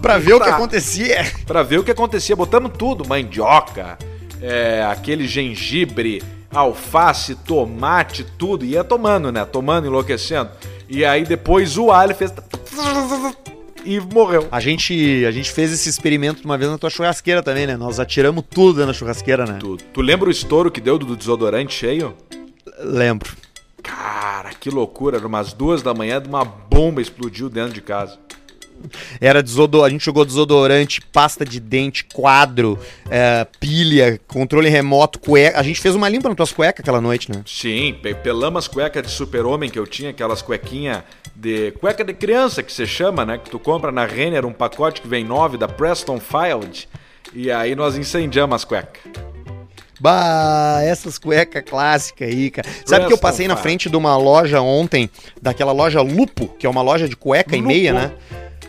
Pra 0.00 0.18
ver 0.18 0.34
o 0.34 0.40
que 0.40 0.46
Tá. 0.48 0.54
acontecia. 0.56 1.32
Pra 1.46 1.62
ver 1.62 1.78
o 1.78 1.84
que 1.84 1.90
acontecia. 1.90 2.34
Botamos 2.36 2.72
tudo: 2.78 3.06
mandioca, 3.06 3.98
é, 4.40 4.84
aquele 4.90 5.26
gengibre, 5.26 6.22
alface, 6.52 7.34
tomate, 7.34 8.24
tudo. 8.38 8.64
Ia 8.64 8.84
tomando, 8.84 9.30
né? 9.32 9.44
Tomando, 9.44 9.86
enlouquecendo. 9.86 10.50
E 10.88 11.04
aí 11.04 11.24
depois 11.24 11.76
o 11.76 11.90
alho 11.90 12.14
fez. 12.14 12.32
E 13.84 13.98
morreu. 14.00 14.48
A 14.50 14.60
gente, 14.60 15.24
a 15.26 15.30
gente 15.30 15.50
fez 15.50 15.72
esse 15.72 15.88
experimento 15.88 16.44
uma 16.44 16.56
vez 16.56 16.70
na 16.70 16.78
tua 16.78 16.90
churrasqueira 16.90 17.42
também, 17.42 17.66
né? 17.66 17.76
Nós 17.76 17.98
atiramos 17.98 18.44
tudo 18.48 18.74
dentro 18.74 18.88
da 18.88 18.92
churrasqueira, 18.92 19.44
né? 19.44 19.58
Tu, 19.58 19.76
tu 19.76 20.00
lembra 20.00 20.28
o 20.28 20.32
estouro 20.32 20.70
que 20.70 20.80
deu 20.80 20.98
do 20.98 21.16
desodorante 21.16 21.74
cheio? 21.74 22.14
Lembro. 22.80 23.32
Cara, 23.82 24.50
que 24.50 24.70
loucura. 24.70 25.18
Era 25.18 25.26
umas 25.26 25.52
duas 25.52 25.82
da 25.82 25.92
manhã, 25.92 26.22
uma 26.26 26.44
bomba 26.44 27.02
explodiu 27.02 27.48
dentro 27.48 27.72
de 27.72 27.80
casa. 27.80 28.18
Era 29.20 29.42
desodor... 29.42 29.84
A 29.84 29.88
gente 29.90 30.04
jogou 30.04 30.24
desodorante, 30.24 31.00
pasta 31.00 31.44
de 31.44 31.58
dente, 31.60 32.04
quadro, 32.04 32.78
é, 33.10 33.46
pilha, 33.60 34.20
controle 34.26 34.68
remoto, 34.68 35.18
cueca. 35.18 35.58
A 35.58 35.62
gente 35.62 35.80
fez 35.80 35.94
uma 35.94 36.08
limpa 36.08 36.28
nas 36.28 36.36
tuas 36.36 36.52
cuecas 36.52 36.80
aquela 36.80 37.00
noite, 37.00 37.30
né? 37.30 37.42
Sim, 37.46 37.96
pe- 38.02 38.14
pelamos 38.14 38.64
as 38.64 38.68
cuecas 38.68 39.02
de 39.02 39.10
super-homem 39.10 39.70
que 39.70 39.78
eu 39.78 39.86
tinha, 39.86 40.10
aquelas 40.10 40.42
cuequinhas 40.42 41.02
de. 41.34 41.72
cueca 41.72 42.04
de 42.04 42.12
criança 42.14 42.62
que 42.62 42.72
você 42.72 42.86
chama, 42.86 43.24
né? 43.24 43.38
Que 43.38 43.50
tu 43.50 43.58
compra 43.58 43.90
na 43.90 44.04
Renner, 44.04 44.44
um 44.44 44.52
pacote 44.52 45.00
que 45.00 45.08
vem 45.08 45.24
nove 45.24 45.56
da 45.56 45.68
Preston 45.68 46.20
Field. 46.20 46.88
E 47.34 47.50
aí 47.50 47.74
nós 47.74 47.96
incendiamos 47.96 48.56
as 48.56 48.64
cuecas. 48.64 49.00
Bah, 50.00 50.80
essas 50.82 51.16
cuecas 51.16 51.62
clássicas 51.64 52.28
aí, 52.28 52.50
cara. 52.50 52.68
Sabe 52.84 53.06
que 53.06 53.12
eu 53.12 53.18
passei 53.18 53.46
na 53.46 53.56
frente 53.56 53.88
de 53.88 53.96
uma 53.96 54.16
loja 54.16 54.60
ontem, 54.60 55.08
daquela 55.40 55.70
loja 55.70 56.00
Lupo, 56.02 56.48
que 56.58 56.66
é 56.66 56.68
uma 56.70 56.82
loja 56.82 57.08
de 57.08 57.14
cueca 57.14 57.54
e 57.54 57.58
Lupo. 57.58 57.68
meia, 57.68 57.92
né? 57.92 58.12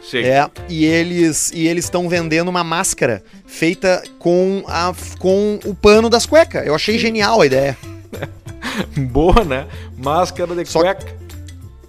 Sim. 0.03 0.19
É, 0.23 0.49
e 0.69 0.83
eles 0.85 1.51
e 1.53 1.67
eles 1.67 1.85
estão 1.85 2.09
vendendo 2.09 2.49
uma 2.49 2.63
máscara 2.63 3.23
feita 3.45 4.03
com, 4.19 4.63
a, 4.67 4.93
com 5.17 5.59
o 5.65 5.73
pano 5.73 6.09
das 6.09 6.25
cuecas. 6.25 6.65
Eu 6.67 6.75
achei 6.75 6.97
genial 6.99 7.41
a 7.41 7.45
ideia. 7.45 7.77
Boa, 9.11 9.43
né? 9.43 9.65
Máscara 9.97 10.53
de 10.55 10.65
Só- 10.69 10.81
cueca. 10.81 11.23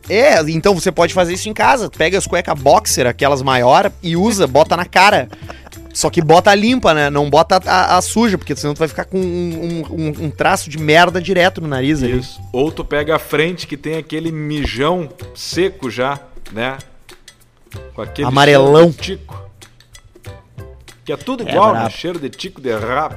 É, 0.08 0.38
então 0.50 0.74
você 0.74 0.92
pode 0.92 1.14
fazer 1.14 1.32
isso 1.32 1.48
em 1.48 1.54
casa. 1.54 1.90
Pega 1.90 2.18
as 2.18 2.26
cuecas 2.26 2.58
boxer, 2.60 3.06
aquelas 3.06 3.40
maior, 3.42 3.90
e 4.02 4.16
usa, 4.16 4.46
bota 4.46 4.76
na 4.76 4.84
cara. 4.84 5.28
Só 5.94 6.10
que 6.10 6.20
bota 6.20 6.50
a 6.50 6.54
limpa, 6.54 6.92
né? 6.92 7.08
Não 7.08 7.30
bota 7.30 7.60
a, 7.64 7.96
a 7.96 8.02
suja, 8.02 8.36
porque 8.36 8.54
senão 8.54 8.74
tu 8.74 8.78
vai 8.78 8.88
ficar 8.88 9.04
com 9.06 9.16
um, 9.18 9.82
um- 9.90 10.24
um- 10.26 10.30
traço 10.30 10.68
de 10.68 10.76
merda 10.76 11.20
direto 11.22 11.60
no 11.60 11.68
nariz 11.68 12.02
ali. 12.02 12.18
Isso. 12.18 12.40
Ou 12.52 12.70
tu 12.70 12.84
pega 12.84 13.14
a 13.16 13.18
frente 13.18 13.66
que 13.66 13.76
tem 13.76 13.96
aquele 13.96 14.30
mijão 14.32 15.08
seco 15.34 15.88
já, 15.88 16.18
né? 16.52 16.76
Com 17.94 18.02
aquele 18.02 18.28
Amarelão. 18.28 18.92
cheiro 18.92 18.92
de 18.92 18.98
tico. 19.02 19.44
Que 21.04 21.12
é 21.12 21.16
tudo 21.16 21.46
É 21.46 21.50
igual, 21.50 21.72
né? 21.72 21.80
brabo. 21.80 21.94
Cheiro 21.94 22.18
de 22.18 22.30
tico 22.30 22.60
de 22.60 22.72
rabo. 22.74 23.14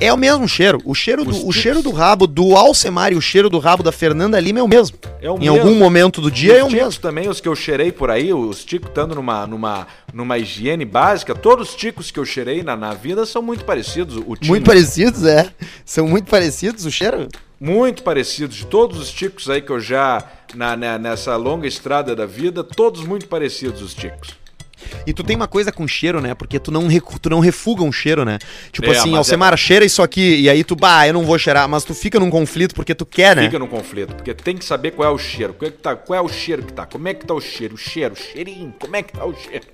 É 0.00 0.12
o 0.12 0.16
mesmo 0.16 0.46
cheiro. 0.48 0.80
O 0.84 0.94
cheiro, 0.94 1.22
Os 1.22 1.28
do, 1.28 1.34
o 1.34 1.38
tipos. 1.40 1.56
cheiro 1.56 1.82
do 1.82 1.90
rabo 1.90 2.26
do 2.28 2.54
Alcemar 2.56 3.12
e 3.12 3.16
o 3.16 3.20
cheiro 3.20 3.50
do 3.50 3.58
rabo 3.58 3.82
da 3.82 3.90
Fernanda 3.90 4.38
Lima 4.38 4.60
é 4.60 4.62
o 4.62 4.68
mesmo. 4.68 4.96
É 5.20 5.28
o 5.28 5.34
em 5.36 5.40
mesmo. 5.40 5.56
algum 5.58 5.74
momento 5.74 6.20
do 6.20 6.30
dia 6.30 6.52
é 6.58 6.62
o 6.62 6.66
os 6.66 6.72
ticos 6.72 6.84
mesmo. 6.86 7.02
também, 7.02 7.28
os 7.28 7.40
que 7.40 7.48
eu 7.48 7.56
cheirei 7.56 7.90
por 7.90 8.08
aí, 8.08 8.32
os 8.32 8.64
ticos 8.64 8.88
estando 8.90 9.16
numa, 9.16 9.44
numa, 9.44 9.88
numa 10.14 10.38
higiene 10.38 10.84
básica, 10.84 11.34
todos 11.34 11.70
os 11.70 11.74
ticos 11.74 12.12
que 12.12 12.18
eu 12.20 12.24
cheirei 12.24 12.62
na, 12.62 12.76
na 12.76 12.94
vida 12.94 13.26
são 13.26 13.42
muito 13.42 13.64
parecidos. 13.64 14.16
O 14.24 14.36
tino, 14.36 14.48
Muito 14.50 14.64
parecidos, 14.66 15.24
é. 15.24 15.50
São 15.84 16.06
muito 16.06 16.30
parecidos 16.30 16.84
o 16.86 16.92
cheiro. 16.92 17.26
Muito 17.60 18.02
parecidos. 18.02 18.56
De 18.56 18.66
todos 18.66 18.98
os 18.98 19.10
ticos 19.10 19.48
aí 19.50 19.60
que 19.60 19.70
eu 19.70 19.80
já, 19.80 20.22
na, 20.54 20.76
na- 20.76 20.98
nessa 20.98 21.36
longa 21.36 21.66
estrada 21.66 22.14
da 22.14 22.26
vida, 22.26 22.62
todos 22.64 23.02
muito 23.04 23.26
parecidos 23.28 23.82
os 23.82 23.94
ticos. 23.94 24.30
E 25.04 25.12
tu 25.12 25.24
tem 25.24 25.34
uma 25.34 25.48
coisa 25.48 25.72
com 25.72 25.88
cheiro, 25.88 26.20
né? 26.20 26.34
Porque 26.34 26.58
tu 26.58 26.70
não, 26.70 26.86
recu- 26.86 27.18
tu 27.18 27.28
não 27.28 27.40
refuga 27.40 27.82
um 27.82 27.90
cheiro, 27.90 28.24
né? 28.24 28.38
Tipo 28.70 28.86
É, 28.86 28.96
assim, 28.96 29.14
Alcemar, 29.16 29.56
cheira 29.56 29.84
isso 29.84 30.00
aqui. 30.02 30.36
E 30.40 30.48
aí 30.48 30.62
tu, 30.62 30.76
bah, 30.76 31.06
eu 31.06 31.12
não 31.12 31.24
vou 31.24 31.36
cheirar. 31.36 31.68
Mas 31.68 31.82
tu 31.82 31.92
fica 31.94 32.18
num 32.20 32.30
conflito 32.30 32.74
porque 32.76 32.94
tu 32.94 33.04
quer, 33.04 33.34
né? 33.34 33.42
Fica 33.42 33.58
no 33.58 33.66
conflito, 33.66 34.14
porque 34.14 34.32
tem 34.32 34.56
que 34.56 34.64
saber 34.64 34.92
qual 34.92 35.08
é 35.08 35.12
o 35.12 35.18
cheiro. 35.18 35.52
Qual 35.52 35.68
é, 35.68 35.72
que 35.72 35.78
tá, 35.78 35.96
qual 35.96 36.16
é 36.18 36.22
o 36.22 36.28
cheiro 36.28 36.62
que 36.62 36.72
tá? 36.72 36.86
Como 36.86 37.08
é 37.08 37.12
que 37.12 37.26
tá 37.26 37.34
o 37.34 37.40
cheiro? 37.40 37.74
O 37.74 37.78
cheiro, 37.78 38.14
o 38.14 38.16
cheirinho, 38.16 38.72
como 38.78 38.94
é 38.94 39.02
que 39.02 39.12
tá 39.12 39.24
o 39.26 39.34
cheiro? 39.34 39.66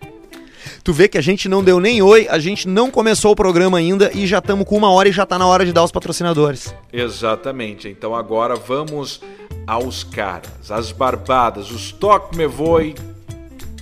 Tu 0.82 0.92
vê 0.92 1.08
que 1.08 1.18
a 1.18 1.22
gente 1.22 1.48
não 1.48 1.62
deu 1.62 1.80
nem 1.80 2.02
oi, 2.02 2.26
a 2.28 2.38
gente 2.38 2.68
não 2.68 2.90
começou 2.90 3.32
o 3.32 3.36
programa 3.36 3.78
ainda 3.78 4.10
e 4.14 4.26
já 4.26 4.38
estamos 4.38 4.66
com 4.66 4.76
uma 4.76 4.90
hora 4.90 5.08
e 5.08 5.12
já 5.12 5.26
tá 5.26 5.38
na 5.38 5.46
hora 5.46 5.64
de 5.64 5.72
dar 5.72 5.84
os 5.84 5.92
patrocinadores. 5.92 6.74
Exatamente. 6.92 7.88
Então 7.88 8.14
agora 8.14 8.54
vamos 8.56 9.20
aos 9.66 10.04
caras, 10.04 10.70
as 10.70 10.92
barbadas, 10.92 11.70
os 11.70 11.92
toque 11.92 12.36
me 12.36 12.46
voe, 12.46 12.94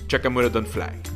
Chakamura 0.07 0.49
Don't 0.49 0.69
Fly. 0.69 1.12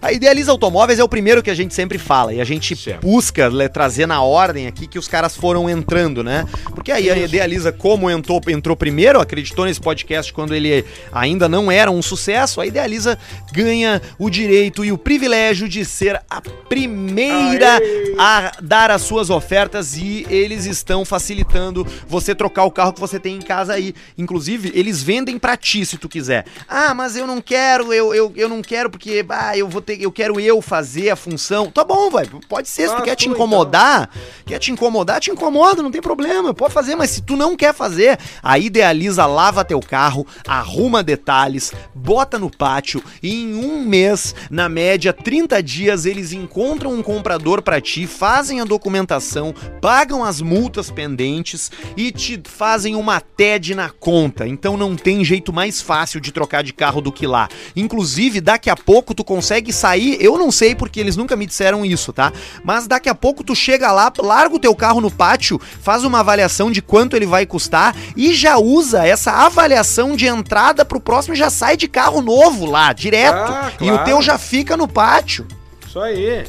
A 0.00 0.12
Idealiza 0.12 0.52
Automóveis 0.52 0.98
é 0.98 1.04
o 1.04 1.08
primeiro 1.08 1.42
que 1.42 1.50
a 1.50 1.54
gente 1.54 1.74
sempre 1.74 1.98
fala 1.98 2.32
e 2.32 2.40
a 2.40 2.44
gente 2.44 2.76
Certo. 2.76 3.00
busca 3.02 3.48
le- 3.48 3.68
trazer 3.68 4.06
na 4.06 4.22
ordem 4.22 4.66
aqui 4.68 4.86
que 4.86 4.98
os 4.98 5.08
caras 5.08 5.36
foram 5.36 5.68
entrando, 5.68 6.22
né? 6.22 6.46
Porque 6.74 6.92
aí 6.92 7.10
a 7.10 7.16
Idealiza, 7.16 7.72
como 7.72 8.08
entrou, 8.08 8.40
entrou 8.48 8.76
primeiro, 8.76 9.20
acreditou 9.20 9.64
nesse 9.64 9.80
podcast 9.80 10.32
quando 10.32 10.54
ele 10.54 10.84
ainda 11.12 11.48
não 11.48 11.70
era 11.70 11.90
um 11.90 12.00
sucesso, 12.00 12.60
a 12.60 12.66
Idealiza 12.66 13.18
ganha 13.52 14.00
o 14.18 14.30
direito 14.30 14.84
e 14.84 14.92
o 14.92 14.98
privilégio 14.98 15.68
de 15.68 15.84
ser 15.84 16.20
a 16.30 16.40
primeira 16.68 17.76
Aê! 17.78 18.14
a 18.18 18.52
dar 18.62 18.90
as 18.92 19.02
suas 19.02 19.30
ofertas 19.30 19.96
e 19.96 20.24
eles 20.30 20.64
estão 20.64 21.04
facilitando 21.04 21.86
você 22.06 22.34
trocar 22.34 22.64
o 22.64 22.70
carro 22.70 22.92
que 22.92 23.00
você 23.00 23.18
tem 23.18 23.36
em 23.36 23.40
casa 23.42 23.72
aí. 23.74 23.94
Inclusive, 24.16 24.70
eles 24.74 25.02
vendem 25.02 25.38
pra 25.38 25.56
ti 25.56 25.84
se 25.84 25.98
tu 25.98 26.08
quiser. 26.08 26.44
Ah, 26.68 26.94
mas 26.94 27.16
eu 27.16 27.26
não 27.26 27.40
quero, 27.40 27.92
eu, 27.92 28.14
eu, 28.14 28.32
eu 28.36 28.48
não 28.48 28.62
quero 28.62 28.88
porque 28.90 29.24
ah, 29.28 29.56
eu 29.58 29.68
vou 29.68 29.80
eu 29.92 30.12
quero 30.12 30.40
eu 30.40 30.60
fazer 30.60 31.10
a 31.10 31.16
função. 31.16 31.70
Tá 31.70 31.84
bom, 31.84 32.10
vai. 32.10 32.26
Pode 32.48 32.68
ser, 32.68 32.82
se 32.82 32.88
tu 32.88 32.92
Faz 32.96 33.04
quer 33.04 33.16
te 33.16 33.24
tu, 33.24 33.30
incomodar, 33.30 34.10
quer 34.44 34.58
te 34.58 34.72
incomodar, 34.72 35.20
te 35.20 35.30
incomoda, 35.30 35.82
não 35.82 35.90
tem 35.90 36.00
problema. 36.00 36.52
Pode 36.54 36.72
fazer, 36.74 36.96
mas 36.96 37.10
se 37.10 37.22
tu 37.22 37.36
não 37.36 37.56
quer 37.56 37.74
fazer, 37.74 38.18
a 38.42 38.58
Idealiza 38.58 39.26
lava 39.26 39.64
teu 39.64 39.80
carro, 39.80 40.26
arruma 40.46 41.02
detalhes, 41.02 41.72
bota 41.94 42.38
no 42.38 42.50
pátio 42.50 43.02
e 43.22 43.42
em 43.42 43.54
um 43.54 43.84
mês, 43.84 44.34
na 44.50 44.68
média 44.68 45.12
30 45.12 45.62
dias, 45.62 46.06
eles 46.06 46.32
encontram 46.32 46.92
um 46.92 47.02
comprador 47.02 47.62
pra 47.62 47.80
ti, 47.80 48.06
fazem 48.06 48.60
a 48.60 48.64
documentação, 48.64 49.54
pagam 49.80 50.24
as 50.24 50.40
multas 50.40 50.90
pendentes 50.90 51.70
e 51.96 52.10
te 52.10 52.40
fazem 52.44 52.94
uma 52.94 53.20
TED 53.20 53.74
na 53.74 53.90
conta. 53.90 54.46
Então 54.46 54.76
não 54.76 54.96
tem 54.96 55.24
jeito 55.24 55.52
mais 55.52 55.80
fácil 55.80 56.20
de 56.20 56.32
trocar 56.32 56.62
de 56.62 56.72
carro 56.72 57.00
do 57.00 57.12
que 57.12 57.26
lá. 57.26 57.48
Inclusive, 57.74 58.40
daqui 58.40 58.70
a 58.70 58.76
pouco 58.76 59.14
tu 59.14 59.24
consegue 59.24 59.72
sair, 59.78 60.18
eu 60.20 60.36
não 60.36 60.50
sei 60.50 60.74
porque 60.74 61.00
eles 61.00 61.16
nunca 61.16 61.36
me 61.36 61.46
disseram 61.46 61.84
isso, 61.84 62.12
tá? 62.12 62.32
Mas 62.64 62.86
daqui 62.86 63.08
a 63.08 63.14
pouco 63.14 63.42
tu 63.44 63.54
chega 63.54 63.90
lá, 63.92 64.12
larga 64.18 64.54
o 64.54 64.58
teu 64.58 64.74
carro 64.74 65.00
no 65.00 65.10
pátio, 65.10 65.60
faz 65.80 66.04
uma 66.04 66.20
avaliação 66.20 66.70
de 66.70 66.82
quanto 66.82 67.16
ele 67.16 67.26
vai 67.26 67.46
custar 67.46 67.94
e 68.16 68.34
já 68.34 68.58
usa 68.58 69.06
essa 69.06 69.32
avaliação 69.32 70.16
de 70.16 70.26
entrada 70.26 70.84
pro 70.84 71.00
próximo 71.00 71.34
e 71.34 71.38
já 71.38 71.50
sai 71.50 71.76
de 71.76 71.88
carro 71.88 72.20
novo 72.20 72.66
lá, 72.66 72.92
direto. 72.92 73.36
Ah, 73.52 73.72
E 73.80 73.84
o 73.84 73.94
claro. 73.94 74.04
teu 74.04 74.22
já 74.22 74.36
fica 74.36 74.76
no 74.76 74.88
pátio. 74.88 75.46
Isso 75.86 75.98
aí. 76.00 76.44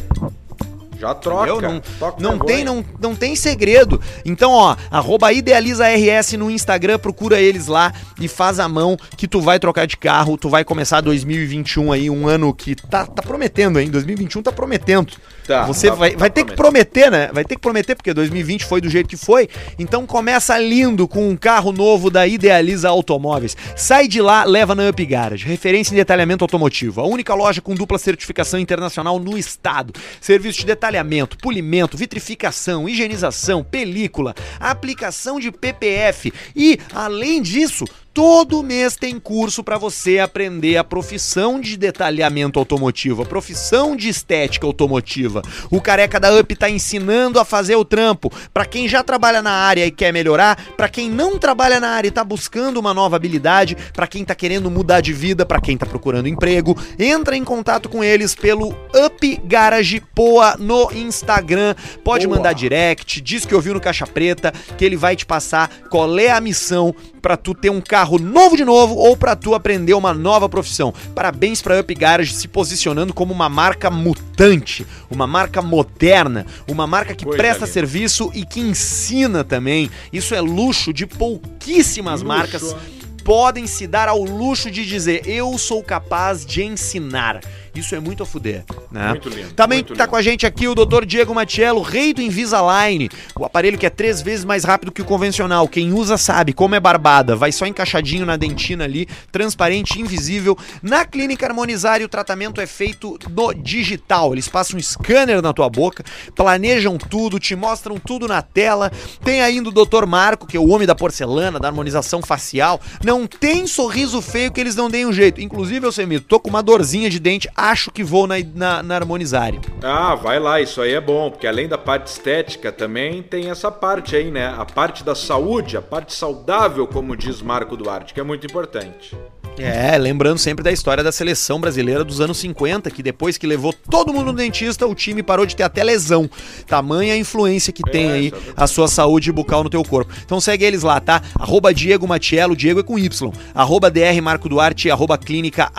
Já 0.99 1.13
troca. 1.15 1.51
Entendeu? 1.51 1.71
Não, 1.71 1.79
Toca 1.79 2.21
não 2.21 2.39
tem, 2.39 2.63
não, 2.63 2.85
não 2.99 3.15
tem 3.15 3.35
segredo. 3.35 4.01
Então, 4.25 4.51
ó, 4.51 4.75
arroba 4.91 5.31
IdealizaRS 5.31 6.33
no 6.33 6.51
Instagram, 6.51 6.99
procura 6.99 7.39
eles 7.39 7.67
lá 7.67 7.93
e 8.19 8.27
faz 8.27 8.59
a 8.59 8.67
mão 8.67 8.97
que 9.15 9.27
tu 9.27 9.39
vai 9.39 9.59
trocar 9.59 9.87
de 9.87 9.95
carro, 9.95 10.37
tu 10.37 10.49
vai 10.49 10.65
começar 10.65 10.99
2021 11.01 11.91
aí, 11.91 12.09
um 12.09 12.27
ano 12.27 12.53
que 12.53 12.75
tá, 12.75 13.05
tá 13.05 13.21
prometendo, 13.21 13.79
hein? 13.79 13.89
2021 13.89 14.43
tá 14.43 14.51
prometendo. 14.51 15.13
Tá, 15.49 15.65
Você 15.65 15.87
tá- 15.87 15.95
vai, 15.95 16.11
tá 16.11 16.17
vai 16.19 16.29
ter 16.29 16.43
que 16.43 16.53
prometer, 16.53 17.09
né? 17.09 17.31
Vai 17.33 17.43
ter 17.43 17.55
que 17.55 17.61
prometer, 17.61 17.95
porque 17.95 18.13
2020 18.13 18.65
foi 18.65 18.79
do 18.79 18.87
jeito 18.87 19.09
que 19.09 19.17
foi. 19.17 19.49
Então 19.79 20.05
começa 20.05 20.55
lindo 20.59 21.07
com 21.07 21.27
um 21.27 21.35
carro 21.35 21.71
novo 21.71 22.11
da 22.11 22.27
Idealiza 22.27 22.87
Automóveis. 22.87 23.57
Sai 23.75 24.07
de 24.07 24.21
lá, 24.21 24.43
leva 24.43 24.75
na 24.75 24.87
Up 24.87 25.03
Garage. 25.03 25.47
Referência 25.47 25.91
em 25.91 25.95
detalhamento 25.95 26.43
automotivo. 26.43 27.01
A 27.01 27.07
única 27.07 27.33
loja 27.33 27.61
com 27.61 27.73
dupla 27.73 27.97
certificação 27.97 28.59
internacional 28.59 29.17
no 29.17 29.35
estado. 29.39 29.91
Serviço 30.21 30.59
de 30.59 30.67
detalhamento, 30.67 31.35
polimento, 31.39 31.97
vitrificação, 31.97 32.87
higienização, 32.87 33.63
película, 33.63 34.35
aplicação 34.59 35.39
de 35.39 35.51
PPF. 35.51 36.31
E, 36.55 36.77
além 36.93 37.41
disso, 37.41 37.85
Todo 38.13 38.63
mês 38.63 38.95
tem 38.95 39.19
curso 39.19 39.63
para 39.63 39.77
você 39.77 40.17
aprender 40.17 40.77
a 40.77 40.83
profissão 40.83 41.61
de 41.61 41.77
detalhamento 41.77 42.57
automotivo, 42.57 43.21
a 43.21 43.25
profissão 43.25 43.95
de 43.95 44.09
estética 44.09 44.65
automotiva. 44.65 45.43
O 45.69 45.79
careca 45.79 46.19
da 46.19 46.33
Up 46.35 46.55
tá 46.55 46.69
ensinando 46.69 47.39
a 47.39 47.45
fazer 47.45 47.75
o 47.75 47.85
trampo 47.85 48.31
para 48.51 48.65
quem 48.65 48.87
já 48.87 49.03
trabalha 49.03 49.43
na 49.43 49.51
área 49.51 49.85
e 49.85 49.91
quer 49.91 50.11
melhorar, 50.11 50.57
para 50.75 50.89
quem 50.89 51.09
não 51.09 51.37
trabalha 51.37 51.79
na 51.79 51.89
área 51.89 52.07
e 52.07 52.11
tá 52.11 52.23
buscando 52.23 52.77
uma 52.77 52.95
nova 52.95 53.15
habilidade, 53.15 53.77
para 53.93 54.07
quem 54.07 54.25
tá 54.25 54.33
querendo 54.33 54.71
mudar 54.71 55.01
de 55.01 55.13
vida, 55.13 55.45
para 55.45 55.61
quem 55.61 55.77
tá 55.77 55.85
procurando 55.85 56.27
emprego. 56.27 56.75
Entra 56.97 57.37
em 57.37 57.43
contato 57.43 57.87
com 57.87 58.03
eles 58.03 58.33
pelo 58.33 58.75
Up 59.05 59.41
Garage 59.45 60.01
Poa 60.15 60.55
no 60.57 60.91
Instagram. 60.91 61.75
Pode 62.03 62.25
Boa. 62.25 62.37
mandar 62.37 62.53
direct, 62.53 63.21
diz 63.21 63.45
que 63.45 63.53
ouviu 63.53 63.75
no 63.75 63.79
Caixa 63.79 64.07
Preta, 64.07 64.51
que 64.77 64.83
ele 64.83 64.97
vai 64.97 65.15
te 65.15 65.27
passar 65.27 65.69
qual 65.91 66.17
é 66.17 66.31
a 66.31 66.41
missão 66.41 66.93
pra 67.21 67.37
tu 67.37 67.53
ter 67.53 67.69
um 67.69 67.81
carro 67.81 68.17
novo 68.17 68.55
de 68.57 68.63
novo 68.65 68.95
ou 68.95 69.15
pra 69.17 69.35
tu 69.35 69.53
aprender 69.53 69.93
uma 69.93 70.13
nova 70.13 70.47
profissão. 70.49 70.93
Parabéns 71.13 71.61
pra 71.61 71.79
Up 71.79 71.93
Garage 71.93 72.33
se 72.33 72.47
posicionando 72.47 73.13
como 73.13 73.33
uma 73.33 73.49
marca 73.49 73.89
mutante, 73.89 74.85
uma 75.09 75.27
marca 75.27 75.61
moderna, 75.61 76.45
uma 76.67 76.87
marca 76.87 77.13
que 77.15 77.25
Coisa 77.25 77.37
presta 77.37 77.65
linda. 77.65 77.73
serviço 77.73 78.31
e 78.33 78.45
que 78.45 78.59
ensina 78.59 79.43
também. 79.43 79.89
Isso 80.11 80.33
é 80.33 80.41
luxo 80.41 80.93
de 80.93 81.05
pouquíssimas 81.05 82.21
Luxo. 82.21 82.25
marcas 82.27 82.75
podem 83.23 83.67
se 83.67 83.85
dar 83.85 84.07
ao 84.07 84.23
luxo 84.23 84.71
de 84.71 84.85
dizer 84.85 85.21
eu 85.27 85.55
sou 85.57 85.83
capaz 85.83 86.45
de 86.45 86.63
ensinar. 86.63 87.41
Isso 87.75 87.95
é 87.95 87.99
muito 87.99 88.23
a 88.23 88.25
fuder, 88.25 88.63
né? 88.91 89.09
Muito 89.09 89.29
lindo, 89.29 89.53
Também 89.53 89.79
muito 89.79 89.93
tá 89.95 90.03
lindo. 90.03 90.09
com 90.09 90.15
a 90.15 90.21
gente 90.21 90.45
aqui 90.45 90.67
o 90.67 90.75
Dr. 90.75 91.05
Diego 91.05 91.33
Matiello, 91.33 91.81
rei 91.81 92.13
do 92.13 92.21
Invisalign, 92.21 93.09
o 93.35 93.45
aparelho 93.45 93.77
que 93.77 93.85
é 93.85 93.89
três 93.89 94.21
vezes 94.21 94.43
mais 94.43 94.63
rápido 94.63 94.91
que 94.91 95.01
o 95.01 95.05
convencional. 95.05 95.67
Quem 95.67 95.93
usa 95.93 96.17
sabe 96.17 96.51
como 96.53 96.75
é 96.75 96.79
barbada, 96.79 97.35
vai 97.35 97.51
só 97.51 97.65
encaixadinho 97.65 98.25
na 98.25 98.35
dentina 98.37 98.83
ali, 98.83 99.07
transparente, 99.31 99.99
invisível. 100.01 100.57
Na 100.81 101.05
Clínica 101.05 101.45
Harmonizar, 101.45 102.01
o 102.01 102.09
tratamento 102.09 102.59
é 102.59 102.65
feito 102.67 103.17
no 103.29 103.53
digital. 103.53 104.33
Eles 104.33 104.47
passam 104.47 104.77
um 104.77 104.81
scanner 104.81 105.41
na 105.41 105.53
tua 105.53 105.69
boca, 105.69 106.03
planejam 106.35 106.97
tudo, 106.97 107.39
te 107.39 107.55
mostram 107.55 107.97
tudo 107.99 108.27
na 108.27 108.41
tela. 108.41 108.91
Tem 109.23 109.41
ainda 109.41 109.69
o 109.69 109.71
Dr. 109.71 110.05
Marco, 110.05 110.47
que 110.47 110.57
é 110.57 110.59
o 110.59 110.69
homem 110.69 110.87
da 110.87 110.95
porcelana, 110.95 111.59
da 111.59 111.67
harmonização 111.67 112.21
facial. 112.21 112.79
Não 113.03 113.27
tem 113.27 113.67
sorriso 113.67 114.21
feio 114.21 114.51
que 114.51 114.59
eles 114.59 114.75
não 114.75 114.89
deem 114.89 115.05
um 115.05 115.13
jeito. 115.13 115.39
Inclusive, 115.41 115.85
eu 115.85 115.91
Semito, 115.91 116.25
tô 116.27 116.39
com 116.39 116.49
uma 116.49 116.63
dorzinha 116.63 117.09
de 117.09 117.19
dente, 117.19 117.49
acho 117.59 117.91
que 117.91 118.03
vou 118.03 118.25
na, 118.27 118.35
na, 118.55 118.83
na 118.83 118.95
Harmonizare. 118.95 119.59
Ah, 119.83 120.15
vai 120.15 120.39
lá, 120.39 120.61
isso 120.61 120.81
aí 120.81 120.93
é 120.93 121.01
bom, 121.01 121.29
porque 121.29 121.47
além 121.47 121.67
da 121.67 121.77
parte 121.77 122.07
estética 122.07 122.71
também 122.71 123.21
tem 123.21 123.49
essa 123.49 123.71
parte 123.71 124.15
aí, 124.15 124.31
né? 124.31 124.53
A 124.57 124.65
parte 124.65 125.03
da 125.03 125.15
saúde, 125.15 125.77
a 125.77 125.81
parte 125.81 126.13
saudável, 126.13 126.87
como 126.87 127.15
diz 127.15 127.41
Marco 127.41 127.75
Duarte, 127.75 128.13
que 128.13 128.19
é 128.19 128.23
muito 128.23 128.45
importante. 128.45 129.15
É, 129.57 129.97
lembrando 129.97 130.37
sempre 130.37 130.63
da 130.63 130.71
história 130.71 131.03
da 131.03 131.11
seleção 131.11 131.59
brasileira 131.59 132.01
dos 132.01 132.21
anos 132.21 132.37
50, 132.37 132.89
que 132.91 133.03
depois 133.03 133.37
que 133.37 133.45
levou 133.45 133.73
todo 133.73 134.13
mundo 134.13 134.27
no 134.27 134.33
dentista, 134.37 134.87
o 134.87 134.95
time 134.95 135.21
parou 135.21 135.45
de 135.45 135.53
ter 135.53 135.63
até 135.63 135.83
lesão. 135.83 136.29
Tamanha 136.65 137.13
a 137.13 137.17
influência 137.17 137.73
que 137.73 137.83
tem 137.83 138.09
É, 138.09 138.13
aí 138.13 138.27
é 138.27 138.31
verdade. 138.31 138.53
a 138.55 138.67
sua 138.67 138.87
saúde 138.87 139.33
bucal 139.33 139.61
no 139.61 139.69
teu 139.69 139.83
corpo. 139.83 140.13
Então 140.23 140.39
segue 140.39 140.63
eles 140.63 140.81
lá, 140.83 141.01
tá? 141.01 141.21
Arroba 141.37 141.73
Diego 141.73 142.07
Matiello, 142.07 142.55
Diego 142.55 142.79
é 142.79 142.83
com 142.83 142.97
Y. 142.97 143.33
Arroba 143.53 143.91
DR 143.91 144.21
Marco 144.21 144.47
Duarte, 144.47 144.89
arroba 144.89 145.17
Clínica 145.17 145.69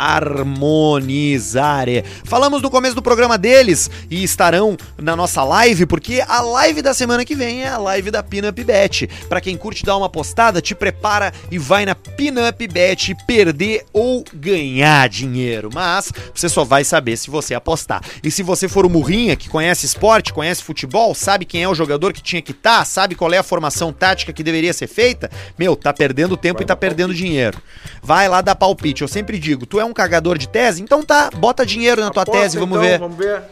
Harmonizare. 1.70 2.04
Falamos 2.24 2.60
no 2.62 2.70
começo 2.70 2.94
do 2.94 3.02
programa 3.02 3.38
deles 3.38 3.90
e 4.10 4.22
estarão 4.24 4.76
na 4.98 5.14
nossa 5.14 5.42
live, 5.44 5.86
porque 5.86 6.22
a 6.26 6.40
live 6.40 6.82
da 6.82 6.92
semana 6.92 7.24
que 7.24 7.34
vem 7.34 7.62
é 7.62 7.68
a 7.68 7.78
live 7.78 8.10
da 8.10 8.22
Pinup 8.22 8.64
Bet. 8.64 9.06
Pra 9.28 9.40
quem 9.40 9.56
curte 9.56 9.84
dar 9.84 9.96
uma 9.96 10.08
postada, 10.08 10.60
te 10.60 10.74
prepara 10.74 11.32
e 11.50 11.58
vai 11.58 11.86
na 11.86 11.94
Pinup 11.94 12.66
Bet 12.68 13.14
perder 13.26 13.84
ou 13.92 14.24
ganhar 14.34 15.08
dinheiro. 15.08 15.70
Mas 15.72 16.12
você 16.34 16.48
só 16.48 16.64
vai 16.64 16.84
saber 16.84 17.16
se 17.16 17.30
você 17.30 17.54
apostar. 17.54 18.02
E 18.22 18.30
se 18.30 18.42
você 18.42 18.68
for 18.68 18.84
o 18.84 18.90
Murrinha, 18.90 19.36
que 19.36 19.48
conhece 19.48 19.86
esporte, 19.86 20.32
conhece 20.32 20.62
futebol, 20.62 21.14
sabe 21.14 21.44
quem 21.44 21.62
é 21.62 21.68
o 21.68 21.74
jogador 21.74 22.12
que 22.12 22.22
tinha 22.22 22.42
que 22.42 22.52
estar, 22.52 22.84
sabe 22.84 23.14
qual 23.14 23.32
é 23.32 23.38
a 23.38 23.42
formação 23.42 23.92
tática 23.92 24.32
que 24.32 24.42
deveria 24.42 24.72
ser 24.72 24.86
feita, 24.86 25.30
meu, 25.58 25.76
tá 25.76 25.92
perdendo 25.92 26.36
tempo 26.36 26.58
Vai 26.58 26.64
e 26.64 26.66
tá 26.66 26.76
perdendo 26.76 27.08
palpite. 27.08 27.24
dinheiro. 27.24 27.58
Vai 28.02 28.28
lá 28.28 28.40
dar 28.40 28.54
palpite. 28.54 29.02
Eu 29.02 29.08
sempre 29.08 29.38
digo, 29.38 29.66
tu 29.66 29.78
é 29.78 29.84
um 29.84 29.92
cagador 29.92 30.38
de 30.38 30.48
tese? 30.48 30.82
Então 30.82 31.02
tá, 31.02 31.30
bota 31.30 31.59
dinheiro 31.64 32.00
na 32.00 32.10
tua 32.10 32.22
Aposta, 32.22 32.42
tese, 32.42 32.58
vamos 32.58 32.78
então, 32.78 32.88
ver. 32.88 32.98
Vamos 32.98 33.16
ver. 33.16 33.42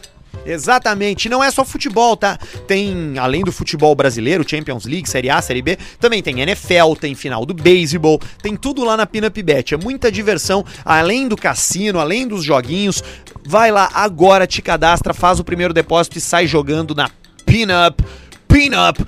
Exatamente, 0.45 1.27
não 1.27 1.43
é 1.43 1.51
só 1.51 1.65
futebol, 1.65 2.15
tá? 2.15 2.37
Tem, 2.67 3.17
além 3.17 3.43
do 3.43 3.51
futebol 3.51 3.93
brasileiro, 3.93 4.47
Champions 4.47 4.85
League, 4.85 5.09
Série 5.09 5.29
A, 5.29 5.41
Série 5.41 5.61
B, 5.61 5.77
também 5.99 6.23
tem 6.23 6.39
NFL, 6.39 6.93
tem 6.99 7.13
final 7.13 7.45
do 7.45 7.53
beisebol, 7.53 8.19
tem 8.41 8.55
tudo 8.55 8.83
lá 8.83 8.95
na 8.95 9.05
Pinup 9.05 9.43
Bet. 9.43 9.73
É 9.73 9.77
muita 9.77 10.11
diversão, 10.11 10.65
além 10.85 11.27
do 11.27 11.35
cassino, 11.35 11.99
além 11.99 12.27
dos 12.27 12.43
joguinhos. 12.43 13.03
Vai 13.45 13.71
lá 13.71 13.89
agora, 13.93 14.47
te 14.47 14.61
cadastra, 14.61 15.13
faz 15.13 15.39
o 15.39 15.43
primeiro 15.43 15.73
depósito 15.73 16.17
e 16.17 16.21
sai 16.21 16.47
jogando 16.47 16.95
na 16.95 17.09
Pinup, 17.45 18.03
Pinup, 18.47 19.05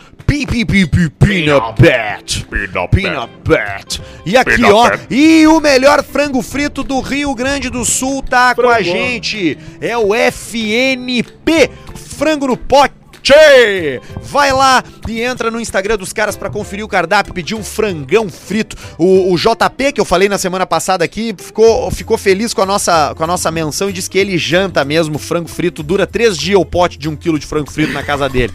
Peanut 2.88 3.32
Bet. 3.43 4.01
E 4.25 4.38
aqui, 4.38 4.63
ó, 4.63 4.89
e 5.09 5.45
o 5.45 5.59
melhor 5.59 6.01
frango 6.03 6.41
frito 6.41 6.84
do 6.84 7.01
Rio 7.01 7.36
Grande 7.36 7.69
do 7.69 7.84
Sul 7.84 8.23
tá 8.23 8.55
com 8.55 8.69
a 8.69 8.82
gente. 8.82 9.57
É 9.82 9.97
o 9.97 10.15
FNP, 10.15 11.69
frango 11.95 12.47
no 12.47 12.55
pote. 12.55 13.00
Tchê! 13.22 14.01
Vai 14.22 14.51
lá 14.51 14.84
e 15.07 15.22
entra 15.22 15.51
no 15.51 15.59
Instagram 15.59 15.97
dos 15.97 16.13
caras 16.13 16.36
pra 16.36 16.49
conferir 16.49 16.84
o 16.84 16.88
cardápio, 16.88 17.34
pedir 17.34 17.55
um 17.55 17.63
frangão 17.63 18.30
frito. 18.30 18.76
O, 18.97 19.34
o 19.34 19.38
JP, 19.38 19.93
que 19.93 20.01
eu 20.01 20.05
falei 20.05 20.28
na 20.28 20.38
semana 20.38 20.65
passada 20.65 21.03
aqui, 21.03 21.36
ficou, 21.38 21.91
ficou 21.91 22.17
feliz 22.17 22.53
com 22.53 22.61
a, 22.61 22.65
nossa, 22.65 23.13
com 23.15 23.24
a 23.24 23.28
nossa 23.28 23.51
menção 23.51 23.89
e 23.89 23.93
disse 23.93 24.09
que 24.09 24.17
ele 24.17 24.38
janta 24.38 24.84
mesmo 24.84 25.19
frango 25.19 25.49
frito. 25.49 25.84
Dura 25.84 26.07
três 26.07 26.38
dias 26.38 26.59
o 26.59 26.65
pote 26.65 26.97
de 26.97 27.09
um 27.09 27.15
quilo 27.15 27.38
de 27.38 27.45
frango 27.45 27.72
frito 27.72 27.93
na 27.93 28.03
casa 28.03 28.28
dele. 28.28 28.53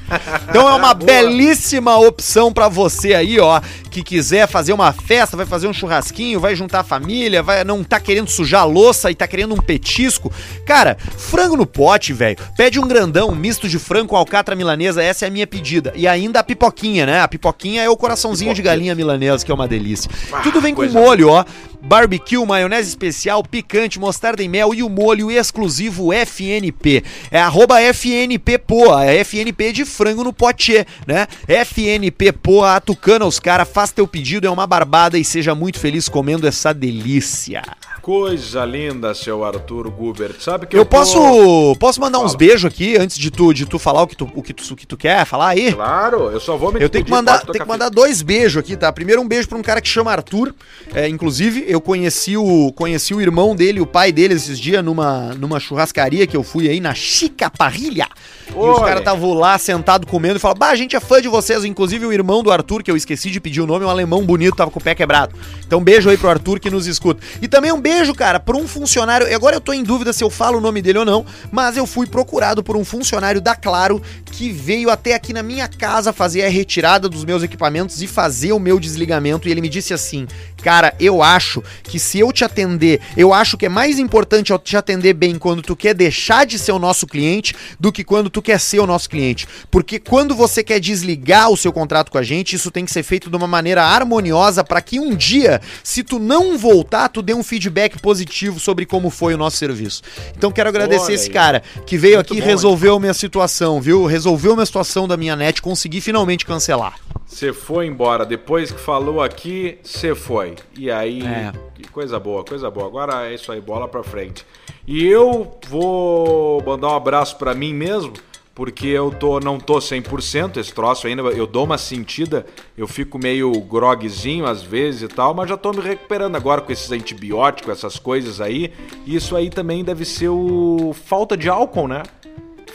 Então 0.49 0.69
é 0.69 0.75
uma 0.75 0.95
belíssima 0.95 1.97
opção 1.99 2.53
pra 2.53 2.69
você 2.69 3.15
aí, 3.15 3.39
ó, 3.39 3.61
que 3.91 4.03
quiser 4.03 4.49
fazer 4.49 4.73
uma 4.73 4.93
festa, 4.93 5.37
vai 5.37 5.47
fazer 5.47 5.69
um 5.69 5.73
churrasquinho, 5.73 6.41
vai 6.41 6.57
juntar 6.57 6.81
a 6.81 6.85
família, 6.85 7.43
vai 7.43 7.63
não 7.65 7.85
tá 7.85 8.01
querendo 8.01 8.29
sujar 8.29 8.63
a 8.63 8.65
louça 8.65 9.11
e 9.11 9.15
tá 9.15 9.27
querendo 9.27 9.55
um 9.55 9.59
petisco. 9.59 10.33
Cara, 10.65 10.97
frango 11.17 11.57
no 11.57 11.67
pote, 11.67 12.13
velho. 12.13 12.37
Pede 12.57 12.81
um 12.81 12.87
grandão, 12.87 13.29
um 13.29 13.35
misto 13.35 13.69
de 13.69 13.79
frango 13.79 14.09
com 14.09 14.17
alcatra 14.17 14.56
milanesa, 14.57 15.03
essa 15.03 15.25
é 15.25 15.29
a 15.29 15.31
minha 15.31 15.47
pedida. 15.47 15.93
E 15.95 16.09
ainda 16.09 16.41
a 16.41 16.45
pipoquinha, 16.45 17.07
né? 17.07 17.21
A 17.21 17.29
pipoquinha 17.29 17.83
é 17.83 17.89
o 17.89 17.97
coraçãozinho 17.97 18.55
de 18.55 18.63
galinha 18.63 18.95
milanesa, 18.95 19.45
que 19.45 19.53
é 19.53 19.55
uma 19.55 19.69
delícia. 19.69 20.11
Ah, 20.33 20.41
Tudo 20.41 20.61
vem 20.61 20.75
com 20.75 20.85
molho, 20.87 21.29
ó. 21.29 21.45
Barbecue, 21.83 22.45
maionese 22.45 22.89
especial, 22.89 23.45
picante, 23.45 24.01
mostarda 24.01 24.43
e 24.43 24.49
mel 24.49 24.75
e 24.75 24.83
o 24.83 24.89
molho 24.89 25.31
exclusivo 25.31 26.13
FNP. 26.13 27.05
É 27.31 27.41
arroba 27.41 27.81
FNP 27.81 28.59
Poa, 28.59 29.05
é 29.05 29.19
FNP 29.21 29.73
de 29.73 29.85
frango 29.85 30.25
no 30.25 30.33
pote, 30.33 30.85
né? 31.07 31.29
FNP 31.47 32.33
Poa, 32.33 32.75
atucana 32.75 33.25
os 33.25 33.39
caras, 33.39 33.69
faz 33.69 33.93
teu 33.93 34.07
pedido, 34.07 34.49
é 34.49 34.51
uma 34.51 34.67
barbada 34.67 35.17
e 35.17 35.25
seja 35.25 35.55
muito 35.55 35.79
feliz 35.79 36.09
comendo 36.09 36.49
essa 36.49 36.75
delícia. 36.75 37.63
Coisa 38.07 38.65
linda, 38.65 39.13
seu 39.17 39.43
Arthur 39.43 39.91
Gubert. 39.91 40.37
Sabe 40.39 40.65
que 40.69 40.77
Eu 40.77 40.85
tô- 40.85 40.97
posso, 40.97 41.75
posso 41.81 42.01
mandar 42.01 42.21
uns 42.21 42.27
Fala. 42.35 42.37
beijos 42.39 42.65
aqui 42.65 42.97
antes 42.97 43.19
de 43.19 43.33
tu, 43.33 43.53
de 43.53 43.67
tu 43.67 43.81
falar 43.81 44.03
o 44.03 44.07
que 44.07 44.15
tu, 44.15 44.31
o 44.33 44.41
que 44.45 44.55
tu, 44.55 44.63
o 44.73 44.77
que 44.77 44.87
tu 44.87 44.97
quer 44.97 45.25
falar 45.25 45.49
aí? 45.49 45.73
Claro, 45.73 46.31
eu 46.31 46.39
só 46.39 46.57
vou 46.57 46.71
me 46.73 46.81
Eu 46.81 46.89
tenho 46.89 47.05
que 47.05 47.11
mandar, 47.11 47.41
tenho 47.41 47.65
que 47.65 47.69
mandar 47.69 47.89
dois 47.89 48.23
beijos 48.23 48.59
aqui, 48.59 48.77
tá? 48.77 48.93
Primeiro 48.93 49.21
um 49.21 49.27
beijo 49.27 49.49
pra 49.49 49.59
um 49.59 49.63
cara 49.63 49.81
que 49.81 49.89
chama 49.89 50.13
Arthur. 50.13 50.55
É, 50.95 51.09
inclusive, 51.09 51.65
eu 51.67 51.81
conheci 51.81 52.37
o, 52.37 52.73
conheci 52.77 53.13
o 53.13 53.21
irmão 53.21 53.57
dele, 53.57 53.81
o 53.81 53.87
pai 53.87 54.13
dele 54.13 54.35
esses 54.35 54.57
dias 54.57 54.85
numa, 54.85 55.35
numa 55.35 55.59
churrascaria 55.59 56.29
que 56.29 56.37
eu 56.37 56.45
fui 56.45 56.69
aí 56.69 56.79
na 56.79 56.95
Chica 56.95 57.51
Parrilha. 57.51 58.07
E 58.49 58.57
os 58.57 58.79
caras 58.79 59.01
estavam 59.01 59.35
lá 59.35 59.59
sentado 59.59 60.07
comendo 60.07 60.37
e 60.37 60.39
falaram: 60.39 60.61
Bah, 60.61 60.69
a 60.69 60.77
gente 60.77 60.95
é 60.95 61.01
fã 61.01 61.21
de 61.21 61.27
vocês. 61.27 61.65
Inclusive 61.65 62.07
o 62.07 62.13
irmão 62.13 62.41
do 62.41 62.53
Arthur, 62.53 62.85
que 62.85 62.91
eu 62.91 62.97
esqueci 62.97 63.33
de 63.33 63.41
pedir 63.41 63.61
o 63.61 63.67
nome, 63.67 63.85
um 63.85 63.91
alemão 63.91 64.25
bonito, 64.25 64.55
tava 64.55 64.71
com 64.71 64.79
o 64.79 64.83
pé 64.83 64.95
quebrado. 64.95 65.35
Então, 65.67 65.83
beijo 65.83 66.09
aí 66.09 66.17
pro 66.17 66.29
Arthur 66.29 66.61
que 66.61 66.71
nos 66.71 66.87
escuta. 66.87 67.21
E 67.43 67.49
também 67.49 67.73
um 67.73 67.81
beijo, 67.81 67.96
cara, 68.15 68.41
pra 68.41 68.57
um 68.57 68.67
funcionário. 68.67 69.29
e 69.29 69.35
Agora 69.35 69.57
eu 69.57 69.61
tô 69.61 69.73
em 69.73 69.83
dúvida 69.83 70.13
se 70.13 70.25
eu 70.25 70.31
falo 70.31 70.59
o 70.59 70.61
nome 70.61 70.81
dele 70.81 70.99
ou 70.99 71.05
não, 71.05 71.25
mas 71.51 71.77
eu 71.77 71.87
fui 71.87 72.07
procurado 72.07 72.63
por 72.63 72.77
um 72.77 72.85
funcionário 72.85 73.41
da 73.41 73.55
Claro 73.55 74.03
que 74.25 74.51
veio 74.51 74.91
até 74.91 75.15
aqui 75.15 75.33
na 75.33 75.43
minha 75.43 75.69
casa 75.69 76.13
fazer 76.13 76.45
a 76.45 76.49
retirada 76.49 77.09
dos 77.09 77.25
meus 77.25 77.43
equipamentos 77.43 78.03
e 78.03 78.07
fazer 78.07 78.53
o 78.53 78.59
meu 78.59 78.79
desligamento. 78.79 79.49
E 79.49 79.51
ele 79.51 79.61
me 79.61 79.69
disse 79.69 79.95
assim: 79.95 80.27
Cara, 80.63 80.95
eu 80.99 81.23
acho 81.23 81.63
que 81.85 81.99
se 81.99 82.19
eu 82.19 82.33
te 82.33 82.45
atender, 82.45 83.01
eu 83.17 83.33
acho 83.33 83.57
que 83.57 83.67
é 83.67 83.69
mais 83.69 83.99
importante 83.99 84.51
eu 84.51 84.59
te 84.59 84.77
atender 84.77 85.15
bem 85.15 85.39
quando 85.39 85.63
tu 85.63 85.77
quer 85.77 85.95
deixar 85.95 86.45
de 86.45 86.59
ser 86.59 86.73
o 86.73 86.79
nosso 86.79 87.07
cliente 87.07 87.55
do 87.79 87.93
que 87.93 88.03
quando 88.03 88.29
tu 88.29 88.43
quer 88.43 88.59
ser 88.59 88.81
o 88.81 88.87
nosso 88.87 89.09
cliente. 89.09 89.47
Porque 89.71 89.99
quando 89.99 90.35
você 90.35 90.65
quer 90.65 90.81
desligar 90.81 91.51
o 91.51 91.57
seu 91.57 91.73
contrato 91.73 92.11
com 92.11 92.19
a 92.19 92.23
gente, 92.23 92.57
isso 92.57 92.71
tem 92.71 92.85
que 92.85 92.93
ser 92.93 93.03
feito 93.03 93.31
de 93.31 93.37
uma 93.37 93.47
maneira 93.47 93.85
harmoniosa 93.85 94.65
para 94.65 94.81
que 94.81 94.99
um 94.99 95.15
dia, 95.15 95.61
se 95.85 96.03
tu 96.03 96.19
não 96.19 96.59
voltar, 96.59 97.09
tu 97.09 97.23
dê 97.23 97.33
um 97.33 97.43
feedback 97.43 97.86
positivo 97.91 98.59
sobre 98.59 98.85
como 98.87 99.09
foi 99.11 99.35
o 99.35 99.37
nosso 99.39 99.57
serviço. 99.57 100.03
Então 100.37 100.51
quero 100.51 100.69
agradecer 100.69 101.07
Olha 101.07 101.15
esse 101.15 101.29
aí. 101.29 101.33
cara 101.33 101.63
que 101.87 101.97
veio 101.97 102.17
Muito 102.17 102.33
aqui 102.33 102.43
e 102.43 102.45
resolveu 102.45 102.97
a 102.97 103.01
minha 103.01 103.15
situação, 103.15 103.81
viu? 103.81 104.05
Resolveu 104.07 104.53
a 104.53 104.57
minha 104.57 104.67
situação 104.67 105.07
da 105.07 105.17
minha 105.17 105.37
net, 105.37 105.63
consegui 105.63 106.01
finalmente 106.01 106.45
cancelar. 106.45 106.95
Você 107.27 107.53
foi 107.53 107.87
embora. 107.87 108.25
Depois 108.25 108.71
que 108.71 108.81
falou 108.81 109.23
aqui, 109.23 109.79
você 109.83 110.15
foi. 110.15 110.55
E 110.77 110.91
aí, 110.91 111.23
É. 111.23 111.53
que 111.75 111.89
coisa 111.89 112.19
boa, 112.21 112.45
coisa 112.45 112.71
boa. 112.71 112.87
Agora 112.87 113.27
é 113.29 113.35
isso 113.35 113.51
aí, 113.51 113.61
bola 113.61 113.89
pra 113.89 114.03
frente. 114.03 114.45
E 114.87 115.05
eu 115.05 115.59
vou 115.69 116.63
mandar 116.65 116.89
um 116.89 116.95
abraço 116.97 117.37
pra 117.37 117.53
mim 117.55 117.75
mesmo, 117.75 118.13
porque 118.57 118.89
eu 118.89 119.11
tô 119.11 119.39
não 119.39 119.61
tô 119.61 119.75
100% 119.77 120.57
esse 120.57 120.73
troço 120.73 121.07
ainda, 121.07 121.21
eu 121.23 121.47
dou 121.47 121.65
uma 121.65 121.77
sentida, 121.77 122.47
eu 122.77 122.89
fico 122.89 123.19
meio 123.19 123.53
grogzinho 123.61 124.47
às 124.47 124.63
vezes 124.63 125.03
e 125.03 125.09
tal, 125.09 125.35
mas 125.35 125.47
já 125.51 125.59
tô 125.59 125.71
me 125.73 125.83
recuperando 125.83 126.35
agora 126.37 126.63
com 126.63 126.73
esses 126.73 126.91
antibióticos, 126.91 127.71
essas 127.71 127.99
coisas 127.99 128.41
aí. 128.41 128.73
Isso 129.07 129.37
aí 129.37 129.51
também 129.51 129.85
deve 129.85 130.07
ser 130.07 130.31
o 130.31 130.95
falta 131.05 131.37
de 131.37 131.51
álcool, 131.51 131.87
né? 131.87 132.03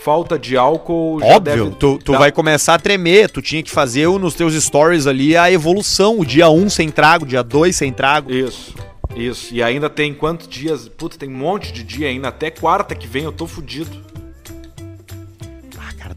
Falta 0.03 0.37
de 0.37 0.55
álcool 0.55 1.19
já 1.19 1.25
Óbvio, 1.35 1.63
deve 1.65 1.75
tu, 1.77 1.97
tu 1.97 2.11
dar- 2.11 2.19
vai 2.19 2.31
começar 2.31 2.75
a 2.75 2.79
tremer, 2.79 3.29
tu 3.31 3.41
tinha 3.41 3.63
que 3.63 3.71
fazer 3.71 4.07
nos 4.07 4.35
teus 4.35 4.53
stories 4.53 5.07
ali 5.07 5.35
a 5.35 5.51
evolução, 5.51 6.19
o 6.19 6.25
dia 6.25 6.47
1 6.47 6.69
sem 6.69 6.89
trago, 6.89 7.25
dia 7.25 7.41
2 7.43 7.75
sem 7.75 7.91
trago. 7.91 8.31
Isso, 8.31 8.75
isso. 9.15 9.51
E 9.53 9.63
ainda 9.63 9.89
tem 9.89 10.13
quantos 10.13 10.47
dias? 10.47 10.87
Puta, 10.87 11.17
tem 11.17 11.27
um 11.29 11.37
monte 11.37 11.71
de 11.73 11.83
dia 11.83 12.07
ainda. 12.07 12.27
Até 12.27 12.51
quarta 12.51 12.93
que 12.93 13.07
vem 13.07 13.23
eu 13.23 13.31
tô 13.31 13.47
fudido. 13.47 14.10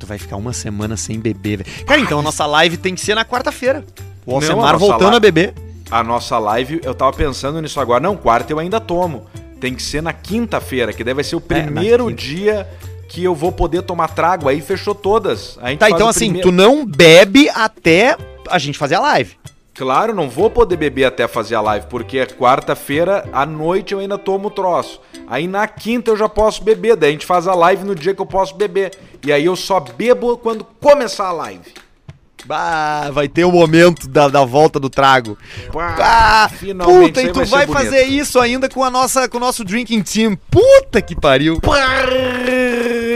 Tu 0.04 0.08
vai 0.08 0.18
ficar 0.18 0.36
uma 0.36 0.52
semana 0.52 0.96
sem 0.96 1.18
beber, 1.18 1.58
velho. 1.64 1.84
Cara, 1.86 1.98
então 2.00 2.18
a 2.18 2.22
nossa 2.22 2.44
live 2.44 2.76
tem 2.76 2.94
que 2.94 3.00
ser 3.00 3.14
na 3.14 3.24
quarta-feira. 3.24 3.82
O 4.26 4.34
Alcemar 4.34 4.76
voltando 4.78 5.02
live- 5.04 5.16
a 5.16 5.20
beber. 5.20 5.54
A 5.90 6.02
nossa 6.02 6.38
live, 6.38 6.80
eu 6.84 6.94
tava 6.94 7.12
pensando 7.16 7.60
nisso 7.62 7.80
agora. 7.80 8.00
Não, 8.00 8.16
quarta 8.16 8.52
eu 8.52 8.58
ainda 8.58 8.78
tomo. 8.80 9.26
Tem 9.60 9.74
que 9.74 9.82
ser 9.82 10.02
na 10.02 10.12
quinta-feira, 10.12 10.92
que 10.92 11.02
deve 11.02 11.22
ser 11.24 11.36
o 11.36 11.38
É, 11.38 11.62
primeiro 11.62 12.06
quinta. 12.08 12.20
dia 12.22 12.68
que 13.08 13.24
eu 13.24 13.34
vou 13.34 13.50
poder 13.50 13.82
tomar 13.82 14.08
trago. 14.08 14.48
Aí 14.48 14.60
fechou 14.60 14.94
todas. 14.94 15.56
Tá, 15.78 15.88
então 15.88 16.06
assim, 16.08 16.26
primeiro- 16.26 16.48
tu 16.48 16.52
não 16.52 16.84
bebe 16.84 17.48
até 17.54 18.16
a 18.50 18.58
gente 18.58 18.76
fazer 18.78 18.96
a 18.96 19.00
live. 19.00 19.32
Claro, 19.74 20.14
não 20.14 20.30
vou 20.30 20.48
poder 20.48 20.76
beber 20.76 21.04
até 21.04 21.26
fazer 21.26 21.56
a 21.56 21.60
live, 21.60 21.86
porque 21.88 22.18
é 22.18 22.26
quarta-feira 22.26 23.28
à 23.32 23.44
noite 23.44 23.92
eu 23.92 23.98
ainda 23.98 24.16
tomo 24.16 24.48
troço. 24.48 25.00
Aí 25.26 25.48
na 25.48 25.66
quinta 25.66 26.12
eu 26.12 26.16
já 26.16 26.28
posso 26.28 26.62
beber, 26.62 26.94
daí 26.96 27.08
a 27.08 27.12
gente 27.12 27.26
faz 27.26 27.48
a 27.48 27.54
live 27.54 27.82
no 27.84 27.94
dia 27.94 28.14
que 28.14 28.22
eu 28.22 28.26
posso 28.26 28.54
beber. 28.54 28.92
E 29.26 29.32
aí 29.32 29.44
eu 29.44 29.56
só 29.56 29.80
bebo 29.80 30.38
quando 30.38 30.64
começar 30.80 31.26
a 31.26 31.32
live. 31.32 31.74
Bah, 32.46 33.10
vai 33.10 33.26
ter 33.26 33.44
o 33.44 33.50
momento 33.50 34.06
da, 34.06 34.28
da 34.28 34.44
volta 34.44 34.78
do 34.78 34.90
trago. 34.90 35.36
Pá, 35.72 35.96
Ah, 35.98 36.48
finalmente 36.48 37.06
puta, 37.08 37.22
e 37.22 37.32
tu 37.32 37.44
vai 37.46 37.66
vai, 37.66 37.84
fazer 37.84 38.04
isso 38.04 38.38
ainda 38.38 38.68
com 38.68 38.84
a 38.84 38.90
nossa, 38.90 39.28
com 39.28 39.38
o 39.38 39.40
nosso 39.40 39.64
drinking 39.64 40.02
team. 40.02 40.36
Puta 40.50 41.00
que 41.00 41.16
pariu. 41.18 41.58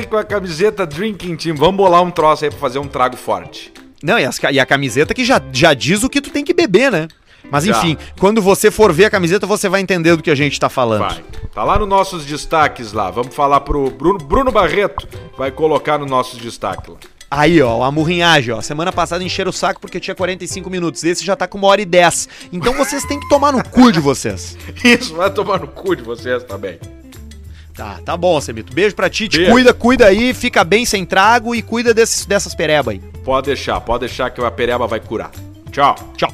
Com 0.08 0.16
a 0.16 0.24
camiseta 0.24 0.86
Drinking 0.86 1.36
Team. 1.36 1.56
Vamos 1.56 1.76
bolar 1.76 2.02
um 2.02 2.10
troço 2.10 2.44
aí 2.44 2.50
pra 2.50 2.58
fazer 2.58 2.78
um 2.78 2.88
trago 2.88 3.16
forte. 3.16 3.70
Não, 4.02 4.18
e, 4.18 4.24
as 4.24 4.38
e 4.50 4.60
a 4.60 4.66
camiseta 4.66 5.12
que 5.12 5.24
já, 5.24 5.40
já 5.52 5.74
diz 5.74 6.02
o 6.02 6.08
que 6.08 6.20
tu 6.20 6.30
tem 6.30 6.44
que 6.44 6.54
beber, 6.54 6.90
né? 6.90 7.08
Mas 7.50 7.64
Já. 7.64 7.78
enfim, 7.78 7.96
quando 8.18 8.42
você 8.42 8.70
for 8.70 8.92
ver 8.92 9.06
a 9.06 9.10
camiseta, 9.10 9.46
você 9.46 9.68
vai 9.68 9.80
entender 9.80 10.16
do 10.16 10.22
que 10.22 10.30
a 10.30 10.34
gente 10.34 10.58
tá 10.58 10.68
falando. 10.68 11.00
Vai. 11.00 11.24
Tá 11.54 11.64
lá 11.64 11.78
nos 11.78 11.88
nossos 11.88 12.24
destaques 12.24 12.92
lá. 12.92 13.10
Vamos 13.10 13.34
falar 13.34 13.60
pro 13.60 13.90
Bruno, 13.90 14.18
Bruno 14.18 14.52
Barreto. 14.52 15.08
Vai 15.36 15.50
colocar 15.50 15.98
nos 15.98 16.10
nossos 16.10 16.38
destaques 16.38 16.88
lá. 16.88 16.96
Aí, 17.30 17.60
ó, 17.60 17.82
a 17.82 17.92
murrinhagem, 17.92 18.54
ó. 18.54 18.60
Semana 18.60 18.90
passada 18.90 19.22
encheram 19.22 19.50
o 19.50 19.52
saco 19.52 19.80
porque 19.80 20.00
tinha 20.00 20.14
45 20.14 20.70
minutos. 20.70 21.04
Esse 21.04 21.24
já 21.24 21.36
tá 21.36 21.46
com 21.46 21.58
uma 21.58 21.68
hora 21.68 21.80
e 21.80 21.84
10. 21.84 22.28
Então 22.52 22.72
vocês 22.72 23.04
têm 23.04 23.20
que 23.20 23.28
tomar 23.28 23.52
no 23.52 23.62
cu 23.62 23.92
de 23.92 24.00
vocês. 24.00 24.56
Isso, 24.82 25.14
vai 25.14 25.30
tomar 25.30 25.60
no 25.60 25.68
cu 25.68 25.94
de 25.94 26.02
vocês 26.02 26.42
também. 26.44 26.78
Tá, 27.78 28.00
tá 28.04 28.16
bom, 28.16 28.40
Semito. 28.40 28.74
Beijo 28.74 28.96
pra 28.96 29.08
ti. 29.08 29.28
Te 29.28 29.36
Beijo. 29.36 29.52
cuida, 29.52 29.72
cuida 29.72 30.06
aí, 30.06 30.34
fica 30.34 30.64
bem 30.64 30.84
sem 30.84 31.06
trago 31.06 31.54
e 31.54 31.62
cuida 31.62 31.94
desses, 31.94 32.26
dessas 32.26 32.52
pereba 32.52 32.90
aí. 32.90 32.98
Pode 33.24 33.46
deixar, 33.46 33.80
pode 33.80 34.00
deixar 34.00 34.30
que 34.30 34.44
a 34.44 34.50
pereba 34.50 34.88
vai 34.88 34.98
curar. 34.98 35.30
Tchau. 35.70 35.94
Tchau. 36.16 36.32